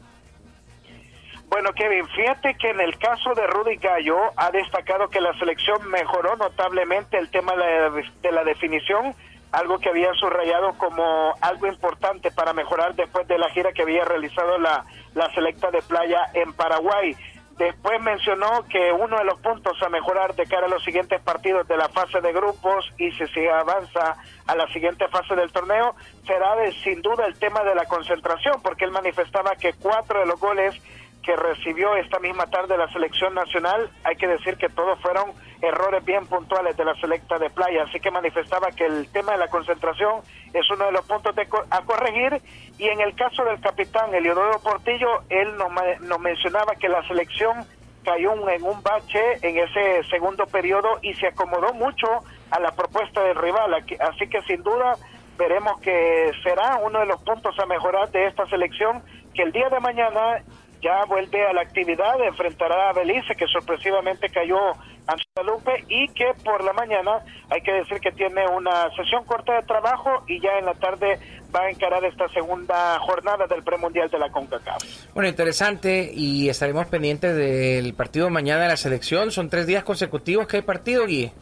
Bueno, 1.49 1.71
Kevin, 1.73 2.07
fíjate 2.09 2.55
que 2.61 2.71
en 2.71 2.81
el 2.81 2.99
caso 2.99 3.33
de 3.35 3.47
Rudy 3.47 3.77
Gallo 3.77 4.17
ha 4.37 4.51
destacado 4.51 5.09
que 5.09 5.21
la 5.21 5.33
selección 5.39 5.89
mejoró 5.91 6.37
notablemente 6.37 7.17
el 7.19 7.31
tema 7.31 7.53
de 7.53 7.59
la, 7.59 7.91
de 8.23 8.33
la 8.33 8.45
definición, 8.45 9.15
algo 9.53 9.79
que 9.79 9.89
había 9.89 10.13
subrayado 10.15 10.77
como 10.79 11.35
algo 11.41 11.67
importante 11.67 12.31
para 12.31 12.53
mejorar 12.53 12.95
después 12.95 13.27
de 13.29 13.39
la 13.39 13.51
gira 13.51 13.73
que 13.73 13.83
había 13.83 14.05
realizado 14.05 14.59
la, 14.59 14.85
la 15.15 15.33
selecta 15.35 15.71
de 15.71 15.83
playa 15.83 16.27
en 16.35 16.53
Paraguay. 16.53 17.17
Después 17.59 18.01
mencionó 18.01 18.65
que 18.69 18.93
uno 18.93 19.19
de 19.19 19.25
los 19.25 19.41
puntos 19.41 19.83
a 19.83 19.89
mejorar 19.89 20.37
de 20.37 20.47
cara 20.47 20.67
a 20.67 20.71
los 20.71 20.85
siguientes 20.85 21.21
partidos 21.23 21.67
de 21.67 21.77
la 21.77 21.89
fase 21.89 22.21
de 22.21 22.33
grupos 22.33 22.89
y 22.99 23.11
si 23.13 23.27
se 23.27 23.51
avanza 23.51 24.17
a 24.47 24.55
la 24.55 24.69
siguiente 24.69 25.09
fase 25.09 25.35
del 25.35 25.51
torneo 25.51 25.97
será 26.25 26.55
de, 26.55 26.71
sin 26.85 27.03
duda 27.03 27.27
el 27.27 27.37
tema 27.37 27.65
de 27.65 27.75
la 27.75 27.87
concentración, 27.87 28.63
porque 28.63 28.85
él 28.85 28.93
manifestaba 28.93 29.57
que 29.57 29.73
cuatro 29.73 30.21
de 30.21 30.27
los 30.27 30.39
goles 30.39 30.81
que 31.25 31.35
recibió 31.35 31.97
esta 31.97 32.21
misma 32.21 32.47
tarde 32.47 32.79
la 32.79 32.91
selección 32.93 33.35
nacional, 33.35 33.91
hay 34.05 34.15
que 34.15 34.29
decir 34.29 34.57
que 34.57 34.69
todos 34.69 34.99
fueron 35.01 35.33
errores 35.61 36.05
bien 36.05 36.27
puntuales 36.27 36.77
de 36.77 36.85
la 36.85 36.95
selecta 36.97 37.39
de 37.39 37.51
playa, 37.51 37.83
así 37.85 37.99
que 38.01 38.11
manifestaba 38.11 38.69
que 38.71 38.87
el 38.87 39.11
tema 39.11 39.33
de 39.33 39.39
la 39.39 39.49
concentración 39.49 40.21
es 40.53 40.71
uno 40.71 40.85
de 40.87 40.93
los 40.93 41.05
puntos 41.07 41.35
de 41.35 41.49
co- 41.49 41.65
a 41.71 41.83
corregir. 41.83 42.41
Y 42.79 42.89
en 42.89 43.01
el 43.01 43.15
caso 43.17 43.45
del 43.45 43.61
capitán 43.61 44.15
Eliodoro 44.15 44.61
Portillo, 44.61 45.23
él 45.29 45.57
nos, 45.57 45.69
nos 46.01 46.21
mencionaba 46.21 46.77
que 46.77 46.89
la 46.89 47.03
selección 47.09 47.67
cayó 48.05 48.49
en 48.49 48.63
un 48.63 48.83
bache 48.83 49.21
en 49.43 49.59
ese 49.59 50.05
segundo 50.09 50.47
periodo 50.47 50.99
y 51.03 51.13
se 51.15 51.27
acomodó 51.27 51.75
mucho 51.75 52.07
a 52.51 52.61
la 52.61 52.71
propuesta 52.73 53.21
del 53.23 53.37
rival, 53.37 53.75
así 53.75 54.29
que 54.31 54.41
sin 54.43 54.63
duda 54.63 54.95
veremos 55.37 55.79
que 55.81 56.31
será 56.43 56.77
uno 56.77 57.01
de 57.01 57.07
los 57.07 57.21
puntos 57.23 57.59
a 57.59 57.67
mejorar 57.67 58.09
de 58.11 58.27
esta 58.27 58.47
selección 58.47 59.03
que 59.35 59.43
el 59.43 59.53
día 59.53 59.69
de 59.69 59.79
mañana 59.81 60.43
ya 60.81 61.05
vuelve 61.07 61.47
a 61.47 61.53
la 61.53 61.63
actividad, 61.63 62.23
enfrentará 62.23 62.91
a 62.91 62.93
Belice 62.93 63.35
que 63.35 63.47
sorpresivamente 63.47 64.29
cayó 64.29 64.59
ante 65.07 65.25
Guadalupe 65.35 65.85
y 65.89 66.09
que 66.09 66.33
por 66.45 66.63
la 66.63 66.73
mañana 66.73 67.21
hay 67.51 67.63
que 67.63 67.73
decir 67.73 67.99
que 68.01 68.13
tiene 68.13 68.47
una 68.47 68.91
sesión 68.95 69.25
corta 69.25 69.55
de 69.55 69.63
trabajo 69.63 70.25
y 70.27 70.41
ya 70.41 70.59
en 70.59 70.67
la 70.67 70.75
tarde 70.75 71.19
va 71.55 71.63
a 71.63 71.71
encarar 71.71 72.05
esta 72.05 72.29
segunda 72.29 72.99
jornada 73.01 73.47
del 73.47 73.63
premundial 73.63 74.11
de 74.11 74.19
la 74.19 74.31
CONCACAF. 74.31 74.83
Bueno, 75.15 75.29
interesante 75.29 76.11
y 76.13 76.49
estaremos 76.49 76.87
pendientes 76.87 77.35
del 77.35 77.95
partido 77.95 78.29
mañana 78.31 78.63
de 78.63 78.69
la 78.69 78.77
selección. 78.77 79.31
Son 79.31 79.49
tres 79.49 79.67
días 79.67 79.83
consecutivos 79.83 80.47
que 80.47 80.59
hay 80.59 80.63
partido, 80.63 81.07
Gui. 81.07 81.33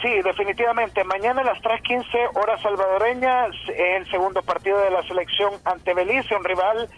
Sí, 0.00 0.22
definitivamente. 0.22 1.02
Mañana 1.02 1.40
a 1.40 1.44
las 1.44 1.58
3.15 1.58 2.36
horas 2.40 2.62
salvadoreñas, 2.62 3.50
el 3.76 4.08
segundo 4.08 4.42
partido 4.42 4.80
de 4.80 4.90
la 4.90 5.02
selección 5.02 5.54
ante 5.64 5.92
Belice, 5.92 6.36
un 6.36 6.44
rival 6.44 6.88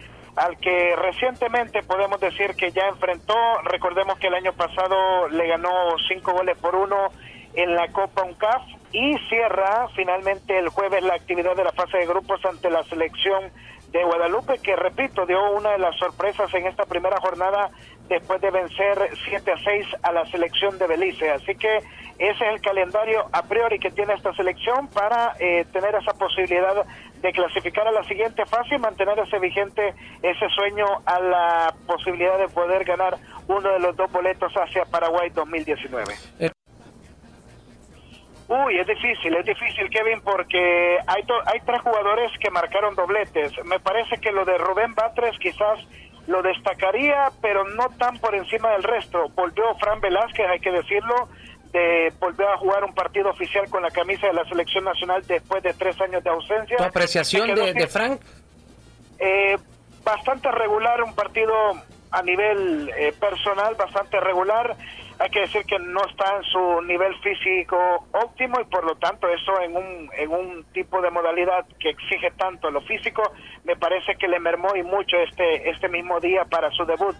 al 0.40 0.56
que 0.58 0.96
recientemente 0.96 1.82
podemos 1.82 2.18
decir 2.18 2.54
que 2.54 2.72
ya 2.72 2.88
enfrentó. 2.88 3.34
Recordemos 3.64 4.18
que 4.18 4.28
el 4.28 4.34
año 4.34 4.54
pasado 4.54 5.28
le 5.28 5.46
ganó 5.46 5.70
cinco 6.08 6.32
goles 6.32 6.56
por 6.58 6.74
uno 6.74 7.08
en 7.52 7.74
la 7.74 7.88
Copa 7.88 8.22
UNCAF 8.22 8.62
y 8.92 9.18
cierra 9.28 9.88
finalmente 9.94 10.58
el 10.58 10.70
jueves 10.70 11.02
la 11.04 11.14
actividad 11.14 11.54
de 11.56 11.64
la 11.64 11.72
fase 11.72 11.98
de 11.98 12.06
grupos 12.06 12.42
ante 12.46 12.70
la 12.70 12.82
selección 12.84 13.52
de 13.92 14.02
Guadalupe, 14.04 14.58
que 14.62 14.76
repito, 14.76 15.26
dio 15.26 15.50
una 15.50 15.72
de 15.72 15.78
las 15.78 15.96
sorpresas 15.96 16.52
en 16.54 16.66
esta 16.66 16.84
primera 16.86 17.20
jornada 17.20 17.70
después 18.10 18.40
de 18.40 18.50
vencer 18.50 18.98
7 19.24 19.52
a 19.52 19.56
6 19.56 19.86
a 20.02 20.12
la 20.12 20.26
selección 20.26 20.76
de 20.78 20.86
Belice. 20.88 21.30
Así 21.30 21.54
que 21.54 21.78
ese 22.18 22.44
es 22.44 22.54
el 22.54 22.60
calendario 22.60 23.24
a 23.32 23.42
priori 23.44 23.78
que 23.78 23.90
tiene 23.92 24.14
esta 24.14 24.34
selección 24.34 24.88
para 24.88 25.34
eh, 25.38 25.64
tener 25.72 25.94
esa 25.94 26.12
posibilidad 26.12 26.84
de 27.22 27.32
clasificar 27.32 27.86
a 27.86 27.92
la 27.92 28.02
siguiente 28.04 28.44
fase 28.46 28.74
y 28.74 28.78
mantener 28.78 29.18
ese 29.20 29.38
vigente 29.38 29.94
ese 30.22 30.48
sueño 30.50 30.86
a 31.06 31.20
la 31.20 31.74
posibilidad 31.86 32.36
de 32.38 32.48
poder 32.48 32.84
ganar 32.84 33.16
uno 33.46 33.72
de 33.72 33.78
los 33.78 33.96
dos 33.96 34.10
boletos 34.10 34.52
hacia 34.54 34.84
Paraguay 34.86 35.30
2019. 35.30 36.14
Uy, 38.48 38.78
es 38.80 38.86
difícil, 38.88 39.36
es 39.36 39.46
difícil, 39.46 39.88
Kevin, 39.90 40.20
porque 40.22 40.98
hay, 41.06 41.22
hay 41.46 41.60
tres 41.64 41.80
jugadores 41.82 42.32
que 42.40 42.50
marcaron 42.50 42.96
dobletes. 42.96 43.52
Me 43.64 43.78
parece 43.78 44.18
que 44.18 44.32
lo 44.32 44.44
de 44.44 44.58
Rubén 44.58 44.92
Batres 44.96 45.38
quizás 45.38 45.78
lo 46.26 46.42
destacaría, 46.42 47.30
pero 47.40 47.64
no 47.64 47.88
tan 47.98 48.18
por 48.18 48.34
encima 48.34 48.70
del 48.70 48.82
resto. 48.82 49.28
Volvió 49.34 49.74
Fran 49.76 50.00
Velázquez, 50.00 50.46
hay 50.46 50.60
que 50.60 50.70
decirlo, 50.70 51.28
de, 51.72 52.12
volvió 52.18 52.48
a 52.48 52.56
jugar 52.58 52.84
un 52.84 52.94
partido 52.94 53.30
oficial 53.30 53.68
con 53.68 53.82
la 53.82 53.90
camisa 53.90 54.26
de 54.26 54.34
la 54.34 54.44
selección 54.44 54.84
nacional 54.84 55.22
después 55.26 55.62
de 55.62 55.72
tres 55.74 56.00
años 56.00 56.22
de 56.22 56.30
ausencia. 56.30 56.76
¿Tu 56.76 56.84
apreciación 56.84 57.54
de, 57.54 57.72
de 57.72 57.86
Frank? 57.86 58.20
eh, 59.20 59.58
bastante 60.02 60.50
regular, 60.50 61.02
un 61.02 61.14
partido 61.14 61.54
a 62.10 62.22
nivel 62.22 62.90
eh, 62.96 63.14
personal 63.20 63.74
bastante 63.76 64.18
regular. 64.18 64.76
Hay 65.20 65.28
que 65.28 65.40
decir 65.40 65.66
que 65.66 65.78
no 65.78 66.02
está 66.06 66.34
en 66.34 66.42
su 66.44 66.80
nivel 66.80 67.14
físico 67.20 67.76
óptimo 68.12 68.58
y 68.58 68.64
por 68.64 68.84
lo 68.84 68.96
tanto 68.96 69.28
eso 69.28 69.60
en 69.60 69.76
un, 69.76 70.10
en 70.16 70.30
un 70.30 70.64
tipo 70.72 71.02
de 71.02 71.10
modalidad 71.10 71.66
que 71.78 71.90
exige 71.90 72.30
tanto 72.38 72.70
lo 72.70 72.80
físico, 72.80 73.22
me 73.64 73.76
parece 73.76 74.16
que 74.16 74.28
le 74.28 74.40
mermó 74.40 74.74
y 74.74 74.82
mucho 74.82 75.18
este, 75.18 75.68
este 75.68 75.90
mismo 75.90 76.20
día 76.20 76.46
para 76.46 76.70
su 76.70 76.86
debut. 76.86 77.14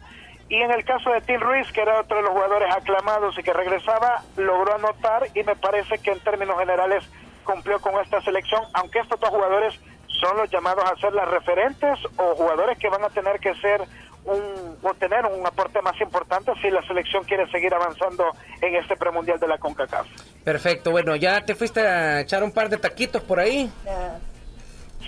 Y 0.48 0.56
en 0.62 0.70
el 0.70 0.82
caso 0.82 1.10
de 1.10 1.20
Tim 1.20 1.40
Ruiz, 1.40 1.70
que 1.72 1.82
era 1.82 2.00
otro 2.00 2.16
de 2.16 2.22
los 2.22 2.32
jugadores 2.32 2.74
aclamados 2.74 3.38
y 3.38 3.42
que 3.42 3.52
regresaba, 3.52 4.22
logró 4.38 4.76
anotar 4.76 5.26
y 5.34 5.42
me 5.42 5.56
parece 5.56 5.98
que 5.98 6.12
en 6.12 6.20
términos 6.20 6.58
generales 6.58 7.04
cumplió 7.44 7.80
con 7.80 8.00
esta 8.00 8.22
selección, 8.22 8.62
aunque 8.72 9.00
estos 9.00 9.20
dos 9.20 9.28
jugadores 9.28 9.78
son 10.06 10.38
los 10.38 10.48
llamados 10.50 10.90
a 10.90 10.96
ser 10.96 11.12
las 11.12 11.28
referentes 11.28 11.98
o 12.16 12.34
jugadores 12.34 12.78
que 12.78 12.88
van 12.88 13.04
a 13.04 13.10
tener 13.10 13.40
que 13.40 13.54
ser 13.56 13.82
un, 14.24 14.76
o 14.82 14.94
tener 14.94 15.24
un 15.26 15.46
aporte 15.46 15.80
más 15.82 15.98
importante 16.00 16.52
si 16.60 16.70
la 16.70 16.82
selección 16.82 17.24
quiere 17.24 17.50
seguir 17.50 17.72
avanzando 17.74 18.24
en 18.60 18.76
este 18.76 18.96
premundial 18.96 19.38
de 19.38 19.48
la 19.48 19.58
CONCACAF. 19.58 20.06
Perfecto, 20.44 20.90
bueno, 20.90 21.16
ya 21.16 21.44
te 21.44 21.54
fuiste 21.54 21.80
a 21.80 22.20
echar 22.20 22.42
un 22.42 22.52
par 22.52 22.68
de 22.68 22.76
taquitos 22.78 23.22
por 23.22 23.40
ahí. 23.40 23.70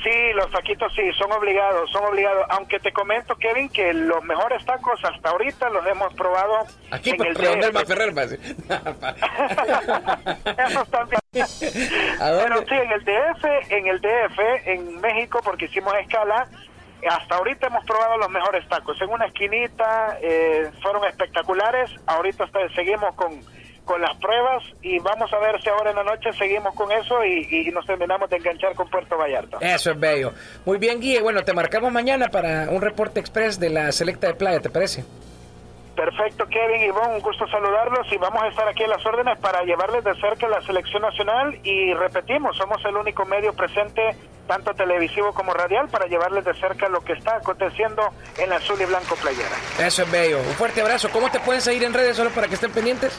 Sí, 0.03 0.33
los 0.35 0.51
taquitos 0.51 0.93
sí, 0.97 1.03
son 1.17 1.31
obligados, 1.31 1.89
son 1.93 2.05
obligados. 2.05 2.45
Aunque 2.49 2.81
te 2.81 2.93
comento, 2.93 3.37
Kevin, 3.37 3.69
que 3.69 3.93
los 3.93 4.25
mejores 4.25 4.65
tacos 4.65 4.99
hasta 5.05 5.31
ahorita 5.31 5.71
los 5.71 5.87
hemos 5.87 6.13
probado 6.15 6.67
Aquí, 6.91 7.11
en 7.11 7.25
el 7.25 7.73
más 7.73 7.85
Ferrer, 7.87 8.13
también. 10.91 11.21
Pero 11.33 12.59
sí, 12.69 12.75
en 12.75 12.93
el 12.93 13.05
DF, 13.05 13.45
en 13.71 13.87
el 13.87 14.01
DF, 14.01 14.39
en 14.67 15.01
México, 15.01 15.41
porque 15.45 15.67
hicimos 15.67 15.95
escala, 16.01 16.49
hasta 17.09 17.37
ahorita 17.37 17.67
hemos 17.67 17.85
probado 17.85 18.17
los 18.19 18.31
mejores 18.31 18.67
tacos. 18.69 19.01
En 19.01 19.11
una 19.11 19.27
esquinita 19.27 20.19
eh, 20.21 20.71
fueron 20.83 21.05
espectaculares. 21.05 21.91
Ahorita 22.07 22.45
hasta 22.45 22.69
seguimos 22.75 23.15
con, 23.15 23.41
con 23.85 24.01
las 24.01 24.17
pruebas 24.19 24.63
y 24.83 24.99
vamos 25.01 25.33
a 25.33 25.39
ver 25.39 25.61
si 25.63 25.69
ahora 25.69 25.91
en 25.91 25.97
la 25.97 26.05
noche 26.05 26.33
seguimos 26.35 26.75
con 26.75 26.93
eso 26.93 27.25
y, 27.25 27.49
y 27.51 27.71
nos 27.71 27.85
terminamos 27.87 28.31
de 28.31 28.37
enganchar 28.37 28.75
con 28.75 28.89
Puerto 28.89 29.17
Vallarta. 29.17 29.59
Eso 29.61 29.91
es 29.91 29.99
bello. 29.99 30.33
Muy 30.65 30.79
bien, 30.79 31.01
Guille. 31.01 31.21
Bueno, 31.23 31.43
te 31.43 31.53
marcamos 31.53 31.93
mañana 31.93 32.29
para 32.29 32.71
un 32.71 32.81
reporte 32.81 33.21
express 33.21 33.59
de 33.59 33.71
la 33.71 33.93
selecta 33.93 34.29
de 34.29 34.35
playa, 34.35 34.61
¿te 34.61 34.71
parece? 34.71 35.05
Perfecto, 35.97 36.47
Kevin 36.47 36.81
y 36.81 36.85
Ivonne, 36.87 37.17
un 37.17 37.21
gusto 37.21 37.47
saludarlos 37.49 38.07
y 38.11 38.17
vamos 38.17 38.43
a 38.43 38.49
estar 38.49 38.67
aquí 38.67 38.83
a 38.83 38.89
las 38.89 39.05
órdenes 39.05 39.39
para 39.39 39.63
llevarles 39.63 40.03
de 40.05 40.15
cerca 40.15 40.49
la 40.49 40.63
selección 40.63 41.03
nacional 41.03 41.59
y 41.63 41.93
repetimos, 41.93 42.57
somos 42.57 42.83
el 42.87 42.97
único 42.97 43.27
medio 43.27 43.53
presente, 43.53 44.17
tanto 44.47 44.73
televisivo 44.73 45.35
como 45.35 45.53
radial, 45.53 45.89
para 45.89 46.07
llevarles 46.07 46.47
de 46.47 46.55
cerca 46.55 46.89
lo 46.89 47.03
que 47.03 47.13
está 47.13 47.37
aconteciendo 47.37 48.03
en 48.39 48.49
la 48.49 48.57
azul 48.57 48.81
y 48.81 48.87
blanco 48.87 49.17
playera. 49.17 49.57
Eso 49.79 50.03
es 50.03 50.11
bello. 50.11 50.39
Un 50.39 50.55
fuerte 50.55 50.81
abrazo. 50.81 51.11
¿Cómo 51.13 51.31
te 51.31 51.41
pueden 51.41 51.61
seguir 51.61 51.85
en 51.85 51.93
redes 51.93 52.17
solo 52.17 52.31
para 52.31 52.49
que 52.49 52.55
estén 52.55 52.73
pendientes? 52.73 53.19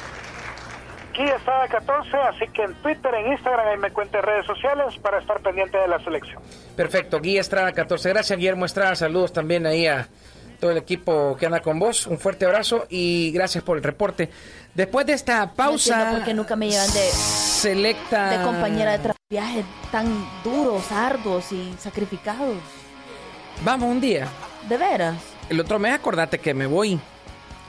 Aquí 1.11 1.21
está 1.21 1.67
14, 1.69 2.17
así 2.17 2.47
que 2.51 2.63
en 2.63 2.73
Twitter, 2.81 3.13
en 3.13 3.33
Instagram, 3.33 3.67
ahí 3.67 3.77
me 3.77 3.91
cuente 3.91 4.19
redes 4.19 4.47
sociales 4.47 4.97
para 4.99 5.19
estar 5.19 5.39
pendiente 5.41 5.77
de 5.77 5.87
la 5.87 5.99
selección. 6.03 6.41
Perfecto. 6.75 7.19
Guille 7.19 7.39
Estrada 7.39 7.71
14. 7.71 8.09
Gracias, 8.09 8.39
Guillermo 8.39 8.65
Estrada. 8.65 8.95
Saludos 8.95 9.31
también 9.31 9.67
ahí 9.67 9.85
a 9.85 10.07
todo 10.53 10.71
el 10.71 10.77
equipo 10.77 11.35
que 11.37 11.45
anda 11.45 11.61
con 11.61 11.79
vos. 11.79 12.07
Un 12.07 12.17
fuerte 12.17 12.45
abrazo 12.45 12.85
y 12.89 13.31
gracias 13.31 13.63
por 13.63 13.77
el 13.77 13.83
reporte. 13.83 14.29
Después 14.73 15.05
de 15.05 15.13
esta 15.13 15.45
No 15.45 15.53
pausa 15.53 15.93
entiendo 15.93 16.17
por 16.17 16.25
qué 16.25 16.33
nunca 16.33 16.55
me 16.55 16.69
llevan 16.69 16.91
de, 16.93 17.09
selecta 17.11 18.29
de 18.29 18.43
compañera 18.43 18.97
de 18.97 19.13
viajes 19.29 19.65
tan 19.91 20.25
duros, 20.43 20.91
arduos 20.91 21.51
y 21.51 21.73
sacrificados. 21.79 22.57
Vamos 23.63 23.89
un 23.89 24.01
día. 24.01 24.27
¿De 24.67 24.77
veras? 24.77 25.15
El 25.49 25.59
otro 25.59 25.77
mes 25.79 25.93
acordate 25.93 26.39
que 26.39 26.53
me 26.53 26.65
voy. 26.65 26.99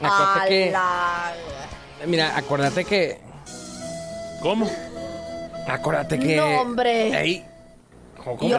Acordate 0.02 0.48
que 0.48 0.68
Ala. 0.68 1.32
Mira, 2.06 2.36
acordate 2.36 2.84
que 2.84 3.20
¿Cómo? 4.44 4.70
Acordate 5.66 6.18
que 6.18 6.36
No, 6.36 6.60
hombre. 6.60 7.18
Ey, 7.18 7.44
¿cómo- 8.24 8.56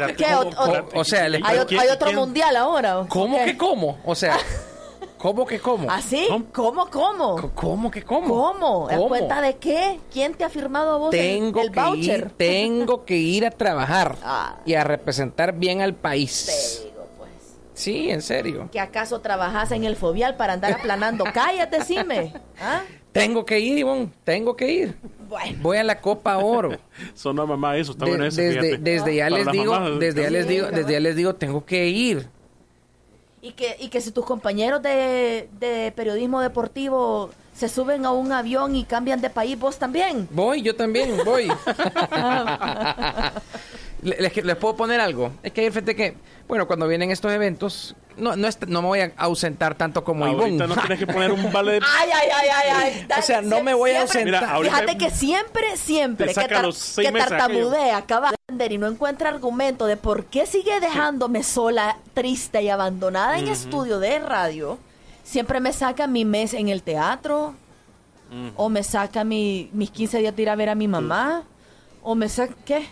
o 0.93 1.03
sea, 1.03 1.23
¿Hay, 1.25 1.31
ot- 1.31 1.79
hay 1.79 1.89
otro 1.89 2.13
mundial 2.13 2.55
ahora? 2.55 2.99
¿o 2.99 3.07
¿Cómo 3.07 3.37
qué? 3.39 3.45
que 3.45 3.57
cómo? 3.57 3.97
O 4.05 4.15
sea, 4.15 4.37
¿cómo 5.17 5.45
que 5.45 5.59
cómo? 5.59 5.89
¿Así? 5.91 6.27
¿Cómo, 6.53 6.89
cómo? 6.89 7.51
¿Cómo 7.55 7.89
que 7.91 8.03
cómo? 8.03 8.27
¿Cómo? 8.27 8.89
¿En 8.89 8.97
¿Cómo? 8.97 9.09
cuenta 9.09 9.41
de 9.41 9.55
qué? 9.57 9.99
¿Quién 10.11 10.33
te 10.35 10.43
ha 10.43 10.49
firmado 10.49 10.91
a 10.93 10.97
vos 10.97 11.13
el- 11.13 11.19
Tengo 11.19 11.61
el, 11.61 11.71
que 11.71 11.79
voucher? 11.79 12.19
ir, 12.19 12.31
tengo 12.37 13.05
que 13.05 13.15
ir 13.17 13.45
a 13.45 13.51
trabajar 13.51 14.15
Ah. 14.23 14.57
y 14.65 14.73
a 14.75 14.83
representar 14.83 15.53
bien 15.53 15.81
al 15.81 15.95
país. 15.95 16.45
Te 16.45 16.85
digo, 16.85 17.07
pues. 17.17 17.31
Sí, 17.73 18.09
en 18.09 18.21
serio. 18.21 18.69
¿Que 18.71 18.79
acaso 18.79 19.19
trabajas 19.21 19.71
en 19.71 19.83
el 19.83 19.95
fobial 19.95 20.35
para 20.35 20.53
andar 20.53 20.73
aplanando? 20.73 21.23
Cállate, 21.33 21.83
Cime. 21.83 22.33
¿Ah? 22.61 22.81
Tengo 23.15 23.45
que 23.45 23.59
ir, 23.59 23.77
Ivonne, 23.77 24.09
tengo 24.25 24.55
que 24.57 24.69
ir. 24.71 24.95
Bueno. 25.29 25.57
Voy 25.61 25.77
a 25.77 25.83
la 25.85 26.01
Copa 26.01 26.37
Oro. 26.37 26.77
Son 27.13 27.33
una 27.39 27.45
mamá 27.45 27.77
eso, 27.77 27.93
está 27.93 28.03
De- 28.03 28.11
bueno 28.11 28.25
ese, 28.25 28.77
desde, 28.79 29.15
ya 29.15 29.29
les 29.29 29.49
digo, 29.51 29.79
desde 29.97 30.23
ya 30.23 30.29
les 30.29 30.47
digo, 30.47 30.67
desde 30.67 30.91
ya 30.91 30.99
les 30.99 31.15
digo, 31.15 31.33
tengo 31.35 31.65
que 31.65 31.87
ir. 31.87 32.27
Y 33.41 33.53
que, 33.53 33.77
y 33.79 33.87
que 33.87 34.01
si 34.01 34.11
tus 34.11 34.25
compañeros 34.25 34.81
de, 34.81 35.47
de 35.59 35.93
periodismo 35.95 36.41
deportivo 36.41 37.29
se 37.53 37.69
suben 37.69 38.05
a 38.05 38.11
un 38.11 38.33
avión 38.33 38.75
y 38.75 38.83
cambian 38.83 39.21
de 39.21 39.29
país, 39.29 39.57
vos 39.57 39.77
también. 39.79 40.27
Voy, 40.31 40.61
yo 40.61 40.75
también, 40.75 41.15
voy. 41.23 41.47
Le- 44.05 44.17
les, 44.21 44.35
les 44.43 44.55
puedo 44.55 44.75
poner 44.75 45.01
algo. 45.01 45.31
Es 45.43 45.51
que 45.51 45.61
hay 45.61 45.71
gente 45.71 45.95
que, 45.95 46.15
bueno, 46.47 46.67
cuando 46.67 46.87
vienen 46.87 47.11
estos 47.11 47.31
eventos, 47.31 47.95
no, 48.17 48.35
no, 48.35 48.47
es- 48.47 48.59
no 48.67 48.81
me 48.81 48.87
voy 48.87 48.99
a 49.01 49.11
ausentar 49.17 49.75
tanto 49.75 50.03
como 50.03 50.25
Ahorita 50.25 50.47
Ivonne. 50.47 50.67
no 50.67 50.75
tienes 50.81 50.99
que 50.99 51.07
poner 51.07 51.31
un 51.31 51.51
vale 51.51 51.73
de... 51.73 51.79
Ay, 51.97 52.09
ay, 52.13 52.29
ay, 52.33 52.47
ay, 52.55 53.05
ay. 53.09 53.19
O 53.19 53.21
sea, 53.21 53.41
no 53.41 53.61
me 53.63 53.73
voy 53.73 53.91
a 53.91 54.01
ausentar. 54.01 54.25
Mira, 54.43 54.51
ahorita- 54.53 54.75
Fíjate 54.75 54.97
que 54.97 55.09
siempre, 55.09 55.75
siempre 55.75 56.27
que, 56.27 56.33
tar- 56.47 56.65
que 56.95 57.11
tartamudea, 57.11 57.97
acaba 57.97 58.29
de 58.29 58.35
entender 58.47 58.71
y 58.73 58.77
no 58.77 58.87
encuentra 58.87 59.29
argumento 59.29 59.85
de 59.87 59.97
por 59.97 60.25
qué 60.25 60.45
sigue 60.45 60.79
dejándome 60.79 61.41
sola, 61.43 61.97
triste 62.13 62.61
y 62.61 62.69
abandonada 62.69 63.37
en 63.39 63.45
Ujú. 63.45 63.53
estudio 63.53 63.99
de 63.99 64.19
radio, 64.19 64.77
siempre 65.23 65.59
me 65.59 65.73
saca 65.73 66.05
mi 66.07 66.23
mes 66.25 66.53
en 66.53 66.69
el 66.69 66.83
teatro, 66.83 67.55
o 68.55 68.69
me 68.69 68.83
saca 68.83 69.23
mi, 69.23 69.69
mis 69.73 69.89
15 69.91 70.17
días 70.19 70.35
de 70.35 70.41
ir 70.41 70.49
a 70.49 70.55
ver 70.55 70.69
a 70.69 70.75
mi 70.75 70.87
mamá, 70.87 71.43
o 72.03 72.13
me 72.15 72.27
saca, 72.29 72.53
¿qué? 72.65 72.87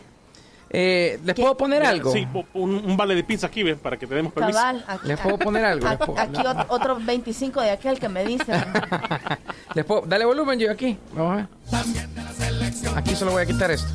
Eh, 0.76 1.20
¿Les 1.24 1.36
puedo 1.36 1.56
poner 1.56 1.86
algo? 1.86 2.12
Sí, 2.12 2.28
un, 2.56 2.74
un 2.74 2.98
vale 2.98 3.14
de 3.14 3.24
pizza 3.24 3.45
aquí, 3.45 3.62
¿ves? 3.62 3.78
Para 3.78 3.95
que 3.98 4.08
te 4.08 4.16
demos 4.16 4.34
permiso. 4.34 4.58
Cabal, 4.58 4.84
aquí, 4.88 5.08
¿Les 5.08 5.20
puedo 5.20 5.38
poner 5.38 5.64
algo? 5.66 5.86
¿Les 5.86 5.94
aquí, 5.95 6.06
puedo- 6.06 6.20
aquí 6.20 6.41
ot- 6.41 6.66
otro 6.70 6.98
25 7.00 7.62
de 7.62 7.70
aquel 7.72 8.00
que 8.00 8.10
me 8.10 8.26
dice. 8.26 8.52
Les 9.76 9.86
puedo- 9.86 10.02
dale 10.08 10.26
volumen 10.26 10.58
yo 10.60 10.72
aquí. 10.72 10.98
Vamos 11.14 11.34
a 11.34 11.36
ver. 11.36 11.48
Aquí 12.95 13.16
solo 13.16 13.32
voy 13.32 13.44
a 13.44 13.45
quitar 13.45 13.70
esto. 13.72 13.88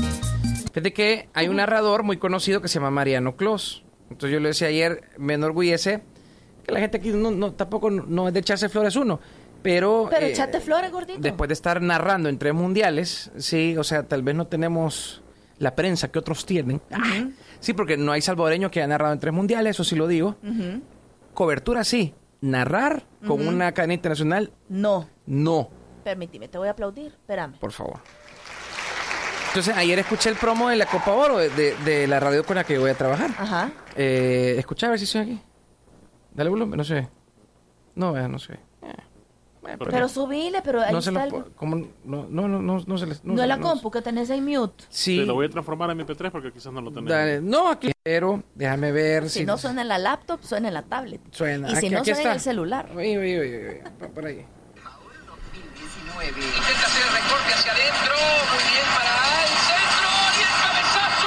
Fíjate 0.73 0.93
que 0.93 1.29
hay 1.35 1.49
un 1.49 1.57
narrador 1.57 2.03
muy 2.05 2.17
conocido 2.19 2.61
que 2.63 2.69
se 2.69 2.75
llama 2.75 2.91
Mariano 2.91 3.37
Clos. 3.37 3.83
Entonces 4.11 4.31
yo 4.33 4.41
le 4.41 4.49
decía 4.51 4.69
ayer, 4.69 5.03
me 5.19 5.35
enorgullece 5.35 6.01
que 6.65 6.73
la 6.73 6.81
gente 6.81 6.99
aquí 6.99 7.11
no, 7.11 7.31
no- 7.31 7.53
tampoco 7.53 7.91
no 7.91 8.29
es 8.29 8.35
de 8.35 8.41
echarse 8.41 8.69
flores 8.69 8.95
uno. 8.97 9.19
Pero, 9.63 10.07
Pero 10.11 10.27
eh, 10.27 10.31
echate 10.31 10.61
flores, 10.61 10.93
gordito. 10.93 11.19
después 11.21 11.49
de 11.49 11.55
estar 11.55 11.83
narrando 11.83 12.29
en 12.29 12.39
tres 12.39 12.55
mundiales, 12.55 13.33
sí, 13.37 13.77
o 13.77 13.83
sea, 13.83 14.05
tal 14.05 14.23
vez 14.23 14.37
no 14.37 14.47
tenemos 14.47 15.21
la 15.59 15.74
prensa 15.74 16.10
que 16.10 16.18
otros 16.18 16.44
tienen. 16.47 16.80
Ah, 16.90 17.26
Sí, 17.60 17.72
porque 17.72 17.97
no 17.97 18.12
hay 18.12 18.20
salvadoreño 18.22 18.70
que 18.70 18.78
haya 18.80 18.86
narrado 18.86 19.12
en 19.12 19.18
tres 19.18 19.35
mundiales, 19.35 19.70
eso 19.76 19.82
sí 19.85 19.97
lo 19.97 20.06
digo. 20.06 20.36
Cobertura 21.35 21.82
sí. 21.85 22.14
Narrar 22.40 23.02
con 23.26 23.47
una 23.48 23.72
cadena 23.72 23.94
internacional, 23.94 24.52
No. 24.68 25.09
no, 25.26 25.70
Permíteme, 26.05 26.47
te 26.48 26.56
voy 26.56 26.68
a 26.68 26.70
aplaudir. 26.70 27.06
Espérame. 27.09 27.59
por 27.59 27.72
favor. 27.72 27.98
Entonces, 29.48 29.76
ayer 29.76 29.98
escuché 29.98 30.28
el 30.30 30.36
promo 30.36 30.68
de 30.68 30.76
la 30.76 30.86
Copa 30.86 31.10
Oro 31.12 31.39
de, 31.39 31.48
de- 31.51 31.74
de 31.85 32.06
la 32.06 32.20
radio 32.20 32.44
con 32.44 32.55
la 32.56 32.64
que 32.64 32.78
voy 32.78 32.90
a 32.90 32.94
trabajar. 32.94 33.30
Ajá. 33.36 33.72
Eh, 33.97 34.55
escucha 34.59 34.86
a 34.86 34.90
ver 34.90 34.98
si 35.01 35.06
soy 35.06 35.20
aquí. 35.22 35.40
Dale 36.32 36.48
volumen, 36.51 36.76
no 36.76 36.85
sé. 36.85 37.09
No, 37.97 38.12
vea, 38.12 38.28
no 38.28 38.39
sé. 38.39 38.59
Bueno, 39.60 39.78
Pero 39.90 40.09
subile, 40.09 40.62
pero 40.62 40.80
ahí 40.80 40.93
no 40.93 41.02
se 41.02 41.10
está 41.10 41.26
lo 41.26 41.39
el-. 41.39 41.89
No, 42.05 42.26
no, 42.30 42.48
no, 42.48 42.60
no, 42.62 42.85
no 42.86 42.98
se 42.98 43.06
les... 43.06 43.24
No, 43.24 43.36
se- 43.36 43.43
es 43.43 43.48
la 43.48 43.56
no- 43.56 43.62
compu 43.68 43.90
que 43.90 44.01
tenés 44.02 44.30
ahí 44.30 44.40
mute. 44.40 44.85
Sí. 44.89 45.18
Te 45.18 45.26
lo 45.26 45.35
voy 45.35 45.47
a 45.47 45.51
transformar 45.51 45.90
en 45.90 45.98
MP3 46.06 46.30
porque 46.30 46.52
quizás 46.52 46.72
no 46.72 46.80
lo 46.80 46.90
tenemos. 46.90 47.10
Dale, 47.10 47.40
no, 47.40 47.68
aquí. 47.68 47.90
Pero 48.02 48.43
déjame 48.55 48.93
ver 48.93 49.28
Si 49.28 49.40
si... 49.40 49.44
no 49.47 49.59
suena 49.59 49.82
en 49.82 49.89
la 49.89 49.98
laptop, 49.98 50.40
suena 50.43 50.68
en 50.68 50.74
la 50.74 50.82
tablet. 50.82 51.20
Suena. 51.32 51.68
Y 51.70 51.72
si 51.72 51.76
Aquí- 51.86 51.90
no 51.90 51.98
aquí 51.98 52.10
suena 52.14 52.20
en 52.20 52.26
está. 52.28 52.32
el 52.35 52.40
celular. 52.40 52.90
Uy, 52.94 53.18
uy, 53.18 53.39
uy, 53.39 53.48
uy, 53.56 53.66
uy, 54.01 54.09
por 54.14 54.24
ahí. 54.26 54.47
Intenta 56.18 56.86
hacer 56.86 57.02
el 57.06 57.12
recorte 57.14 57.55
hacia 57.55 57.72
adentro. 57.72 58.14
Muy 58.51 58.64
bien 58.72 58.89
para 58.97 59.12
el 59.44 59.55
centro. 59.68 60.09
Y 60.35 60.40
el 60.43 60.52
cabezazo. 60.62 61.26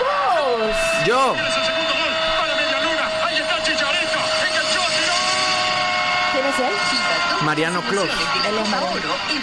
¡Gol! 0.00 0.60
¡Somos! 0.60 1.06
Yo. 1.06 1.34
Es 1.34 1.40
el 1.40 1.64
segundo 1.64 1.94
gol 1.94 2.12
para 2.40 2.52
Medialuna. 2.60 3.06
Ahí 3.24 3.36
está 3.36 3.56
Chicharito. 3.64 4.20
Enganchó, 4.44 4.82
tiró. 4.92 5.16
¿Quién 6.32 6.46
es 6.46 6.58
él? 6.60 6.74
Mariano 7.44 7.82
Clos. 7.82 8.08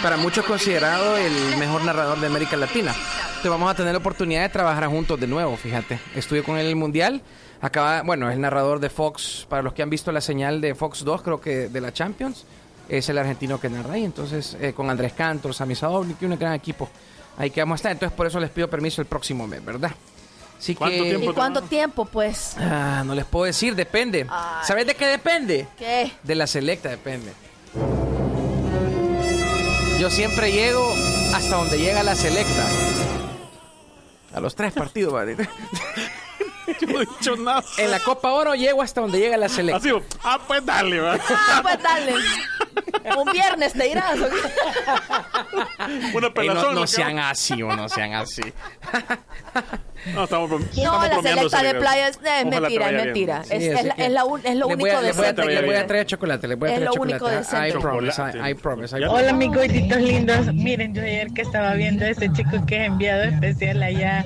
Para 0.02 0.16
muchos 0.16 0.44
considerado 0.44 1.16
el 1.16 1.56
mejor 1.56 1.84
narrador 1.84 2.18
de 2.20 2.26
América 2.26 2.56
Latina. 2.56 2.92
Entonces 3.28 3.50
vamos 3.50 3.70
a 3.70 3.74
tener 3.74 3.92
la 3.92 3.98
oportunidad 3.98 4.42
de 4.42 4.48
trabajar 4.48 4.86
juntos 4.88 5.18
de 5.20 5.26
nuevo, 5.26 5.56
fíjate. 5.56 6.00
Estuve 6.14 6.42
con 6.42 6.56
él 6.56 6.62
en 6.62 6.70
el 6.70 6.76
Mundial. 6.76 7.22
Acaba, 7.60 8.02
bueno, 8.02 8.28
es 8.28 8.34
el 8.34 8.40
narrador 8.40 8.80
de 8.80 8.90
Fox, 8.90 9.46
para 9.48 9.62
los 9.62 9.72
que 9.72 9.82
han 9.82 9.90
visto 9.90 10.10
la 10.10 10.20
señal 10.20 10.60
de 10.60 10.74
Fox 10.74 11.04
2, 11.04 11.22
creo 11.22 11.40
que 11.40 11.68
de 11.68 11.80
la 11.80 11.92
Champions, 11.92 12.44
es 12.88 13.08
el 13.08 13.18
argentino 13.18 13.60
que 13.60 13.70
narra 13.70 13.94
ahí. 13.94 14.04
Entonces, 14.04 14.56
eh, 14.60 14.72
con 14.72 14.90
Andrés 14.90 15.12
Cantor, 15.12 15.54
Sami 15.54 15.76
Sadovnik 15.76 16.20
un 16.22 16.36
gran 16.36 16.54
equipo. 16.54 16.88
Ahí 17.38 17.50
que 17.50 17.60
vamos 17.60 17.74
a 17.74 17.76
estar. 17.76 17.92
Entonces, 17.92 18.16
por 18.16 18.26
eso 18.26 18.40
les 18.40 18.50
pido 18.50 18.68
permiso 18.68 19.00
el 19.00 19.06
próximo 19.06 19.46
mes, 19.46 19.64
¿verdad? 19.64 19.92
Así 20.58 20.74
que... 20.74 21.18
¿Y 21.20 21.32
cuánto 21.32 21.62
tiempo, 21.62 22.04
pues? 22.04 22.56
Ah, 22.58 23.02
no 23.06 23.14
les 23.14 23.24
puedo 23.24 23.44
decir, 23.44 23.76
depende. 23.76 24.26
¿Sabes 24.62 24.86
de 24.86 24.94
qué 24.94 25.06
depende? 25.06 25.68
¿Qué? 25.78 26.12
De 26.22 26.34
la 26.34 26.46
selecta 26.48 26.88
depende. 26.88 27.32
Yo 29.98 30.10
siempre 30.10 30.52
llego 30.52 30.92
hasta 31.34 31.56
donde 31.56 31.78
llega 31.78 32.02
la 32.02 32.14
selecta. 32.14 32.66
A 34.34 34.40
los 34.40 34.54
tres 34.54 34.72
partidos, 34.72 35.12
¿vale? 35.12 35.36
Yo 36.80 36.86
no 36.88 37.00
he 37.00 37.06
dicho 37.06 37.36
nada. 37.36 37.62
En 37.78 37.90
la 37.90 37.98
Copa 38.00 38.32
Oro 38.32 38.54
llego 38.54 38.82
hasta 38.82 39.00
donde 39.00 39.18
llega 39.18 39.36
la 39.36 39.48
selecta. 39.48 39.78
Así, 39.78 39.90
ah, 40.24 40.40
pues 40.46 40.64
dale, 40.64 41.00
va. 41.00 41.18
Ah, 41.30 41.60
pues 41.62 41.78
dale. 41.82 42.14
Un 43.16 43.32
viernes 43.32 43.72
te 43.72 43.88
irás. 43.88 44.18
Una 46.14 46.26
Ey, 46.28 46.32
pelazón. 46.32 46.74
no, 46.74 46.86
sean 46.86 47.18
así 47.18 47.62
o 47.62 47.74
no 47.74 47.88
sean 47.88 48.14
así. 48.14 48.42
No, 50.16 50.24
estamos, 50.24 50.50
No, 50.50 50.56
estamos 50.66 51.08
la 51.08 51.22
selecta 51.22 51.62
de 51.62 51.74
playa 51.76 52.08
es, 52.08 52.18
eh, 52.24 52.44
mentira, 52.44 52.90
es 52.90 53.04
mentira. 53.04 53.44
Sí, 53.44 53.50
es, 53.54 53.62
es 53.62 53.74
así 53.76 53.86
la- 53.86 53.94
que- 53.94 54.06
es 54.06 54.10
la 54.10 54.24
un- 54.24 54.40
es 54.44 54.56
lo 54.56 54.66
único 54.66 54.96
a- 54.96 55.00
les 55.00 55.16
voy 55.16 55.26
a 55.26 55.28
decente. 55.32 55.42
traer- 55.42 55.46
que 55.46 55.54
les 55.54 55.64
voy 55.66 55.74
a 55.76 55.86
traer 55.86 56.06
chocolate, 56.06 56.48
les 56.48 56.58
voy 56.58 56.68
a 56.68 56.72
Es 56.72 56.78
traer 56.80 56.90
lo 56.96 57.00
único 57.02 57.18
chocolate. 57.20 57.38
I 57.38 57.60
decente. 57.62 57.78
promise, 57.80 58.22
I, 58.22 58.50
I 58.50 58.54
promise. 58.54 58.98
I 58.98 59.04
Hola 59.04 59.32
mis 59.32 59.48
gorditos 59.54 59.98
lindos, 60.02 60.46
miren 60.54 60.92
yo 60.92 61.02
ayer 61.02 61.28
que 61.32 61.42
estaba 61.42 61.74
viendo 61.74 62.04
a 62.04 62.08
ese 62.08 62.32
chico 62.32 62.50
que 62.66 62.78
es 62.80 62.86
enviado 62.88 63.22
especial 63.22 63.80
allá, 63.80 64.24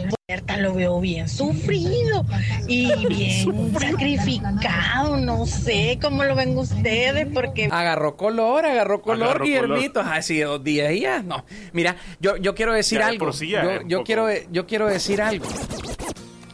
lo 0.58 0.74
veo 0.74 1.00
bien 1.00 1.28
sufrido 1.28 2.26
y 2.66 3.06
bien 3.06 3.72
sacrificado, 3.78 5.18
no 5.18 5.46
sé 5.46 6.00
cómo 6.02 6.24
lo 6.24 6.34
ven 6.34 6.58
ustedes 6.58 7.28
porque 7.32 7.68
Agarró 7.70 8.16
color, 8.16 8.66
agarró 8.66 9.00
color, 9.02 9.40
Guillermito. 9.40 10.00
Así 10.00 10.40
dos 10.40 10.64
días 10.64 10.92
y 10.94 11.02
ya. 11.02 11.22
No, 11.22 11.44
mira, 11.72 11.94
yo, 12.18 12.36
yo 12.38 12.56
quiero 12.56 12.72
decir 12.72 12.98
Ya 12.98 13.06
algo. 13.06 13.32
sí 13.32 13.50
ya 13.50 13.82
yo 13.86 14.02
quiero, 14.02 14.26
yo 14.50 14.66
quiero 14.66 14.88
decir 14.88 15.22
algo 15.22 15.46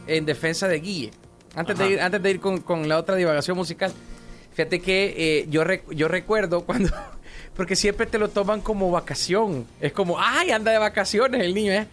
en 0.05 0.27
defensa 0.27 0.67
de 0.67 0.79
Guille. 0.79 1.09
Antes 1.55 1.75
de 1.75 1.89
ir, 1.93 1.99
antes 1.99 2.21
de 2.21 2.29
ir 2.29 2.39
con, 2.39 2.59
con 2.61 2.87
la 2.87 2.99
otra 2.99 3.15
divagación 3.15 3.57
musical. 3.57 3.91
Fíjate 4.53 4.81
que 4.81 5.15
eh, 5.17 5.45
yo, 5.49 5.63
rec- 5.63 5.91
yo 5.95 6.07
recuerdo 6.07 6.63
cuando... 6.63 6.91
Porque 7.55 7.75
siempre 7.75 8.05
te 8.05 8.19
lo 8.19 8.29
toman 8.29 8.61
como 8.61 8.91
vacación. 8.91 9.65
Es 9.81 9.93
como, 9.93 10.19
ay, 10.19 10.51
anda 10.51 10.71
de 10.71 10.77
vacaciones 10.77 11.41
el 11.41 11.53
niño, 11.55 11.71
¿eh? 11.71 11.87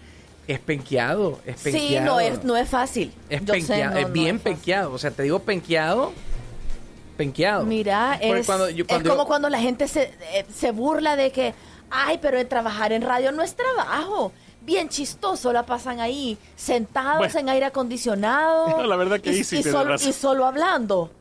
Es 0.51 0.59
penqueado, 0.59 1.39
es 1.47 1.61
penqueado. 1.61 1.89
Sí, 1.89 2.01
no 2.01 2.19
es, 2.19 2.43
no 2.43 2.57
es 2.57 2.69
fácil. 2.69 3.13
Es 3.29 3.41
Yo 3.45 3.55
sé, 3.55 3.61
penqueado, 3.61 3.95
no, 3.95 4.01
es 4.01 4.07
no 4.09 4.13
bien 4.13 4.39
penqueado. 4.41 4.93
O 4.93 4.99
sea, 4.99 5.13
te 5.13 5.23
digo 5.23 5.39
penqueado, 5.39 6.13
penqueado. 7.17 7.65
Mira, 7.65 8.19
es, 8.21 8.47
cuando 8.47 8.69
yo- 8.69 8.85
es 8.89 8.99
como 9.05 9.23
yo- 9.23 9.27
cuando 9.27 9.49
la 9.49 9.61
gente 9.61 9.87
se, 9.87 10.13
eh, 10.33 10.45
se 10.53 10.73
burla 10.73 11.15
de 11.15 11.31
que, 11.31 11.55
ay, 11.89 12.19
pero 12.21 12.37
en 12.39 12.49
trabajar 12.49 12.93
en 12.93 13.03
radio 13.03 13.31
no 13.31 13.43
es 13.43 13.55
trabajo. 13.55 14.33
Bien 14.63 14.89
chistoso 14.89 15.53
la 15.53 15.65
pasan 15.65 16.01
ahí, 16.01 16.37
sentados 16.57 17.19
Bueno. 17.19 17.39
en 17.39 17.49
aire 17.51 17.67
acondicionado. 17.67 18.71
No, 18.71 18.83
la 18.87 18.97
verdad 18.97 19.21
que 19.21 19.31
y, 19.31 19.45
sí 19.45 19.59
y 19.59 19.63
solo, 19.63 19.95
y 19.95 20.13
solo 20.13 20.47
hablando. 20.47 21.13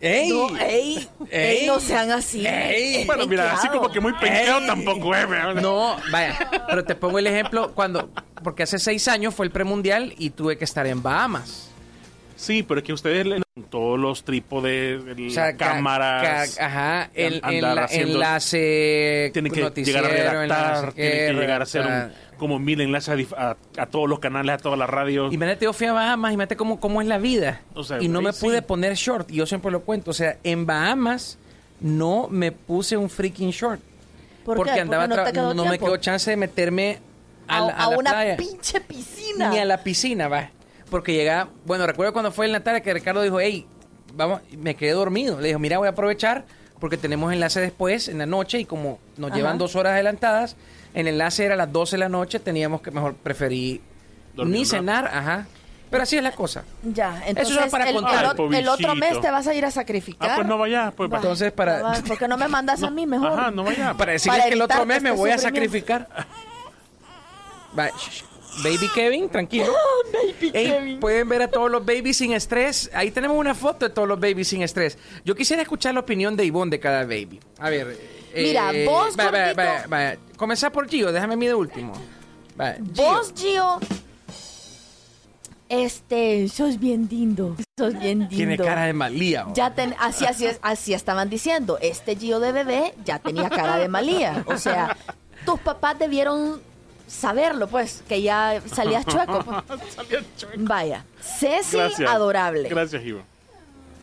¡Ey! 0.00 0.28
No, 0.28 0.56
ey, 0.58 1.08
ey, 1.30 1.56
Ey. 1.60 1.66
no 1.66 1.80
sean 1.80 2.10
así. 2.10 2.46
Ey. 2.46 3.04
Bueno, 3.06 3.26
mira, 3.26 3.54
así 3.54 3.68
como 3.68 3.90
que 3.90 3.98
muy 4.00 4.12
penqueado 4.12 4.60
Ey. 4.60 4.66
tampoco 4.66 5.14
es, 5.14 5.28
¿verdad? 5.28 5.54
No, 5.62 5.96
vaya, 6.10 6.50
pero 6.68 6.84
te 6.84 6.94
pongo 6.94 7.18
el 7.18 7.26
ejemplo 7.26 7.72
cuando, 7.74 8.10
porque 8.44 8.64
hace 8.64 8.78
seis 8.78 9.08
años 9.08 9.34
fue 9.34 9.46
el 9.46 9.52
premundial 9.52 10.14
y 10.18 10.30
tuve 10.30 10.58
que 10.58 10.64
estar 10.64 10.86
en 10.86 11.02
Bahamas. 11.02 11.70
Sí, 12.36 12.62
pero 12.62 12.80
es 12.80 12.86
que 12.86 12.92
ustedes 12.92 13.24
le 13.26 13.40
todos 13.70 13.98
los 13.98 14.22
trípodes, 14.22 15.02
el- 15.06 15.28
O 15.28 15.30
sea, 15.30 15.56
ca- 15.56 15.68
cámaras. 15.74 16.54
ca- 16.56 16.66
ajá, 16.66 17.10
el, 17.14 17.40
andar 17.42 17.72
el- 17.72 17.78
haciendo- 17.84 18.12
enlace, 18.14 19.30
tienen 19.32 19.50
que 19.52 19.70
llegar 19.82 20.04
a 20.04 20.08
redactar, 20.08 20.92
qué, 20.92 21.02
que 21.28 21.32
llegar 21.32 21.60
a 21.62 21.64
hacer 21.64 21.86
un, 21.86 22.12
como 22.36 22.58
mil 22.58 22.80
enlaces 22.82 23.08
a, 23.08 23.16
dif- 23.16 23.34
a- 23.36 23.56
a 23.80 23.86
todos 23.86 24.10
los 24.10 24.18
canales, 24.18 24.56
a 24.56 24.58
todas 24.58 24.78
las 24.78 24.90
radios. 24.90 25.32
Imagínate, 25.32 25.64
yo 25.64 25.72
fui 25.72 25.86
a 25.86 25.94
Bahamas, 25.94 26.32
imagínate 26.32 26.56
cómo, 26.56 26.78
cómo 26.78 27.00
es 27.00 27.08
la 27.08 27.16
vida. 27.16 27.62
O 27.72 27.82
sea, 27.82 28.00
y 28.02 28.08
no 28.08 28.20
me 28.20 28.34
sí. 28.34 28.44
pude 28.44 28.60
poner 28.60 28.94
short, 28.94 29.30
y 29.30 29.36
yo 29.36 29.46
siempre 29.46 29.70
lo 29.70 29.80
cuento. 29.80 30.10
O 30.10 30.14
sea, 30.14 30.36
en 30.44 30.66
Bahamas 30.66 31.38
no 31.80 32.28
me 32.30 32.52
puse 32.52 32.96
un 32.98 33.08
freaking 33.08 33.50
short. 33.50 33.80
¿Por 34.44 34.58
porque 34.58 34.74
qué? 34.74 34.80
andaba 34.80 35.08
Porque 35.08 35.32
no 35.32 35.64
me 35.64 35.78
quedó 35.78 35.96
chance 35.96 36.30
de 36.30 36.36
meterme 36.36 36.98
a, 37.48 37.56
a, 37.56 37.60
la- 37.60 37.72
a 37.72 37.84
a 37.86 37.90
la 37.90 37.98
una 37.98 38.10
playa. 38.10 38.36
pinche 38.36 38.80
piscina. 38.82 39.48
Ni 39.48 39.58
a 39.58 39.64
la 39.64 39.82
piscina, 39.82 40.28
va. 40.28 40.50
Porque 40.90 41.12
llegaba, 41.14 41.50
bueno, 41.64 41.86
recuerdo 41.86 42.12
cuando 42.12 42.30
fue 42.32 42.46
el 42.46 42.52
Natal 42.52 42.80
que 42.82 42.92
Ricardo 42.94 43.22
dijo, 43.22 43.40
hey, 43.40 43.66
vamos, 44.14 44.40
me 44.56 44.76
quedé 44.76 44.92
dormido. 44.92 45.40
Le 45.40 45.48
dijo, 45.48 45.58
mira, 45.58 45.78
voy 45.78 45.86
a 45.88 45.90
aprovechar 45.90 46.44
porque 46.78 46.96
tenemos 46.96 47.32
enlace 47.32 47.60
después, 47.60 48.08
en 48.08 48.18
la 48.18 48.26
noche, 48.26 48.60
y 48.60 48.64
como 48.64 48.98
nos 49.16 49.30
Ajá. 49.30 49.36
llevan 49.38 49.58
dos 49.58 49.76
horas 49.76 49.92
adelantadas, 49.94 50.56
el 50.94 51.08
enlace 51.08 51.44
era 51.44 51.54
a 51.54 51.56
las 51.56 51.72
12 51.72 51.96
de 51.96 52.00
la 52.00 52.08
noche, 52.08 52.38
teníamos 52.38 52.82
que 52.82 52.90
mejor 52.90 53.14
preferí 53.14 53.80
Dormir 54.34 54.54
ni 54.58 54.64
rato. 54.64 54.76
cenar, 54.76 55.06
ajá. 55.06 55.46
Pero 55.90 56.02
así 56.02 56.16
es 56.16 56.22
la 56.22 56.32
cosa. 56.32 56.64
Ya, 56.82 57.22
entonces 57.26 57.56
era 57.56 57.68
para 57.68 57.88
el, 57.88 57.94
contar. 57.94 58.36
el 58.52 58.68
otro 58.68 58.94
mes 58.96 59.20
te 59.20 59.30
vas 59.30 59.46
a 59.46 59.54
ir 59.54 59.64
a 59.64 59.70
sacrificar. 59.70 60.30
Ah, 60.30 60.34
pues 60.36 60.46
no 60.46 60.58
vaya, 60.58 60.92
pues 60.94 61.10
Va. 61.10 61.16
Entonces, 61.16 61.52
para, 61.52 61.80
Va, 61.80 61.92
¿Por 62.06 62.18
qué 62.18 62.26
no 62.28 62.36
me 62.36 62.48
mandas 62.48 62.82
a 62.82 62.90
mí 62.90 63.06
mejor? 63.06 63.32
Ajá, 63.32 63.50
no 63.52 63.62
vaya. 63.62 63.94
para 63.94 64.12
decirles 64.12 64.38
Para 64.38 64.48
que 64.48 64.54
el 64.54 64.62
otro 64.62 64.84
mes 64.84 65.00
me 65.00 65.12
voy 65.12 65.30
a 65.30 65.38
sacrificar. 65.38 66.08
Va. 67.78 67.88
Baby 68.62 68.88
Kevin, 68.94 69.28
tranquilo. 69.28 69.72
Baby 70.12 70.50
Ey, 70.54 70.66
Kevin. 70.70 71.00
pueden 71.00 71.28
ver 71.28 71.42
a 71.42 71.48
todos 71.48 71.70
los 71.70 71.84
babies 71.84 72.16
sin 72.16 72.32
estrés. 72.32 72.90
Ahí 72.94 73.10
tenemos 73.10 73.36
una 73.38 73.54
foto 73.54 73.86
de 73.88 73.94
todos 73.94 74.08
los 74.08 74.18
babies 74.18 74.48
sin 74.48 74.62
estrés. 74.62 74.96
Yo 75.24 75.34
quisiera 75.34 75.62
escuchar 75.62 75.94
la 75.94 76.00
opinión 76.00 76.36
de 76.36 76.44
Ivonne 76.44 76.70
de 76.70 76.80
cada 76.80 77.02
baby. 77.04 77.38
A 77.58 77.68
ver. 77.70 77.98
eh, 78.32 78.42
Mira, 78.42 78.72
vos, 78.90 79.14
vaya, 79.16 79.30
vaya, 79.30 79.44
gordito. 79.52 79.56
vaya, 79.56 79.84
vaya. 79.88 80.18
Comenzá 80.36 80.70
por 80.70 80.88
Gio, 80.88 81.12
déjame 81.12 81.36
mí 81.36 81.46
de 81.46 81.54
último. 81.54 81.92
Vos, 82.94 83.32
Gio, 83.36 83.78
este, 85.68 86.48
sos 86.48 86.78
bien 86.78 87.08
lindo. 87.10 87.56
Sos 87.78 87.92
bien 87.98 88.20
lindo. 88.20 88.36
Tiene 88.36 88.56
cara 88.56 88.84
de 88.86 88.92
malía. 88.92 89.46
oh. 89.48 89.52
Ya 89.54 89.74
ten- 89.74 89.94
así, 89.98 90.24
así, 90.24 90.46
es- 90.46 90.58
así 90.62 90.94
estaban 90.94 91.28
diciendo. 91.28 91.78
Este 91.82 92.16
Gio 92.16 92.40
de 92.40 92.52
bebé 92.52 92.94
ya 93.04 93.18
tenía 93.18 93.50
cara 93.50 93.76
de 93.76 93.88
malía. 93.88 94.44
O 94.46 94.56
sea, 94.56 94.96
tus 95.44 95.58
papás 95.60 95.98
debieron 95.98 96.60
saberlo, 97.06 97.68
pues, 97.68 98.02
que 98.08 98.22
ya 98.22 98.60
salías 98.72 99.04
chueco. 99.06 99.42
pues. 99.66 99.80
Salía 99.94 100.20
chueco. 100.36 100.54
Vaya. 100.58 101.04
Ceci, 101.20 101.76
Gracias. 101.76 102.10
adorable. 102.10 102.68
Gracias, 102.68 103.02
Ivo. 103.04 103.22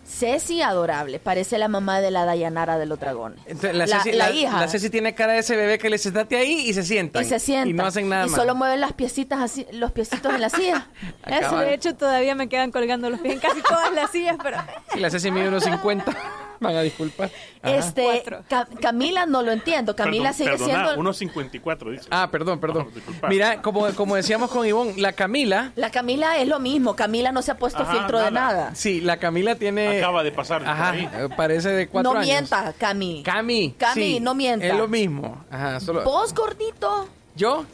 Ceci, 0.06 0.62
adorable. 0.62 1.18
Parece 1.20 1.58
la 1.58 1.68
mamá 1.68 2.00
de 2.00 2.12
la 2.12 2.24
Dayanara 2.26 2.78
de 2.78 2.86
los 2.86 3.00
dragones. 3.00 3.40
Entonces, 3.48 3.74
la, 3.76 3.88
la- 3.88 3.98
Ceci, 4.04 4.12
la 4.16 4.30
la- 4.30 4.36
hija. 4.36 4.60
la 4.60 4.68
Ceci 4.68 4.90
tiene 4.90 5.16
cara 5.16 5.34
de 5.34 5.40
ese 5.40 5.56
bebé 5.56 5.80
que 5.80 5.90
le 5.90 5.96
dice, 5.96 6.12
"Date 6.12 6.36
ahí 6.38 6.70
y 6.70 6.74
se 6.74 6.84
sientan. 6.84 7.24
y 7.24 7.26
se 7.26 7.40
sienta. 7.40 7.70
Y 7.70 7.74
no 7.74 7.86
hacen 7.86 8.10
nada 8.10 8.28
Y 8.28 8.30
más. 8.30 8.40
solo 8.40 8.54
mueven 8.54 8.80
las 8.82 8.94
piecitas 8.94 9.40
así, 9.42 9.66
los 9.72 9.92
piecitos 9.92 10.34
en 10.36 10.42
la 10.42 10.50
silla. 10.50 10.88
Eso. 11.26 11.58
De 11.58 11.74
hecho, 11.74 11.96
todavía 11.96 12.36
me 12.36 12.48
quedan 12.48 12.72
colgando 12.72 13.10
los 13.10 13.22
pies 13.22 13.36
en 13.36 13.40
casi 13.40 13.62
todas 13.62 13.92
las 13.94 14.12
sillas, 14.12 14.36
pero 14.44 14.58
Sí, 14.94 15.00
la 15.00 15.10
Ceci 15.10 15.32
mide 15.32 15.48
unos 15.48 15.64
50. 15.64 16.06
Van 16.60 16.76
a 16.76 16.82
disculpar. 16.82 17.30
Ajá. 17.62 17.76
Este, 17.78 18.24
Ca- 18.50 18.68
Camila 18.82 19.26
no 19.26 19.42
lo 19.42 19.52
entiendo. 19.52 19.96
Camila 19.96 20.32
Perdón, 20.32 20.38
sigue 20.58 20.66
perdona, 20.68 21.22
siendo... 21.22 21.42
1.54 21.52 21.92
dice. 21.92 22.08
Ah, 22.12 22.30
perdón, 22.32 22.60
perdón. 22.60 22.90
disculpa. 22.94 23.28
Mira, 23.28 23.62
como, 23.62 23.88
como 23.96 24.16
decíamos 24.16 24.50
con 24.52 24.66
Ivonne, 24.66 24.94
la 24.98 25.14
Camila, 25.14 25.72
La 25.76 25.90
Camila 25.90 26.38
es 26.38 26.48
lo 26.48 26.60
mismo. 26.60 26.96
Camila 26.96 27.32
no 27.32 27.42
se 27.42 27.52
ha 27.52 27.58
puesto 27.58 27.84
Ajá, 27.84 27.92
filtro 27.94 28.20
de 28.20 28.32
nada. 28.32 28.76
sí, 28.76 29.02
la 29.02 29.18
Camila 29.18 29.56
tiene... 29.56 29.98
Acaba 30.00 30.24
de 30.24 30.32
pasar 30.32 30.62
por 30.62 30.70
Ajá, 30.70 30.90
ahí. 30.92 31.10
parece 31.36 31.70
de 31.70 31.88
cuatro 31.88 32.14
No 32.14 32.20
años. 32.20 32.30
mienta, 32.32 32.74
Cami. 32.78 33.24
Cami. 33.24 33.76
Cami, 33.78 33.94
sí, 33.94 34.20
no 34.20 34.34
mienta. 34.36 34.66
Es 34.66 34.76
lo 34.76 34.88
mismo. 34.88 35.44
Ajá, 35.52 35.80
solo... 35.80 36.04
Vos, 36.04 36.34
gordito, 36.34 37.08
¿Yo? 37.36 37.66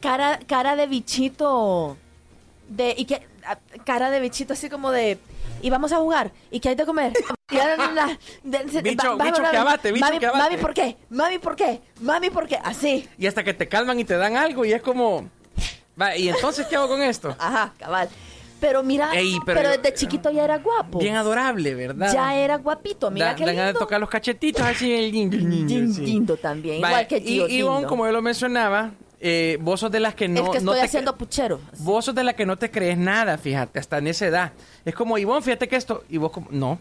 cara, 0.00 0.38
cara 0.46 0.76
de 0.76 0.86
bichito. 0.86 1.96
De, 2.68 2.94
y 2.98 3.04
que, 3.06 3.26
ah, 3.46 3.56
cara 3.84 4.10
de 4.10 4.20
bichito 4.20 4.52
así 4.52 4.68
como 4.68 4.90
de... 4.90 5.18
Y 5.62 5.70
vamos 5.70 5.92
a 5.92 5.96
jugar. 5.96 6.32
¿Y 6.50 6.60
qué 6.60 6.70
hay 6.70 6.74
de 6.74 6.86
comer? 6.86 7.12
Y 7.50 7.56
Bicho, 8.82 9.16
bicho 9.16 9.42
que 9.50 9.56
abate, 9.56 9.90
bicho 9.92 10.04
mami, 10.04 10.18
que 10.18 10.26
abate. 10.26 10.42
Mami, 10.50 10.56
¿por 10.58 10.74
qué? 10.74 10.96
Mami, 11.08 11.38
¿por 11.38 11.56
qué? 11.56 11.80
Mami, 12.00 12.28
¿por 12.30 12.46
qué? 12.46 12.58
Así. 12.62 13.08
Y 13.18 13.26
hasta 13.26 13.42
que 13.42 13.54
te 13.54 13.68
calman 13.68 13.98
y 13.98 14.04
te 14.04 14.16
dan 14.18 14.36
algo 14.36 14.64
y 14.66 14.72
es 14.72 14.82
como... 14.82 15.28
Va, 16.00 16.14
¿y 16.16 16.28
entonces 16.28 16.66
qué 16.66 16.76
hago 16.76 16.88
con 16.88 17.02
esto? 17.02 17.34
Ajá, 17.38 17.72
cabal. 17.78 18.08
Pero 18.60 18.82
mira, 18.82 19.12
Ey, 19.14 19.38
pero, 19.46 19.60
pero- 19.62 19.70
desde 19.70 19.94
chiquito 19.94 20.30
ya 20.30 20.44
era 20.44 20.58
guapo. 20.58 20.98
Bien 20.98 21.14
adorable, 21.16 21.74
¿verdad? 21.74 22.12
Ya 22.12 22.34
era 22.34 22.56
guapito, 22.56 23.10
mira 23.10 23.26
Da- 23.28 23.34
qué 23.36 23.44
ganas 23.44 23.56
de 23.60 23.64
lindo. 23.68 23.78
tocar 23.80 23.98
los 24.00 24.10
cachetitos 24.10 24.62
así 24.62 24.92
el 24.92 25.10
lindo. 25.12 25.36
Lindo 25.38 26.36
también, 26.36 26.82
Va, 26.82 26.88
igual 26.88 27.06
que 27.06 27.16
y, 27.16 27.20
tío 27.22 27.48
Ivonne, 27.48 27.76
lindo. 27.78 27.88
como 27.88 28.04
yo 28.06 28.12
lo 28.12 28.20
mencionaba, 28.20 28.90
eh, 29.20 29.58
vos 29.60 29.80
sos 29.80 29.90
de 29.90 30.00
las 30.00 30.14
que 30.14 30.28
no, 30.28 30.40
el 30.46 30.50
que 30.58 30.60
no 30.60 30.72
estoy 30.72 30.80
te 30.80 30.86
haciendo 30.86 31.16
puchero. 31.16 31.60
Vos 31.78 32.04
sos 32.04 32.14
de 32.14 32.24
la 32.24 32.34
que 32.34 32.46
no 32.46 32.56
te 32.56 32.70
crees 32.70 32.96
nada, 32.98 33.36
fíjate, 33.38 33.78
hasta 33.78 33.98
en 33.98 34.06
esa 34.08 34.26
edad. 34.26 34.52
Es 34.84 34.94
como, 34.94 35.18
Ivonne, 35.18 35.42
fíjate 35.42 35.66
que 35.68 35.76
esto... 35.76 36.04
Y 36.08 36.18
vos 36.18 36.30
como, 36.32 36.48
no, 36.50 36.78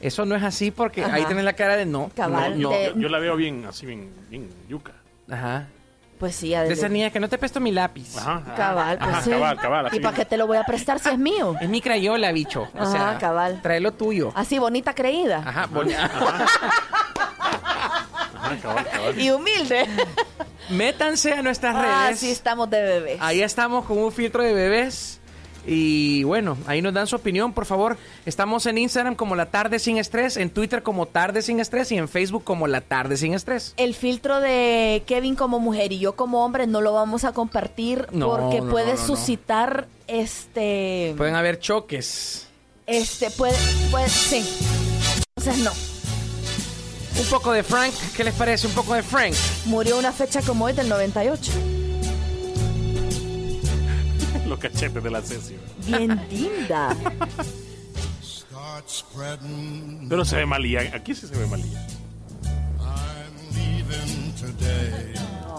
eso 0.00 0.24
no 0.24 0.34
es 0.36 0.42
así 0.42 0.70
porque 0.70 1.02
Ajá. 1.04 1.14
ahí 1.14 1.24
tenés 1.24 1.44
la 1.44 1.54
cara 1.54 1.76
de 1.76 1.86
no. 1.86 2.10
Cabal, 2.14 2.60
no, 2.60 2.70
no. 2.70 2.76
de- 2.76 2.92
Yo, 2.94 3.00
yo 3.00 3.08
la 3.08 3.18
veo 3.18 3.36
bien, 3.36 3.64
así 3.68 3.86
bien, 3.86 4.10
bien 4.30 4.48
yuca. 4.68 4.92
Ajá. 5.30 5.66
Pues 6.18 6.36
sí, 6.36 6.50
De 6.50 6.72
esa 6.72 6.88
niña 6.88 7.10
que 7.10 7.18
no 7.18 7.28
te 7.28 7.36
presto 7.38 7.58
mi 7.60 7.72
lápiz. 7.72 8.16
Ajá. 8.16 8.36
ajá. 8.36 8.54
Cabal, 8.54 8.98
pues 8.98 9.10
Ajá, 9.10 9.20
sí. 9.22 9.30
cabal, 9.30 9.56
cabal. 9.58 9.88
¿Y 9.92 9.98
para 10.00 10.16
qué 10.16 10.24
te 10.24 10.36
lo 10.36 10.46
voy 10.46 10.56
a 10.56 10.62
prestar 10.64 11.00
si 11.00 11.08
es 11.08 11.18
mío? 11.18 11.56
Es 11.60 11.68
mi 11.68 11.80
crayola, 11.80 12.30
bicho. 12.30 12.68
O 12.74 12.82
Ajá, 12.82 12.90
sea, 12.92 13.18
cabal. 13.18 13.60
trae 13.62 13.80
lo 13.80 13.92
tuyo. 13.92 14.30
Así, 14.36 14.58
bonita 14.60 14.94
creída. 14.94 15.42
Ajá, 15.44 15.66
boni- 15.66 15.92
Ajá, 18.44 18.56
cabal, 18.62 18.86
cabal. 18.90 19.20
Y 19.20 19.30
humilde. 19.30 19.86
Métanse 20.70 21.32
a 21.32 21.42
nuestras 21.42 21.74
Ah, 21.76 22.06
redes. 22.06 22.20
sí, 22.20 22.30
estamos 22.30 22.68
de 22.70 22.82
bebés. 22.82 23.18
Ahí 23.20 23.42
estamos 23.42 23.84
con 23.84 23.98
un 23.98 24.12
filtro 24.12 24.42
de 24.42 24.52
bebés. 24.52 25.20
Y 25.66 26.24
bueno, 26.24 26.58
ahí 26.66 26.82
nos 26.82 26.92
dan 26.92 27.06
su 27.06 27.16
opinión, 27.16 27.54
por 27.54 27.64
favor. 27.64 27.96
Estamos 28.26 28.66
en 28.66 28.76
Instagram 28.76 29.14
como 29.14 29.34
La 29.34 29.46
Tarde 29.46 29.78
Sin 29.78 29.96
Estrés, 29.96 30.36
en 30.36 30.50
Twitter 30.50 30.82
como 30.82 31.06
Tarde 31.06 31.40
Sin 31.40 31.58
Estrés 31.58 31.90
y 31.90 31.96
en 31.96 32.06
Facebook 32.06 32.44
como 32.44 32.66
La 32.66 32.82
Tarde 32.82 33.16
Sin 33.16 33.32
Estrés. 33.32 33.72
El 33.78 33.94
filtro 33.94 34.40
de 34.40 35.02
Kevin 35.06 35.36
como 35.36 35.60
mujer 35.60 35.90
y 35.92 35.98
yo 36.00 36.16
como 36.16 36.44
hombre 36.44 36.66
no 36.66 36.82
lo 36.82 36.92
vamos 36.92 37.24
a 37.24 37.32
compartir 37.32 38.06
No, 38.12 38.28
porque 38.28 38.60
no, 38.60 38.70
puede 38.70 38.92
no, 38.92 38.98
suscitar 39.06 39.86
este 40.06 41.14
Pueden 41.16 41.34
haber 41.34 41.58
choques. 41.58 42.46
este 42.86 43.30
puede 43.30 43.56
puede 43.90 44.10
sí. 44.10 44.44
Entonces 45.38 45.64
no. 45.64 45.72
Un 47.18 47.24
poco 47.30 47.52
de 47.52 47.62
Frank, 47.62 47.92
¿qué 48.16 48.24
les 48.24 48.34
parece? 48.34 48.66
Un 48.66 48.72
poco 48.74 48.94
de 48.94 49.02
Frank. 49.02 49.34
Murió 49.66 49.98
una 49.98 50.12
fecha 50.12 50.40
como 50.42 50.64
hoy 50.66 50.72
del 50.72 50.88
98. 50.88 51.52
Los 54.48 54.58
cachetes 54.58 55.02
de 55.02 55.10
la 55.10 55.22
Ceci. 55.22 55.56
Bien 55.86 56.20
linda. 56.30 56.94
Start 58.22 58.88
spreading. 58.88 60.06
Pero 60.08 60.24
se 60.24 60.36
ve 60.36 60.46
malía. 60.46 60.80
Aquí 60.94 61.14
sí 61.14 61.26
se 61.26 61.34
ve 61.36 61.46
malía. 61.46 61.86
I'm 62.80 63.34
leaving 63.54 64.32
today. 64.34 65.14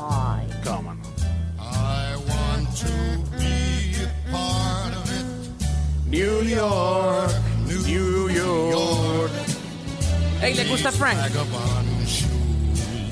Ay. 0.10 0.48
Cómo 0.64 0.94
no. 0.94 1.04
I 1.58 2.16
want 2.28 2.68
to 2.78 2.88
be 3.38 3.96
a 4.04 4.08
part 4.32 4.94
of 4.96 5.10
it. 5.12 5.26
New 6.08 6.44
York, 6.44 7.32
New 7.66 8.30
York. 8.30 8.85
Hey, 10.42 10.54
¿le 10.54 10.66
gusta 10.66 10.92
Frank? 10.92 11.18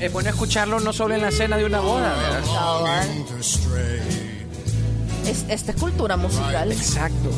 Es 0.00 0.12
bueno 0.12 0.28
escucharlo 0.28 0.80
no 0.80 0.92
solo 0.92 1.14
en 1.14 1.22
la 1.22 1.28
escena 1.28 1.56
de 1.56 1.64
una 1.64 1.80
boda, 1.80 2.14
¿verdad? 2.14 3.06
Es, 5.26 5.44
esta 5.48 5.72
es 5.72 5.78
cultura 5.80 6.16
musical. 6.16 6.70
Exacto. 6.70 7.30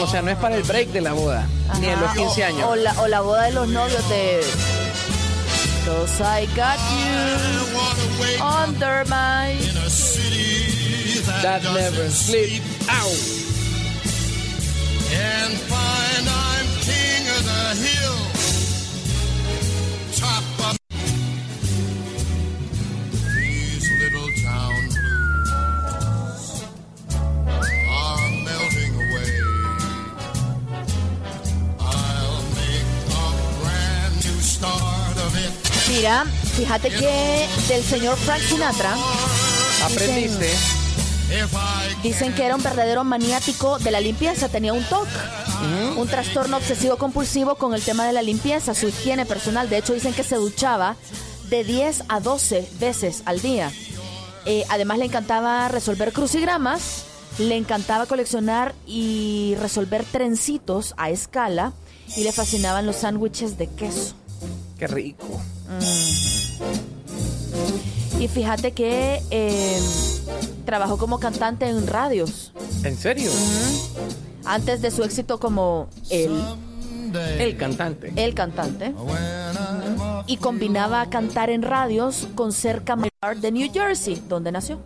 O 0.00 0.06
sea, 0.06 0.22
no 0.22 0.30
es 0.30 0.36
para 0.36 0.56
el 0.56 0.62
break 0.62 0.88
de 0.88 1.00
la 1.00 1.12
boda, 1.12 1.46
ni 1.80 1.86
en 1.86 2.00
los 2.00 2.10
Ajá. 2.10 2.18
15 2.18 2.44
años. 2.44 2.68
O 2.68 2.76
la, 2.76 3.00
o 3.00 3.08
la 3.08 3.20
boda 3.20 3.42
de 3.44 3.52
los 3.52 3.68
novios 3.68 4.08
de 4.08 4.40
Cause 5.84 6.20
I 6.20 6.46
got 6.54 6.78
you 6.78 8.38
under 8.40 9.04
my 9.06 9.58
that, 11.42 11.62
never 11.74 12.08
sleep. 12.08 12.62
Ow. 12.88 13.42
and 15.12 15.52
find 15.68 16.31
Mira, 36.02 36.24
fíjate 36.56 36.88
que 36.88 37.46
del 37.68 37.84
señor 37.84 38.16
Frank 38.16 38.40
Sinatra 38.40 38.92
Aprendiste. 39.84 40.50
Dicen 42.02 42.34
que 42.34 42.44
era 42.44 42.56
un 42.56 42.62
verdadero 42.64 43.04
maniático 43.04 43.78
de 43.78 43.92
la 43.92 44.00
limpieza, 44.00 44.48
tenía 44.48 44.72
un 44.72 44.82
TOC, 44.82 45.06
un 45.96 46.08
trastorno 46.08 46.56
obsesivo 46.56 46.96
compulsivo 46.96 47.54
con 47.54 47.72
el 47.72 47.82
tema 47.82 48.04
de 48.04 48.12
la 48.12 48.22
limpieza, 48.22 48.74
su 48.74 48.88
higiene 48.88 49.26
personal. 49.26 49.70
De 49.70 49.78
hecho, 49.78 49.92
dicen 49.92 50.12
que 50.12 50.24
se 50.24 50.34
duchaba 50.34 50.96
de 51.48 51.62
10 51.62 52.02
a 52.08 52.18
12 52.18 52.68
veces 52.80 53.22
al 53.24 53.40
día. 53.40 53.70
Eh, 54.44 54.64
además, 54.70 54.98
le 54.98 55.04
encantaba 55.04 55.68
resolver 55.68 56.12
crucigramas, 56.12 57.04
le 57.38 57.56
encantaba 57.56 58.06
coleccionar 58.06 58.74
y 58.88 59.54
resolver 59.60 60.02
trencitos 60.02 60.94
a 60.96 61.10
escala 61.10 61.72
y 62.16 62.24
le 62.24 62.32
fascinaban 62.32 62.86
los 62.86 62.96
sándwiches 62.96 63.56
de 63.56 63.68
queso. 63.68 64.16
Qué 64.82 64.88
rico. 64.88 65.40
Y 68.18 68.26
fíjate 68.26 68.72
que 68.72 69.22
eh, 69.30 69.80
trabajó 70.64 70.98
como 70.98 71.20
cantante 71.20 71.68
en 71.68 71.86
radios. 71.86 72.52
¿En 72.82 72.96
serio? 72.96 73.30
Antes 74.44 74.82
de 74.82 74.90
su 74.90 75.04
éxito 75.04 75.38
como 75.38 75.88
él, 76.10 76.32
El 77.38 77.56
cantante. 77.56 78.12
el 78.16 78.34
cantante. 78.34 78.92
Y 80.26 80.38
combinaba 80.38 81.08
cantar 81.10 81.48
en 81.50 81.62
radios 81.62 82.26
con 82.34 82.52
ser 82.52 82.82
camarero 82.82 83.40
de 83.40 83.52
New 83.52 83.70
Jersey, 83.72 84.20
donde 84.28 84.50
nació. 84.50 84.80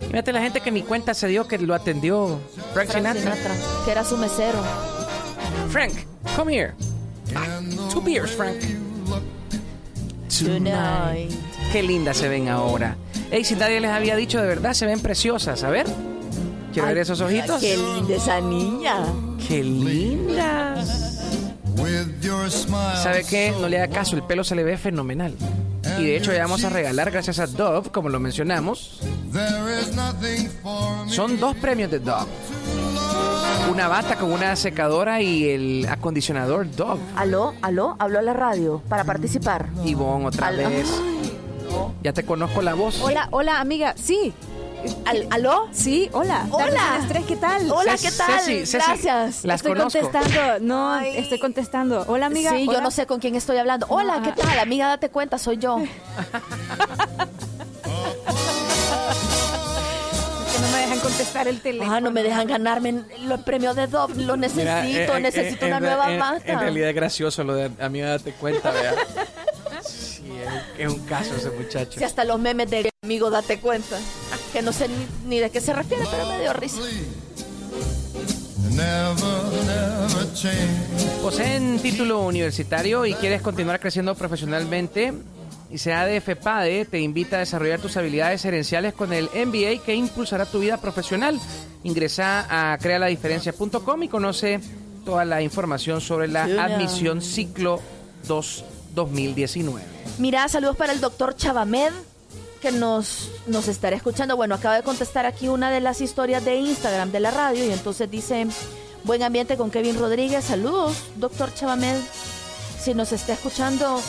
Fíjate 0.00 0.32
la 0.32 0.40
gente 0.40 0.60
que 0.60 0.72
ni 0.72 0.82
cuenta 0.82 1.14
se 1.14 1.28
dio 1.28 1.46
que 1.46 1.56
lo 1.58 1.72
atendió 1.72 2.40
Frank, 2.74 2.88
Frank 2.88 2.90
Sinatra. 2.96 3.20
Sinatra, 3.36 3.54
que 3.84 3.92
era 3.92 4.02
su 4.02 4.16
mesero. 4.16 4.58
Frank, 5.68 5.92
come 6.34 6.52
here. 6.52 6.74
Ah, 7.36 7.60
two 7.92 8.00
beers, 8.00 8.32
Frank. 8.32 8.56
Tonight. 10.38 11.30
Qué 11.72 11.82
lindas 11.82 12.16
se 12.16 12.28
ven 12.28 12.48
ahora. 12.48 12.96
Ey, 13.30 13.44
si 13.44 13.54
nadie 13.56 13.80
les 13.80 13.90
había 13.90 14.16
dicho 14.16 14.40
de 14.40 14.46
verdad, 14.46 14.72
se 14.72 14.86
ven 14.86 15.00
preciosas. 15.00 15.62
A 15.64 15.70
ver. 15.70 15.86
Quiero 16.72 16.88
ver 16.88 16.98
esos 16.98 17.20
ojitos. 17.20 17.60
Qué 17.60 17.76
linda 17.76 18.14
esa 18.14 18.40
niña. 18.40 18.96
Qué 19.46 19.62
lindas. 19.64 21.10
¿Sabe 23.02 23.24
qué? 23.28 23.52
No 23.60 23.68
le 23.68 23.80
haga 23.80 23.92
caso, 23.92 24.16
el 24.16 24.22
pelo 24.22 24.44
se 24.44 24.54
le 24.54 24.62
ve 24.62 24.76
fenomenal. 24.76 25.34
Y 25.98 26.04
de 26.04 26.16
hecho 26.16 26.32
ya 26.32 26.42
vamos 26.42 26.64
a 26.64 26.70
regalar, 26.70 27.10
gracias 27.10 27.38
a 27.38 27.46
Dove, 27.46 27.90
como 27.90 28.08
lo 28.08 28.20
mencionamos, 28.20 29.00
son 31.08 31.40
dos 31.40 31.56
premios 31.56 31.90
de 31.90 31.98
Dove. 31.98 32.26
Una 33.70 33.86
bata 33.88 34.16
con 34.16 34.32
una 34.32 34.56
secadora 34.56 35.20
y 35.20 35.48
el 35.48 35.86
acondicionador 35.88 36.68
Dove. 36.74 37.00
Aló, 37.16 37.54
aló, 37.62 37.94
habló 38.00 38.18
a 38.18 38.22
la 38.22 38.32
radio 38.32 38.82
para 38.88 39.04
participar. 39.04 39.68
Ivonne, 39.84 40.26
otra 40.26 40.48
Al- 40.48 40.56
vez. 40.56 40.88
Ya 42.02 42.12
te 42.12 42.24
conozco 42.24 42.62
la 42.62 42.74
voz. 42.74 43.00
Hola, 43.00 43.28
hola, 43.30 43.60
amiga. 43.60 43.94
Sí. 43.96 44.32
Al- 45.04 45.26
¿Aló? 45.30 45.68
Sí, 45.70 46.08
hola. 46.12 46.46
Hola. 46.50 46.64
Tardes 46.64 46.80
a 46.80 46.98
las 46.98 47.08
tres, 47.08 47.24
¿qué 47.26 47.36
tal? 47.36 47.70
Hola, 47.70 47.92
Ceci- 47.92 48.10
¿qué 48.10 48.16
tal? 48.16 48.40
Ceci, 48.40 48.66
Ceci, 48.66 48.76
Gracias. 48.86 49.44
Las 49.44 49.56
estoy 49.60 49.72
conozco. 49.76 50.00
contestando. 50.00 50.58
No, 50.66 50.92
Ay. 50.92 51.16
estoy 51.18 51.38
contestando. 51.38 52.04
Hola, 52.08 52.26
amiga. 52.26 52.50
Sí, 52.50 52.64
yo 52.64 52.72
Hola. 52.72 52.80
no 52.80 52.90
sé 52.90 53.06
con 53.06 53.20
quién 53.20 53.36
estoy 53.36 53.58
hablando. 53.58 53.86
Hola, 53.88 54.20
¿qué 54.22 54.30
ah. 54.30 54.34
tal? 54.36 54.58
Amiga, 54.58 54.88
date 54.88 55.10
cuenta, 55.10 55.38
soy 55.38 55.58
yo. 55.58 55.78
contestar. 61.10 61.44
contestar 61.44 61.48
el 61.48 61.60
teléfono. 61.60 61.92
Ah, 61.96 62.00
no 62.00 62.10
me 62.10 62.22
dejan 62.22 62.46
ganarme 62.46 63.02
los 63.24 63.40
premios 63.40 63.76
de 63.76 63.86
Dove. 63.86 64.14
Lo 64.22 64.36
necesito, 64.36 64.62
Mira, 64.64 64.86
eh, 64.86 65.04
eh, 65.16 65.20
necesito 65.20 65.64
eh, 65.64 65.68
una 65.68 65.76
en- 65.78 65.82
nueva 65.82 66.12
en- 66.12 66.18
mata. 66.18 66.52
En 66.52 66.60
realidad 66.60 66.88
es 66.90 66.94
gracioso 66.94 67.44
lo 67.44 67.54
de 67.54 67.70
amiga, 67.80 68.08
date 68.10 68.32
cuenta, 68.32 68.70
vea. 68.70 68.94
Sí, 69.82 70.30
es, 70.76 70.86
es 70.86 70.88
un 70.92 71.00
caso 71.06 71.34
ese 71.36 71.50
muchacho. 71.50 71.98
Si 71.98 72.04
hasta 72.04 72.24
los 72.24 72.38
memes 72.38 72.70
de 72.70 72.90
amigo, 73.02 73.30
date 73.30 73.58
cuenta. 73.60 73.98
Que 74.52 74.62
no 74.62 74.72
sé 74.72 74.88
ni, 74.88 75.06
ni 75.26 75.38
de 75.40 75.50
qué 75.50 75.60
se 75.60 75.72
refiere, 75.72 76.04
pero 76.10 76.26
me 76.26 76.40
dio 76.40 76.52
risa. 76.52 76.80
Poseen 81.22 81.78
título 81.80 82.20
universitario 82.20 83.04
y 83.06 83.14
quieres 83.14 83.42
continuar 83.42 83.78
creciendo 83.80 84.14
profesionalmente. 84.14 85.12
Y 85.70 85.78
sea 85.78 86.04
de 86.04 86.20
FEPADE 86.20 86.84
te 86.84 87.00
invita 87.00 87.36
a 87.36 87.38
desarrollar 87.40 87.80
tus 87.80 87.96
habilidades 87.96 88.42
gerenciales 88.42 88.92
con 88.92 89.12
el 89.12 89.26
MBA 89.26 89.84
que 89.84 89.94
impulsará 89.94 90.44
tu 90.44 90.58
vida 90.58 90.78
profesional. 90.78 91.38
Ingresa 91.84 92.72
a 92.72 92.76
crealadiferencia.com 92.78 94.02
y 94.02 94.08
conoce 94.08 94.60
toda 95.04 95.24
la 95.24 95.42
información 95.42 96.00
sobre 96.00 96.28
la 96.28 96.44
admisión 96.44 97.22
ciclo 97.22 97.80
2 98.26 98.64
2019. 98.94 99.82
Mira, 100.18 100.48
saludos 100.48 100.76
para 100.76 100.92
el 100.92 101.00
doctor 101.00 101.36
Chavamed, 101.36 101.92
que 102.60 102.72
nos, 102.72 103.30
nos 103.46 103.68
estará 103.68 103.96
escuchando. 103.96 104.36
Bueno, 104.36 104.56
acaba 104.56 104.74
de 104.76 104.82
contestar 104.82 105.24
aquí 105.24 105.48
una 105.48 105.70
de 105.70 105.80
las 105.80 106.00
historias 106.00 106.44
de 106.44 106.56
Instagram 106.56 107.12
de 107.12 107.20
la 107.20 107.30
radio 107.30 107.64
y 107.64 107.70
entonces 107.70 108.10
dice, 108.10 108.46
buen 109.04 109.22
ambiente 109.22 109.56
con 109.56 109.70
Kevin 109.70 109.98
Rodríguez. 109.98 110.44
Saludos, 110.44 110.96
doctor 111.16 111.54
Chavamed. 111.54 111.98
Si 112.80 112.92
nos 112.94 113.12
está 113.12 113.34
escuchando, 113.34 114.00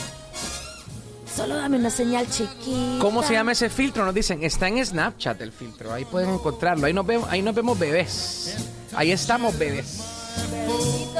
solo 1.34 1.56
dame 1.56 1.78
una 1.78 1.90
señal 1.90 2.28
chiquita. 2.28 2.98
¿Cómo 3.00 3.22
se 3.22 3.32
llama 3.34 3.52
ese 3.52 3.70
filtro? 3.70 4.04
Nos 4.04 4.14
dicen, 4.14 4.42
está 4.42 4.68
en 4.68 4.84
Snapchat 4.84 5.40
el 5.40 5.52
filtro, 5.52 5.92
ahí 5.92 6.04
pueden 6.04 6.30
encontrarlo. 6.30 6.86
Ahí 6.86 6.92
nos 6.92 7.06
vemos, 7.06 7.28
ahí 7.30 7.42
nos 7.42 7.54
vemos 7.54 7.78
bebés. 7.78 8.56
Ahí 8.94 9.10
estamos 9.12 9.56
bebés. 9.58 10.00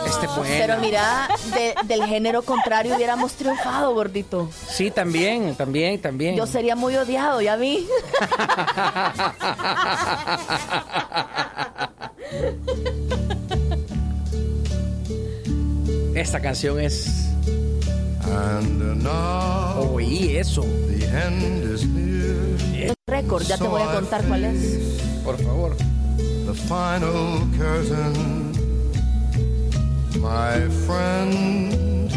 Este 0.07 0.27
es 0.27 0.37
bueno. 0.37 0.55
Pero 0.59 0.79
mira, 0.79 1.29
de- 1.55 1.75
del 1.85 2.05
género 2.07 2.43
contrario 2.43 2.97
hubiéramos 2.97 3.33
triunfado, 3.33 3.95
gordito. 3.95 4.51
Sí, 4.69 4.91
también, 4.91 5.55
también, 5.55 6.01
también. 6.01 6.37
Yo 6.37 6.47
sería 6.47 6.77
muy 6.77 6.97
odiado, 6.97 7.41
¿ya 7.41 7.57
vi? 7.57 7.87
Esta 16.15 16.41
canción 16.41 16.81
es. 16.81 17.32
And 18.33 19.03
now 19.03 19.83
Oí 19.93 20.37
eso. 20.37 20.63
the 20.63 21.05
end 21.07 21.65
is 21.65 21.85
near. 21.87 22.95
Récord, 23.07 23.43
ya 23.47 23.59
te 23.59 23.65
voy 23.65 23.83
a 23.83 23.93
contar 23.93 24.25
cuál 24.25 24.45
es. 24.45 25.01
Por 25.23 25.37
favor. 25.37 25.77
The 26.47 26.55
final 26.55 27.47
curtain. 27.59 28.53
My 30.21 30.69
friend, 30.87 32.11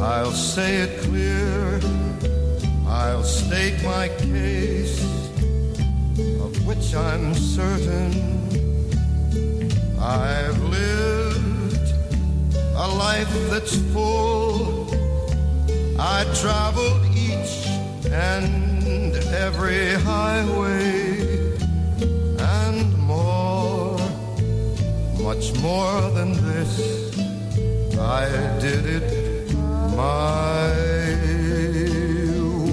I'll 0.00 0.32
say 0.32 0.82
it 0.84 1.02
clear. 1.02 1.80
I'll 2.86 3.24
state 3.24 3.82
my 3.84 4.08
case, 4.08 5.02
of 6.40 6.52
which 6.66 6.94
I'm 6.94 7.34
certain. 7.34 8.12
I've 10.00 10.58
lived 10.64 11.92
a 12.74 12.88
life 12.88 13.28
that's 13.50 13.76
full. 13.92 14.77
I 16.00 16.24
traveled 16.32 17.04
each 17.06 17.66
and 18.06 19.16
every 19.34 19.94
highway 19.94 21.56
and 22.38 22.96
more, 22.98 23.98
much 25.20 25.52
more 25.60 26.00
than 26.12 26.34
this. 26.46 27.18
I 27.98 28.28
did 28.60 28.86
it 28.86 29.52
my 29.96 30.70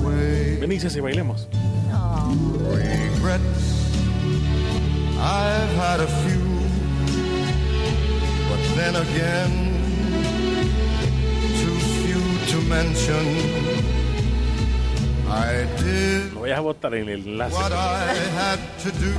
way. 0.06 0.58
Benicia, 0.60 0.90
y 0.94 1.02
bailemos. 1.02 1.48
Regrets, 2.62 3.90
I've 5.18 5.74
had 5.82 6.00
a 6.00 6.08
few, 6.22 6.46
but 8.50 8.62
then 8.76 8.96
again, 8.98 9.65
to 12.48 12.62
mention. 12.62 13.26
I 15.28 15.66
did 15.82 16.34
Lo 16.34 16.42
voy 16.42 16.52
a 16.52 16.60
botar 16.60 16.94
en 16.94 17.10
el 17.10 17.26
enlace. 17.26 17.54
what 17.54 17.72
I 17.72 18.14
had 18.40 18.60
to 18.84 18.92
do, 18.92 19.12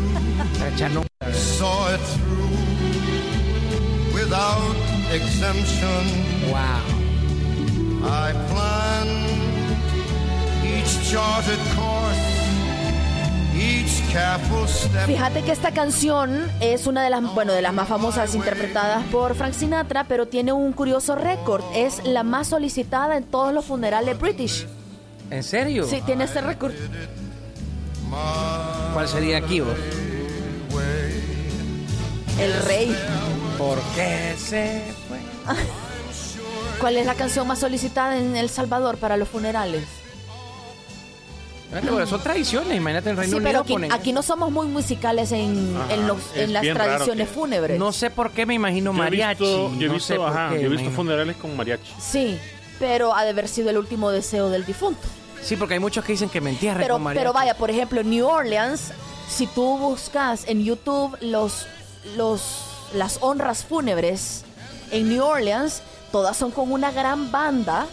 saw 1.33 1.89
it 1.95 2.01
through 2.01 2.57
without 4.15 4.77
exemption. 5.13 6.03
Wow. 6.51 6.85
I 8.05 8.33
planned 8.51 9.27
each 10.65 11.11
charted 11.11 11.59
course, 11.75 11.75
each 11.75 11.75
careful 11.75 11.75
step. 11.75 11.86
Fíjate 15.07 15.43
que 15.43 15.53
esta 15.53 15.73
canción 15.73 16.51
es 16.61 16.87
una 16.87 17.03
de 17.03 17.11
las, 17.11 17.23
bueno, 17.35 17.53
de 17.53 17.63
las 17.63 17.73
más 17.73 17.89
famosas 17.89 18.35
interpretadas 18.35 19.05
por 19.07 19.35
Frank 19.35 19.53
Sinatra, 19.53 20.05
pero 20.05 20.27
tiene 20.27 20.53
un 20.53 20.73
curioso 20.73 21.17
récord. 21.17 21.63
Es 21.75 22.05
la 22.05 22.23
más 22.23 22.49
solicitada 22.49 23.17
en 23.17 23.25
todos 23.25 23.53
los 23.53 23.65
funerales 23.65 24.19
british. 24.19 24.67
¿En 25.31 25.43
serio? 25.43 25.87
Sí, 25.87 26.03
tiene 26.05 26.25
ese 26.25 26.41
récord. 26.41 26.73
¿Cuál 28.93 29.09
sería 29.09 29.39
aquí 29.39 29.61
vos? 29.61 29.77
El 32.39 32.53
rey. 32.65 32.97
¿Por 33.59 33.79
qué 33.95 34.35
se 34.39 34.83
fue? 35.09 35.19
¿Cuál 36.81 36.99
es 36.99 37.07
la 37.07 37.15
canción 37.15 37.47
más 37.47 37.61
solicitada 37.61 38.19
en 38.19 38.37
El 38.37 38.51
Salvador 38.51 38.99
para 38.99 39.17
los 39.17 39.29
funerales? 39.29 39.85
Bueno, 41.71 42.07
son 42.07 42.23
tradiciones, 42.23 42.77
imagínate 42.77 43.11
en 43.11 43.17
Reino 43.17 43.31
Sí, 43.31 43.37
Unido 43.37 43.49
pero 43.51 43.61
aquí, 43.63 43.73
ponen- 43.75 43.93
aquí 43.93 44.13
no 44.13 44.23
somos 44.23 44.51
muy 44.53 44.69
musicales 44.69 45.33
en, 45.33 45.77
Ajá, 45.77 45.95
en, 45.95 46.07
los- 46.07 46.19
es 46.35 46.43
en 46.43 46.53
las 46.53 46.63
tradiciones 46.63 47.29
que- 47.29 47.35
fúnebres. 47.35 47.79
No 47.79 47.93
sé 47.93 48.11
por 48.11 48.31
qué 48.31 48.47
me 48.47 48.55
imagino 48.55 48.93
Yo 48.93 48.97
he 48.99 49.01
mariachi. 49.01 49.45
visto, 49.45 49.73
yo 49.79 49.85
he 49.85 49.89
no 49.89 49.95
visto, 49.95 50.15
sé 50.15 50.23
ajá, 50.23 50.51
qué, 50.53 50.61
yo 50.63 50.67
he 50.67 50.71
visto 50.71 50.91
funerales 50.91 51.37
con 51.37 51.57
mariachi. 51.57 51.93
Sí, 51.99 52.39
pero 52.79 53.15
ha 53.15 53.25
de 53.25 53.31
haber 53.31 53.49
sido 53.49 53.71
el 53.71 53.79
último 53.79 54.11
deseo 54.11 54.49
del 54.49 54.65
difunto. 54.65 55.01
Sí, 55.43 55.57
porque 55.57 55.75
hay 55.75 55.81
muchos 55.81 56.05
que 56.05 56.13
dicen 56.13 56.29
que 56.29 56.41
me 56.41 56.51
entierren 56.51 56.83
Pero, 56.83 56.95
con 56.95 57.03
mariachi. 57.03 57.21
pero 57.23 57.33
vaya, 57.33 57.55
por 57.55 57.71
ejemplo, 57.71 58.01
en 58.01 58.11
New 58.11 58.27
Orleans, 58.27 58.93
si 59.29 59.47
tú 59.49 59.77
buscas 59.79 60.47
en 60.47 60.63
YouTube 60.65 61.17
los, 61.21 61.67
los, 62.17 62.43
las 62.95 63.19
honras 63.21 63.65
fúnebres 63.65 64.45
en 64.93 65.09
New 65.09 65.23
Orleans, 65.25 65.83
todas 66.13 66.37
son 66.37 66.53
con 66.53 66.71
una 66.71 66.93
gran 66.93 67.31
banda. 67.33 67.87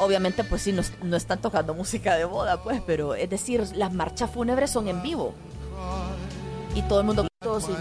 Obviamente, 0.00 0.44
pues 0.44 0.62
sí, 0.62 0.72
no, 0.72 0.82
no 1.02 1.16
están 1.16 1.42
tocando 1.42 1.74
música 1.74 2.16
de 2.16 2.24
boda, 2.24 2.62
pues, 2.62 2.80
pero 2.86 3.14
es 3.14 3.28
decir, 3.28 3.62
las 3.74 3.92
marchas 3.92 4.30
fúnebres 4.30 4.70
son 4.70 4.88
en 4.88 5.02
vivo. 5.02 5.34
Y 6.74 6.80
todo 6.82 7.00
el 7.00 7.06
mundo... 7.06 7.28
todo 7.38 7.60
sí. 7.60 7.72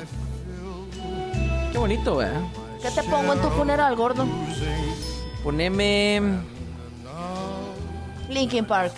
Qué 1.71 1.77
bonito, 1.77 2.17
¿verdad? 2.17 2.41
¿Qué 2.81 2.91
te 2.91 3.03
pongo 3.03 3.33
en 3.33 3.39
tu 3.39 3.47
funeral, 3.51 3.95
gordo? 3.95 4.25
Poneme... 5.43 6.41
Linkin 8.27 8.65
Park. 8.65 8.93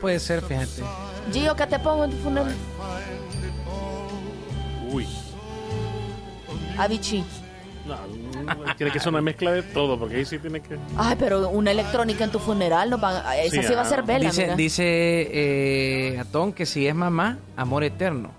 Puede 0.00 0.18
ser, 0.18 0.40
fíjate. 0.40 0.82
Gio, 1.30 1.54
¿qué 1.54 1.66
te 1.66 1.78
pongo 1.78 2.04
en 2.04 2.10
tu 2.10 2.16
funeral? 2.16 2.54
Uy. 4.90 5.06
Avicii. 6.78 7.22
No, 7.86 7.96
tiene 8.76 8.92
que 8.92 9.00
ser 9.00 9.08
una 9.10 9.20
mezcla 9.22 9.52
de 9.52 9.62
todo, 9.62 9.98
porque 9.98 10.16
ahí 10.16 10.24
sí 10.24 10.38
tiene 10.38 10.60
que. 10.60 10.78
Ay, 10.96 11.16
pero 11.18 11.48
una 11.50 11.70
electrónica 11.70 12.24
en 12.24 12.30
tu 12.30 12.38
funeral, 12.38 12.90
no 12.90 12.98
van, 12.98 13.16
esa 13.38 13.62
sí, 13.62 13.66
Sí, 13.66 13.74
va 13.74 13.82
a 13.82 13.84
ser 13.84 14.02
vela, 14.02 14.28
Dice, 14.30 14.42
mira. 14.42 14.56
dice 14.56 14.84
eh, 14.84 16.18
Atón 16.18 16.52
que 16.52 16.66
si 16.66 16.86
es 16.86 16.94
mamá, 16.94 17.38
amor 17.56 17.84
eterno. 17.84 18.30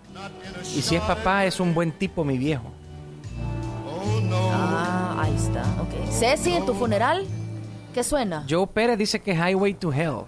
Y 0.75 0.81
si 0.81 0.95
es 0.95 1.01
papá, 1.01 1.45
es 1.45 1.59
un 1.59 1.73
buen 1.73 1.91
tipo, 1.91 2.23
mi 2.23 2.37
viejo. 2.37 2.71
Ah, 4.31 5.15
ahí 5.23 5.35
está, 5.35 5.61
ok. 5.81 6.09
Ceci, 6.11 6.53
en 6.53 6.65
tu 6.65 6.73
funeral, 6.73 7.25
¿qué 7.93 8.03
suena? 8.03 8.45
Joe 8.49 8.67
Pérez 8.67 8.97
dice 8.97 9.19
que 9.19 9.33
Highway 9.33 9.73
to 9.73 9.91
Hell. 9.93 10.25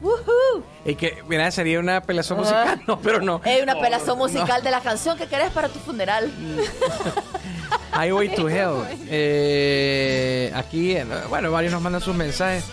¡Woohoo! 0.00 0.64
Y 0.84 0.94
que, 0.94 1.22
mira, 1.28 1.50
sería 1.50 1.78
una 1.80 1.98
apelación 1.98 2.38
Ah. 2.38 2.42
musical. 2.42 2.82
No, 2.88 3.00
pero 3.00 3.20
no. 3.20 3.40
Hay 3.44 3.60
una 3.60 3.74
No, 3.74 3.80
pelazón 3.80 4.18
no. 4.18 4.26
musical 4.26 4.62
de 4.62 4.70
la 4.70 4.80
canción 4.80 5.16
que 5.18 5.26
querés 5.26 5.50
para 5.50 5.68
tu 5.68 5.78
funeral. 5.78 6.30
Highway 7.94 8.34
to 8.34 8.48
Hell. 8.48 8.84
Eh, 9.08 10.52
aquí, 10.54 10.96
bueno, 11.28 11.50
varios 11.50 11.72
nos 11.72 11.82
mandan 11.82 12.00
sus 12.00 12.14
mensajes. 12.14 12.64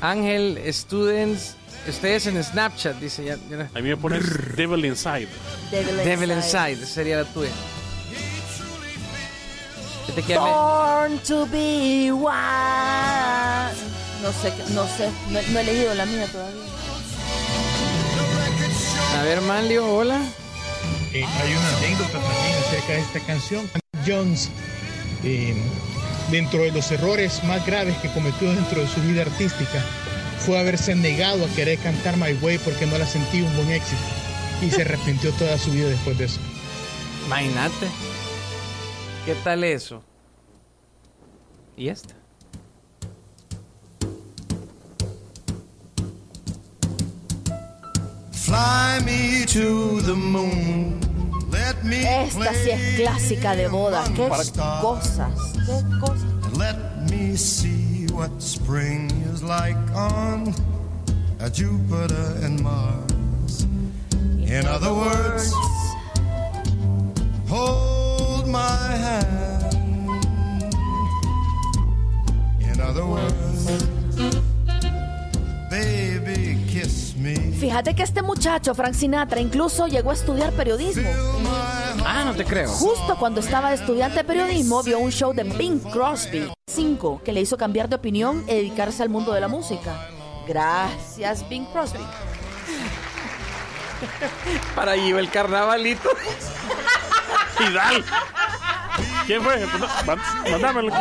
Ángel, 0.00 0.58
students, 0.72 1.54
ustedes 1.88 2.26
en 2.26 2.42
Snapchat, 2.42 2.96
dice 2.96 3.24
ya. 3.24 3.36
ya- 3.48 3.68
A 3.74 3.80
mí 3.80 3.88
me 3.88 3.96
pones 3.96 4.56
Devil 4.56 4.84
Inside. 4.84 5.28
Devil, 5.70 5.96
Devil 5.98 6.30
Inside, 6.32 6.84
sería 6.84 7.18
la 7.18 7.24
tuya. 7.24 7.50
Born 10.34 11.18
to 11.20 11.46
be 11.46 12.10
wild. 12.12 12.32
No 14.22 14.30
sé, 14.32 14.52
no 14.74 14.86
sé, 14.86 15.08
no, 15.30 15.40
no 15.52 15.58
he 15.58 15.62
elegido 15.62 15.94
la 15.94 16.04
mía 16.06 16.26
todavía. 16.30 16.62
A 19.18 19.22
ver, 19.24 19.40
Manlio, 19.42 19.86
hola. 19.86 20.20
eh, 21.12 21.24
hay 21.24 21.52
una 21.52 21.76
anécdota 21.78 22.12
también 22.12 22.58
acerca 22.66 22.92
de 22.94 23.00
esta 23.00 23.20
canción. 23.20 23.70
Jones, 24.06 24.50
eh, 25.22 25.54
dentro 26.30 26.60
de 26.62 26.72
los 26.72 26.90
errores 26.90 27.44
más 27.44 27.64
graves 27.66 27.96
que 27.98 28.12
cometió 28.12 28.52
dentro 28.52 28.80
de 28.80 28.88
su 28.88 29.00
vida 29.02 29.22
artística, 29.22 29.80
fue 30.38 30.58
haberse 30.58 30.94
negado 30.94 31.44
a 31.44 31.48
querer 31.48 31.78
cantar 31.78 32.16
My 32.16 32.32
Way 32.42 32.58
porque 32.58 32.86
no 32.86 32.98
la 32.98 33.06
sentía 33.06 33.44
un 33.44 33.54
buen 33.56 33.70
éxito. 33.70 34.02
Y 34.60 34.70
se 34.70 34.82
arrepintió 34.82 35.32
toda 35.32 35.58
su 35.58 35.70
vida 35.70 35.88
después 35.88 36.18
de 36.18 36.24
eso. 36.26 36.40
Imagínate. 37.26 37.88
¿Qué 39.26 39.34
tal 39.44 39.62
eso? 39.64 40.02
¿Y 41.76 41.88
esta? 41.88 42.14
Fly 48.52 49.00
me 49.06 49.46
to 49.46 50.02
the 50.02 50.14
moon. 50.14 51.00
Let 51.50 51.82
me 51.84 52.04
Esta 52.04 52.52
sí 52.52 52.68
es 52.68 52.96
clásica 53.00 53.56
de 53.56 53.66
boda. 53.68 54.04
Qué 54.14 54.28
cosas. 54.28 55.32
Qué 55.64 55.98
cosas. 55.98 56.58
Let 56.58 56.76
me 57.10 57.34
see 57.34 58.08
what 58.12 58.30
spring 58.42 59.10
is 59.32 59.42
like 59.42 59.78
on 59.94 60.52
a 61.40 61.48
Jupiter 61.48 62.36
and 62.44 62.60
Mars. 62.60 63.66
In 64.12 64.66
other 64.66 64.92
words, 64.92 65.54
hold 67.48 68.46
my 68.48 68.86
hand. 69.06 70.26
In 72.60 72.82
other 72.82 73.06
words, 73.06 73.82
baby, 75.70 76.11
kiss 76.24 77.14
me. 77.16 77.34
Fíjate 77.58 77.94
que 77.94 78.02
este 78.02 78.22
muchacho, 78.22 78.74
Frank 78.74 78.94
Sinatra, 78.94 79.40
incluso 79.40 79.86
llegó 79.86 80.10
a 80.10 80.14
estudiar 80.14 80.52
periodismo. 80.52 81.08
Ah, 82.04 82.22
no 82.24 82.34
te 82.34 82.44
creo. 82.44 82.68
Justo 82.68 83.16
cuando 83.18 83.40
estaba 83.40 83.68
de 83.70 83.76
estudiante 83.76 84.18
de 84.18 84.24
periodismo, 84.24 84.82
vio 84.82 84.98
un 84.98 85.12
show 85.12 85.32
de 85.32 85.44
Bing 85.44 85.80
Crosby 85.80 86.50
5 86.66 87.22
que 87.24 87.32
le 87.32 87.40
hizo 87.40 87.56
cambiar 87.56 87.88
de 87.88 87.96
opinión 87.96 88.44
y 88.48 88.54
dedicarse 88.54 89.02
al 89.02 89.08
mundo 89.08 89.32
de 89.32 89.40
la 89.40 89.48
música. 89.48 90.08
Gracias, 90.48 91.48
Bing 91.48 91.66
Crosby. 91.66 92.00
Para 94.74 94.92
allí 94.92 95.10
el 95.10 95.30
carnavalito. 95.30 96.08
Y 97.60 97.72
dale. 97.72 98.02
¿Quién 99.26 99.42
fue? 99.42 99.64
Má- 100.06 100.16
Mándamelo. 100.50 100.92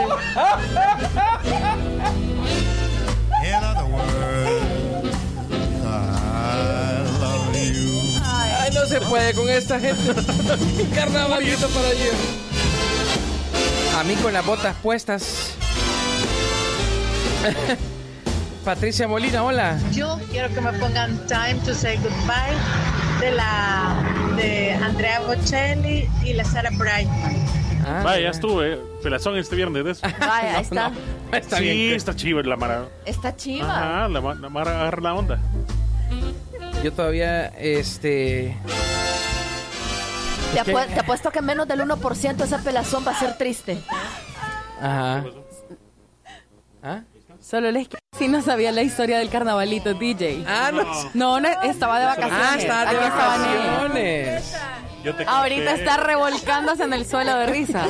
Puede 9.01 9.33
con 9.33 9.49
esta 9.49 9.79
gente. 9.79 10.01
Carnavalito 10.95 11.67
para 11.69 11.87
allí. 11.89 12.09
A 13.97 14.03
mí 14.03 14.15
con 14.15 14.33
las 14.33 14.45
botas 14.45 14.75
puestas. 14.81 15.55
Patricia 18.65 19.07
Molina, 19.07 19.43
hola. 19.43 19.79
Yo 19.91 20.19
quiero 20.29 20.53
que 20.53 20.61
me 20.61 20.71
pongan 20.73 21.17
Time 21.27 21.55
to 21.65 21.73
Say 21.73 21.97
Goodbye 21.97 22.55
de 23.19 23.31
la 23.31 23.95
de 24.37 24.73
Andrea 24.73 25.19
Bocelli 25.21 26.07
y 26.23 26.33
la 26.33 26.43
Sarah 26.43 26.69
Brightman. 26.73 27.35
Ah, 27.85 28.01
Vaya, 28.03 28.21
ya 28.23 28.29
estuve. 28.29 28.77
Pelazón 29.01 29.37
este 29.37 29.55
viernes 29.55 29.83
de 29.83 29.91
eso. 29.91 30.01
Vaya, 30.19 30.57
ahí 30.57 30.61
está. 30.61 30.91
Está 31.31 31.57
sí, 31.57 31.63
bien. 31.63 31.95
está 31.95 32.15
chiva 32.15 32.41
la 32.43 32.55
mara. 32.55 32.85
Está 33.05 33.35
chiva. 33.35 33.65
Ajá, 33.65 34.07
la, 34.07 34.21
la 34.35 34.49
mara 34.49 34.81
agarra 34.81 35.01
la 35.01 35.13
onda. 35.15 35.39
Yo 36.83 36.91
todavía, 36.93 37.47
este. 37.47 38.57
Te, 40.53 40.99
apuesto 40.99 41.31
que 41.31 41.41
menos 41.41 41.67
del 41.67 41.81
1% 41.81 42.43
esa 42.43 42.57
pelazón 42.59 43.05
va 43.07 43.11
a 43.11 43.19
ser 43.19 43.37
triste. 43.37 43.81
Ajá. 44.79 45.23
¿Ah? 46.83 47.01
Solo 47.39 47.71
les 47.71 47.87
sí 48.17 48.27
no 48.27 48.41
sabía 48.41 48.71
la 48.71 48.81
historia 48.83 49.17
del 49.19 49.29
carnavalito 49.29 49.93
DJ. 49.93 50.43
Ah, 50.47 50.71
no. 50.71 50.83
No, 51.13 51.39
no, 51.39 51.49
estaba 51.63 51.99
de 51.99 52.05
vacaciones. 52.05 52.39
Ah, 52.39 52.55
está 52.57 52.81
de 52.81 52.97
Aquí 52.97 53.05
estaba 53.05 53.35
en 53.35 53.41
él. 53.41 53.57
vacaciones. 53.57 54.55
Yo 55.03 55.15
te 55.15 55.25
Ahorita 55.25 55.73
está 55.73 55.97
revolcándose 55.97 56.83
en 56.83 56.93
el 56.93 57.07
suelo 57.07 57.35
de 57.37 57.47
risa. 57.47 57.85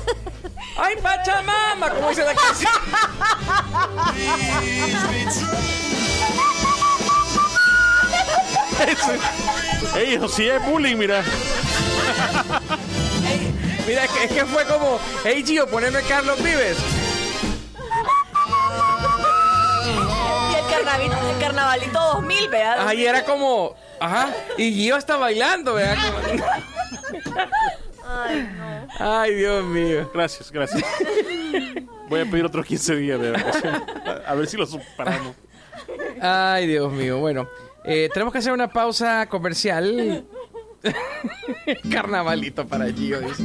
¡Ay, 0.76 0.96
Pachamama! 1.02 1.90
Como 1.90 2.08
dice 2.08 2.24
la 2.24 2.34
canción. 2.34 2.72
Ey, 9.96 10.14
eso 10.14 10.28
sí 10.28 10.48
es 10.48 10.64
bullying, 10.64 10.96
mira. 10.96 11.22
Mira, 13.86 14.04
es 14.04 14.10
que, 14.10 14.24
es 14.24 14.30
que 14.30 14.44
fue 14.44 14.64
como, 14.66 15.00
hey 15.24 15.42
Gio, 15.44 15.66
poneme 15.66 16.00
Carlos 16.02 16.40
Vives. 16.42 16.78
Y 19.84 20.54
el, 20.54 20.66
carnavalito, 20.70 21.16
el 21.28 21.38
carnavalito 21.40 21.98
2000, 21.98 22.48
vea. 22.50 22.88
Ahí 22.88 23.04
era 23.04 23.24
como, 23.24 23.74
ajá, 23.98 24.30
y 24.56 24.72
Gio 24.74 24.96
está 24.96 25.16
bailando, 25.16 25.74
¿verdad? 25.74 25.96
Ay, 28.06 28.48
no. 28.56 28.88
Ay, 28.98 29.34
Dios 29.34 29.64
mío. 29.64 30.10
Gracias, 30.12 30.52
gracias. 30.52 30.84
Voy 32.08 32.20
a 32.20 32.24
pedir 32.26 32.44
otros 32.44 32.66
15 32.66 32.96
días 32.96 33.20
de 33.20 33.30
vacaciones. 33.30 33.82
A 34.26 34.34
ver 34.34 34.46
si 34.46 34.56
lo 34.56 34.66
superamos. 34.66 35.34
Ay, 36.20 36.66
Dios 36.66 36.92
mío. 36.92 37.18
Bueno, 37.18 37.48
eh, 37.84 38.08
tenemos 38.12 38.32
que 38.32 38.38
hacer 38.38 38.52
una 38.52 38.68
pausa 38.68 39.26
comercial. 39.26 40.24
Carnavalito 41.90 42.66
para 42.66 42.90
Gio, 42.92 43.20
dice. 43.20 43.44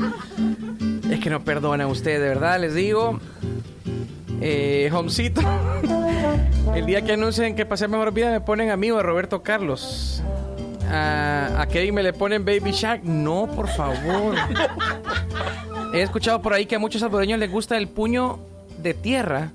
Es 1.09 1.19
que 1.19 1.29
no 1.29 1.43
perdonan 1.43 1.87
ustedes, 1.87 2.21
de 2.21 2.27
verdad, 2.29 2.59
les 2.59 2.73
digo. 2.73 3.19
Eh, 4.41 4.89
Homcito. 4.93 5.41
El 6.75 6.85
día 6.85 7.01
que 7.03 7.13
anuncien 7.13 7.55
que 7.55 7.65
pasé 7.65 7.87
mejor 7.87 8.13
vida 8.13 8.31
me 8.31 8.41
ponen 8.41 8.69
amigo 8.69 8.97
de 8.97 9.03
Roberto 9.03 9.43
Carlos. 9.43 10.21
A, 10.89 11.61
a 11.61 11.67
Kevin 11.67 11.95
me 11.95 12.03
le 12.03 12.13
ponen 12.13 12.45
Baby 12.45 12.71
Shark. 12.71 13.03
No, 13.03 13.47
por 13.47 13.67
favor. 13.67 14.35
He 15.93 16.01
escuchado 16.01 16.41
por 16.41 16.53
ahí 16.53 16.65
que 16.65 16.75
a 16.75 16.79
muchos 16.79 17.01
salvadoreños 17.01 17.39
les 17.39 17.49
gusta 17.49 17.77
el 17.77 17.87
puño 17.87 18.39
de 18.77 18.93
tierra. 18.93 19.51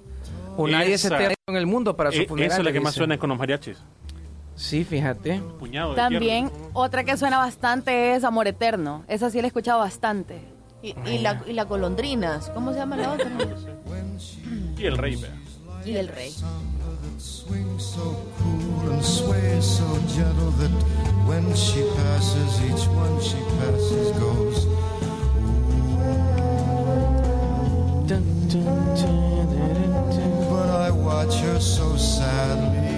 O 0.57 0.67
nadie 0.67 0.99
se 0.99 1.09
en 1.47 1.57
el 1.57 1.67
mundo 1.67 1.97
para 1.97 2.11
su 2.11 2.25
funeral. 2.25 2.53
Eso 2.53 2.61
es 2.61 2.65
lo 2.67 2.73
que 2.73 2.81
más 2.81 2.93
dice. 2.93 2.99
suena 3.01 3.19
con 3.19 3.31
los 3.31 3.39
mariachis. 3.39 3.79
Sí, 4.61 4.85
fíjate. 4.85 5.41
Puñado 5.59 5.91
de 5.91 5.97
También 5.97 6.53
otra 6.75 7.03
que 7.03 7.17
suena 7.17 7.39
bastante 7.39 8.15
es 8.15 8.25
Amor 8.25 8.47
Eterno. 8.47 9.05
Esa 9.09 9.31
sí 9.31 9.39
la 9.39 9.45
he 9.45 9.47
escuchado 9.47 9.79
bastante. 9.79 10.45
Y, 10.83 10.95
y 11.07 11.19
la, 11.19 11.43
y 11.47 11.55
la 11.55 11.65
golondrinas. 11.65 12.51
¿Cómo 12.51 12.73
se 12.73 12.79
llama 12.79 12.97
la 12.99 13.13
otra? 13.13 13.31
Y 14.77 14.85
el 14.85 14.99
rey, 14.99 15.17
vea. 15.17 15.35
Y 15.87 15.93
del 15.93 16.09
rey. 16.09 16.35
But 30.51 30.69
I 30.69 30.91
watch 30.91 31.37
her 31.37 31.61
so 31.61 31.97
sadly. 31.97 32.90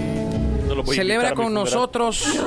No 0.67 0.75
lo 0.75 0.85
Celebra 0.85 1.33
con 1.33 1.53
nosotros. 1.53 2.39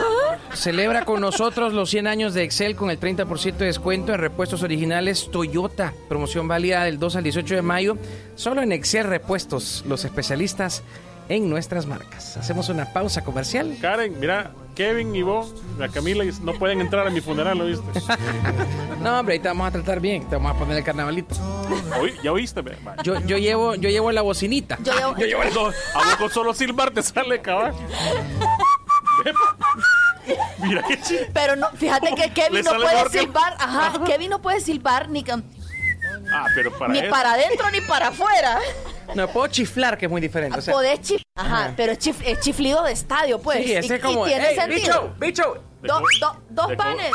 Celebra 0.54 1.04
con 1.04 1.20
nosotros 1.20 1.72
los 1.72 1.90
100 1.90 2.06
años 2.06 2.34
de 2.34 2.42
Excel 2.42 2.76
con 2.76 2.90
el 2.90 2.98
30% 2.98 3.56
de 3.56 3.66
descuento 3.66 4.14
en 4.14 4.20
repuestos 4.20 4.62
originales 4.62 5.30
Toyota. 5.30 5.92
Promoción 6.08 6.48
válida 6.48 6.84
del 6.84 6.98
2 6.98 7.16
al 7.16 7.22
18 7.24 7.56
de 7.56 7.62
mayo. 7.62 7.98
Solo 8.34 8.62
en 8.62 8.72
Excel 8.72 9.06
Repuestos, 9.06 9.84
los 9.86 10.04
especialistas 10.04 10.82
en 11.28 11.48
nuestras 11.50 11.86
marcas. 11.86 12.36
Hacemos 12.36 12.68
una 12.68 12.92
pausa 12.92 13.22
comercial. 13.24 13.76
Karen, 13.80 14.18
mira, 14.20 14.50
Kevin 14.74 15.14
y 15.16 15.22
vos, 15.22 15.54
la 15.78 15.88
Camila, 15.88 16.24
y- 16.24 16.32
no 16.42 16.52
pueden 16.54 16.80
entrar 16.80 17.06
a 17.06 17.10
mi 17.10 17.20
funeral, 17.20 17.58
¿lo 17.58 17.64
viste? 17.66 17.86
No, 19.00 19.20
hombre, 19.20 19.34
ahí 19.34 19.38
te 19.40 19.46
vamos 19.46 19.68
a 19.68 19.70
tratar 19.70 20.00
bien. 20.00 20.28
Te 20.28 20.34
vamos 20.34 20.56
a 20.56 20.58
poner 20.58 20.78
el 20.78 20.82
carnavalito. 20.82 21.34
Oí- 22.00 22.14
¿Ya 22.24 22.32
oíste? 22.32 22.60
Yo, 23.04 23.20
yo 23.20 23.36
llevo, 23.38 23.74
yo 23.76 23.88
llevo 23.88 24.10
la 24.10 24.22
bocinita. 24.22 24.78
Yo 24.82 24.94
llevo- 24.94 25.16
Yo 25.18 25.26
llevo 25.26 25.42
el. 25.42 25.48
A 25.50 25.52
vos 25.60 26.16
con 26.18 26.30
solo 26.30 26.52
silbar 26.54 26.90
te 26.90 27.02
sale, 27.02 27.40
cabrón. 27.40 27.74
Mira 30.58 30.82
qué 30.88 31.00
chido. 31.00 31.24
Pero 31.32 31.54
no, 31.56 31.68
fíjate 31.70 32.14
que 32.16 32.32
Kevin 32.32 32.64
no 32.64 32.72
puede 32.74 33.04
que- 33.10 33.18
silbar. 33.20 33.54
Ajá, 33.60 34.02
Kevin 34.06 34.30
no 34.30 34.42
puede 34.42 34.60
silbar 34.60 35.08
ni, 35.08 35.22
con- 35.22 35.44
Ah, 36.32 36.46
pero 36.54 36.76
para 36.76 36.92
ni 36.92 36.98
eso. 37.00 37.10
para 37.10 37.32
adentro 37.34 37.70
ni 37.70 37.80
para 37.82 38.08
afuera. 38.08 38.58
No, 39.14 39.28
puedo 39.28 39.46
chiflar, 39.48 39.96
que 39.96 40.06
es 40.06 40.10
muy 40.10 40.20
diferente. 40.20 40.58
O 40.58 40.62
sea, 40.62 40.74
Podés 40.74 41.00
chif- 41.00 41.22
Ajá, 41.36 41.72
pero 41.76 41.92
es, 41.92 41.98
chif- 41.98 42.22
es 42.24 42.40
chiflido 42.40 42.82
de 42.82 42.92
estadio, 42.92 43.38
pues. 43.40 43.64
sí, 43.64 43.72
ese 43.74 43.94
Y- 43.94 43.96
es 43.96 44.02
como, 44.02 44.26
y 44.26 44.30
tiene 44.30 44.48
"Ey, 44.50 44.56
sentido. 44.56 45.14
bicho, 45.18 45.54
bicho. 45.82 45.82
Do- 45.82 46.00
do- 46.20 46.36
dos 46.50 46.68
De 46.68 46.76
panes. 46.76 47.10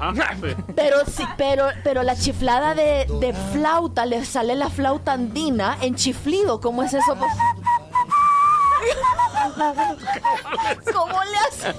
Ajá. 0.00 0.34
sí. 0.34 0.54
Pero 0.74 0.98
sí, 1.06 1.24
pero, 1.36 1.68
pero 1.84 2.02
la 2.02 2.16
chiflada 2.16 2.74
de, 2.74 3.06
de 3.20 3.32
flauta, 3.52 4.04
le 4.06 4.24
sale 4.24 4.56
la 4.56 4.68
flauta 4.68 5.12
andina 5.12 5.78
en 5.80 5.94
chiflido. 5.94 6.60
¿Cómo 6.60 6.82
es 6.82 6.94
eso? 6.94 7.16
¿Cómo 10.92 11.20
le 11.24 11.38
hace? 11.38 11.74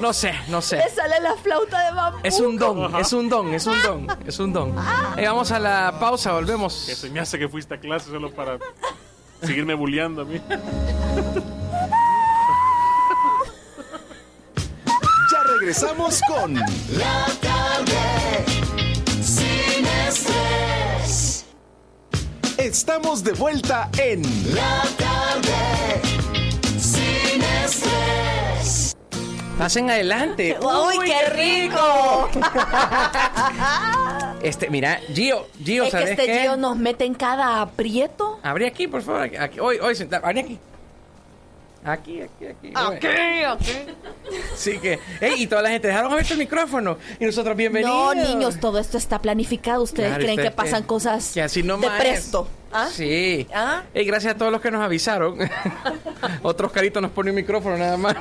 No 0.00 0.12
sé, 0.12 0.34
no 0.48 0.60
sé. 0.60 0.76
Le 0.76 0.90
sale 0.90 1.20
la 1.20 1.34
flauta 1.36 1.86
de 1.86 1.92
bambú. 1.94 2.18
Es 2.22 2.40
un 2.40 2.56
don, 2.56 2.96
es 2.96 3.12
un 3.12 3.28
don, 3.28 3.54
es 3.54 3.66
un 3.66 3.82
don, 3.82 4.06
es 4.26 4.38
un 4.38 4.52
don. 4.52 4.74
Eh, 5.16 5.26
vamos 5.26 5.52
a 5.52 5.58
la 5.58 5.98
pausa, 5.98 6.32
volvemos. 6.32 6.84
Que 6.86 6.94
se 6.94 7.10
me 7.10 7.20
hace 7.20 7.38
que 7.38 7.48
fuiste 7.48 7.74
a 7.74 7.78
clase 7.80 8.10
solo 8.10 8.30
para 8.30 8.58
seguirme 9.42 9.74
bulleando 9.74 10.22
a 10.22 10.24
mí. 10.24 10.40
Ya 15.32 15.42
regresamos 15.58 16.20
con 16.28 16.54
La 16.54 17.26
tarde 17.40 18.63
Estamos 22.58 23.24
de 23.24 23.32
vuelta 23.32 23.90
en 23.98 24.22
La 24.54 24.82
tarde 24.96 26.00
sin 26.78 27.42
estrés. 27.42 28.96
Pasen 29.58 29.90
adelante. 29.90 30.56
¡Uy, 30.62 30.98
qué 31.04 31.28
rico! 31.30 32.28
Este, 34.42 34.68
mira, 34.68 35.00
Gio, 35.14 35.46
Gio, 35.64 35.84
es 35.84 35.90
que 35.90 35.90
¿sabes 35.92 36.10
este 36.10 36.26
qué? 36.26 36.40
Gio 36.40 36.58
nos 36.58 36.76
mete 36.76 37.06
en 37.06 37.14
cada 37.14 37.62
aprieto. 37.62 38.38
Abrí 38.42 38.66
aquí, 38.66 38.86
por 38.86 39.00
favor. 39.00 39.22
Aquí, 39.22 39.36
aquí. 39.36 39.58
Hoy, 39.58 39.78
hoy, 39.78 39.94
sentado. 39.96 40.26
Abrí 40.26 40.40
aquí. 40.40 40.58
Aquí, 41.84 42.22
aquí, 42.22 42.46
aquí. 42.46 42.72
Ok, 42.74 43.04
ok. 43.52 44.34
Sí 44.56 44.78
que. 44.78 44.98
Ey, 45.20 45.42
y 45.42 45.46
toda 45.46 45.60
la 45.60 45.68
gente 45.68 45.88
dejaron 45.88 46.10
abierto 46.12 46.32
el 46.32 46.38
micrófono. 46.38 46.96
Y 47.20 47.26
nosotros, 47.26 47.54
bienvenidos. 47.56 47.92
No, 47.94 48.14
niños, 48.14 48.58
todo 48.58 48.78
esto 48.78 48.96
está 48.96 49.20
planificado. 49.20 49.82
Ustedes 49.82 50.08
Claro, 50.08 50.22
creen 50.22 50.36
que 50.36 50.48
ustedes 50.48 50.54
pasan 50.56 50.82
cosas 50.84 51.32
que 51.34 51.42
así 51.42 51.60
de 51.60 51.86
es. 51.86 51.92
presto. 52.00 52.48
¿Ah? 52.76 52.88
Sí. 52.92 53.46
¿Ah? 53.54 53.82
Gracias 53.94 54.34
a 54.34 54.36
todos 54.36 54.50
los 54.50 54.60
que 54.60 54.70
nos 54.70 54.82
avisaron. 54.82 55.38
Otros 56.42 56.72
caritos 56.72 57.00
nos 57.00 57.12
ponen 57.12 57.30
un 57.30 57.36
micrófono 57.36 57.76
nada 57.78 57.96
más. 57.96 58.16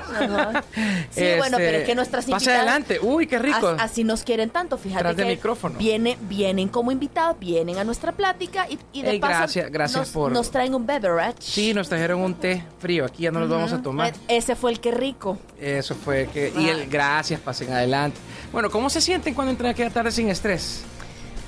Sí, 1.11 1.23
bueno, 1.39 1.57
pero 1.57 1.79
es 1.79 1.85
que 1.85 1.95
nuestras 1.95 2.25
Pase 2.25 2.31
invitadas- 2.51 2.59
adelante. 2.59 2.99
Uy, 3.01 3.25
qué 3.25 3.39
rico. 3.39 3.67
As- 3.69 3.81
Así 3.81 4.03
nos 4.03 4.23
quieren 4.23 4.51
tanto, 4.51 4.77
fíjate 4.77 5.01
Tras 5.01 5.17
de 5.17 5.23
que 5.23 5.29
micrófono. 5.29 5.77
Viene, 5.79 6.17
vienen 6.21 6.67
como 6.69 6.91
invitados, 6.91 7.39
vienen 7.39 7.77
a 7.79 7.83
nuestra 7.83 8.11
plática 8.11 8.67
y, 8.69 8.77
y 8.93 9.01
de 9.01 9.11
Ey, 9.11 9.19
paso 9.19 9.33
gracias, 9.39 9.71
gracias 9.71 9.99
nos, 9.99 10.09
por- 10.09 10.31
nos 10.31 10.51
traen 10.51 10.75
un 10.75 10.85
beverage. 10.85 11.37
Sí, 11.39 11.73
nos 11.73 11.89
trajeron 11.89 12.21
un 12.21 12.35
té 12.35 12.63
frío. 12.79 13.05
Aquí 13.05 13.23
ya 13.23 13.31
no 13.31 13.39
lo 13.39 13.47
vamos 13.47 13.73
a 13.73 13.81
tomar. 13.81 14.13
E- 14.27 14.37
Ese 14.37 14.55
fue 14.55 14.71
el 14.71 14.79
que 14.79 14.91
rico. 14.91 15.39
Eso 15.59 15.95
fue 15.95 16.27
que. 16.31 16.53
Y 16.55 16.69
el 16.69 16.87
gracias, 16.89 17.39
pasen 17.39 17.71
adelante. 17.73 18.19
Bueno, 18.51 18.69
¿cómo 18.69 18.89
se 18.91 19.01
sienten 19.01 19.33
cuando 19.33 19.49
entran 19.51 19.71
aquí 19.71 19.81
a 19.81 19.89
tarde 19.89 20.11
sin 20.11 20.29
estrés? 20.29 20.83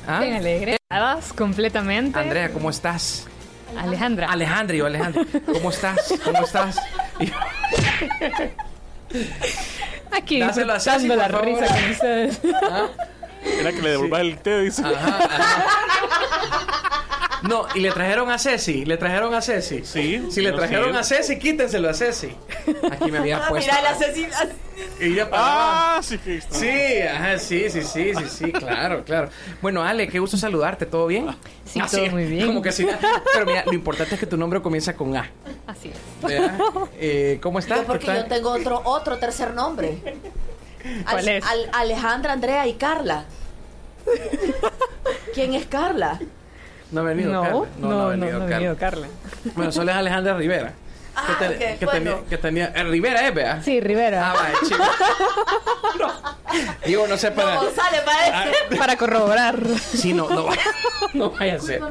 ¿Ah? 0.07 0.21
Bien 0.21 0.75
completamente. 1.33 2.17
Andrea, 2.19 2.51
¿cómo 2.51 2.69
estás? 2.69 3.27
Alejandra. 3.77 4.31
Alejandra, 4.31 4.75
yo 4.75 4.85
Alejandra. 4.85 5.23
¿Cómo 5.45 5.69
estás? 5.69 6.13
¿Cómo 6.23 6.39
estás? 6.43 6.77
Y- 7.19 7.31
Aquí 10.11 10.39
Dáselo 10.39 10.73
a 10.73 10.79
Ceci, 10.79 11.07
disfrutando 11.07 11.15
la 11.15 11.29
favor. 11.29 11.45
risa 11.45 11.67
con 11.81 11.91
ustedes. 11.91 12.39
Era 13.59 13.71
que 13.71 13.81
le 13.81 13.89
devolvas 13.91 14.21
el 14.21 14.37
té, 14.39 14.59
dice. 14.61 14.83
No, 17.49 17.65
y 17.75 17.79
le 17.79 17.91
trajeron 17.91 18.29
a 18.31 18.37
Ceci. 18.39 18.85
Le 18.85 18.97
trajeron 18.97 19.33
a 19.33 19.41
Ceci. 19.41 19.83
Sí. 19.85 20.25
Si 20.31 20.41
le 20.41 20.51
trajeron 20.51 20.91
sí. 20.93 20.97
a 20.97 21.03
Ceci, 21.03 21.37
quítenselo 21.39 21.89
a 21.89 21.93
Ceci. 21.93 22.35
Aquí 22.91 23.11
me 23.11 23.19
había 23.19 23.37
Ah, 23.37 23.49
puesto. 23.49 23.71
mira, 23.71 23.81
la 23.83 23.97
Ceci- 23.97 24.27
Y 24.99 25.15
ya 25.15 25.29
para 25.29 25.97
Ah, 25.97 26.01
sí. 26.03 26.19
Sí, 26.49 27.01
ajá, 27.01 27.37
sí, 27.37 27.69
sí, 27.69 27.81
sí, 27.83 28.11
sí, 28.15 28.25
sí, 28.29 28.51
claro, 28.51 29.03
claro. 29.03 29.29
Bueno, 29.61 29.83
Ale, 29.83 30.07
qué 30.07 30.19
gusto 30.19 30.37
saludarte, 30.37 30.85
¿todo 30.85 31.07
bien? 31.07 31.27
Sí, 31.65 31.79
Ah, 31.81 31.87
todo 31.89 32.05
muy 32.07 32.25
bien. 32.25 32.47
Como 32.47 32.61
que 32.61 32.71
sí. 32.71 32.87
Pero 33.33 33.45
mira, 33.45 33.63
lo 33.65 33.73
importante 33.73 34.15
es 34.15 34.19
que 34.19 34.27
tu 34.27 34.37
nombre 34.37 34.61
comienza 34.61 34.95
con 34.95 35.15
A. 35.15 35.29
Así 35.67 35.89
es. 35.89 36.31
Eh, 36.99 37.39
¿Cómo 37.41 37.59
estás? 37.59 37.79
Yo 37.79 37.85
porque 37.85 38.05
¿Qué 38.05 38.11
tal? 38.13 38.23
yo 38.23 38.25
tengo 38.29 38.51
otro, 38.51 38.81
otro 38.85 39.17
tercer 39.17 39.53
nombre. 39.53 39.97
¿Cuál 41.09 41.27
es? 41.27 41.45
Al- 41.45 41.69
Alejandra, 41.73 42.33
Andrea 42.33 42.67
y 42.67 42.73
Carla. 42.73 43.25
¿Quién 45.33 45.53
es 45.53 45.65
Carla? 45.65 46.19
No 46.91 47.01
ha 47.01 47.03
venido 47.03 47.31
No, 47.33 47.41
Carla. 47.41 47.65
no, 47.79 47.89
no, 47.89 48.01
ha 48.01 48.07
venido 48.09 48.33
no 48.33 48.39
Carla. 48.39 48.55
venido 48.55 48.75
Carla. 48.77 49.07
Bueno, 49.55 49.71
solo 49.71 49.91
es 49.91 49.97
Alejandra 49.97 50.37
Rivera. 50.37 50.73
Ah, 51.17 51.37
que, 51.39 51.77
bueno. 51.85 51.91
tenía, 51.91 52.17
que 52.29 52.37
tenía- 52.37 52.73
eh, 52.75 52.83
Rivera 52.83 53.25
es, 53.25 53.33
¿verdad? 53.33 53.61
Sí, 53.63 53.79
Rivera. 53.79 54.31
Ah, 54.31 54.33
vaya, 54.33 54.55
chico. 54.67 54.83
Digo, 56.85 57.07
no 57.07 57.17
sé 57.17 57.31
para. 57.31 57.55
No, 57.55 57.61
sale. 57.71 57.97
Para 58.77 58.97
corroborar. 58.97 59.57
Sí, 59.79 60.13
no, 60.13 60.29
no 60.29 60.45
vaya, 60.45 60.61
no 61.13 61.31
vaya 61.31 61.55
a 61.55 61.59
ser. 61.59 61.81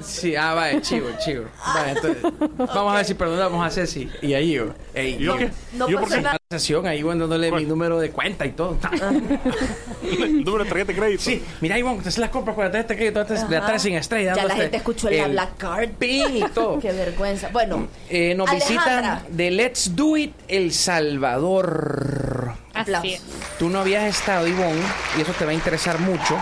Sí, 0.00 0.34
ah, 0.36 0.54
vaya, 0.54 0.80
chivo, 0.80 1.08
chivo. 1.24 1.44
Vaya, 1.74 1.92
entonces, 1.92 2.22
vamos 2.58 2.92
a 2.92 2.96
ver 2.96 3.04
si 3.04 3.14
perdonamos 3.14 3.64
a 3.66 3.70
Ceci 3.70 4.10
y 4.22 4.34
a 4.34 4.40
Gio. 4.40 4.74
Ey, 4.94 5.18
¿Yo 5.18 5.36
qué? 5.36 5.50
No 5.72 5.88
¿Yo 5.88 6.00
por 6.00 6.08
pasa 6.08 6.32
qué? 6.32 6.39
Sesión 6.52 6.84
ahí, 6.84 7.00
bueno, 7.04 7.28
dándole 7.28 7.52
mi 7.52 7.64
número 7.64 8.00
de 8.00 8.10
cuenta 8.10 8.44
y 8.44 8.50
todo. 8.50 8.76
Número 10.02 10.64
de 10.64 10.68
tarjeta 10.68 10.92
de 10.92 10.98
crédito. 10.98 11.22
Sí, 11.22 11.40
mira, 11.60 11.78
Ivonne, 11.78 12.02
te 12.02 12.08
haces 12.08 12.18
las 12.18 12.30
compras 12.30 12.56
con 12.56 12.64
la 12.64 12.72
tarjeta 12.84 13.22
de 13.22 13.36
Ajá. 13.56 13.58
atrás 13.66 13.82
sin 13.82 13.94
estrella. 13.94 14.34
Ya 14.34 14.46
la 14.46 14.56
gente 14.56 14.78
escuchó 14.78 15.06
el, 15.06 15.14
el 15.14 15.30
Black 15.30 15.56
Card. 15.58 15.90
pin 15.90 16.38
y 16.38 16.42
todo. 16.52 16.78
Qué 16.82 16.90
vergüenza. 16.90 17.50
Bueno, 17.52 17.86
Eh, 18.08 18.34
nos 18.34 18.48
Alejandra. 18.50 19.20
visitan 19.22 19.36
de 19.36 19.50
Let's 19.52 19.94
Do 19.94 20.16
It 20.16 20.32
El 20.48 20.72
Salvador. 20.72 22.54
Así 22.74 23.14
es. 23.14 23.22
Tú 23.60 23.68
no 23.68 23.78
habías 23.78 24.02
estado, 24.06 24.48
Ivonne, 24.48 24.82
y 25.16 25.20
eso 25.20 25.32
te 25.38 25.44
va 25.44 25.52
a 25.52 25.54
interesar 25.54 26.00
mucho, 26.00 26.36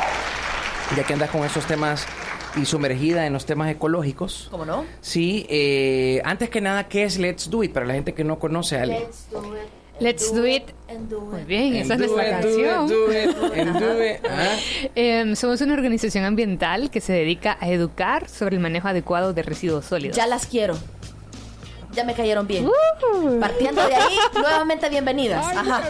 ya 0.96 1.04
que 1.04 1.12
andas 1.12 1.28
con 1.28 1.44
esos 1.44 1.66
temas 1.66 2.06
y 2.56 2.64
sumergida 2.64 3.26
en 3.26 3.34
los 3.34 3.44
temas 3.44 3.70
ecológicos. 3.70 4.48
¿cómo 4.50 4.64
no? 4.64 4.86
Sí, 5.02 5.44
eh, 5.50 6.22
antes 6.24 6.48
que 6.48 6.62
nada, 6.62 6.88
¿qué 6.88 7.02
es 7.04 7.18
Let's 7.18 7.50
Do 7.50 7.62
It? 7.62 7.74
Para 7.74 7.84
la 7.84 7.92
gente 7.92 8.14
que 8.14 8.24
no 8.24 8.38
conoce 8.38 8.78
a 8.78 8.84
Ale. 8.84 9.00
Let's 9.00 9.28
do 9.30 9.54
it. 9.54 9.68
Let's 10.00 10.32
do 10.32 10.46
it. 10.46 10.64
Muy 11.30 11.44
bien, 11.44 11.74
esa 11.76 11.94
es 11.94 12.00
nuestra 12.00 12.24
it, 12.26 12.30
canción. 12.30 12.88
do 12.88 13.12
it, 13.12 13.58
and 13.58 13.78
do 13.80 14.04
it. 14.04 14.20
Ah. 14.28 14.56
Em, 14.94 15.34
somos 15.34 15.60
una 15.60 15.74
organización 15.74 16.24
ambiental 16.24 16.90
que 16.90 17.00
se 17.00 17.12
dedica 17.12 17.58
a 17.60 17.68
educar 17.68 18.28
sobre 18.28 18.56
el 18.56 18.62
manejo 18.62 18.88
adecuado 18.88 19.32
de 19.32 19.42
residuos 19.42 19.84
sólidos. 19.86 20.16
Ya 20.16 20.26
las 20.26 20.46
quiero. 20.46 20.78
Ya 21.92 22.04
me 22.04 22.14
cayeron 22.14 22.46
bien. 22.46 22.68
Partiendo 23.40 23.86
de 23.86 23.94
ahí, 23.94 24.16
nuevamente 24.34 24.88
bienvenidas. 24.88 25.44
Ajá. 25.56 25.82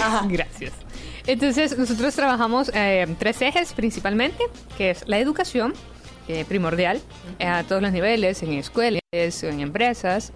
Ajá. 0.00 0.26
Gracias. 0.28 0.72
Entonces, 1.26 1.78
nosotros 1.78 2.14
trabajamos 2.14 2.70
eh, 2.74 3.06
tres 3.18 3.40
ejes 3.40 3.72
principalmente, 3.72 4.44
que 4.76 4.90
es 4.90 5.06
la 5.06 5.18
educación, 5.18 5.74
eh, 6.30 6.44
primordial, 6.46 7.00
eh, 7.38 7.46
a 7.46 7.62
todos 7.64 7.82
los 7.82 7.92
niveles, 7.92 8.42
en 8.42 8.52
escuelas, 8.54 9.00
en 9.12 9.60
empresas. 9.60 10.32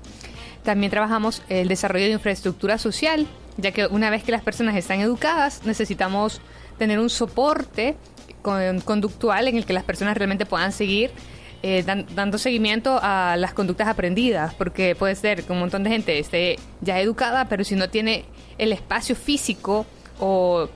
También 0.63 0.91
trabajamos 0.91 1.43
el 1.49 1.69
desarrollo 1.69 2.07
de 2.07 2.13
infraestructura 2.13 2.79
social, 2.79 3.27
ya 3.57 3.71
que 3.73 3.87
una 3.87 4.11
vez 4.11 4.23
que 4.25 4.33
las 4.33 4.43
personas 4.43 4.77
están 4.77 5.01
educadas, 5.01 5.63
necesitamos 5.65 6.41
tener 6.79 6.99
un 6.99 7.11
soporte 7.11 7.97
con- 8.43 8.81
conductual 8.81 9.47
en 9.49 9.57
el 9.57 9.65
que 9.67 9.73
las 9.73 9.85
personas 9.85 10.17
realmente 10.17 10.47
puedan 10.47 10.73
seguir 10.73 11.11
eh, 11.63 11.83
dan- 11.83 12.05
dando 12.15 12.37
seguimiento 12.37 12.99
a 13.03 13.37
las 13.39 13.55
conductas 13.55 13.89
aprendidas, 13.89 14.53
porque 14.55 14.95
puede 14.95 15.15
ser 15.15 15.45
que 15.45 15.53
un 15.53 15.61
montón 15.61 15.83
de 15.83 15.89
gente 15.91 16.19
esté 16.19 16.59
ya 16.83 17.01
educada, 17.01 17.47
pero 17.49 17.65
si 17.65 17.75
no 17.75 17.89
tiene 17.89 18.27
el 18.59 18.71
espacio 18.73 19.17
físico 19.17 19.87
o 20.21 20.69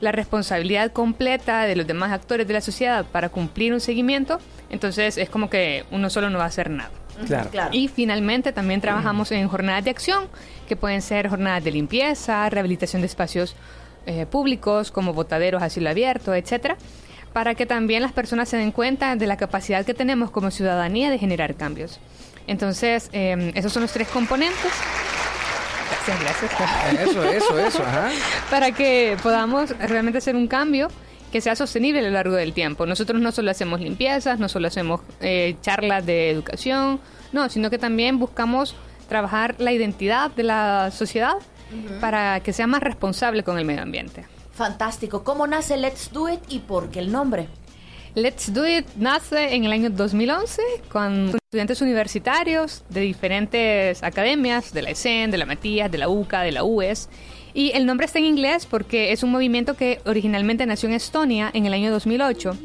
la 0.00 0.12
responsabilidad 0.12 0.92
completa 0.92 1.62
de 1.64 1.76
los 1.76 1.86
demás 1.86 2.12
actores 2.12 2.46
de 2.46 2.54
la 2.54 2.60
sociedad 2.60 3.04
para 3.06 3.28
cumplir 3.28 3.72
un 3.72 3.80
seguimiento, 3.80 4.38
entonces 4.70 5.18
es 5.18 5.30
como 5.30 5.48
que 5.48 5.84
uno 5.90 6.10
solo 6.10 6.30
no 6.30 6.38
va 6.38 6.44
a 6.44 6.48
hacer 6.48 6.70
nada. 6.70 6.90
Claro. 7.26 7.48
Claro. 7.50 7.70
Y 7.72 7.88
finalmente 7.88 8.52
también 8.52 8.80
trabajamos 8.80 9.32
en 9.32 9.48
jornadas 9.48 9.84
de 9.84 9.90
acción, 9.90 10.28
que 10.68 10.76
pueden 10.76 11.00
ser 11.00 11.28
jornadas 11.28 11.64
de 11.64 11.70
limpieza, 11.70 12.48
rehabilitación 12.50 13.00
de 13.00 13.06
espacios 13.06 13.56
eh, 14.04 14.26
públicos 14.26 14.92
como 14.92 15.14
botaderos 15.14 15.62
a 15.62 15.70
cielo 15.70 15.90
abierto, 15.90 16.34
etcétera, 16.34 16.76
para 17.32 17.54
que 17.54 17.66
también 17.66 18.02
las 18.02 18.12
personas 18.12 18.48
se 18.48 18.56
den 18.56 18.70
cuenta 18.70 19.16
de 19.16 19.26
la 19.26 19.36
capacidad 19.36 19.84
que 19.84 19.94
tenemos 19.94 20.30
como 20.30 20.50
ciudadanía 20.50 21.10
de 21.10 21.18
generar 21.18 21.54
cambios. 21.54 22.00
Entonces, 22.46 23.08
eh, 23.12 23.52
esos 23.54 23.72
son 23.72 23.82
los 23.82 23.92
tres 23.92 24.08
componentes. 24.08 24.72
Gracias, 26.06 26.50
gracias. 26.58 27.08
Eso, 27.08 27.24
eso, 27.24 27.58
eso, 27.58 27.82
ajá. 27.82 28.10
Para 28.50 28.72
que 28.72 29.16
podamos 29.22 29.70
realmente 29.78 30.18
hacer 30.18 30.36
un 30.36 30.46
cambio 30.46 30.88
que 31.32 31.40
sea 31.40 31.56
sostenible 31.56 32.00
a 32.00 32.02
lo 32.02 32.10
largo 32.10 32.36
del 32.36 32.52
tiempo. 32.52 32.86
Nosotros 32.86 33.20
no 33.20 33.32
solo 33.32 33.50
hacemos 33.50 33.80
limpiezas, 33.80 34.38
no 34.38 34.48
solo 34.48 34.68
hacemos 34.68 35.00
eh, 35.20 35.56
charlas 35.60 36.06
de 36.06 36.30
educación, 36.30 37.00
no, 37.32 37.48
sino 37.48 37.70
que 37.70 37.78
también 37.78 38.18
buscamos 38.18 38.76
trabajar 39.08 39.56
la 39.58 39.72
identidad 39.72 40.30
de 40.30 40.44
la 40.44 40.90
sociedad 40.90 41.34
para 42.00 42.40
que 42.40 42.52
sea 42.52 42.66
más 42.66 42.80
responsable 42.80 43.42
con 43.42 43.58
el 43.58 43.64
medio 43.64 43.82
ambiente. 43.82 44.24
Fantástico. 44.52 45.24
¿Cómo 45.24 45.46
nace 45.46 45.76
Let's 45.76 46.12
Do 46.12 46.28
It 46.28 46.40
y 46.48 46.60
por 46.60 46.90
qué 46.90 47.00
el 47.00 47.12
nombre? 47.12 47.48
Let's 48.16 48.50
Do 48.50 48.66
It 48.66 48.86
nace 48.96 49.54
en 49.54 49.66
el 49.66 49.72
año 49.72 49.90
2011 49.90 50.62
con 50.88 51.34
estudiantes 51.34 51.82
universitarios 51.82 52.82
de 52.88 53.02
diferentes 53.02 54.02
academias, 54.02 54.72
de 54.72 54.80
la 54.80 54.88
ESEN, 54.88 55.30
de 55.30 55.36
la 55.36 55.44
Matías, 55.44 55.92
de 55.92 55.98
la 55.98 56.08
UCA, 56.08 56.40
de 56.40 56.50
la 56.50 56.64
UES. 56.64 57.10
Y 57.52 57.72
el 57.72 57.84
nombre 57.84 58.06
está 58.06 58.18
en 58.18 58.24
inglés 58.24 58.64
porque 58.64 59.12
es 59.12 59.22
un 59.22 59.32
movimiento 59.32 59.74
que 59.74 60.00
originalmente 60.06 60.64
nació 60.64 60.88
en 60.88 60.94
Estonia 60.94 61.50
en 61.52 61.66
el 61.66 61.74
año 61.74 61.90
2008, 61.90 62.56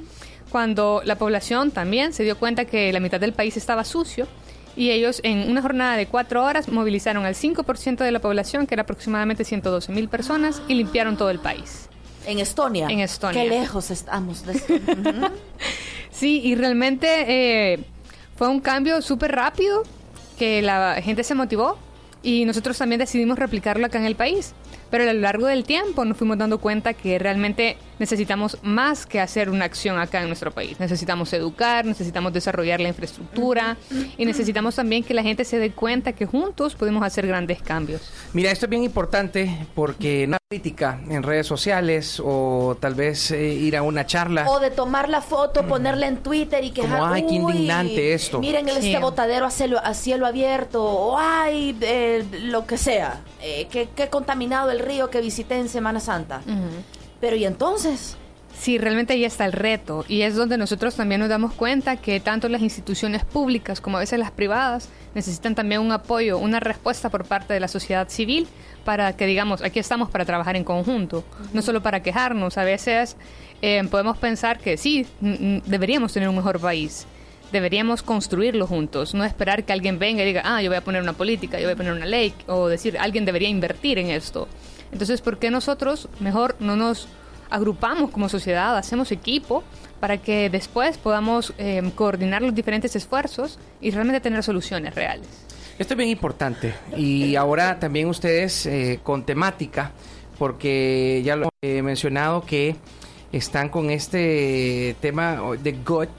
cuando 0.49 1.01
la 1.03 1.17
población 1.17 1.71
también 1.71 2.13
se 2.13 2.23
dio 2.23 2.37
cuenta 2.37 2.63
que 2.63 2.93
la 2.93 3.01
mitad 3.01 3.19
del 3.19 3.33
país 3.33 3.57
estaba 3.57 3.83
sucio 3.83 4.29
y 4.77 4.91
ellos 4.91 5.19
en 5.25 5.51
una 5.51 5.61
jornada 5.61 5.97
de 5.97 6.07
cuatro 6.07 6.45
horas 6.45 6.69
movilizaron 6.69 7.25
al 7.25 7.35
5% 7.35 7.97
de 7.97 8.11
la 8.13 8.19
población, 8.21 8.67
que 8.67 8.75
era 8.75 8.83
aproximadamente 8.83 9.43
112 9.43 9.91
mil 9.91 10.07
personas, 10.07 10.61
y 10.69 10.75
limpiaron 10.75 11.17
todo 11.17 11.29
el 11.29 11.39
país. 11.39 11.90
En 12.25 12.39
Estonia. 12.39 12.87
En 12.89 12.99
Estonia. 12.99 13.43
Qué 13.43 13.49
lejos 13.49 13.91
estamos 13.91 14.45
de 14.45 14.53
Estonia. 14.53 15.31
Sí, 16.11 16.39
y 16.43 16.53
realmente 16.53 17.73
eh, 17.73 17.79
fue 18.35 18.47
un 18.47 18.59
cambio 18.59 19.01
súper 19.01 19.31
rápido 19.31 19.81
que 20.37 20.61
la 20.61 21.01
gente 21.01 21.23
se 21.23 21.33
motivó 21.33 21.79
y 22.21 22.45
nosotros 22.45 22.77
también 22.77 22.99
decidimos 22.99 23.39
replicarlo 23.39 23.87
acá 23.87 23.97
en 23.97 24.05
el 24.05 24.15
país. 24.15 24.53
Pero 24.91 25.09
a 25.09 25.13
lo 25.13 25.19
largo 25.19 25.47
del 25.47 25.63
tiempo 25.63 26.05
nos 26.05 26.17
fuimos 26.17 26.37
dando 26.37 26.59
cuenta 26.59 26.93
que 26.93 27.17
realmente 27.17 27.77
necesitamos 28.01 28.57
más 28.63 29.05
que 29.05 29.19
hacer 29.19 29.47
una 29.47 29.65
acción 29.65 29.99
acá 29.99 30.21
en 30.21 30.27
nuestro 30.27 30.51
país. 30.51 30.79
Necesitamos 30.79 31.31
educar, 31.33 31.85
necesitamos 31.85 32.33
desarrollar 32.33 32.81
la 32.81 32.87
infraestructura 32.87 33.77
y 34.17 34.25
necesitamos 34.25 34.73
también 34.75 35.03
que 35.03 35.13
la 35.13 35.21
gente 35.21 35.45
se 35.45 35.59
dé 35.59 35.71
cuenta 35.71 36.13
que 36.13 36.25
juntos 36.25 36.73
podemos 36.73 37.03
hacer 37.03 37.27
grandes 37.27 37.61
cambios. 37.61 38.01
Mira, 38.33 38.49
esto 38.49 38.65
es 38.65 38.71
bien 38.71 38.83
importante 38.83 39.67
porque 39.75 40.25
no 40.25 40.33
hay 40.35 40.57
crítica 40.57 40.99
en 41.09 41.21
redes 41.21 41.45
sociales 41.45 42.19
o 42.25 42.75
tal 42.79 42.95
vez 42.95 43.29
eh, 43.29 43.53
ir 43.53 43.77
a 43.77 43.83
una 43.83 44.07
charla. 44.07 44.49
O 44.49 44.59
de 44.59 44.71
tomar 44.71 45.07
la 45.07 45.21
foto, 45.21 45.67
ponerla 45.67 46.07
en 46.07 46.17
Twitter 46.23 46.63
y 46.63 46.71
que 46.71 46.81
Como, 46.81 47.05
ay, 47.05 47.27
qué 47.27 47.35
indignante 47.35 48.13
esto. 48.13 48.39
Miren 48.39 48.67
el, 48.67 48.81
Sí. 48.81 48.87
este 48.87 48.99
botadero 48.99 49.45
a 49.45 49.51
cielo, 49.51 49.77
a 49.77 49.93
cielo 49.93 50.25
abierto, 50.25 50.83
o 50.83 51.17
ay, 51.19 51.77
eh, 51.81 52.25
lo 52.45 52.65
que 52.65 52.79
sea. 52.79 53.21
Eh, 53.43 53.67
qué, 53.69 53.89
qué 53.95 54.07
contaminado 54.09 54.71
el 54.71 54.79
río 54.79 55.11
que 55.11 55.21
visité 55.21 55.59
en 55.59 55.69
Semana 55.69 55.99
Santa. 55.99 56.41
Pero 57.21 57.35
¿y 57.37 57.45
entonces? 57.45 58.17
Sí, 58.59 58.77
realmente 58.77 59.13
ahí 59.13 59.23
está 59.23 59.45
el 59.45 59.53
reto 59.53 60.05
y 60.07 60.21
es 60.21 60.35
donde 60.35 60.57
nosotros 60.57 60.95
también 60.95 61.21
nos 61.21 61.29
damos 61.29 61.53
cuenta 61.53 61.95
que 61.95 62.19
tanto 62.19 62.49
las 62.49 62.61
instituciones 62.61 63.23
públicas 63.23 63.81
como 63.81 63.97
a 63.97 64.01
veces 64.01 64.19
las 64.19 64.31
privadas 64.31 64.89
necesitan 65.15 65.55
también 65.55 65.81
un 65.81 65.91
apoyo, 65.91 66.37
una 66.37 66.59
respuesta 66.59 67.09
por 67.09 67.25
parte 67.25 67.53
de 67.53 67.59
la 67.59 67.67
sociedad 67.67 68.07
civil 68.09 68.47
para 68.83 69.15
que 69.15 69.25
digamos, 69.25 69.61
aquí 69.61 69.79
estamos 69.79 70.09
para 70.09 70.25
trabajar 70.25 70.55
en 70.55 70.63
conjunto, 70.63 71.23
no 71.53 71.61
solo 71.61 71.81
para 71.81 72.03
quejarnos, 72.03 72.57
a 72.57 72.63
veces 72.63 73.15
eh, 73.61 73.83
podemos 73.89 74.17
pensar 74.17 74.59
que 74.59 74.77
sí, 74.77 75.05
deberíamos 75.19 76.13
tener 76.13 76.29
un 76.29 76.35
mejor 76.35 76.59
país. 76.59 77.05
Deberíamos 77.51 78.01
construirlo 78.01 78.65
juntos, 78.65 79.13
no 79.13 79.25
esperar 79.25 79.65
que 79.65 79.73
alguien 79.73 79.99
venga 79.99 80.23
y 80.23 80.25
diga, 80.25 80.41
ah, 80.45 80.61
yo 80.61 80.69
voy 80.69 80.77
a 80.77 80.83
poner 80.83 81.01
una 81.01 81.13
política, 81.13 81.59
yo 81.59 81.65
voy 81.65 81.73
a 81.73 81.75
poner 81.75 81.91
una 81.91 82.05
ley, 82.05 82.33
o 82.47 82.69
decir, 82.69 82.97
alguien 82.97 83.25
debería 83.25 83.49
invertir 83.49 83.99
en 83.99 84.09
esto. 84.09 84.47
Entonces, 84.91 85.21
¿por 85.21 85.39
qué 85.39 85.51
nosotros 85.51 86.09
mejor 86.19 86.55
no 86.59 86.75
nos 86.75 87.07
agrupamos 87.51 88.09
como 88.09 88.29
sociedad, 88.29 88.77
hacemos 88.77 89.11
equipo 89.11 89.63
para 89.99 90.17
que 90.17 90.49
después 90.49 90.97
podamos 90.97 91.53
eh, 91.59 91.83
coordinar 91.93 92.41
los 92.41 92.55
diferentes 92.55 92.95
esfuerzos 92.95 93.59
y 93.81 93.91
realmente 93.91 94.19
tener 94.19 94.41
soluciones 94.41 94.95
reales. 94.95 95.27
Esto 95.77 95.93
es 95.93 95.97
bien 95.97 96.09
importante. 96.09 96.73
Y 96.97 97.35
ahora 97.35 97.79
también 97.79 98.07
ustedes 98.07 98.65
eh, 98.65 98.99
con 99.03 99.25
temática, 99.25 99.91
porque 100.39 101.21
ya 101.23 101.35
lo 101.35 101.49
he 101.61 101.81
mencionado 101.83 102.43
que 102.43 102.75
están 103.31 103.69
con 103.69 103.91
este 103.91 104.95
tema 105.01 105.39
de 105.61 105.71
GOT, 105.73 106.09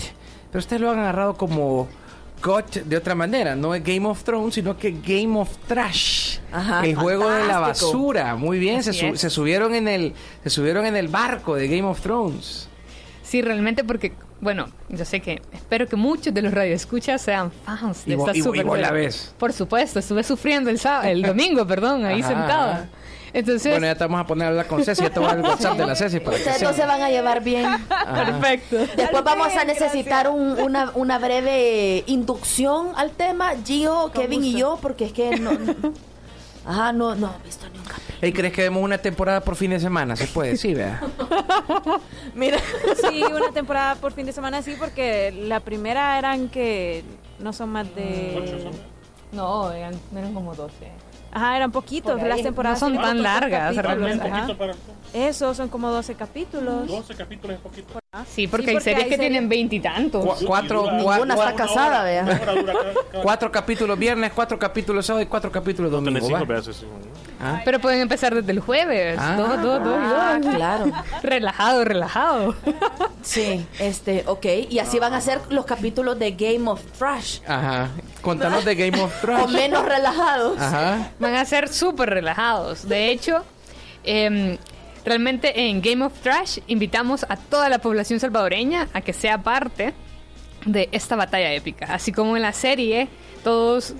pero 0.50 0.60
ustedes 0.60 0.80
lo 0.80 0.90
han 0.90 1.00
agarrado 1.00 1.34
como 1.34 1.88
GOT 2.42 2.74
de 2.84 2.96
otra 2.96 3.14
manera. 3.14 3.54
No 3.54 3.74
es 3.74 3.82
Game 3.84 4.06
of 4.06 4.22
Thrones, 4.24 4.54
sino 4.54 4.76
que 4.76 4.90
Game 5.02 5.38
of 5.38 5.48
Trash. 5.66 6.38
Ajá, 6.52 6.84
el 6.84 6.94
juego 6.96 7.30
de 7.30 7.46
la 7.46 7.58
basura. 7.60 8.34
Muy 8.36 8.58
bien, 8.58 8.82
se, 8.82 8.90
Así 8.90 9.00
su- 9.00 9.06
es. 9.06 9.20
se 9.20 9.30
subieron 9.30 9.74
en 9.74 9.88
el 9.88 10.12
se 10.42 10.50
subieron 10.50 10.84
en 10.86 10.96
el 10.96 11.08
barco 11.08 11.54
de 11.54 11.68
Game 11.68 11.88
of 11.88 12.00
Thrones. 12.00 12.68
Sí, 13.22 13.40
realmente 13.40 13.82
porque, 13.84 14.12
bueno, 14.40 14.66
yo 14.90 15.04
sé 15.06 15.20
que 15.20 15.40
espero 15.52 15.86
que 15.86 15.96
muchos 15.96 16.34
de 16.34 16.42
los 16.42 16.52
radioescuchas 16.52 17.22
sean 17.22 17.50
fans 17.64 18.04
de 18.04 18.12
Y 18.12 18.18
esta 18.18 18.36
y 18.36 18.42
super 18.42 18.66
la. 18.66 18.92
Por 19.38 19.52
supuesto, 19.54 20.00
estuve 20.00 20.22
sufriendo 20.22 20.68
el, 20.68 20.78
sábado, 20.78 21.08
el 21.08 21.22
domingo, 21.22 21.66
perdón, 21.66 22.04
ahí 22.04 22.20
Ajá, 22.20 22.28
sentada. 22.28 22.88
Entonces, 23.34 23.72
Bueno, 23.72 23.86
ya 23.86 23.94
te 23.94 24.04
vamos 24.04 24.20
a 24.20 24.26
poner 24.26 24.44
a 24.46 24.50
hablar 24.50 24.66
con 24.66 24.84
Ceci, 24.84 25.02
ya 25.02 25.10
te 25.10 25.18
voy 25.18 25.26
a 25.26 25.30
dar 25.34 25.38
el 25.38 25.44
WhatsApp 25.50 25.78
de 25.78 25.86
la 25.86 25.94
Ceci 25.96 26.20
para 26.20 26.36
que 26.36 26.42
Ustedes 26.42 26.58
sepa. 26.58 26.70
no 26.70 26.76
se 26.76 26.86
van 26.86 27.00
a 27.02 27.08
llevar 27.10 27.42
bien. 27.42 27.66
perfecto. 27.88 28.76
Después 28.96 29.24
vamos 29.24 29.48
a 29.56 29.64
necesitar 29.64 30.28
un- 30.28 30.60
una, 30.60 30.90
una 30.94 31.18
breve 31.18 32.04
inducción 32.06 32.92
al 32.96 33.10
tema, 33.12 33.52
Gio, 33.64 34.10
Kevin 34.12 34.44
y 34.44 34.52
yo, 34.58 34.78
porque 34.82 35.06
es 35.06 35.12
que 35.12 35.36
no... 35.38 35.52
Ajá, 36.64 36.92
no, 36.92 37.14
no 37.16 37.34
he 37.42 37.44
visto 37.46 37.66
ni 37.72 37.78
un 37.78 37.84
capítulo. 37.84 38.18
Hey, 38.20 38.32
¿Crees 38.32 38.52
que 38.52 38.62
vemos 38.62 38.82
una 38.84 38.98
temporada 38.98 39.40
por 39.40 39.56
fin 39.56 39.70
de 39.70 39.80
semana? 39.80 40.14
Se 40.14 40.28
puede, 40.28 40.56
sí, 40.56 40.74
vea. 40.74 41.00
Mira. 42.36 42.58
Sí, 43.10 43.24
una 43.24 43.50
temporada 43.52 43.96
por 43.96 44.12
fin 44.12 44.26
de 44.26 44.32
semana 44.32 44.62
sí, 44.62 44.76
porque 44.78 45.32
la 45.32 45.58
primera 45.60 46.18
eran 46.18 46.48
que 46.48 47.02
no 47.40 47.52
son 47.52 47.70
más 47.70 47.92
de... 47.96 48.70
No, 49.32 49.72
eran, 49.72 49.94
eran 50.16 50.32
como 50.34 50.54
12. 50.54 50.74
Ajá, 51.32 51.56
eran 51.56 51.72
poquitos. 51.72 52.20
Ahí. 52.20 52.28
Las 52.28 52.42
temporadas 52.42 52.80
No 52.82 52.88
son 52.88 52.96
tan 53.00 53.22
largas, 53.22 53.74
realmente. 53.76 54.54
para- 54.54 54.74
Eso, 55.14 55.54
son 55.54 55.68
como 55.68 55.90
12 55.90 56.14
capítulos. 56.14 56.86
12 56.86 57.14
capítulos 57.14 57.56
es 57.56 57.62
poquito. 57.62 58.01
Sí, 58.28 58.46
porque 58.46 58.66
Sí, 58.66 58.70
hay 58.72 58.74
porque 58.76 58.84
series 58.84 59.04
hay 59.04 59.08
que 59.08 59.16
series- 59.16 59.20
tienen 59.20 59.48
veintitantos. 59.48 60.22
Cu- 60.22 60.44
cuatro, 60.44 60.84
cua- 60.84 61.30
está 61.30 61.54
casada, 61.54 62.02
vea. 62.04 62.22
Una 62.24 62.32
hora 62.42 62.52
dura 62.52 62.72
cada- 62.74 62.94
cada- 62.94 63.22
cuatro 63.22 63.50
capítulos 63.50 63.98
viernes, 63.98 64.32
cuatro 64.34 64.58
capítulos 64.58 65.06
sábado 65.06 65.22
y 65.22 65.26
cuatro 65.28 65.50
capítulos 65.50 65.90
domingo. 65.90 66.10
Tenés 66.18 66.24
cinco 66.26 66.40
¿va? 66.40 66.46
pedazos, 66.46 66.76
sí. 66.76 66.86
Ah. 67.40 67.62
Pero 67.64 67.78
pueden 67.80 68.02
empezar 68.02 68.34
desde 68.34 68.52
el 68.52 68.60
jueves. 68.60 69.16
Ah. 69.18 69.36
y 69.38 69.40
Ah, 69.40 69.56
dos. 70.42 70.54
claro. 70.54 70.92
Relajado, 71.22 71.84
relajado. 71.86 72.54
Sí, 73.22 73.66
este, 73.78 74.24
ok. 74.26 74.44
Y 74.68 74.78
así 74.78 74.98
van 74.98 75.14
a 75.14 75.20
ser 75.22 75.40
los 75.48 75.64
capítulos 75.64 76.18
de 76.18 76.32
Game 76.32 76.68
of 76.70 76.82
Trash. 76.98 77.38
Ajá. 77.48 77.88
Contanos 78.20 78.66
de 78.66 78.74
Game 78.74 79.00
of 79.02 79.10
O 79.10 79.20
Thrones. 79.22 79.48
menos 79.52 79.86
relajados. 79.86 80.60
Ajá. 80.60 81.12
Van 81.18 81.34
a 81.34 81.46
ser 81.46 81.66
súper 81.72 82.10
relajados. 82.10 82.86
De 82.86 83.08
hecho, 83.10 83.42
em, 84.04 84.58
realmente 85.04 85.68
en 85.68 85.80
Game 85.80 86.04
of 86.04 86.12
Trash 86.20 86.58
invitamos 86.66 87.26
a 87.28 87.36
toda 87.36 87.68
la 87.68 87.78
población 87.78 88.20
salvadoreña 88.20 88.88
a 88.92 89.00
que 89.00 89.12
sea 89.12 89.42
parte 89.42 89.94
de 90.64 90.88
esta 90.92 91.16
batalla 91.16 91.52
épica. 91.52 91.86
Así 91.90 92.12
como 92.12 92.36
en 92.36 92.42
la 92.42 92.52
serie, 92.52 93.08
todos 93.42 93.94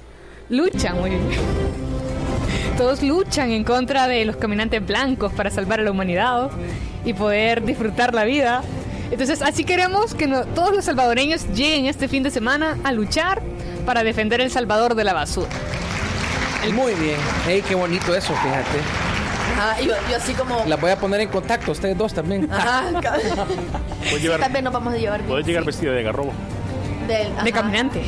luchan, 0.49 0.99
muy 0.99 1.11
bien. 1.11 1.23
Todos 2.77 3.03
luchan 3.03 3.51
en 3.51 3.65
contra 3.65 4.09
de 4.09 4.25
los 4.25 4.37
caminantes 4.37 4.85
blancos 4.85 5.31
para 5.35 5.51
salvar 5.51 5.81
a 5.81 5.83
la 5.83 5.91
humanidad 5.91 6.51
y 7.05 7.13
poder 7.13 7.63
disfrutar 7.63 8.15
la 8.15 8.25
vida. 8.25 8.63
Entonces, 9.11 9.43
así 9.43 9.65
queremos 9.65 10.15
que 10.15 10.27
todos 10.27 10.75
los 10.75 10.87
salvadoreños 10.87 11.47
lleguen 11.49 11.85
este 11.85 12.09
fin 12.09 12.23
de 12.23 12.31
semana 12.31 12.79
a 12.83 12.93
luchar 12.93 13.43
para 13.85 14.03
defender 14.03 14.41
El 14.41 14.51
Salvador 14.51 14.95
de 14.95 15.05
la 15.05 15.13
basura. 15.13 15.51
Muy 16.73 16.95
bien. 16.95 17.19
Ey, 17.47 17.61
qué 17.61 17.75
bonito 17.75 18.15
eso, 18.15 18.33
fíjate. 18.35 19.22
Ajá, 19.57 19.81
yo, 19.81 19.95
yo 20.11 20.17
así 20.17 20.33
como... 20.35 20.65
Las 20.67 20.81
voy 20.81 20.91
a 20.91 20.97
poner 20.97 21.21
en 21.21 21.29
contacto, 21.29 21.73
ustedes 21.73 21.97
dos 21.97 22.13
también. 22.13 22.49
Ajá, 22.53 22.85
también 24.41 24.65
nos 24.65 24.73
vamos 24.73 24.95
a 24.95 24.97
llevar 24.97 25.21
bien. 25.21 25.29
puedes 25.29 25.47
llegar 25.47 25.63
sí. 25.63 25.67
vestido 25.67 25.93
de 25.93 26.03
garrobo. 26.03 26.33
Del-. 27.07 27.45
De 27.45 27.53
caminante. 27.53 28.03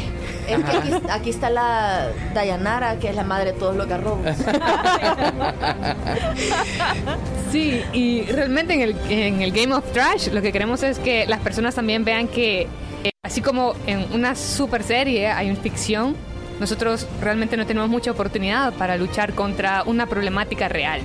Es 0.49 0.63
que 0.63 0.77
aquí, 0.77 0.93
aquí 1.11 1.31
está 1.31 1.49
la 1.49 2.09
Dayanara, 2.35 2.99
que 2.99 3.09
es 3.09 3.17
la 3.17 3.25
madre 3.25 3.53
de 3.53 3.59
todos 3.59 3.77
los 3.77 3.87
garrobos. 3.87 4.27
Sí, 7.51 7.85
y 7.93 8.23
realmente 8.25 8.75
en 8.75 8.81
el, 8.81 8.97
en 9.09 9.41
el 9.41 9.53
Game 9.53 9.73
of 9.73 9.85
Trash 9.93 10.27
lo 10.33 10.43
que 10.43 10.51
queremos 10.51 10.83
es 10.83 10.99
que 10.99 11.25
las 11.27 11.39
personas 11.39 11.77
también 11.77 12.05
vean 12.05 12.27
que, 12.27 12.63
eh, 13.05 13.11
así 13.23 13.43
como 13.43 13.75
en 13.87 14.13
una 14.13 14.35
super 14.35 14.83
serie 14.83 15.29
hay 15.29 15.51
una 15.51 15.61
ficción, 15.61 16.17
nosotros 16.59 17.07
realmente 17.21 17.57
no 17.57 17.65
tenemos 17.65 17.89
mucha 17.89 18.11
oportunidad 18.11 18.73
para 18.73 18.97
luchar 18.97 19.35
contra 19.35 19.85
una 19.85 20.07
problemática 20.07 20.69
real 20.69 21.01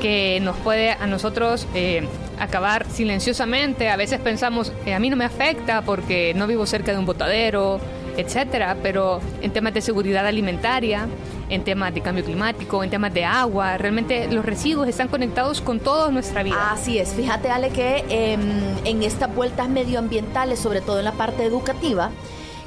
que 0.00 0.38
nos 0.40 0.56
puede 0.56 0.90
a 0.90 1.06
nosotros 1.06 1.66
eh, 1.74 2.06
acabar 2.38 2.86
silenciosamente. 2.90 3.88
A 3.88 3.96
veces 3.96 4.20
pensamos, 4.20 4.72
eh, 4.84 4.94
a 4.94 4.98
mí 4.98 5.10
no 5.10 5.16
me 5.16 5.24
afecta 5.24 5.82
porque 5.82 6.34
no 6.34 6.46
vivo 6.46 6.66
cerca 6.66 6.92
de 6.92 6.98
un 6.98 7.06
botadero, 7.06 7.80
etcétera, 8.16 8.76
pero 8.82 9.20
en 9.42 9.52
temas 9.52 9.74
de 9.74 9.80
seguridad 9.80 10.26
alimentaria, 10.26 11.06
en 11.48 11.64
temas 11.64 11.94
de 11.94 12.00
cambio 12.00 12.24
climático, 12.24 12.82
en 12.82 12.90
temas 12.90 13.12
de 13.12 13.24
agua, 13.24 13.76
realmente 13.78 14.28
los 14.28 14.44
residuos 14.44 14.88
están 14.88 15.08
conectados 15.08 15.60
con 15.60 15.80
toda 15.80 16.10
nuestra 16.10 16.42
vida. 16.42 16.72
Así 16.72 16.98
es, 16.98 17.12
fíjate 17.12 17.50
Ale 17.50 17.70
que 17.70 18.04
em, 18.08 18.40
en 18.84 19.02
estas 19.02 19.34
vueltas 19.34 19.68
medioambientales, 19.68 20.58
sobre 20.58 20.80
todo 20.80 20.98
en 20.98 21.04
la 21.04 21.12
parte 21.12 21.44
educativa, 21.44 22.10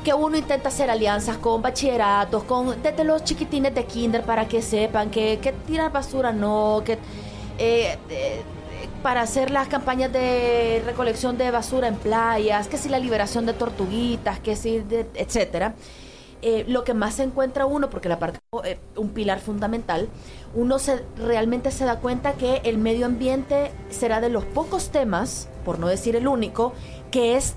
que 0.03 0.13
uno 0.13 0.38
intenta 0.38 0.69
hacer 0.69 0.89
alianzas 0.89 1.38
con 1.38 1.61
bachilleratos, 1.61 2.43
con 2.43 2.81
desde 2.81 3.03
los 3.03 3.23
chiquitines 3.23 3.73
de 3.76 3.85
kinder 3.85 4.23
para 4.23 4.47
que 4.47 4.61
sepan 4.61 5.09
que, 5.11 5.39
que 5.41 5.51
tirar 5.53 5.91
basura 5.91 6.31
no, 6.34 6.81
que 6.85 6.93
eh, 7.57 7.97
eh, 8.09 8.41
para 9.01 9.21
hacer 9.21 9.51
las 9.51 9.67
campañas 9.67 10.11
de 10.13 10.81
recolección 10.85 11.38
de 11.38 11.51
basura 11.51 11.88
en 11.88 11.95
playas, 11.95 12.67
que 12.67 12.77
si 12.77 12.89
la 12.89 12.99
liberación 12.99 13.45
de 13.45 13.53
tortuguitas, 13.53 14.39
que 14.39 14.55
si, 14.55 14.80
de- 14.80 15.07
etcétera. 15.15 15.76
Eh, 16.41 16.63
lo 16.69 16.85
que 16.85 16.93
más 16.93 17.15
se 17.15 17.23
encuentra 17.23 17.65
uno, 17.65 17.89
porque 17.89 18.07
la 18.07 18.17
parte 18.17 18.39
eh, 18.63 18.80
un 18.95 19.09
pilar 19.09 19.41
fundamental, 19.41 20.07
uno 20.55 20.80
se 20.80 21.03
realmente 21.17 21.69
se 21.69 21.84
da 21.84 21.99
cuenta 21.99 22.34
que 22.34 22.61
el 22.63 22.77
medio 22.77 23.05
ambiente 23.07 23.73
será 23.89 24.21
de 24.21 24.30
los 24.30 24.45
pocos 24.45 24.89
temas, 24.89 25.49
por 25.65 25.80
no 25.80 25.88
decir 25.88 26.15
el 26.15 26.27
único, 26.30 26.73
que 27.11 27.35
es 27.35 27.55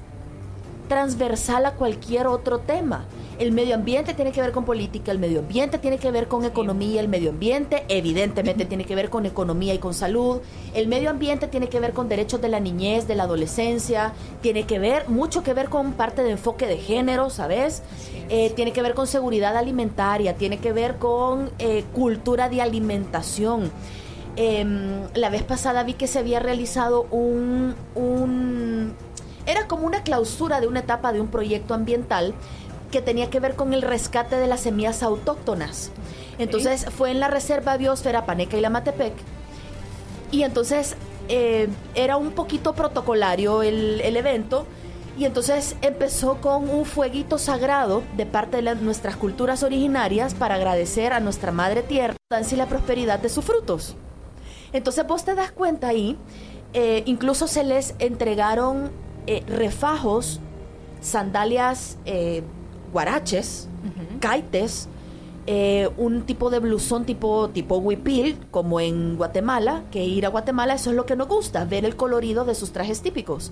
transversal 0.88 1.66
a 1.66 1.72
cualquier 1.72 2.26
otro 2.26 2.58
tema. 2.60 3.04
El 3.38 3.50
medio 3.50 3.74
ambiente 3.74 4.14
tiene 4.14 4.30
que 4.30 4.40
ver 4.40 4.52
con 4.52 4.64
política, 4.64 5.10
el 5.10 5.18
medio 5.18 5.40
ambiente 5.40 5.78
tiene 5.78 5.98
que 5.98 6.10
ver 6.10 6.28
con 6.28 6.44
economía, 6.44 7.00
el 7.00 7.08
medio 7.08 7.30
ambiente 7.30 7.84
evidentemente 7.88 8.64
tiene 8.66 8.84
que 8.84 8.94
ver 8.94 9.10
con 9.10 9.26
economía 9.26 9.74
y 9.74 9.78
con 9.78 9.94
salud, 9.94 10.40
el 10.74 10.86
medio 10.86 11.10
ambiente 11.10 11.48
tiene 11.48 11.68
que 11.68 11.80
ver 11.80 11.92
con 11.92 12.08
derechos 12.08 12.40
de 12.40 12.48
la 12.48 12.60
niñez, 12.60 13.08
de 13.08 13.16
la 13.16 13.24
adolescencia, 13.24 14.12
tiene 14.42 14.64
que 14.64 14.78
ver, 14.78 15.08
mucho 15.08 15.42
que 15.42 15.54
ver 15.54 15.70
con 15.70 15.92
parte 15.92 16.22
de 16.22 16.32
enfoque 16.32 16.66
de 16.66 16.76
género, 16.76 17.30
¿sabes? 17.30 17.82
Eh, 18.28 18.52
tiene 18.54 18.72
que 18.72 18.82
ver 18.82 18.94
con 18.94 19.06
seguridad 19.06 19.56
alimentaria, 19.56 20.36
tiene 20.36 20.58
que 20.58 20.72
ver 20.72 20.98
con 20.98 21.50
eh, 21.58 21.84
cultura 21.92 22.48
de 22.48 22.62
alimentación. 22.62 23.70
Em, 24.36 25.02
la 25.14 25.28
vez 25.28 25.42
pasada 25.42 25.82
vi 25.82 25.94
que 25.94 26.06
se 26.06 26.18
había 26.18 26.40
realizado 26.40 27.06
un, 27.10 27.74
un... 27.94 28.94
Era 29.46 29.66
como 29.66 29.86
una 29.86 30.02
clausura 30.02 30.60
de 30.60 30.66
una 30.66 30.80
etapa 30.80 31.12
de 31.12 31.20
un 31.20 31.28
proyecto 31.28 31.74
ambiental 31.74 32.34
que 32.90 33.00
tenía 33.02 33.30
que 33.30 33.40
ver 33.40 33.56
con 33.56 33.72
el 33.72 33.82
rescate 33.82 34.36
de 34.36 34.46
las 34.46 34.60
semillas 34.60 35.02
autóctonas. 35.02 35.90
Entonces 36.38 36.86
fue 36.96 37.10
en 37.10 37.20
la 37.20 37.28
Reserva 37.28 37.76
Biosfera 37.76 38.26
Paneca 38.26 38.56
y 38.56 38.60
la 38.60 38.70
Matepec. 38.70 39.14
Y 40.30 40.42
entonces 40.42 40.96
eh, 41.28 41.68
era 41.94 42.16
un 42.16 42.32
poquito 42.32 42.74
protocolario 42.74 43.62
el, 43.62 44.00
el 44.00 44.16
evento. 44.16 44.66
Y 45.18 45.26
entonces 45.26 45.76
empezó 45.82 46.40
con 46.40 46.70
un 46.70 46.86
fueguito 46.86 47.36
sagrado 47.36 48.02
de 48.16 48.24
parte 48.24 48.56
de 48.56 48.62
la- 48.62 48.74
nuestras 48.74 49.16
culturas 49.16 49.62
originarias 49.62 50.32
para 50.32 50.54
agradecer 50.54 51.12
a 51.12 51.20
nuestra 51.20 51.52
madre 51.52 51.82
tierra 51.82 52.14
y 52.50 52.56
la 52.56 52.66
prosperidad 52.66 53.18
de 53.18 53.28
sus 53.28 53.44
frutos. 53.44 53.94
Entonces 54.72 55.06
vos 55.06 55.22
te 55.22 55.34
das 55.34 55.52
cuenta 55.52 55.88
ahí, 55.88 56.16
eh, 56.72 57.02
incluso 57.04 57.46
se 57.46 57.62
les 57.62 57.94
entregaron 57.98 58.90
eh, 59.26 59.42
refajos, 59.46 60.40
sandalias 61.00 61.98
eh, 62.04 62.42
guaraches, 62.92 63.68
caites, 64.20 64.88
eh, 65.48 65.88
un 65.96 66.22
tipo 66.22 66.50
de 66.50 66.60
blusón 66.60 67.04
tipo, 67.04 67.48
tipo 67.48 67.78
huipil, 67.78 68.38
como 68.52 68.78
en 68.78 69.16
Guatemala, 69.16 69.82
que 69.90 70.04
ir 70.04 70.24
a 70.24 70.28
Guatemala 70.28 70.74
eso 70.74 70.90
es 70.90 70.96
lo 70.96 71.04
que 71.04 71.16
nos 71.16 71.26
gusta, 71.26 71.64
ver 71.64 71.84
el 71.84 71.96
colorido 71.96 72.44
de 72.44 72.54
sus 72.54 72.70
trajes 72.70 73.02
típicos. 73.02 73.50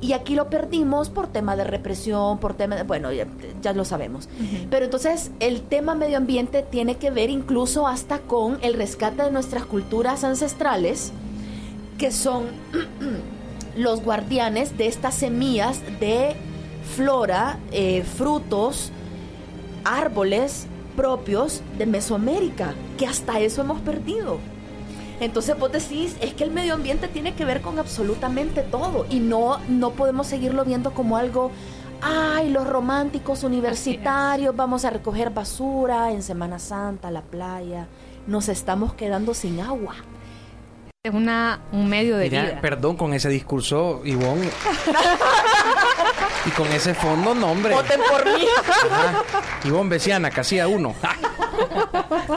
Y 0.00 0.12
aquí 0.12 0.36
lo 0.36 0.48
perdimos 0.48 1.10
por 1.10 1.26
tema 1.26 1.56
de 1.56 1.64
represión, 1.64 2.38
por 2.38 2.54
tema 2.54 2.76
de, 2.76 2.84
bueno, 2.84 3.10
ya, 3.12 3.26
ya 3.60 3.72
lo 3.72 3.84
sabemos. 3.84 4.28
Pero 4.70 4.84
entonces 4.84 5.32
el 5.40 5.62
tema 5.62 5.96
medio 5.96 6.16
ambiente 6.16 6.62
tiene 6.62 6.96
que 6.96 7.10
ver 7.10 7.30
incluso 7.30 7.88
hasta 7.88 8.20
con 8.20 8.58
el 8.62 8.74
rescate 8.74 9.24
de 9.24 9.30
nuestras 9.32 9.64
culturas 9.64 10.22
ancestrales, 10.22 11.12
que 11.98 12.12
son 12.12 12.44
los 13.76 14.02
guardianes 14.02 14.76
de 14.76 14.86
estas 14.86 15.14
semillas 15.14 15.80
de 16.00 16.34
flora, 16.96 17.58
eh, 17.70 18.02
frutos, 18.02 18.90
árboles 19.84 20.66
propios 20.96 21.62
de 21.78 21.86
Mesoamérica, 21.86 22.74
que 22.98 23.06
hasta 23.06 23.40
eso 23.40 23.62
hemos 23.62 23.80
perdido. 23.80 24.38
Entonces 25.20 25.58
vos 25.58 25.70
decís, 25.70 26.16
es 26.20 26.34
que 26.34 26.44
el 26.44 26.50
medio 26.50 26.74
ambiente 26.74 27.08
tiene 27.08 27.34
que 27.34 27.44
ver 27.44 27.62
con 27.62 27.78
absolutamente 27.78 28.62
todo 28.62 29.06
y 29.08 29.20
no, 29.20 29.58
no 29.68 29.92
podemos 29.92 30.26
seguirlo 30.26 30.64
viendo 30.64 30.92
como 30.92 31.16
algo, 31.16 31.50
ay, 32.00 32.50
los 32.50 32.66
románticos 32.66 33.44
universitarios, 33.44 34.54
vamos 34.56 34.84
a 34.84 34.90
recoger 34.90 35.30
basura 35.30 36.10
en 36.10 36.22
Semana 36.22 36.58
Santa, 36.58 37.10
la 37.10 37.22
playa, 37.22 37.86
nos 38.26 38.48
estamos 38.48 38.94
quedando 38.94 39.32
sin 39.32 39.60
agua. 39.60 39.94
Es 41.04 41.12
una, 41.12 41.58
un 41.72 41.88
medio 41.88 42.16
de 42.16 42.30
Mira, 42.30 42.42
vida. 42.44 42.60
perdón 42.60 42.96
con 42.96 43.12
ese 43.12 43.28
discurso, 43.28 44.02
Ivonne. 44.04 44.46
y 46.46 46.50
con 46.50 46.68
ese 46.68 46.94
fondo, 46.94 47.34
no, 47.34 47.50
hombre. 47.50 47.74
Voten 47.74 48.00
por 48.08 48.24
mí. 48.24 48.46
Ajá. 48.56 49.24
Ivonne 49.64 49.90
Besiana, 49.90 50.30
casilla 50.30 50.68
uno. 50.68 50.94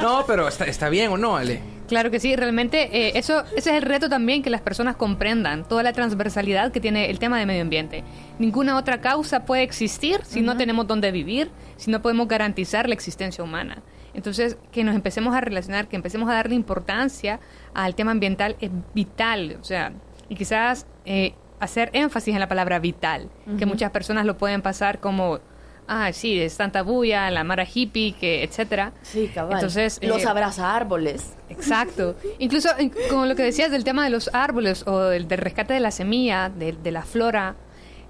no, 0.02 0.24
pero 0.26 0.48
está, 0.48 0.66
está 0.66 0.90
bien 0.90 1.12
o 1.12 1.18
no, 1.18 1.38
Ale. 1.38 1.62
Claro 1.88 2.10
que 2.10 2.20
sí, 2.20 2.36
realmente 2.36 2.90
eh, 2.92 3.12
eso 3.14 3.44
ese 3.56 3.70
es 3.70 3.78
el 3.78 3.84
reto 3.84 4.10
también 4.10 4.42
que 4.42 4.50
las 4.50 4.62
personas 4.62 4.96
comprendan 4.96 5.68
toda 5.68 5.84
la 5.84 5.94
transversalidad 5.94 6.72
que 6.72 6.80
tiene 6.80 7.12
el 7.12 7.20
tema 7.20 7.38
de 7.38 7.46
medio 7.46 7.62
ambiente. 7.62 8.04
Ninguna 8.40 8.78
otra 8.78 9.00
causa 9.00 9.46
puede 9.46 9.62
existir 9.62 10.22
si 10.24 10.42
no 10.42 10.58
tenemos 10.58 10.88
dónde 10.88 11.12
vivir, 11.12 11.52
si 11.78 11.92
no 11.92 12.02
podemos 12.02 12.28
garantizar 12.28 12.90
la 12.90 12.96
existencia 12.96 13.44
humana. 13.44 13.84
Entonces, 14.16 14.58
que 14.72 14.86
nos 14.86 14.96
empecemos 14.96 15.36
a 15.36 15.42
relacionar, 15.42 15.90
que 15.90 15.98
empecemos 15.98 16.30
a 16.30 16.34
darle 16.34 16.56
importancia 16.56 17.42
al 17.76 17.94
tema 17.94 18.12
ambiental 18.12 18.56
es 18.60 18.72
vital, 18.94 19.58
o 19.62 19.64
sea, 19.64 19.94
y 20.30 20.36
quizás 20.36 20.88
eh, 21.06 21.36
hacer 21.60 21.92
énfasis 21.94 22.34
en 22.34 22.40
la 22.40 22.48
palabra 22.48 22.80
vital, 22.80 23.30
que 23.60 23.66
muchas 23.66 23.92
personas 23.92 24.26
lo 24.26 24.38
pueden 24.38 24.62
pasar 24.62 25.00
como 25.00 25.40
ah, 25.88 26.12
sí, 26.14 26.40
es 26.40 26.58
tanta 26.58 26.82
bulla, 26.82 27.30
la 27.32 27.44
mara 27.44 27.66
hippie, 27.72 28.14
que 28.14 28.44
etcétera. 28.44 28.94
Sí, 29.02 29.30
cabal. 29.34 29.54
Entonces, 29.54 30.00
los 30.02 30.24
eh, 30.24 30.28
abraza 30.28 30.76
árboles. 30.76 31.36
Exacto. 31.50 32.16
Incluso 32.40 32.70
eh, 32.78 32.92
con 33.10 33.30
lo 33.30 33.36
que 33.36 33.44
decías 33.44 33.72
del 33.72 33.84
tema 33.84 34.04
de 34.04 34.10
los 34.10 34.30
árboles 34.34 34.84
o 34.88 35.00
del, 35.02 35.28
del 35.28 35.38
rescate 35.38 35.74
de 35.74 35.80
la 35.80 35.92
semilla, 35.92 36.50
de, 36.50 36.74
de 36.74 36.92
la 36.92 37.04
flora, 37.04 37.56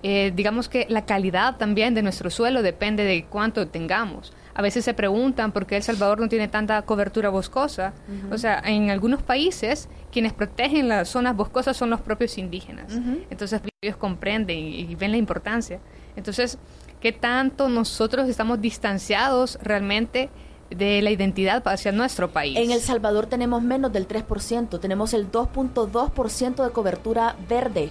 eh, 0.03 0.31
digamos 0.35 0.69
que 0.69 0.85
la 0.89 1.05
calidad 1.05 1.57
también 1.57 1.95
de 1.95 2.03
nuestro 2.03 2.29
suelo 2.29 2.61
depende 2.61 3.03
de 3.03 3.25
cuánto 3.25 3.67
tengamos. 3.67 4.33
A 4.55 4.61
veces 4.61 4.85
se 4.85 4.93
preguntan 4.93 5.51
por 5.51 5.65
qué 5.65 5.75
El 5.75 5.83
Salvador 5.83 6.17
no 6.19 6.29
tiene 6.29 6.47
tanta 6.47 6.81
cobertura 6.83 7.29
boscosa. 7.29 7.93
O 8.31 8.37
sea, 8.37 8.61
en 8.65 8.89
algunos 8.89 9.21
países 9.21 9.89
quienes 10.13 10.31
protegen 10.31 10.87
las 10.87 11.09
zonas 11.09 11.35
boscosas 11.35 11.75
son 11.75 11.89
los 11.89 11.99
propios 11.99 12.37
indígenas. 12.37 12.93
Entonces 13.29 13.61
ellos 13.81 13.97
comprenden 13.97 14.57
y, 14.57 14.79
y 14.79 14.95
ven 14.95 15.11
la 15.11 15.17
importancia. 15.17 15.81
Entonces, 16.15 16.57
¿qué 17.01 17.11
tanto 17.11 17.67
nosotros 17.67 18.29
estamos 18.29 18.61
distanciados 18.61 19.59
realmente 19.61 20.29
de 20.69 21.01
la 21.01 21.11
identidad 21.11 21.61
hacia 21.67 21.91
nuestro 21.91 22.31
país? 22.31 22.57
En 22.57 22.71
El 22.71 22.79
Salvador 22.79 23.25
tenemos 23.25 23.61
menos 23.61 23.91
del 23.91 24.07
3%, 24.07 24.79
tenemos 24.79 25.13
el 25.13 25.29
2.2% 25.29 26.63
de 26.63 26.71
cobertura 26.71 27.35
verde. 27.49 27.89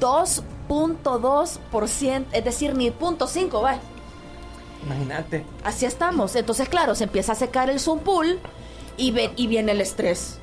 2.2%, 0.00 2.24
es 2.32 2.44
decir, 2.44 2.76
ni 2.76 2.90
0.5, 2.90 3.62
va. 3.62 3.80
Imagínate. 4.84 5.44
Así 5.64 5.86
estamos. 5.86 6.36
Entonces, 6.36 6.68
claro, 6.68 6.94
se 6.94 7.04
empieza 7.04 7.32
a 7.32 7.34
secar 7.34 7.70
el 7.70 7.80
pool 8.04 8.38
y, 8.96 9.10
ve- 9.10 9.30
y 9.36 9.46
viene 9.46 9.72
el 9.72 9.80
estrés. 9.80 10.38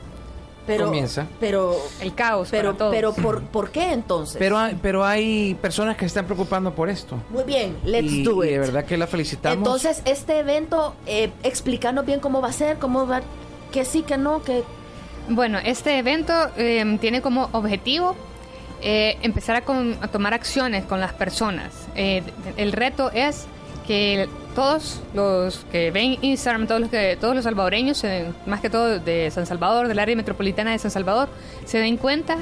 Pero, 0.66 0.86
Comienza. 0.86 1.28
Pero, 1.42 1.76
el 2.00 2.16
caos. 2.16 2.48
Pero, 2.50 2.70
para 2.70 2.78
todos. 2.78 2.96
pero 2.96 3.14
¿por, 3.14 3.42
¿por 3.44 3.70
qué 3.72 3.92
entonces? 3.92 4.38
Pero 4.40 4.58
hay, 4.58 4.80
pero 4.82 5.04
hay 5.04 5.56
personas 5.56 5.96
que 5.98 6.02
se 6.02 6.08
están 6.08 6.26
preocupando 6.26 6.74
por 6.74 6.90
esto. 6.90 7.18
Muy 7.32 7.44
bien, 7.44 7.78
let's 7.84 8.10
y, 8.10 8.24
do 8.24 8.44
y 8.44 8.48
it. 8.48 8.54
de 8.54 8.60
verdad 8.60 8.86
que 8.86 8.96
la 8.96 9.06
felicitamos. 9.08 9.58
Entonces, 9.58 10.02
este 10.06 10.40
evento, 10.40 10.96
eh, 11.06 11.32
explícanos 11.44 12.06
bien 12.06 12.22
cómo 12.22 12.40
va 12.42 12.48
a 12.48 12.54
ser, 12.54 12.78
cómo 12.78 13.06
va, 13.06 13.22
que 13.74 13.84
sí, 13.84 14.04
que 14.04 14.18
no, 14.18 14.42
que... 14.42 14.64
Bueno, 15.28 15.58
este 15.64 15.98
evento 15.98 16.34
eh, 16.56 16.98
tiene 17.02 17.22
como 17.22 17.50
objetivo 17.52 18.16
eh, 18.82 19.18
empezar 19.22 19.58
a, 19.58 19.62
con- 19.66 19.98
a 20.02 20.08
tomar 20.08 20.34
acciones 20.34 20.86
con 20.86 21.02
las 21.02 21.12
personas. 21.12 21.74
Eh, 21.96 22.24
el 22.56 22.72
reto 22.72 23.12
es 23.12 23.48
que 23.86 24.28
todos 24.56 25.02
los 25.14 25.66
que 25.72 25.92
ven 25.92 26.18
Instagram, 26.22 26.68
todos 26.68 26.82
los 26.82 26.90
que 26.90 27.18
todos 27.20 27.36
los 27.36 27.44
salvadoreños, 27.44 28.04
más 28.46 28.62
que 28.62 28.70
todo 28.70 29.00
de 29.00 29.30
San 29.32 29.46
Salvador, 29.46 29.88
del 29.88 30.00
área 30.00 30.16
metropolitana 30.16 30.72
de 30.72 30.80
San 30.80 30.92
Salvador, 30.92 31.30
se 31.66 31.80
den 31.80 31.98
cuenta 31.98 32.38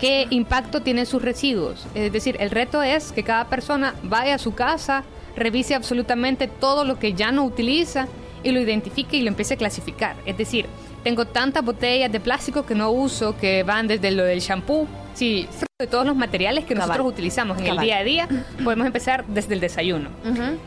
qué 0.00 0.26
impacto 0.30 0.80
tienen 0.80 1.06
sus 1.06 1.22
residuos. 1.22 1.86
Es 1.94 2.12
decir, 2.12 2.36
el 2.40 2.50
reto 2.50 2.82
es 2.82 3.12
que 3.12 3.22
cada 3.22 3.46
persona 3.48 3.94
vaya 4.02 4.36
a 4.36 4.38
su 4.38 4.54
casa, 4.54 5.04
revise 5.36 5.74
absolutamente 5.74 6.48
todo 6.48 6.84
lo 6.84 6.98
que 6.98 7.12
ya 7.12 7.32
no 7.32 7.44
utiliza 7.44 8.08
y 8.42 8.52
lo 8.52 8.60
identifique 8.60 9.16
y 9.16 9.22
lo 9.22 9.28
empiece 9.28 9.54
a 9.54 9.56
clasificar. 9.56 10.16
Es 10.24 10.38
decir, 10.38 10.66
tengo 11.02 11.26
tantas 11.26 11.64
botellas 11.64 12.10
de 12.12 12.20
plástico 12.20 12.66
que 12.66 12.74
no 12.74 12.90
uso, 12.90 13.36
que 13.36 13.62
van 13.62 13.86
desde 13.86 14.10
lo 14.10 14.24
del 14.24 14.40
shampoo, 14.40 14.86
sí, 15.14 15.48
de 15.78 15.86
todos 15.86 16.04
los 16.04 16.14
materiales 16.14 16.66
que 16.66 16.74
nosotros 16.74 16.98
Cabal. 16.98 17.12
utilizamos 17.12 17.58
en 17.58 17.66
el 17.66 17.78
día 17.78 17.98
a 17.98 18.04
día, 18.04 18.28
podemos 18.62 18.86
empezar 18.86 19.24
desde 19.26 19.54
el 19.54 19.60
desayuno. 19.60 20.10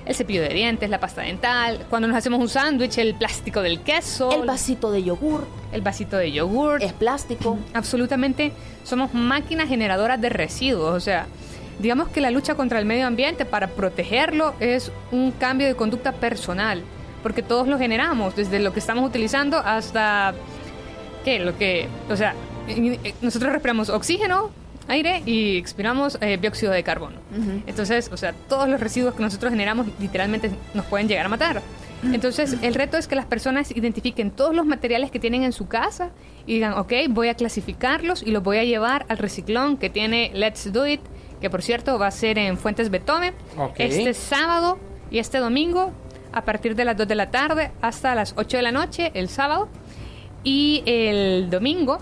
El 0.05 0.15
cepillo 0.15 0.41
de 0.41 0.49
dientes, 0.49 0.89
la 0.89 0.99
pasta 0.99 1.22
dental, 1.22 1.85
cuando 1.89 2.07
nos 2.07 2.18
hacemos 2.18 2.39
un 2.39 2.49
sándwich, 2.49 2.97
el 2.97 3.14
plástico 3.14 3.61
del 3.61 3.81
queso. 3.81 4.31
El 4.31 4.47
vasito 4.47 4.91
de 4.91 5.03
yogur. 5.03 5.45
El 5.72 5.81
vasito 5.81 6.18
de 6.18 6.31
yogur. 6.31 6.81
Es 6.81 6.93
plástico. 6.93 7.60
Absolutamente. 7.73 8.51
Somos 8.84 9.14
máquinas 9.14 9.69
generadoras 9.69 10.19
de 10.19 10.30
residuos. 10.30 10.95
O 10.95 10.99
sea, 10.99 11.27
digamos 11.80 12.10
que 12.10 12.19
la 12.19 12.31
lucha 12.31 12.55
contra 12.55 12.80
el 12.80 12.85
medio 12.85 13.05
ambiente 13.05 13.45
para 13.45 13.68
protegerlo 13.68 14.55
es 14.60 14.91
un 15.11 15.31
cambio 15.31 15.68
de 15.68 15.76
conducta 15.76 16.11
personal. 16.11 16.81
Porque 17.23 17.41
todos 17.41 17.67
lo 17.67 17.77
generamos, 17.79 18.35
desde 18.35 18.59
lo 18.59 18.73
que 18.73 18.79
estamos 18.79 19.07
utilizando 19.07 19.57
hasta... 19.57 20.33
¿Qué? 21.23 21.39
Lo 21.39 21.57
que... 21.57 21.87
O 22.09 22.15
sea, 22.15 22.35
nosotros 23.21 23.51
respiramos 23.51 23.89
oxígeno, 23.89 24.51
aire 24.87 25.23
y 25.25 25.57
expiramos 25.57 26.17
eh, 26.21 26.37
dióxido 26.39 26.71
de 26.73 26.83
carbono. 26.83 27.17
Entonces, 27.65 28.09
o 28.11 28.17
sea, 28.17 28.33
todos 28.49 28.67
los 28.67 28.79
residuos 28.79 29.15
que 29.15 29.23
nosotros 29.23 29.51
generamos 29.51 29.87
literalmente 29.99 30.51
nos 30.73 30.85
pueden 30.85 31.07
llegar 31.07 31.25
a 31.25 31.29
matar. 31.29 31.61
Entonces, 32.11 32.57
el 32.61 32.73
reto 32.73 32.97
es 32.97 33.07
que 33.07 33.15
las 33.15 33.25
personas 33.25 33.71
identifiquen 33.71 34.29
todos 34.31 34.53
los 34.53 34.65
materiales 34.65 35.09
que 35.09 35.19
tienen 35.19 35.43
en 35.43 35.53
su 35.53 35.69
casa 35.69 36.09
y 36.45 36.55
digan, 36.55 36.73
ok, 36.73 36.91
voy 37.09 37.29
a 37.29 37.33
clasificarlos 37.35 38.23
y 38.23 38.31
los 38.31 38.43
voy 38.43 38.57
a 38.57 38.65
llevar 38.65 39.05
al 39.07 39.17
reciclón 39.17 39.77
que 39.77 39.89
tiene 39.89 40.29
Let's 40.33 40.73
Do 40.73 40.85
It, 40.85 40.99
que 41.39 41.49
por 41.49 41.61
cierto 41.61 41.97
va 41.97 42.07
a 42.07 42.11
ser 42.11 42.37
en 42.37 42.57
Fuentes 42.57 42.89
Betome 42.89 43.31
Ok. 43.57 43.75
este 43.77 44.13
sábado 44.13 44.77
Y 45.11 45.19
este 45.19 45.37
domingo, 45.37 45.93
a 46.34 46.43
partir 46.43 46.76
de 46.76 46.84
las 46.85 46.97
2 46.97 47.07
de 47.07 47.15
la 47.15 47.31
tarde 47.31 47.72
hasta 47.81 48.15
las 48.15 48.34
8 48.35 48.57
de 48.57 48.64
la 48.64 48.72
noche, 48.72 49.11
el 49.14 49.30
sábado. 49.30 49.69
Y 50.43 50.84
el 50.85 51.49
domingo 51.49 51.99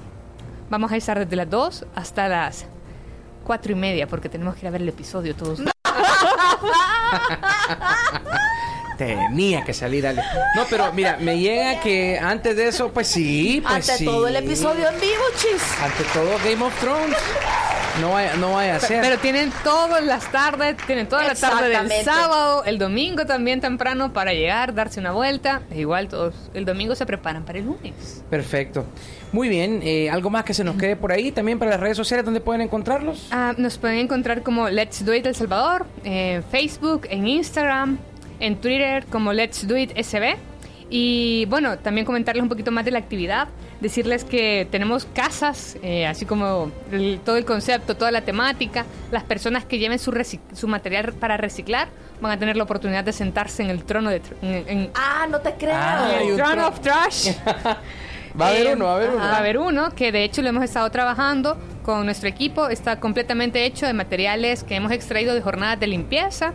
vamos 0.70 0.92
a 0.92 0.96
estar 0.96 1.20
desde 1.20 1.36
las 1.36 1.50
2 1.50 1.86
hasta 1.96 2.28
las 2.28 2.66
4 3.46 3.74
y 3.74 3.76
media, 3.76 4.08
porque 4.08 4.30
tenemos 4.30 4.56
que 4.56 4.62
ir 4.62 4.68
a 4.68 4.72
ver 4.72 4.82
el 4.82 4.90
episodio 4.90 5.36
todos. 5.36 5.62
Tenía 9.06 9.64
que 9.64 9.74
salir. 9.74 10.06
No, 10.56 10.64
pero 10.70 10.94
mira, 10.94 11.18
me 11.20 11.40
llega 11.40 11.80
que 11.80 12.20
antes 12.20 12.56
de 12.56 12.68
eso, 12.68 12.92
pues 12.92 13.08
sí, 13.08 13.60
pues 13.64 13.74
Ante 13.90 13.98
sí. 13.98 14.06
todo 14.06 14.28
el 14.28 14.36
episodio 14.36 14.88
en 14.90 15.00
vivo, 15.02 15.24
chis. 15.38 15.62
Ante 15.82 16.04
todo 16.14 16.38
Game 16.48 16.64
of 16.64 16.80
Thrones. 16.80 17.18
No 18.00 18.12
vaya, 18.12 18.36
no 18.36 18.54
vaya 18.54 18.76
a 18.76 18.80
ser. 18.80 19.02
Pero 19.02 19.18
tienen 19.18 19.52
todas 19.64 20.04
las 20.04 20.32
tardes, 20.32 20.78
tienen 20.86 21.08
toda 21.10 21.24
la 21.24 21.34
tarde 21.34 21.64
del 21.64 21.72
Exactamente. 21.74 22.06
sábado, 22.06 22.64
el 22.64 22.78
domingo 22.78 23.26
también 23.26 23.60
temprano 23.60 24.14
para 24.14 24.34
llegar, 24.34 24.76
darse 24.76 25.00
una 25.00 25.12
vuelta. 25.12 25.64
E 25.72 25.80
igual 25.80 26.08
todos 26.08 26.36
el 26.54 26.64
domingo 26.66 26.94
se 26.96 27.06
preparan 27.08 27.44
para 27.44 27.58
el 27.58 27.66
lunes. 27.66 28.24
Perfecto. 28.30 28.86
Muy 29.32 29.50
bien. 29.50 29.82
eh, 29.84 30.10
¿Algo 30.12 30.30
más 30.30 30.46
que 30.46 30.54
se 30.54 30.64
nos 30.64 30.76
quede 30.78 30.96
por 30.96 31.12
ahí? 31.12 31.32
También 31.32 31.58
para 31.58 31.72
las 31.72 31.80
redes 31.80 31.98
sociales, 31.98 32.24
¿dónde 32.24 32.40
pueden 32.40 32.62
encontrarlos? 32.62 33.28
Ah, 33.32 33.54
nos 33.58 33.78
pueden 33.80 33.98
encontrar 33.98 34.44
como 34.44 34.70
Let's 34.70 35.04
Do 35.04 35.14
It 35.16 35.26
El 35.26 35.36
Salvador, 35.36 35.86
en 36.04 36.44
Facebook, 36.44 37.08
en 37.10 37.28
Instagram, 37.28 37.98
en 38.42 38.58
Twitter 38.58 39.06
como 39.06 39.32
Let's 39.32 39.66
Do 39.68 39.78
It 39.78 39.92
SB. 39.98 40.36
Y 40.94 41.46
bueno, 41.46 41.78
también 41.80 42.06
comentarles 42.06 42.44
un 42.44 42.50
poquito 42.50 42.70
más 42.70 42.84
de 42.84 42.92
la 42.92 43.00
actividad, 43.00 43.48
decirles 43.80 44.26
que 44.26 44.68
tenemos 44.70 45.06
casas, 45.06 45.78
eh, 45.82 46.06
así 46.06 46.26
como 46.26 46.70
el- 46.92 47.22
todo 47.24 47.38
el 47.38 47.46
concepto, 47.46 47.96
toda 47.96 48.12
la 48.12 48.22
temática. 48.22 48.86
Las 49.10 49.24
personas 49.24 49.64
que 49.64 49.80
lleven 49.80 50.00
su, 50.00 50.12
su 50.54 50.68
material 50.68 51.14
para 51.14 51.38
reciclar 51.38 51.88
van 52.20 52.34
a 52.34 52.38
tener 52.40 52.58
la 52.58 52.64
oportunidad 52.64 53.06
de 53.06 53.14
sentarse 53.14 53.64
en 53.64 53.70
el 53.70 53.86
trono 53.86 54.10
de... 54.10 54.22
tr- 54.22 54.36
en- 54.42 54.68
en- 54.68 54.92
Ah, 54.94 55.28
no 55.30 55.40
te 55.40 55.54
creo. 55.54 55.74
Ah, 55.78 56.12
el 56.22 56.36
trono. 56.36 56.68
of 56.68 56.82
Trash. 56.82 57.30
Va 58.40 58.48
a 58.48 58.50
haber 58.50 58.68
Eh, 58.68 58.74
uno, 58.76 58.86
va 58.86 58.92
a 58.92 58.96
haber 58.96 59.10
uno. 59.10 59.18
Va 59.20 59.32
a 59.32 59.38
haber 59.40 59.58
uno 59.58 59.90
que 59.92 60.12
de 60.14 60.24
hecho 60.24 60.42
lo 60.42 60.50
hemos 60.50 60.64
estado 60.64 60.90
trabajando 60.90 61.58
con 61.82 62.06
nuestro 62.06 62.28
equipo. 62.28 62.70
Está 62.70 63.00
completamente 63.00 63.66
hecho 63.66 63.86
de 63.86 63.94
materiales 63.94 64.64
que 64.64 64.76
hemos 64.76 64.92
extraído 64.92 65.34
de 65.34 65.42
jornadas 65.42 65.80
de 65.80 65.88
limpieza 65.88 66.54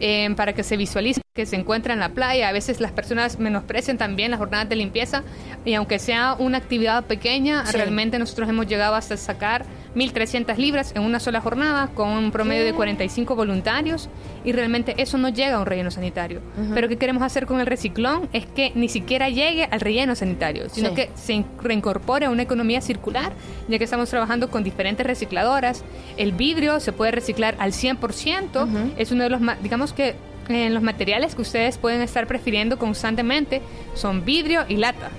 eh, 0.00 0.28
para 0.36 0.52
que 0.52 0.62
se 0.62 0.76
visualice 0.76 1.21
que 1.34 1.46
se 1.46 1.56
encuentra 1.56 1.94
en 1.94 2.00
la 2.00 2.10
playa. 2.10 2.48
A 2.50 2.52
veces 2.52 2.78
las 2.82 2.92
personas 2.92 3.38
menosprecian 3.38 3.96
también 3.96 4.30
las 4.30 4.38
jornadas 4.38 4.68
de 4.68 4.76
limpieza 4.76 5.22
y 5.64 5.72
aunque 5.72 5.98
sea 5.98 6.34
una 6.38 6.58
actividad 6.58 7.04
pequeña, 7.04 7.64
Sí. 7.64 7.72
realmente 7.78 8.18
nosotros 8.18 8.50
hemos 8.50 8.66
llegado 8.66 8.94
hasta 8.96 9.16
sacar 9.16 9.64
1.300 9.94 10.58
libras 10.58 10.92
en 10.94 11.00
una 11.02 11.20
sola 11.20 11.40
jornada 11.40 11.88
con 11.94 12.08
un 12.10 12.32
promedio 12.32 12.64
de 12.64 12.72
¿Qué? 12.72 12.76
45 12.76 13.34
voluntarios 13.34 14.10
y 14.44 14.52
realmente 14.52 14.94
eso 14.98 15.16
no 15.16 15.30
llega 15.30 15.56
a 15.56 15.60
un 15.60 15.64
relleno 15.64 15.90
sanitario. 15.90 16.40
Ujú. 16.62 16.74
Pero 16.74 16.88
¿qué 16.88 16.98
queremos 16.98 17.22
hacer 17.22 17.46
con 17.46 17.60
el 17.60 17.66
reciclón? 17.66 18.28
Es 18.34 18.44
que 18.44 18.72
ni 18.74 18.90
siquiera 18.90 19.30
llegue 19.30 19.64
al 19.70 19.80
relleno 19.80 20.14
sanitario, 20.14 20.68
sino 20.68 20.90
Sí. 20.90 20.94
que 20.96 21.10
se 21.14 21.32
in- 21.32 21.46
reincorpore 21.62 22.26
a 22.26 22.30
una 22.30 22.42
economía 22.42 22.82
circular, 22.82 23.32
ya 23.68 23.78
que 23.78 23.84
estamos 23.84 24.10
trabajando 24.10 24.50
con 24.50 24.64
diferentes 24.64 25.06
recicladoras. 25.06 25.82
El 26.18 26.32
vidrio 26.32 26.78
se 26.78 26.92
puede 26.92 27.10
reciclar 27.12 27.54
al 27.58 27.72
100%, 27.72 28.68
es 28.98 29.12
uno 29.12 29.22
de 29.24 29.30
los, 29.30 29.40
ma- 29.40 29.56
digamos 29.62 29.94
que 29.94 30.14
eh, 30.48 30.70
los 30.70 30.82
materiales 30.82 31.34
que 31.34 31.42
ustedes 31.42 31.78
pueden 31.78 32.02
estar 32.02 32.26
prefiriendo 32.26 32.78
constantemente 32.78 33.62
son 33.94 34.24
vidrio 34.24 34.64
y 34.68 34.76
lata. 34.76 35.10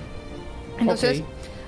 Entonces, 0.78 1.22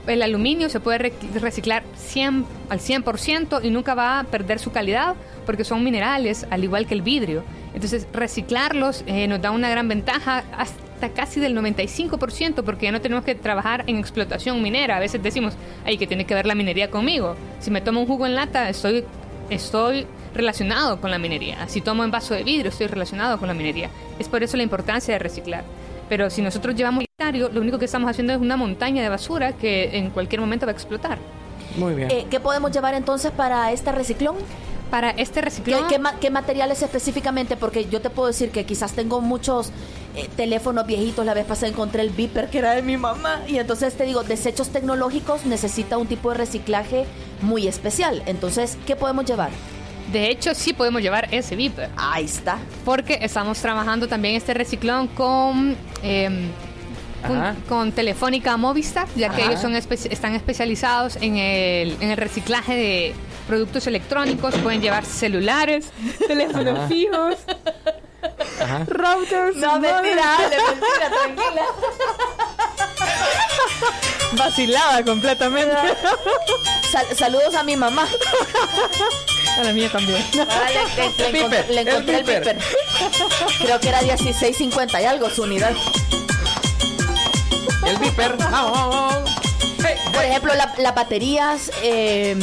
el 0.07 0.23
aluminio 0.23 0.69
se 0.69 0.81
puede 0.81 0.99
rec- 1.11 1.33
reciclar 1.41 1.83
100, 1.97 2.45
al 2.69 2.79
100% 2.81 3.61
y 3.65 3.71
nunca 3.71 3.95
va 3.95 4.21
a 4.21 4.25
perder 4.25 4.59
su 4.59 4.71
calidad 4.73 5.15
porque 5.45 5.65
son 5.65 5.83
minerales, 5.85 6.47
al 6.51 6.65
igual 6.65 6.87
que 6.87 6.95
el 6.95 7.03
vidrio. 7.03 7.45
Entonces, 7.75 8.07
reciclarlos 8.13 9.05
eh, 9.07 9.27
nos 9.29 9.41
da 9.41 9.51
una 9.51 9.69
gran 9.69 9.87
ventaja 9.89 10.45
hasta 10.57 11.09
casi 11.11 11.41
del 11.41 11.57
95% 11.57 12.63
porque 12.65 12.87
ya 12.87 12.93
no 12.93 13.01
tenemos 13.01 13.25
que 13.25 13.35
trabajar 13.35 13.85
en 13.87 13.97
explotación 13.99 14.63
minera. 14.63 14.97
A 14.97 15.01
veces 15.01 15.23
decimos, 15.23 15.55
ay, 15.85 15.99
que 15.99 16.07
tiene 16.07 16.25
que 16.25 16.35
ver 16.35 16.47
la 16.47 16.55
minería 16.55 16.91
conmigo. 16.91 17.37
Si 17.61 17.71
me 17.71 17.81
tomo 17.81 18.01
un 18.01 18.07
jugo 18.07 18.27
en 18.27 18.35
lata, 18.35 18.69
estoy, 18.69 19.05
estoy 19.51 20.07
relacionado 20.37 21.01
con 21.01 21.11
la 21.11 21.19
minería. 21.19 21.67
Si 21.69 21.81
tomo 21.81 22.05
en 22.05 22.11
vaso 22.11 22.35
de 22.35 22.45
vidrio, 22.45 22.71
estoy 22.71 22.87
relacionado 22.87 23.39
con 23.39 23.49
la 23.49 23.55
minería. 23.55 23.91
Es 24.19 24.29
por 24.29 24.43
eso 24.43 24.57
la 24.57 24.63
importancia 24.63 25.15
de 25.15 25.19
reciclar. 25.19 25.65
Pero 26.09 26.31
si 26.31 26.41
nosotros 26.43 26.75
llevamos 26.77 27.05
unitario, 27.19 27.49
lo 27.53 27.61
único 27.61 27.79
que 27.79 27.85
estamos 27.87 28.09
haciendo 28.11 28.33
es 28.33 28.41
una 28.41 28.57
montaña 28.57 29.03
de 29.03 29.09
basura 29.09 29.53
que 29.53 29.97
en 29.99 30.11
cualquier 30.11 30.41
momento 30.41 30.67
va 30.67 30.71
a 30.71 30.75
explotar. 30.75 31.19
Muy 31.77 31.95
bien. 31.95 32.11
Eh, 32.11 32.27
¿Qué 32.31 32.39
podemos 32.41 32.71
llevar 32.71 32.95
entonces 32.95 33.33
para 33.33 33.73
este 33.73 33.91
reciclón? 33.93 34.37
Para 34.91 35.11
este 35.11 35.41
¿Qué, 35.41 35.41
reciclón, 35.41 35.89
qué 35.89 35.99
ma- 35.99 36.15
qué 36.21 36.31
materiales 36.31 36.81
específicamente? 36.81 37.57
Porque 37.57 37.87
yo 37.87 38.01
te 38.01 38.09
puedo 38.09 38.29
decir 38.29 38.51
que 38.51 38.65
quizás 38.65 38.93
tengo 38.93 39.21
muchos 39.21 39.73
eh, 40.15 40.29
teléfonos 40.37 40.87
viejitos. 40.87 41.27
La 41.27 41.35
vez 41.35 41.45
pasada 41.45 41.67
encontré 41.67 42.03
el 42.03 42.11
Viper 42.11 42.49
que 42.51 42.59
era 42.59 42.71
de 42.71 42.83
mi 42.83 42.97
mamá. 42.97 43.43
Y 43.49 43.59
entonces 43.59 43.95
te 43.95 44.05
digo, 44.05 44.23
desechos 44.23 44.69
tecnológicos 44.69 45.45
necesita 45.45 45.99
un 45.99 46.07
tipo 46.07 46.31
de 46.31 46.37
reciclaje 46.39 47.05
muy 47.43 47.67
especial. 47.67 48.23
Entonces, 48.27 48.79
¿qué 48.87 48.95
podemos 48.95 49.25
llevar? 49.25 49.51
De 50.13 50.31
hecho, 50.31 50.55
sí 50.55 50.73
podemos 50.73 51.03
llevar 51.03 51.29
ese 51.33 51.57
Viper. 51.57 51.91
Ahí 51.97 52.25
está. 52.25 52.59
Porque 52.85 53.19
estamos 53.23 53.59
trabajando 53.61 54.09
también 54.09 54.35
este 54.37 54.55
reciclón 54.55 55.09
con... 55.09 55.77
em, 56.03 56.49
con, 57.27 57.37
Ajá. 57.39 57.55
con 57.69 57.93
Telefónica 57.93 58.57
Movistar, 58.57 59.09
ya 59.17 59.31
que 59.31 59.43
ellos 59.45 59.61
son 59.61 59.75
espe- 59.75 60.11
están 60.13 60.35
especializados 60.35 61.17
en 61.17 61.37
el, 61.39 61.97
en 62.01 62.11
el 62.11 62.17
reciclaje 62.17 62.75
de 62.77 63.15
productos 63.49 63.87
electrónicos. 63.89 64.55
Pueden 64.57 64.81
llevar 64.81 65.05
celulares, 65.05 65.91
teléfonos 66.29 66.79
Ajá. 66.79 66.89
fijos, 66.89 67.35
Ajá. 68.63 68.85
routers. 68.87 69.57
No, 69.57 69.81
mentira, 69.81 70.37
mentira, 70.41 71.11
tranquila. 71.11 71.63
Vacilada 74.39 75.03
completamente. 75.05 75.75
Sal- 76.93 77.17
saludos 77.17 77.55
a 77.57 77.63
mi 77.65 77.75
mamá. 77.77 78.07
A 79.59 79.63
la 79.65 79.73
mía 79.73 79.89
también. 79.91 80.23
Ahora 80.39 80.69
le, 80.71 80.75
le- 80.75 81.17
le 81.19 81.29
El 81.29 81.37
encontré, 81.37 81.65
le 81.75 81.81
el 81.81 81.89
encontré 81.89 82.17
el 82.19 82.25
Viper. 82.25 82.57
Viper. 82.57 82.59
Creo 83.63 83.81
que 83.81 83.89
era 83.89 84.01
16.50 84.03 85.01
y 85.01 85.05
algo 85.05 85.31
su 85.31 85.43
unidad. 85.43 85.73
El 87.87 87.97
Viper. 87.99 88.37
Hey, 89.85 89.95
Por 90.13 90.25
ejemplo, 90.25 90.55
la- 90.55 90.75
las 90.79 90.95
baterías, 90.95 91.71
eh, 91.83 92.37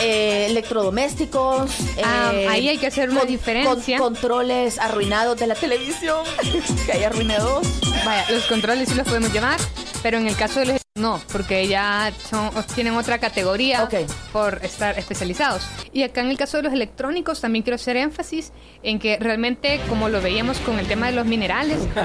eh, 0.00 0.46
electrodomésticos. 0.50 1.70
Ah, 2.04 2.30
eh, 2.34 2.46
ahí 2.48 2.68
hay 2.68 2.78
que 2.78 2.86
hacer 2.88 3.10
una 3.10 3.24
diferencia. 3.24 3.98
controles 3.98 4.78
arruinados 4.78 5.38
de 5.38 5.46
la 5.46 5.54
televisión. 5.54 6.24
que 6.86 6.92
hay 6.92 7.04
arruiné 7.04 7.38
dos. 7.38 7.66
Vaya, 8.04 8.24
los 8.30 8.44
controles 8.44 8.88
sí 8.90 8.94
los 8.94 9.06
podemos 9.08 9.32
llevar, 9.32 9.58
pero 10.02 10.18
en 10.18 10.28
el 10.28 10.36
caso 10.36 10.60
de 10.60 10.66
los 10.66 10.77
no, 10.98 11.20
porque 11.32 11.66
ya 11.68 12.12
son, 12.28 12.50
tienen 12.74 12.94
otra 12.96 13.18
categoría 13.18 13.88
por 14.32 14.60
estar 14.64 14.98
especializados. 14.98 15.62
Y 15.92 16.02
acá 16.02 16.20
en 16.20 16.28
el 16.30 16.36
caso 16.36 16.56
de 16.58 16.64
los 16.64 16.72
electrónicos 16.72 17.40
también 17.40 17.62
quiero 17.62 17.76
hacer 17.76 17.96
énfasis 17.96 18.52
en 18.82 18.98
que 18.98 19.16
realmente, 19.18 19.80
como 19.88 20.08
lo 20.08 20.20
veíamos 20.20 20.58
con 20.58 20.78
el 20.78 20.86
tema 20.86 21.06
de 21.06 21.12
los 21.12 21.24
minerales, 21.26 21.78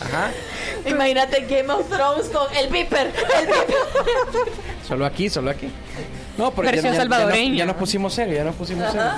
Ajá. 0.00 0.30
Imagínate 0.86 1.46
Game 1.48 1.72
of 1.72 1.88
Thrones 1.88 2.28
con 2.28 2.46
el 2.56 2.68
Viper. 2.70 3.08
El 3.08 3.46
Viper. 3.46 4.52
Solo 4.86 5.04
aquí, 5.04 5.28
solo 5.28 5.50
aquí. 5.50 5.68
No, 6.38 6.52
pero 6.52 6.66
ya, 6.66 6.72
Versión 6.72 6.92
ya- 6.92 6.98
ya 6.98 7.04
nos- 7.04 7.16
salvadoreña. 7.16 7.56
ya 7.56 7.66
nos 7.66 7.76
pusimos 7.76 8.14
serio, 8.14 8.36
ya 8.36 8.44
nos 8.44 8.54
pusimos 8.54 8.90
serio. 8.92 9.10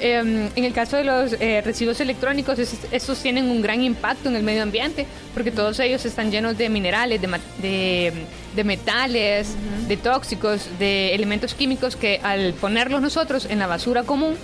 Eh, 0.00 0.50
en 0.54 0.64
el 0.64 0.72
caso 0.74 0.96
de 0.96 1.04
los 1.04 1.32
eh, 1.40 1.62
residuos 1.64 2.00
electrónicos, 2.00 2.58
es- 2.58 2.76
estos 2.90 3.18
tienen 3.22 3.48
un 3.50 3.62
gran 3.62 3.82
impacto 3.82 4.28
en 4.28 4.36
el 4.36 4.42
medio 4.42 4.62
ambiente 4.62 5.06
porque 5.32 5.50
todos 5.50 5.80
ellos 5.80 6.04
están 6.04 6.30
llenos 6.30 6.58
de 6.58 6.68
minerales, 6.68 7.20
de, 7.20 8.12
de 8.54 8.64
metales, 8.64 9.54
de 9.88 9.96
tóxicos, 9.96 10.68
de 10.78 11.14
elementos 11.14 11.54
químicos 11.54 11.96
que 11.96 12.20
al 12.22 12.52
ponerlos 12.54 13.00
nosotros 13.00 13.46
en 13.48 13.58
la 13.58 13.66
basura 13.66 14.02
común, 14.02 14.34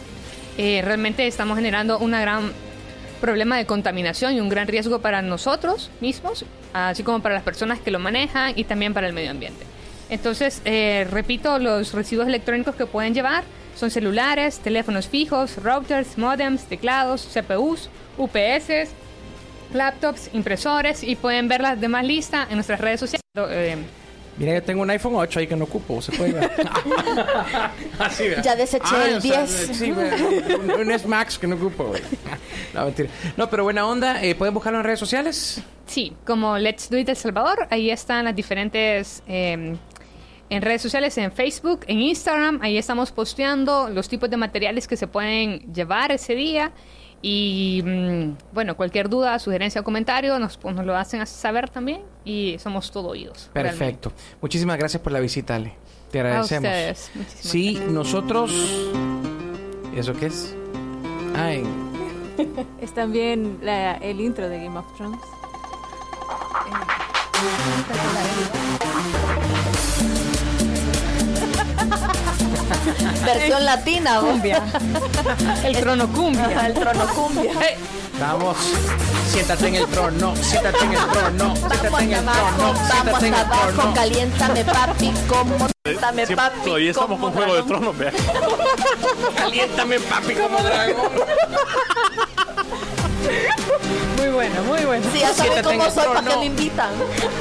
eh, 0.59 0.81
realmente 0.85 1.27
estamos 1.27 1.57
generando 1.57 1.99
un 1.99 2.13
gran 2.13 2.53
problema 3.21 3.57
de 3.57 3.67
contaminación 3.67 4.35
y 4.35 4.41
un 4.41 4.49
gran 4.49 4.67
riesgo 4.69 5.01
para 5.01 5.23
nosotros 5.23 5.91
mismos, 6.01 6.45
así 6.73 7.03
como 7.03 7.21
para 7.21 7.35
las 7.35 7.45
personas 7.45 7.79
que 7.79 7.91
lo 7.91 7.99
manejan 7.99 8.53
y 8.57 8.65
también 8.65 8.95
para 8.95 9.07
el 9.07 9.13
medio 9.13 9.31
ambiente. 9.31 9.65
Entonces, 10.11 10.61
eh, 10.65 11.07
repito, 11.11 11.59
los 11.59 11.93
residuos 11.93 12.27
electrónicos 12.27 12.75
que 12.75 12.85
pueden 12.87 13.15
llevar 13.15 13.45
son 13.75 13.91
celulares, 13.91 14.59
teléfonos 14.59 15.09
fijos, 15.09 15.57
routers, 15.63 16.19
modems, 16.19 16.65
teclados, 16.65 17.29
CPUs, 17.33 17.89
UPS, 18.19 18.91
laptops, 19.75 20.31
impresores 20.35 21.03
y 21.03 21.17
pueden 21.17 21.49
ver 21.49 21.61
las 21.63 21.81
demás 21.81 22.05
listas 22.05 22.47
en 22.51 22.57
nuestras 22.57 22.81
redes 22.81 23.01
sociales. 23.01 23.23
Eh, 23.37 23.77
Mira, 24.39 24.55
yo 24.55 24.63
tengo 24.63 24.81
un 24.83 24.89
iPhone 24.91 25.15
8 25.15 25.41
ahí 25.41 25.47
que 25.47 25.57
no 25.57 25.65
ocupo, 25.65 26.01
se 26.01 26.11
puede 26.13 26.33
ver. 26.33 26.51
Así, 27.99 28.29
¿verdad? 28.29 28.43
Ya 28.45 28.57
deseché 28.57 28.85
Ah, 28.95 29.09
el 29.09 29.17
o 29.17 29.21
sea, 29.21 29.47
10. 29.47 29.71
sí, 29.77 29.91
güey, 29.91 30.11
un, 30.55 30.71
un 30.71 30.91
S 30.91 31.07
Max 31.07 31.39
que 31.39 31.47
no 31.47 31.57
ocupo, 31.57 31.85
güey. 31.85 32.01
No, 32.73 32.85
mentira. 32.87 33.11
No, 33.37 33.49
pero 33.51 33.65
buena 33.65 33.87
onda. 33.87 34.23
Eh, 34.25 34.35
¿Pueden 34.35 34.55
buscarlo 34.55 34.79
en 34.79 34.85
redes 34.85 34.99
sociales? 35.01 35.61
Sí, 35.87 36.15
como 36.25 36.57
Let's 36.59 36.89
Do 36.89 36.97
It 36.99 37.09
El 37.11 37.17
Salvador, 37.17 37.67
ahí 37.71 37.91
están 37.91 38.25
las 38.25 38.35
diferentes 38.35 39.23
eh, 39.29 39.77
en 40.55 40.63
redes 40.63 40.83
sociales, 40.83 41.17
en 41.19 41.33
Facebook, 41.33 41.81
en 41.87 42.01
Instagram. 42.01 42.59
Ahí 42.63 42.77
estamos 42.79 43.11
posteando 43.13 43.89
los 43.89 44.09
tipos 44.09 44.29
de 44.31 44.37
materiales 44.37 44.87
que 44.87 44.97
se 44.97 45.07
pueden 45.07 45.73
llevar 45.73 46.13
ese 46.13 46.35
día. 46.35 46.73
Y 47.25 47.83
mm, 47.85 48.31
bueno, 48.53 48.77
cualquier 48.77 49.09
duda, 49.09 49.39
sugerencia 49.39 49.81
o 49.81 49.85
comentario 49.85 50.39
nos, 50.39 50.57
pues, 50.57 50.75
nos 50.75 50.85
lo 50.85 50.97
hacen 50.97 51.25
saber 51.27 51.71
también 51.71 52.03
y 52.25 52.57
somos 52.59 52.91
todo 52.91 53.11
oídos. 53.11 53.49
realmente. 53.55 53.79
Perfecto. 53.79 54.13
Muchísimas 54.41 54.77
gracias 54.77 55.03
por 55.03 55.13
la 55.13 55.21
visita, 55.21 55.55
Ale. 55.55 55.73
Te 56.11 56.19
agradecemos. 56.21 56.69
ustedes. 56.69 57.11
Muchísimas 57.15 57.47
Sí, 57.47 57.81
nosotros... 57.89 58.53
¿Eso 59.95 60.15
qué 60.15 60.27
es? 60.27 60.55
En- 61.37 61.93
Es 62.81 62.93
también 62.95 63.59
la- 63.63 63.95
el 63.99 64.21
intro 64.21 64.49
de 64.49 64.65
Game 64.65 64.79
of 64.79 64.87
Thrones. 64.97 65.21
Versión 73.25 73.65
latina, 73.65 74.21
cumbia. 74.21 74.63
El 75.65 75.77
trono 75.79 76.09
cumbia. 76.09 76.67
el 76.67 76.75
trono 76.75 77.07
cumbia. 77.15 77.53
Vamos, 78.21 78.57
siéntate 79.33 79.69
en 79.69 79.75
el 79.77 79.87
trono, 79.87 80.35
siéntate 80.37 80.85
en 80.85 80.93
el 80.93 81.07
trono, 81.09 81.57
siéntate 81.57 81.85
Vamos 81.89 82.03
en 82.03 82.13
el 82.13 82.19
abajo, 82.29 82.57
trono, 82.57 82.75
siéntate 82.77 83.05
vamos 83.11 83.23
en 83.23 83.35
el 83.35 83.41
abajo, 83.41 83.71
trono. 83.73 83.95
caliéntame 83.95 84.65
papi, 84.65 85.13
como 85.29 85.57
caliéntame 85.83 86.27
Siempre- 86.27 86.37
papi. 86.37 86.61
todavía 86.65 86.91
estamos 86.91 87.21
con 87.21 87.33
Juego 87.33 87.55
de. 87.55 87.63
Tronos, 87.63 87.99
vea. 87.99 88.13
Caliéntame 89.37 89.99
papi 90.01 90.35
como 90.35 90.59
dragón. 90.59 91.11
Muy 94.19 94.29
bueno, 94.29 94.63
muy 94.65 94.85
bueno. 94.85 95.05
Sí, 95.13 95.21
ya 95.21 95.33
saben 95.33 95.63
cómo 95.63 95.85
soy, 95.91 96.07
¿para 96.07 96.21
trono. 96.21 96.31
qué 96.31 96.37
me 96.37 96.45
invitan? 96.47 96.91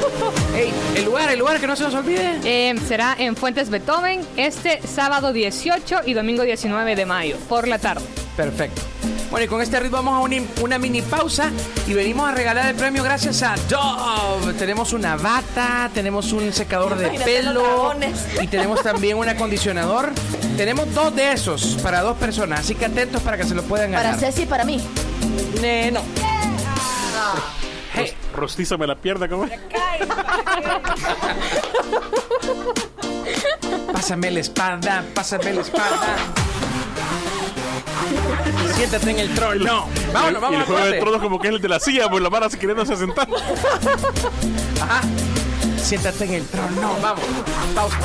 Ey, 0.56 0.74
el 0.96 1.06
lugar, 1.06 1.32
el 1.32 1.40
lugar 1.40 1.60
que 1.60 1.68
no 1.68 1.76
se 1.76 1.84
nos 1.84 1.94
olvide. 1.94 2.40
Eh, 2.44 2.76
será 2.88 3.16
en 3.18 3.36
Fuentes 3.36 3.70
Beethoven 3.70 4.26
este 4.38 4.82
sábado 4.88 5.34
18 5.34 6.02
y 6.06 6.14
domingo 6.14 6.44
19 6.44 6.96
de 6.96 7.06
mayo, 7.06 7.38
por 7.48 7.68
la 7.68 7.80
tarde. 7.80 8.06
Perfecto. 8.36 8.82
Bueno, 9.30 9.46
y 9.46 9.48
con 9.48 9.62
este 9.62 9.80
ritmo 9.80 9.98
vamos 9.98 10.16
a 10.16 10.20
una, 10.20 10.36
una 10.62 10.78
mini 10.78 11.02
pausa 11.02 11.52
y 11.88 11.94
venimos 11.94 12.28
a 12.28 12.34
regalar 12.34 12.68
el 12.68 12.76
premio 12.76 13.02
gracias 13.02 13.42
a 13.44 13.56
Dove. 13.70 14.54
Tenemos 14.56 14.92
una 14.92 15.16
bata, 15.16 15.90
tenemos 15.94 16.34
un 16.34 16.52
secador 16.52 16.98
de 16.98 17.06
Imagínate 17.06 17.32
pelo 17.32 17.94
y 18.42 18.48
tenemos 18.48 18.84
también 18.84 19.18
un 19.18 19.30
acondicionador. 19.30 20.12
Tenemos 20.58 20.94
dos 20.94 21.16
de 21.16 21.32
esos 21.32 21.78
para 21.82 22.02
dos 22.02 22.18
personas, 22.18 22.60
así 22.60 22.76
que 22.76 22.86
atentos 22.86 23.22
para 23.22 23.38
que 23.38 23.46
se 23.46 23.56
lo 23.56 23.64
puedan 23.64 23.92
ganar. 23.92 24.16
Para 24.16 24.32
Ceci 24.32 24.44
y 24.44 24.46
para 24.48 24.66
mí. 24.66 24.82
Eh, 25.62 25.92
no. 25.92 26.02
Hey. 27.94 28.14
Rostiza 28.34 28.78
me 28.78 28.88
la 28.88 28.96
pierda, 28.96 29.28
como 29.28 29.48
Pásame 33.92 34.32
la 34.32 34.40
espada, 34.40 35.04
pásame 35.14 35.54
la 35.54 35.62
espada. 35.62 36.18
Siéntate 38.76 39.12
en 39.12 39.20
el 39.20 39.36
trono. 39.36 39.88
Vámonos, 40.14 40.40
y 40.40 40.42
vamos 40.42 40.60
el 40.60 40.66
juego 40.66 40.86
de 40.86 41.00
tronos 41.00 41.22
como 41.22 41.40
que 41.40 41.50
es 41.50 41.54
el 41.54 41.62
de 41.62 41.70
la 41.70 41.80
silla, 41.80 42.10
pues 42.10 42.24
la 42.24 42.30
vara 42.30 42.50
se 42.50 42.58
queriéndose 42.58 42.96
sentar. 42.96 43.28
Ajá. 44.82 45.02
Siéntate 45.78 46.26
en 46.26 46.34
el 46.34 46.48
trono. 46.48 46.96
Vamos. 47.02 47.24
Pausa. 47.76 47.98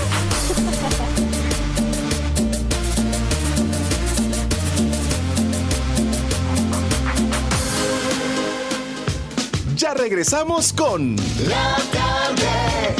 Ya 9.76 9.92
regresamos 9.94 10.72
con 10.72 11.16
La 11.46 11.76
tarde 11.92 12.94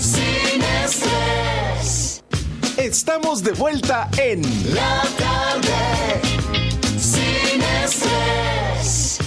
sin 0.00 0.60
estrés. 0.84 2.22
Estamos 2.76 3.44
de 3.44 3.52
vuelta 3.52 4.08
en 4.18 4.42
La 4.74 5.02
tarde 5.16 6.20
sin 6.98 7.62
estrés. 7.84 9.18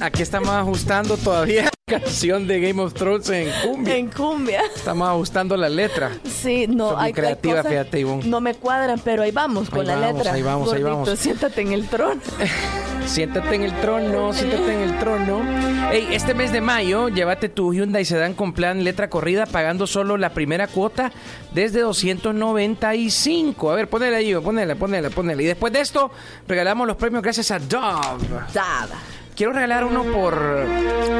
Aquí 0.00 0.22
estamos 0.22 0.48
ajustando 0.50 1.18
todavía 1.18 1.64
la 1.64 1.98
canción 2.00 2.46
de 2.46 2.60
Game 2.60 2.80
of 2.82 2.94
Thrones 2.94 3.28
en 3.28 3.50
cumbia. 3.62 3.96
En 3.96 4.08
cumbia. 4.10 4.62
Estamos 4.74 5.06
ajustando 5.08 5.58
la 5.58 5.68
letra. 5.68 6.10
Sí, 6.24 6.66
no, 6.68 6.98
hay, 6.98 7.08
hay 7.08 7.12
creativa, 7.12 7.56
cosas 7.56 7.70
fíjate, 7.70 8.00
Ivonne. 8.00 8.24
No 8.24 8.40
me 8.40 8.54
cuadran, 8.54 8.98
pero 9.04 9.22
ahí 9.24 9.30
vamos 9.30 9.68
con 9.68 9.80
Ahí 9.80 9.86
la 9.88 9.96
vamos, 9.96 10.14
letra. 10.16 10.32
ahí 10.32 10.42
vamos, 10.42 10.72
ahí 10.72 10.82
vamos. 10.82 11.10
siéntate 11.18 11.60
en 11.60 11.72
el 11.72 11.86
trono. 11.86 12.20
Siéntate 13.06 13.54
en 13.54 13.62
el 13.62 13.80
trono, 13.80 14.32
siéntate 14.32 14.74
en 14.74 14.80
el 14.80 14.98
trono. 14.98 15.42
Ey, 15.90 16.08
este 16.10 16.34
mes 16.34 16.52
de 16.52 16.60
mayo, 16.60 17.08
llévate 17.08 17.48
tu 17.48 17.72
Hyundai 17.72 18.04
Sedan 18.04 18.34
con 18.34 18.52
plan 18.52 18.84
letra 18.84 19.08
corrida 19.08 19.46
pagando 19.46 19.86
solo 19.86 20.16
la 20.16 20.30
primera 20.30 20.66
cuota 20.66 21.12
desde 21.52 21.80
295. 21.80 23.70
A 23.70 23.74
ver, 23.74 23.88
ponela 23.88 24.18
ahí, 24.18 24.34
ponela, 24.34 24.74
ponela, 24.74 25.10
ponela. 25.10 25.42
Y 25.42 25.46
después 25.46 25.72
de 25.72 25.80
esto, 25.80 26.10
regalamos 26.46 26.86
los 26.86 26.96
premios 26.96 27.22
gracias 27.22 27.50
a 27.52 27.58
Dove. 27.58 28.26
Dada. 28.52 28.96
Quiero 29.36 29.52
regalar 29.52 29.84
uno 29.84 30.02
por 30.04 30.34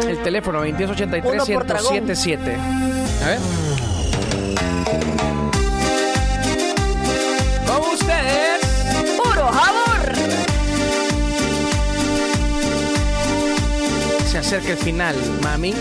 el 0.08 0.18
teléfono 0.22 0.60
Uno 0.62 1.46
por 1.46 1.66
dragón. 1.66 2.08
2283-1077. 2.08 2.56
A 3.22 3.28
ver. 3.28 3.38
Con 7.66 7.92
ustedes. 7.92 9.16
¡Puro 9.18 9.48
amor! 9.48 9.75
Acerca 14.46 14.72
el 14.72 14.78
final, 14.78 15.14
mami. 15.42 15.74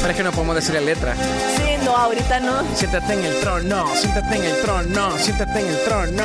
Pero 0.00 0.10
es 0.10 0.16
que 0.16 0.22
no 0.22 0.32
podemos 0.32 0.56
decir 0.56 0.74
la 0.74 0.80
letra. 0.82 1.14
Sí, 1.16 1.84
no, 1.84 1.96
ahorita 1.96 2.40
no. 2.40 2.62
Siéntate 2.74 3.14
en 3.14 3.24
el 3.24 3.40
trono, 3.40 3.86
siéntate 3.96 4.36
en 4.36 4.44
el 4.44 4.60
trono, 4.60 5.18
siéntate 5.18 5.60
en 5.60 5.66
el 5.68 5.78
trono. 5.84 6.24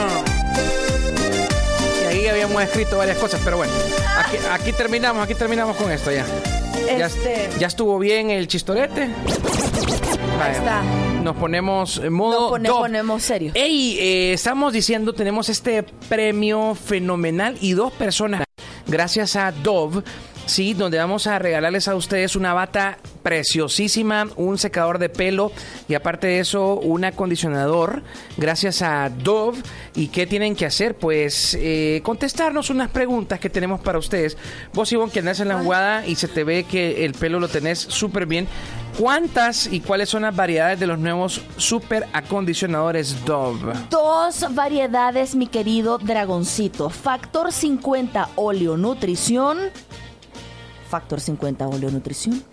Y 2.03 2.05
ahí 2.07 2.27
habíamos 2.27 2.61
escrito 2.61 2.97
varias 2.97 3.17
cosas, 3.17 3.39
pero 3.43 3.57
bueno. 3.57 3.71
Aquí, 4.17 4.37
aquí 4.51 4.73
terminamos, 4.73 5.23
aquí 5.23 5.35
terminamos 5.35 5.77
con 5.77 5.91
esto 5.91 6.11
ya. 6.11 6.25
Ya, 6.97 7.05
Este- 7.05 7.49
ya 7.57 7.67
estuvo 7.67 7.97
bien 7.99 8.29
el 8.31 8.47
chistorete. 8.47 9.09
Está. 10.47 10.81
Nos 11.23 11.35
ponemos 11.35 11.97
en 11.97 12.13
modo. 12.13 12.39
Nos 12.41 12.49
pone- 12.51 12.69
ponemos 12.69 13.23
serio. 13.23 13.51
Ey, 13.55 13.97
eh, 13.99 14.33
estamos 14.33 14.71
diciendo, 14.73 15.13
tenemos 15.13 15.49
este 15.49 15.83
premio 16.07 16.75
fenomenal 16.75 17.57
y 17.61 17.73
dos 17.73 17.91
personas, 17.93 18.43
gracias 18.87 19.35
a 19.35 19.51
Dove, 19.51 20.01
sí, 20.49 20.73
donde 20.73 20.97
vamos 20.97 21.27
a 21.27 21.39
regalarles 21.39 21.87
a 21.87 21.95
ustedes 21.95 22.35
una 22.35 22.53
bata 22.53 22.97
preciosísima, 23.23 24.27
un 24.35 24.57
secador 24.57 24.99
de 24.99 25.09
pelo 25.09 25.51
y 25.87 25.93
aparte 25.93 26.27
de 26.27 26.39
eso, 26.39 26.75
un 26.75 27.05
acondicionador, 27.05 28.01
gracias 28.37 28.81
a 28.81 29.09
Dove. 29.09 29.59
¿Y 29.95 30.07
qué 30.07 30.27
tienen 30.27 30.55
que 30.55 30.65
hacer? 30.65 30.95
Pues 30.95 31.57
eh, 31.59 32.01
contestarnos 32.03 32.69
unas 32.69 32.89
preguntas 32.89 33.39
que 33.39 33.49
tenemos 33.49 33.79
para 33.81 33.99
ustedes. 33.99 34.37
Vos, 34.73 34.91
Ivonne, 34.91 35.11
que 35.11 35.19
andas 35.19 35.39
en 35.39 35.47
la 35.47 35.59
jugada 35.59 36.05
y 36.05 36.15
se 36.15 36.27
te 36.27 36.43
ve 36.43 36.63
que 36.63 37.05
el 37.05 37.13
pelo 37.13 37.39
lo 37.39 37.47
tenés 37.47 37.79
súper 37.79 38.25
bien. 38.25 38.47
¿Cuántas 38.97 39.67
y 39.71 39.79
cuáles 39.79 40.09
son 40.09 40.23
las 40.23 40.35
variedades 40.35 40.79
de 40.79 40.87
los 40.87 40.99
nuevos 40.99 41.41
super 41.57 42.07
acondicionadores 42.11 43.23
Dove? 43.23 43.73
Dos 43.89 44.45
variedades, 44.53 45.35
mi 45.35 45.47
querido 45.47 45.97
dragoncito. 45.99 46.89
Factor 46.89 47.51
50 47.51 48.29
Oleo 48.35 48.75
Nutrición. 48.75 49.57
Factor 50.89 51.21
50 51.21 51.67
Oleo 51.67 51.91
Nutrición. 51.91 52.43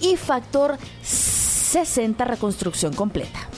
Y 0.00 0.16
factor 0.16 0.78
60 1.02 2.24
Reconstrucción 2.24 2.94
Completa. 2.94 3.48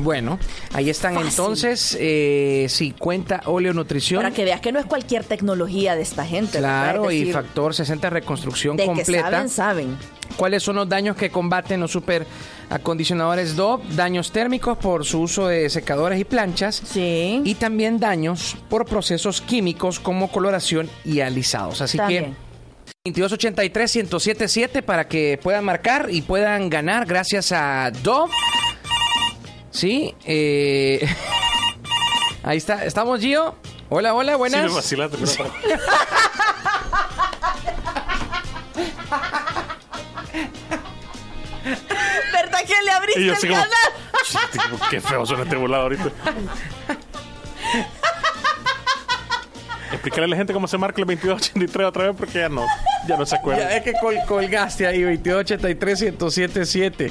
Bueno, 0.00 0.38
ahí 0.74 0.90
están 0.90 1.14
Fácil. 1.14 1.28
entonces 1.30 1.96
eh, 1.98 2.66
50 2.68 3.42
óleo 3.46 3.72
nutrición. 3.74 4.22
Para 4.22 4.32
que 4.32 4.44
veas 4.44 4.60
que 4.60 4.70
no 4.70 4.78
es 4.78 4.86
cualquier 4.86 5.24
tecnología 5.24 5.96
de 5.96 6.02
esta 6.02 6.24
gente. 6.24 6.58
Claro, 6.58 7.10
y 7.10 7.32
factor 7.32 7.74
60 7.74 8.08
reconstrucción 8.08 8.76
de 8.76 8.84
que 8.84 8.86
completa. 8.86 9.30
saben, 9.30 9.48
saben. 9.48 9.96
¿Cuáles 10.36 10.62
son 10.62 10.76
los 10.76 10.88
daños 10.88 11.16
que 11.16 11.30
combaten 11.30 11.80
los 11.80 11.90
super 11.90 12.26
acondicionadores 12.70 13.56
Dove? 13.56 13.82
Daños 13.96 14.30
térmicos 14.30 14.78
por 14.78 15.04
su 15.04 15.22
uso 15.22 15.48
de 15.48 15.68
secadores 15.68 16.20
y 16.20 16.24
planchas. 16.24 16.80
Sí. 16.84 17.40
Y 17.44 17.54
también 17.56 17.98
daños 17.98 18.56
por 18.68 18.84
procesos 18.84 19.40
químicos 19.40 19.98
como 19.98 20.30
coloración 20.30 20.88
y 21.04 21.20
alisados. 21.20 21.80
Así 21.80 21.98
También. 21.98 22.24
que 22.26 22.47
2283-1077 23.14 24.82
para 24.82 25.08
que 25.08 25.38
puedan 25.42 25.64
marcar 25.64 26.08
y 26.10 26.22
puedan 26.22 26.68
ganar 26.70 27.06
gracias 27.06 27.52
a 27.52 27.90
Dove. 28.02 28.32
Sí, 29.70 30.14
eh, 30.24 31.06
ahí 32.42 32.56
está. 32.58 32.84
¿Estamos, 32.84 33.20
Gio? 33.20 33.56
Hola, 33.90 34.14
hola, 34.14 34.36
buenas. 34.36 34.62
Sí, 34.62 34.68
me 34.68 34.74
vacilaste, 34.74 35.16
pero- 35.18 35.50
¿Verdad 42.32 42.58
que 42.66 42.82
le 42.84 42.90
abriste 42.90 43.20
Y 43.20 43.24
yo 43.26 43.32
el 43.32 43.36
así 43.38 43.48
como, 43.48 43.60
canal? 43.60 43.78
Tipo, 44.52 44.78
Qué 44.90 45.00
feo 45.00 45.26
suena 45.26 45.42
este 45.44 45.56
volado 45.56 45.84
ahorita. 45.84 46.04
Explicarle 49.92 50.26
a 50.26 50.28
la 50.28 50.36
gente 50.36 50.52
cómo 50.52 50.66
se 50.68 50.76
marca 50.78 51.00
el 51.00 51.06
2283 51.06 51.86
otra 51.86 52.04
vez 52.08 52.14
porque 52.16 52.38
ya 52.40 52.48
no. 52.48 52.64
Ya 53.06 53.16
no 53.16 53.24
se 53.26 53.36
acuerda. 53.36 53.68
Ya 53.70 53.76
es 53.76 53.82
que 53.82 53.92
col- 53.94 54.18
colgaste 54.26 54.86
ahí, 54.86 55.02
2283-1077. 55.02 57.10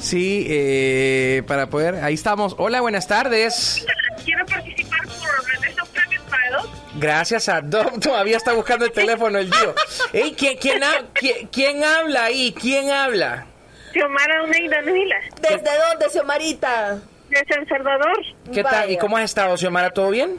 Sí, 0.00 0.46
eh, 0.48 1.42
para 1.46 1.68
poder. 1.70 1.96
Ahí 2.04 2.14
estamos. 2.14 2.54
Hola, 2.58 2.80
buenas 2.80 3.06
tardes. 3.08 3.84
Quiero 4.24 4.44
participar 4.46 5.00
por 5.06 5.66
esos 5.66 5.88
premios 5.88 6.22
para 6.30 6.50
dos. 6.56 6.68
Gracias 6.96 7.48
a 7.48 7.60
Dom. 7.60 7.98
Todavía 8.00 8.36
está 8.36 8.52
buscando 8.52 8.84
el 8.84 8.92
teléfono 8.92 9.38
el 9.38 9.50
tío. 9.50 9.74
Ey, 10.12 10.34
¿quién, 10.38 10.56
quién, 10.58 10.82
ha- 10.84 11.04
quién- 11.14 11.48
quién 11.48 11.82
habla 11.84 12.24
ahí? 12.24 12.52
¿Quién 12.58 12.90
habla? 12.90 13.46
Xiomara 13.92 14.42
Oneida 14.44 14.82
Nila. 14.82 15.16
¿Desde 15.40 15.56
dónde, 15.88 16.08
Xiomarita? 16.12 16.98
De 17.30 17.44
San 17.52 17.66
Salvador. 17.68 18.18
¿Qué 18.52 18.62
tal? 18.62 18.90
¿Y 18.90 18.98
cómo 18.98 19.16
has 19.16 19.24
estado, 19.24 19.56
Xiomara? 19.56 19.90
¿Todo 19.90 20.10
bien? 20.10 20.36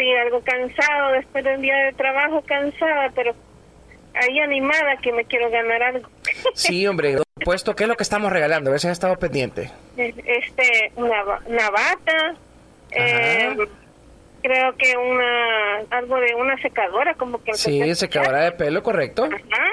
Sí, 0.00 0.10
algo 0.14 0.40
cansado 0.40 1.12
después 1.12 1.44
de 1.44 1.56
un 1.56 1.60
día 1.60 1.76
de 1.76 1.92
trabajo, 1.92 2.42
cansada, 2.46 3.12
pero 3.14 3.34
ahí 4.14 4.40
animada 4.40 4.96
que 5.02 5.12
me 5.12 5.26
quiero 5.26 5.50
ganar 5.50 5.82
algo. 5.82 6.08
Sí, 6.54 6.86
hombre. 6.86 7.18
Puesto, 7.44 7.76
¿qué 7.76 7.84
es 7.84 7.88
lo 7.88 7.96
que 7.96 8.02
estamos 8.02 8.32
regalando? 8.32 8.70
A 8.70 8.72
ver 8.72 8.80
si 8.80 8.86
has 8.86 8.94
estado 8.94 9.16
pendiente. 9.18 9.70
Este, 9.98 10.92
una, 10.96 11.22
una 11.44 11.70
bata, 11.70 12.34
eh, 12.92 13.54
creo 14.42 14.74
que 14.76 14.96
una, 14.96 15.76
algo 15.90 16.16
de 16.18 16.34
una 16.34 16.56
secadora, 16.62 17.12
como 17.14 17.42
que... 17.42 17.52
Sí, 17.52 17.94
secadora 17.94 18.44
de 18.44 18.52
pelo, 18.52 18.82
correcto. 18.82 19.24
Ajá. 19.24 19.72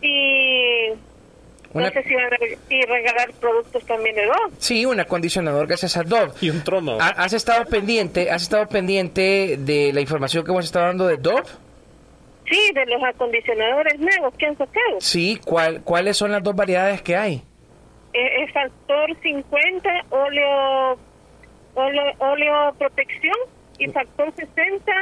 Y 0.00 0.90
Una- 1.72 1.86
no 1.86 1.92
sé 1.92 2.02
si 2.02 2.14
van 2.14 2.32
a 2.32 2.36
y 2.74 2.82
regalar 2.82 3.30
productos 3.40 3.84
también 3.86 4.16
de 4.16 4.26
dos. 4.26 4.36
Sí, 4.58 4.84
un 4.86 4.98
acondicionador 4.98 5.66
gracias 5.68 5.96
a 5.96 6.02
Dove. 6.02 6.32
Y 6.40 6.50
un 6.50 6.62
trono. 6.64 6.98
Ha- 7.00 7.08
¿Has 7.22 7.32
estado 7.32 7.64
pendiente, 7.66 8.30
has 8.30 8.42
estado 8.42 8.66
pendiente 8.68 9.56
de 9.58 9.92
la 9.92 10.00
información 10.00 10.44
que 10.44 10.50
hemos 10.50 10.64
estado 10.64 10.86
dando 10.86 11.06
de 11.06 11.16
Dove? 11.16 11.44
Sí, 12.50 12.72
de 12.74 12.84
los 12.86 13.00
acondicionadores 13.04 13.98
nuevos 14.00 14.34
que 14.34 14.46
han 14.46 14.58
sacado. 14.58 14.96
Sí, 15.00 15.38
¿cuál, 15.44 15.82
¿cuáles 15.82 16.16
son 16.16 16.32
las 16.32 16.42
dos 16.42 16.56
variedades 16.56 17.00
que 17.02 17.14
hay? 17.16 17.42
Eh, 18.12 18.42
Es 18.44 18.52
factor 18.52 19.16
50, 19.22 19.88
óleo, 20.10 20.98
óleo, 21.74 22.02
óleo 22.18 22.74
protección 22.76 23.36
y 23.78 23.86
factor 23.88 24.32
60, 24.34 24.92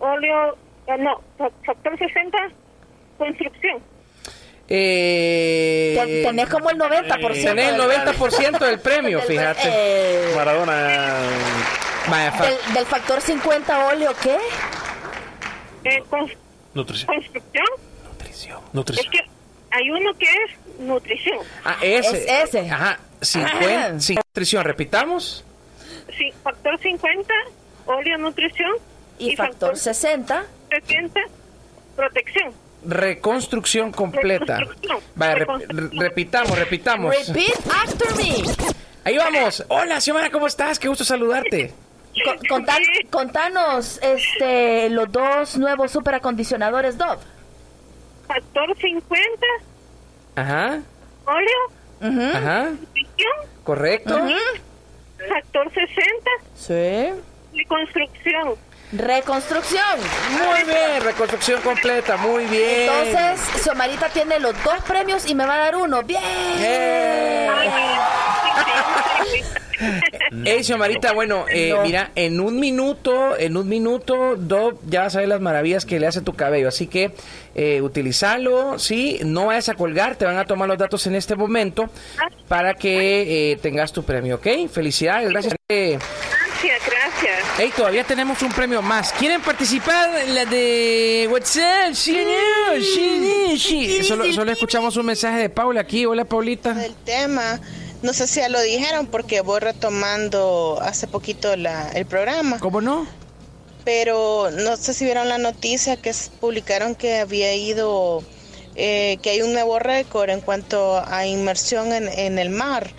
óleo, 0.00 0.56
ah, 0.88 0.96
no, 0.98 1.20
fa- 1.38 1.50
factor 1.64 1.96
60, 1.96 2.36
construcción. 3.16 3.78
Eh, 4.72 5.94
Ten- 5.96 6.22
tenés 6.22 6.48
como 6.48 6.70
el 6.70 6.78
90%. 6.78 7.50
Tenés 7.50 7.72
el 7.72 7.76
del- 7.76 7.80
90% 7.80 8.58
del 8.64 8.78
premio, 8.78 9.18
del- 9.26 9.26
fíjate. 9.26 9.60
eh, 9.64 10.32
Maradona. 10.36 11.18
Vaya, 12.08 12.32
fa- 12.32 12.44
del, 12.44 12.74
del 12.74 12.86
factor 12.86 13.20
50 13.20 13.86
óleo, 13.88 14.12
¿qué? 14.22 14.36
Eh, 15.84 16.02
Nutrición. 16.74 17.06
construcción. 17.06 17.66
Nutrición. 18.72 19.06
Es 19.12 19.20
que 19.20 19.26
hay 19.72 19.90
uno 19.90 20.12
que 20.14 20.26
es 20.26 20.78
nutrición. 20.80 21.38
Ah, 21.64 21.76
ese. 21.82 22.22
Es 22.42 22.48
ese. 22.54 22.70
Ajá. 22.70 22.98
50, 23.20 24.00
sí, 24.00 24.14
nutrición, 24.14 24.64
repitamos. 24.64 25.44
Sí, 26.16 26.32
factor 26.42 26.78
50, 26.80 27.34
óleo 27.86 28.18
nutrición 28.18 28.70
Y 29.18 29.36
factor 29.36 29.76
60. 29.76 30.44
60, 30.70 31.20
protección. 31.96 32.52
Reconstrucción 32.84 33.92
completa. 33.92 34.58
Reconstrucción. 34.58 34.98
Vaya, 35.14 35.34
rep- 35.36 35.66
re- 35.68 35.98
repitamos, 35.98 36.58
repitamos. 36.58 37.28
Repeat 37.28 37.66
after 37.84 38.16
me. 38.16 38.74
Ahí 39.04 39.16
vamos. 39.16 39.64
Hola, 39.68 40.00
Xiomara, 40.00 40.30
¿cómo 40.30 40.46
estás? 40.46 40.78
Qué 40.78 40.88
gusto 40.88 41.04
saludarte. 41.04 41.72
Con- 42.24 42.38
contan- 42.64 42.82
contanos 43.10 43.98
este, 44.02 44.90
los 44.90 45.10
dos 45.12 45.56
nuevos 45.58 45.90
superacondicionadores 45.92 46.98
Dove. 46.98 47.18
Factor 48.26 48.76
50, 48.78 49.46
Ajá, 50.36 50.80
óleo, 51.26 52.30
ajá, 52.34 52.70
nutrición, 52.70 53.32
correcto. 53.64 54.18
factor 55.28 55.72
60, 55.72 56.30
Sí. 56.54 57.20
y 57.52 57.64
construcción. 57.66 58.54
Reconstrucción. 58.92 60.00
Muy 60.32 60.64
bien, 60.64 61.02
reconstrucción 61.02 61.60
completa, 61.62 62.16
muy 62.16 62.44
bien. 62.46 62.90
Entonces, 62.90 63.62
Xiomara 63.62 64.08
tiene 64.12 64.40
los 64.40 64.52
dos 64.64 64.82
premios 64.86 65.28
y 65.28 65.34
me 65.34 65.46
va 65.46 65.54
a 65.54 65.58
dar 65.58 65.76
uno. 65.76 66.02
¡Bien! 66.02 66.20
Hey, 70.44 70.62
Xiomarita, 70.62 71.12
bueno, 71.12 71.46
eh, 71.48 71.70
No. 71.74 71.82
mira, 71.82 72.10
en 72.14 72.38
un 72.40 72.60
minuto, 72.60 73.36
en 73.38 73.56
un 73.56 73.68
minuto, 73.68 74.36
Dove 74.36 74.76
ya 74.86 75.02
vas 75.02 75.16
a 75.16 75.20
ver 75.20 75.28
las 75.28 75.40
maravillas 75.40 75.84
que 75.86 75.98
le 75.98 76.06
hace 76.06 76.20
tu 76.20 76.34
cabello. 76.34 76.68
Así 76.68 76.86
que 76.86 77.12
eh, 77.54 77.80
utilizalo, 77.80 78.78
sí, 78.78 79.20
no 79.24 79.46
vayas 79.46 79.68
a 79.70 79.74
colgar, 79.74 80.16
te 80.16 80.24
van 80.26 80.36
a 80.36 80.44
tomar 80.44 80.68
los 80.68 80.76
datos 80.78 81.06
en 81.06 81.14
este 81.14 81.34
momento 81.34 81.88
para 82.48 82.74
que 82.74 83.52
eh, 83.52 83.56
tengas 83.56 83.92
tu 83.92 84.02
premio, 84.04 84.36
¿ok? 84.36 84.68
Felicidades, 84.70 85.30
gracias. 85.30 85.54
Eh, 85.68 85.98
Gracias, 86.62 86.89
gracias. 87.22 87.48
Hey, 87.58 87.72
todavía 87.76 88.04
tenemos 88.04 88.40
un 88.42 88.52
premio 88.52 88.82
más. 88.82 89.12
¿Quieren 89.12 89.40
participar 89.40 90.18
en 90.20 90.34
la 90.34 90.44
de 90.44 91.28
WhatsApp? 91.30 91.94
Sí, 91.94 92.12
no, 92.24 92.80
sí, 92.80 93.48
no, 93.50 93.56
sí. 93.58 94.02
Solo, 94.02 94.32
solo 94.32 94.52
escuchamos 94.52 94.96
un 94.96 95.06
mensaje 95.06 95.38
de 95.38 95.48
Paula 95.50 95.80
aquí. 95.80 96.06
Hola, 96.06 96.24
Paulita. 96.24 96.84
El 96.84 96.94
tema, 96.94 97.60
no 98.02 98.12
sé 98.12 98.26
si 98.26 98.40
ya 98.40 98.48
lo 98.48 98.60
dijeron 98.60 99.06
porque 99.06 99.40
voy 99.40 99.60
retomando 99.60 100.78
hace 100.82 101.06
poquito 101.06 101.56
la, 101.56 101.90
el 101.90 102.06
programa. 102.06 102.58
¿Cómo 102.58 102.80
no? 102.80 103.06
Pero 103.84 104.50
no 104.50 104.76
sé 104.76 104.94
si 104.94 105.04
vieron 105.04 105.28
la 105.28 105.38
noticia 105.38 105.96
que 105.96 106.14
publicaron 106.40 106.94
que 106.94 107.18
había 107.18 107.54
ido, 107.54 108.22
eh, 108.76 109.18
que 109.22 109.30
hay 109.30 109.42
un 109.42 109.52
nuevo 109.52 109.78
récord 109.78 110.30
en 110.30 110.40
cuanto 110.40 111.02
a 111.06 111.26
inmersión 111.26 111.92
en, 111.92 112.08
en 112.08 112.38
el 112.38 112.50
mar. 112.50 112.90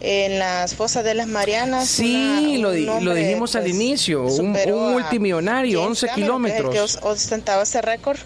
En 0.00 0.38
las 0.38 0.74
fosas 0.74 1.04
de 1.04 1.14
las 1.14 1.26
Marianas. 1.26 1.88
Sí, 1.88 2.56
una- 2.58 2.58
lo, 2.68 2.70
di- 2.72 2.84
lo 3.04 3.14
dijimos 3.14 3.56
al 3.56 3.62
pues, 3.62 3.74
inicio. 3.74 4.24
Un, 4.26 4.54
un 4.56 4.92
multimillonario, 4.92 5.80
James 5.82 6.02
11 6.02 6.06
Cameron, 6.08 6.42
que- 6.44 6.50
kilómetros. 6.52 6.74
Que 6.74 6.80
os- 6.80 6.98
ostentaba 7.02 7.62
ese 7.62 7.80
récord. 7.82 8.18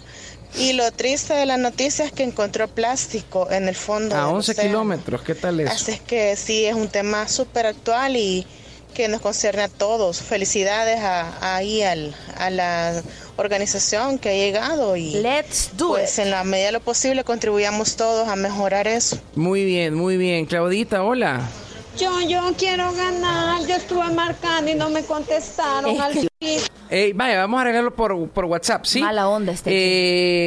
Y 0.57 0.73
lo 0.73 0.91
triste 0.91 1.33
de 1.33 1.45
la 1.45 1.55
noticia 1.55 2.03
es 2.03 2.11
que 2.11 2.23
encontró 2.23 2.67
plástico 2.67 3.49
en 3.49 3.69
el 3.69 3.75
fondo. 3.75 4.15
A 4.15 4.25
del 4.25 4.27
11 4.35 4.51
océano. 4.51 4.69
kilómetros, 4.69 5.21
¿qué 5.21 5.33
tal 5.33 5.61
eso? 5.61 5.71
Así 5.71 5.91
es 5.91 6.01
que 6.01 6.35
sí, 6.35 6.65
es 6.65 6.75
un 6.75 6.89
tema 6.89 7.29
súper 7.29 7.65
actual 7.67 8.17
y 8.17 8.45
que 8.91 9.07
nos 9.07 9.21
concierne 9.21 9.63
a 9.63 9.67
todos. 9.69 10.21
Felicidades 10.21 10.99
a, 10.99 11.55
ahí 11.55 11.81
al, 11.81 12.15
a 12.37 12.49
la 12.49 13.01
organización 13.37 14.19
que 14.19 14.29
ha 14.29 14.33
llegado 14.33 14.95
y 14.95 15.11
Let's 15.15 15.71
do 15.77 15.89
pues 15.89 16.19
en 16.19 16.29
la 16.31 16.43
medida 16.43 16.67
de 16.67 16.71
lo 16.73 16.79
posible 16.81 17.23
contribuyamos 17.23 17.95
todos 17.95 18.27
a 18.27 18.35
mejorar 18.35 18.87
eso. 18.87 19.17
Muy 19.35 19.65
bien, 19.65 19.93
muy 19.93 20.17
bien. 20.17 20.45
Claudita, 20.45 21.03
hola. 21.03 21.41
Yo, 21.97 22.21
yo 22.21 22.41
quiero 22.57 22.91
ganar. 22.93 23.65
Yo 23.67 23.75
estuve 23.75 24.09
marcando 24.13 24.71
y 24.71 24.75
no 24.75 24.89
me 24.89 25.03
contestaron. 25.03 25.99
al 25.99 26.13
fin. 26.39 26.61
Ey, 26.89 27.13
vaya, 27.13 27.37
vamos 27.39 27.57
a 27.57 27.61
arreglarlo 27.61 27.93
por, 27.95 28.29
por 28.29 28.45
WhatsApp, 28.45 28.85
¿sí? 28.85 29.01
Mala 29.01 29.29
onda 29.29 29.51
este. 29.53 29.69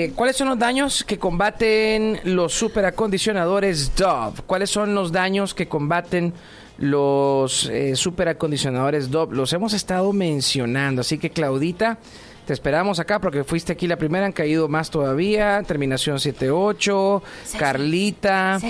Eh, 0.06 0.12
¿Cuáles 0.14 0.36
son 0.36 0.48
los 0.48 0.58
daños 0.58 1.04
que 1.04 1.18
combaten 1.18 2.20
los 2.24 2.52
superacondicionadores 2.52 3.94
Dove? 3.94 4.42
¿Cuáles 4.46 4.70
son 4.70 4.94
los 4.94 5.12
daños 5.12 5.54
que 5.54 5.68
combaten 5.68 6.34
los 6.78 7.66
eh, 7.66 7.96
superacondicionadores 7.96 9.10
Dove? 9.10 9.34
Los 9.34 9.52
hemos 9.52 9.72
estado 9.72 10.12
mencionando, 10.12 11.00
así 11.00 11.18
que 11.18 11.30
Claudita, 11.30 11.98
te 12.46 12.52
esperamos 12.52 13.00
acá 13.00 13.20
porque 13.20 13.42
fuiste 13.42 13.72
aquí 13.72 13.86
la 13.86 13.96
primera, 13.96 14.26
han 14.26 14.32
caído 14.32 14.68
más 14.68 14.90
todavía, 14.90 15.62
terminación 15.66 16.20
78, 16.20 17.22
Carlita, 17.58 18.60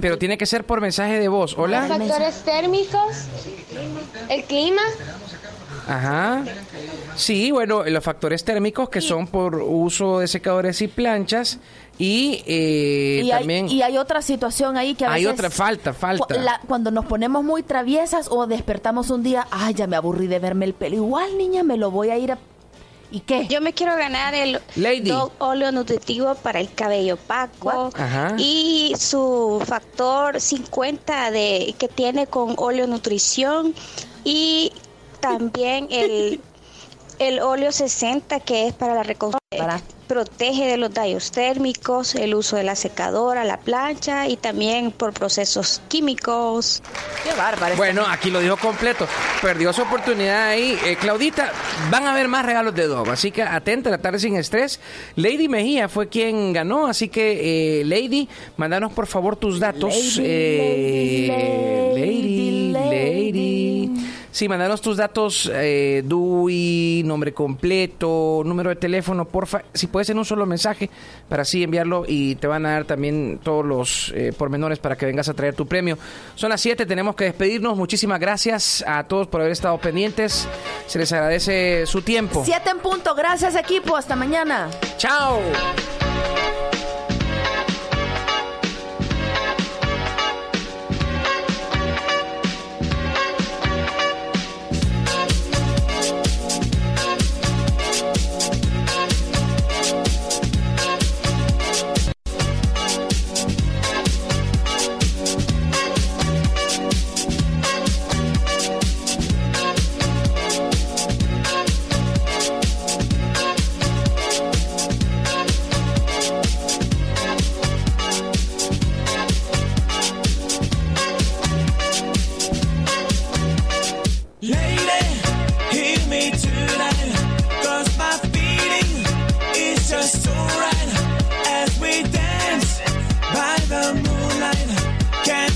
pero 0.00 0.18
tiene 0.18 0.36
que 0.36 0.44
ser 0.44 0.64
por 0.64 0.80
mensaje 0.80 1.18
de 1.18 1.28
voz. 1.28 1.56
Hola. 1.56 1.86
Factores 1.88 2.42
térmicos, 2.42 3.26
el 4.28 4.44
clima. 4.44 4.82
Ajá. 5.88 6.44
Sí, 7.16 7.50
bueno, 7.50 7.84
los 7.84 8.02
factores 8.04 8.44
térmicos 8.44 8.88
que 8.88 9.00
son 9.00 9.26
por 9.26 9.56
uso 9.56 10.20
de 10.20 10.28
secadores 10.28 10.80
y 10.82 10.88
planchas 10.88 11.58
y, 11.98 12.42
eh, 12.46 13.20
y, 13.24 13.30
hay, 13.30 13.38
también 13.40 13.68
y 13.68 13.82
hay 13.82 13.98
otra 13.98 14.22
situación 14.22 14.76
ahí 14.76 14.94
que 14.94 15.04
a 15.04 15.12
hay 15.12 15.24
veces... 15.24 15.38
otra 15.38 15.50
falta, 15.50 15.92
falta. 15.92 16.24
cu- 16.34 16.40
la- 16.40 16.60
cuando 16.66 16.90
nos 16.90 17.04
ponemos 17.04 17.44
muy 17.44 17.62
traviesas 17.62 18.28
o 18.30 18.46
despertamos 18.46 19.10
un 19.10 19.22
día, 19.22 19.46
ay, 19.50 19.74
ya 19.74 19.86
me 19.86 19.96
aburrí 19.96 20.26
de 20.26 20.38
verme 20.38 20.64
el 20.64 20.74
pelo. 20.74 20.96
Igual, 20.96 21.36
niña, 21.36 21.62
me 21.62 21.76
lo 21.76 21.90
voy 21.90 22.10
a 22.10 22.18
ir 22.18 22.32
a... 22.32 22.38
¿Y 23.10 23.20
qué? 23.20 23.46
Yo 23.46 23.60
me 23.60 23.74
quiero 23.74 23.94
ganar 23.94 24.32
el 24.34 24.58
Lady. 24.74 25.10
Dove 25.10 25.32
óleo 25.38 25.70
nutritivo 25.70 26.34
para 26.36 26.60
el 26.60 26.72
cabello 26.72 27.14
opaco 27.14 27.90
Ajá. 27.94 28.34
y 28.38 28.94
su 28.98 29.62
factor 29.66 30.40
50 30.40 31.30
de 31.30 31.74
que 31.78 31.88
tiene 31.88 32.26
con 32.26 32.54
óleo 32.56 32.86
nutrición 32.86 33.74
y 34.24 34.72
también 35.22 35.88
el 35.90 36.40
el 37.18 37.40
óleo 37.40 37.72
60 37.72 38.40
que 38.40 38.66
es 38.66 38.74
para 38.74 38.94
la 38.94 39.02
reconstrucción 39.02 39.42
protege 40.12 40.66
de 40.66 40.76
los 40.76 40.92
daños 40.92 41.30
térmicos, 41.30 42.14
el 42.14 42.34
uso 42.34 42.56
de 42.56 42.64
la 42.64 42.76
secadora, 42.76 43.44
la 43.44 43.58
plancha 43.58 44.28
y 44.28 44.36
también 44.36 44.90
por 44.90 45.14
procesos 45.14 45.80
químicos. 45.88 46.82
Qué 47.24 47.32
bárbaro. 47.34 47.76
Bueno, 47.76 48.04
aquí 48.06 48.30
lo 48.30 48.40
dijo 48.40 48.58
completo. 48.58 49.06
Perdió 49.40 49.72
su 49.72 49.80
oportunidad 49.80 50.48
ahí. 50.48 50.78
Eh, 50.84 50.96
Claudita, 51.00 51.50
van 51.90 52.06
a 52.06 52.12
haber 52.12 52.28
más 52.28 52.44
regalos 52.44 52.74
de 52.74 52.88
Dove, 52.88 53.10
así 53.10 53.30
que 53.30 53.42
atenta, 53.42 53.88
la 53.88 53.98
tarde 53.98 54.18
sin 54.18 54.36
estrés. 54.36 54.80
Lady 55.16 55.48
Mejía 55.48 55.88
fue 55.88 56.08
quien 56.08 56.52
ganó, 56.52 56.86
así 56.86 57.08
que 57.08 57.80
eh, 57.80 57.84
Lady, 57.86 58.28
mandanos 58.58 58.92
por 58.92 59.06
favor 59.06 59.36
tus 59.36 59.60
datos. 59.60 60.20
Eh, 60.22 61.92
Lady, 61.94 62.72
Lady. 62.72 64.11
Sí, 64.32 64.48
mandanos 64.48 64.80
tus 64.80 64.96
datos, 64.96 65.50
eh, 65.52 66.02
DUI, 66.06 67.02
nombre 67.04 67.34
completo, 67.34 68.40
número 68.46 68.70
de 68.70 68.76
teléfono, 68.76 69.26
porfa. 69.26 69.62
Si 69.74 69.88
puedes 69.88 70.08
en 70.08 70.18
un 70.18 70.24
solo 70.24 70.46
mensaje 70.46 70.88
para 71.28 71.42
así 71.42 71.62
enviarlo 71.62 72.04
y 72.08 72.36
te 72.36 72.46
van 72.46 72.64
a 72.64 72.72
dar 72.72 72.86
también 72.86 73.40
todos 73.42 73.62
los 73.64 74.10
eh, 74.16 74.32
pormenores 74.36 74.78
para 74.78 74.96
que 74.96 75.04
vengas 75.04 75.28
a 75.28 75.34
traer 75.34 75.54
tu 75.54 75.66
premio. 75.66 75.98
Son 76.34 76.48
las 76.48 76.62
7, 76.62 76.86
tenemos 76.86 77.14
que 77.14 77.24
despedirnos. 77.24 77.76
Muchísimas 77.76 78.18
gracias 78.18 78.82
a 78.86 79.04
todos 79.04 79.26
por 79.26 79.42
haber 79.42 79.52
estado 79.52 79.76
pendientes. 79.76 80.48
Se 80.86 80.98
les 80.98 81.12
agradece 81.12 81.84
su 81.84 82.00
tiempo. 82.00 82.42
Siete 82.42 82.70
en 82.70 82.78
punto. 82.78 83.14
Gracias, 83.14 83.54
equipo. 83.54 83.96
Hasta 83.96 84.16
mañana. 84.16 84.70
Chao. 84.96 85.40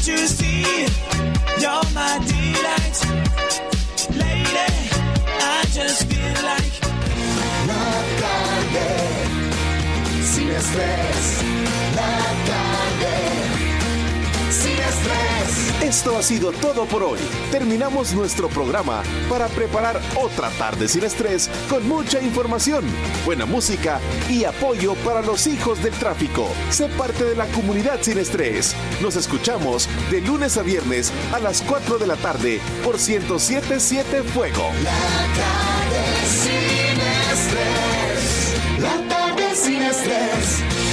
You 0.06 0.18
see? 0.28 0.86
You're 1.60 1.86
my 1.94 2.18
delight. 2.30 2.98
Lady, 4.22 4.68
I 5.40 5.64
just 5.72 6.06
feel 6.06 6.34
like. 6.50 6.74
La 7.66 7.86
tarde, 8.22 8.88
sin 10.22 10.48
estrés. 10.50 11.42
La 11.96 12.12
estrés. 12.46 13.55
Esto 15.82 16.18
ha 16.18 16.22
sido 16.22 16.52
todo 16.52 16.84
por 16.86 17.02
hoy. 17.02 17.20
Terminamos 17.50 18.12
nuestro 18.12 18.48
programa 18.48 19.02
para 19.28 19.46
preparar 19.46 20.00
otra 20.20 20.50
tarde 20.50 20.88
sin 20.88 21.04
estrés 21.04 21.48
con 21.70 21.86
mucha 21.86 22.20
información, 22.20 22.84
buena 23.24 23.46
música 23.46 24.00
y 24.28 24.44
apoyo 24.44 24.94
para 25.04 25.22
los 25.22 25.46
hijos 25.46 25.82
del 25.82 25.92
tráfico. 25.94 26.48
Sé 26.70 26.88
parte 26.88 27.24
de 27.24 27.36
la 27.36 27.46
comunidad 27.46 27.98
sin 28.02 28.18
estrés. 28.18 28.74
Nos 29.00 29.16
escuchamos 29.16 29.88
de 30.10 30.20
lunes 30.22 30.56
a 30.56 30.62
viernes 30.62 31.12
a 31.32 31.38
las 31.38 31.62
4 31.62 31.98
de 31.98 32.06
la 32.06 32.16
tarde 32.16 32.60
por 32.82 32.94
1077 32.96 34.22
Fuego. 34.24 34.70
tarde 35.36 36.06
sin 36.26 37.00
estrés. 37.32 38.80
La 38.80 39.08
tarde 39.08 39.54
sin 39.54 39.82
estrés. 39.82 40.85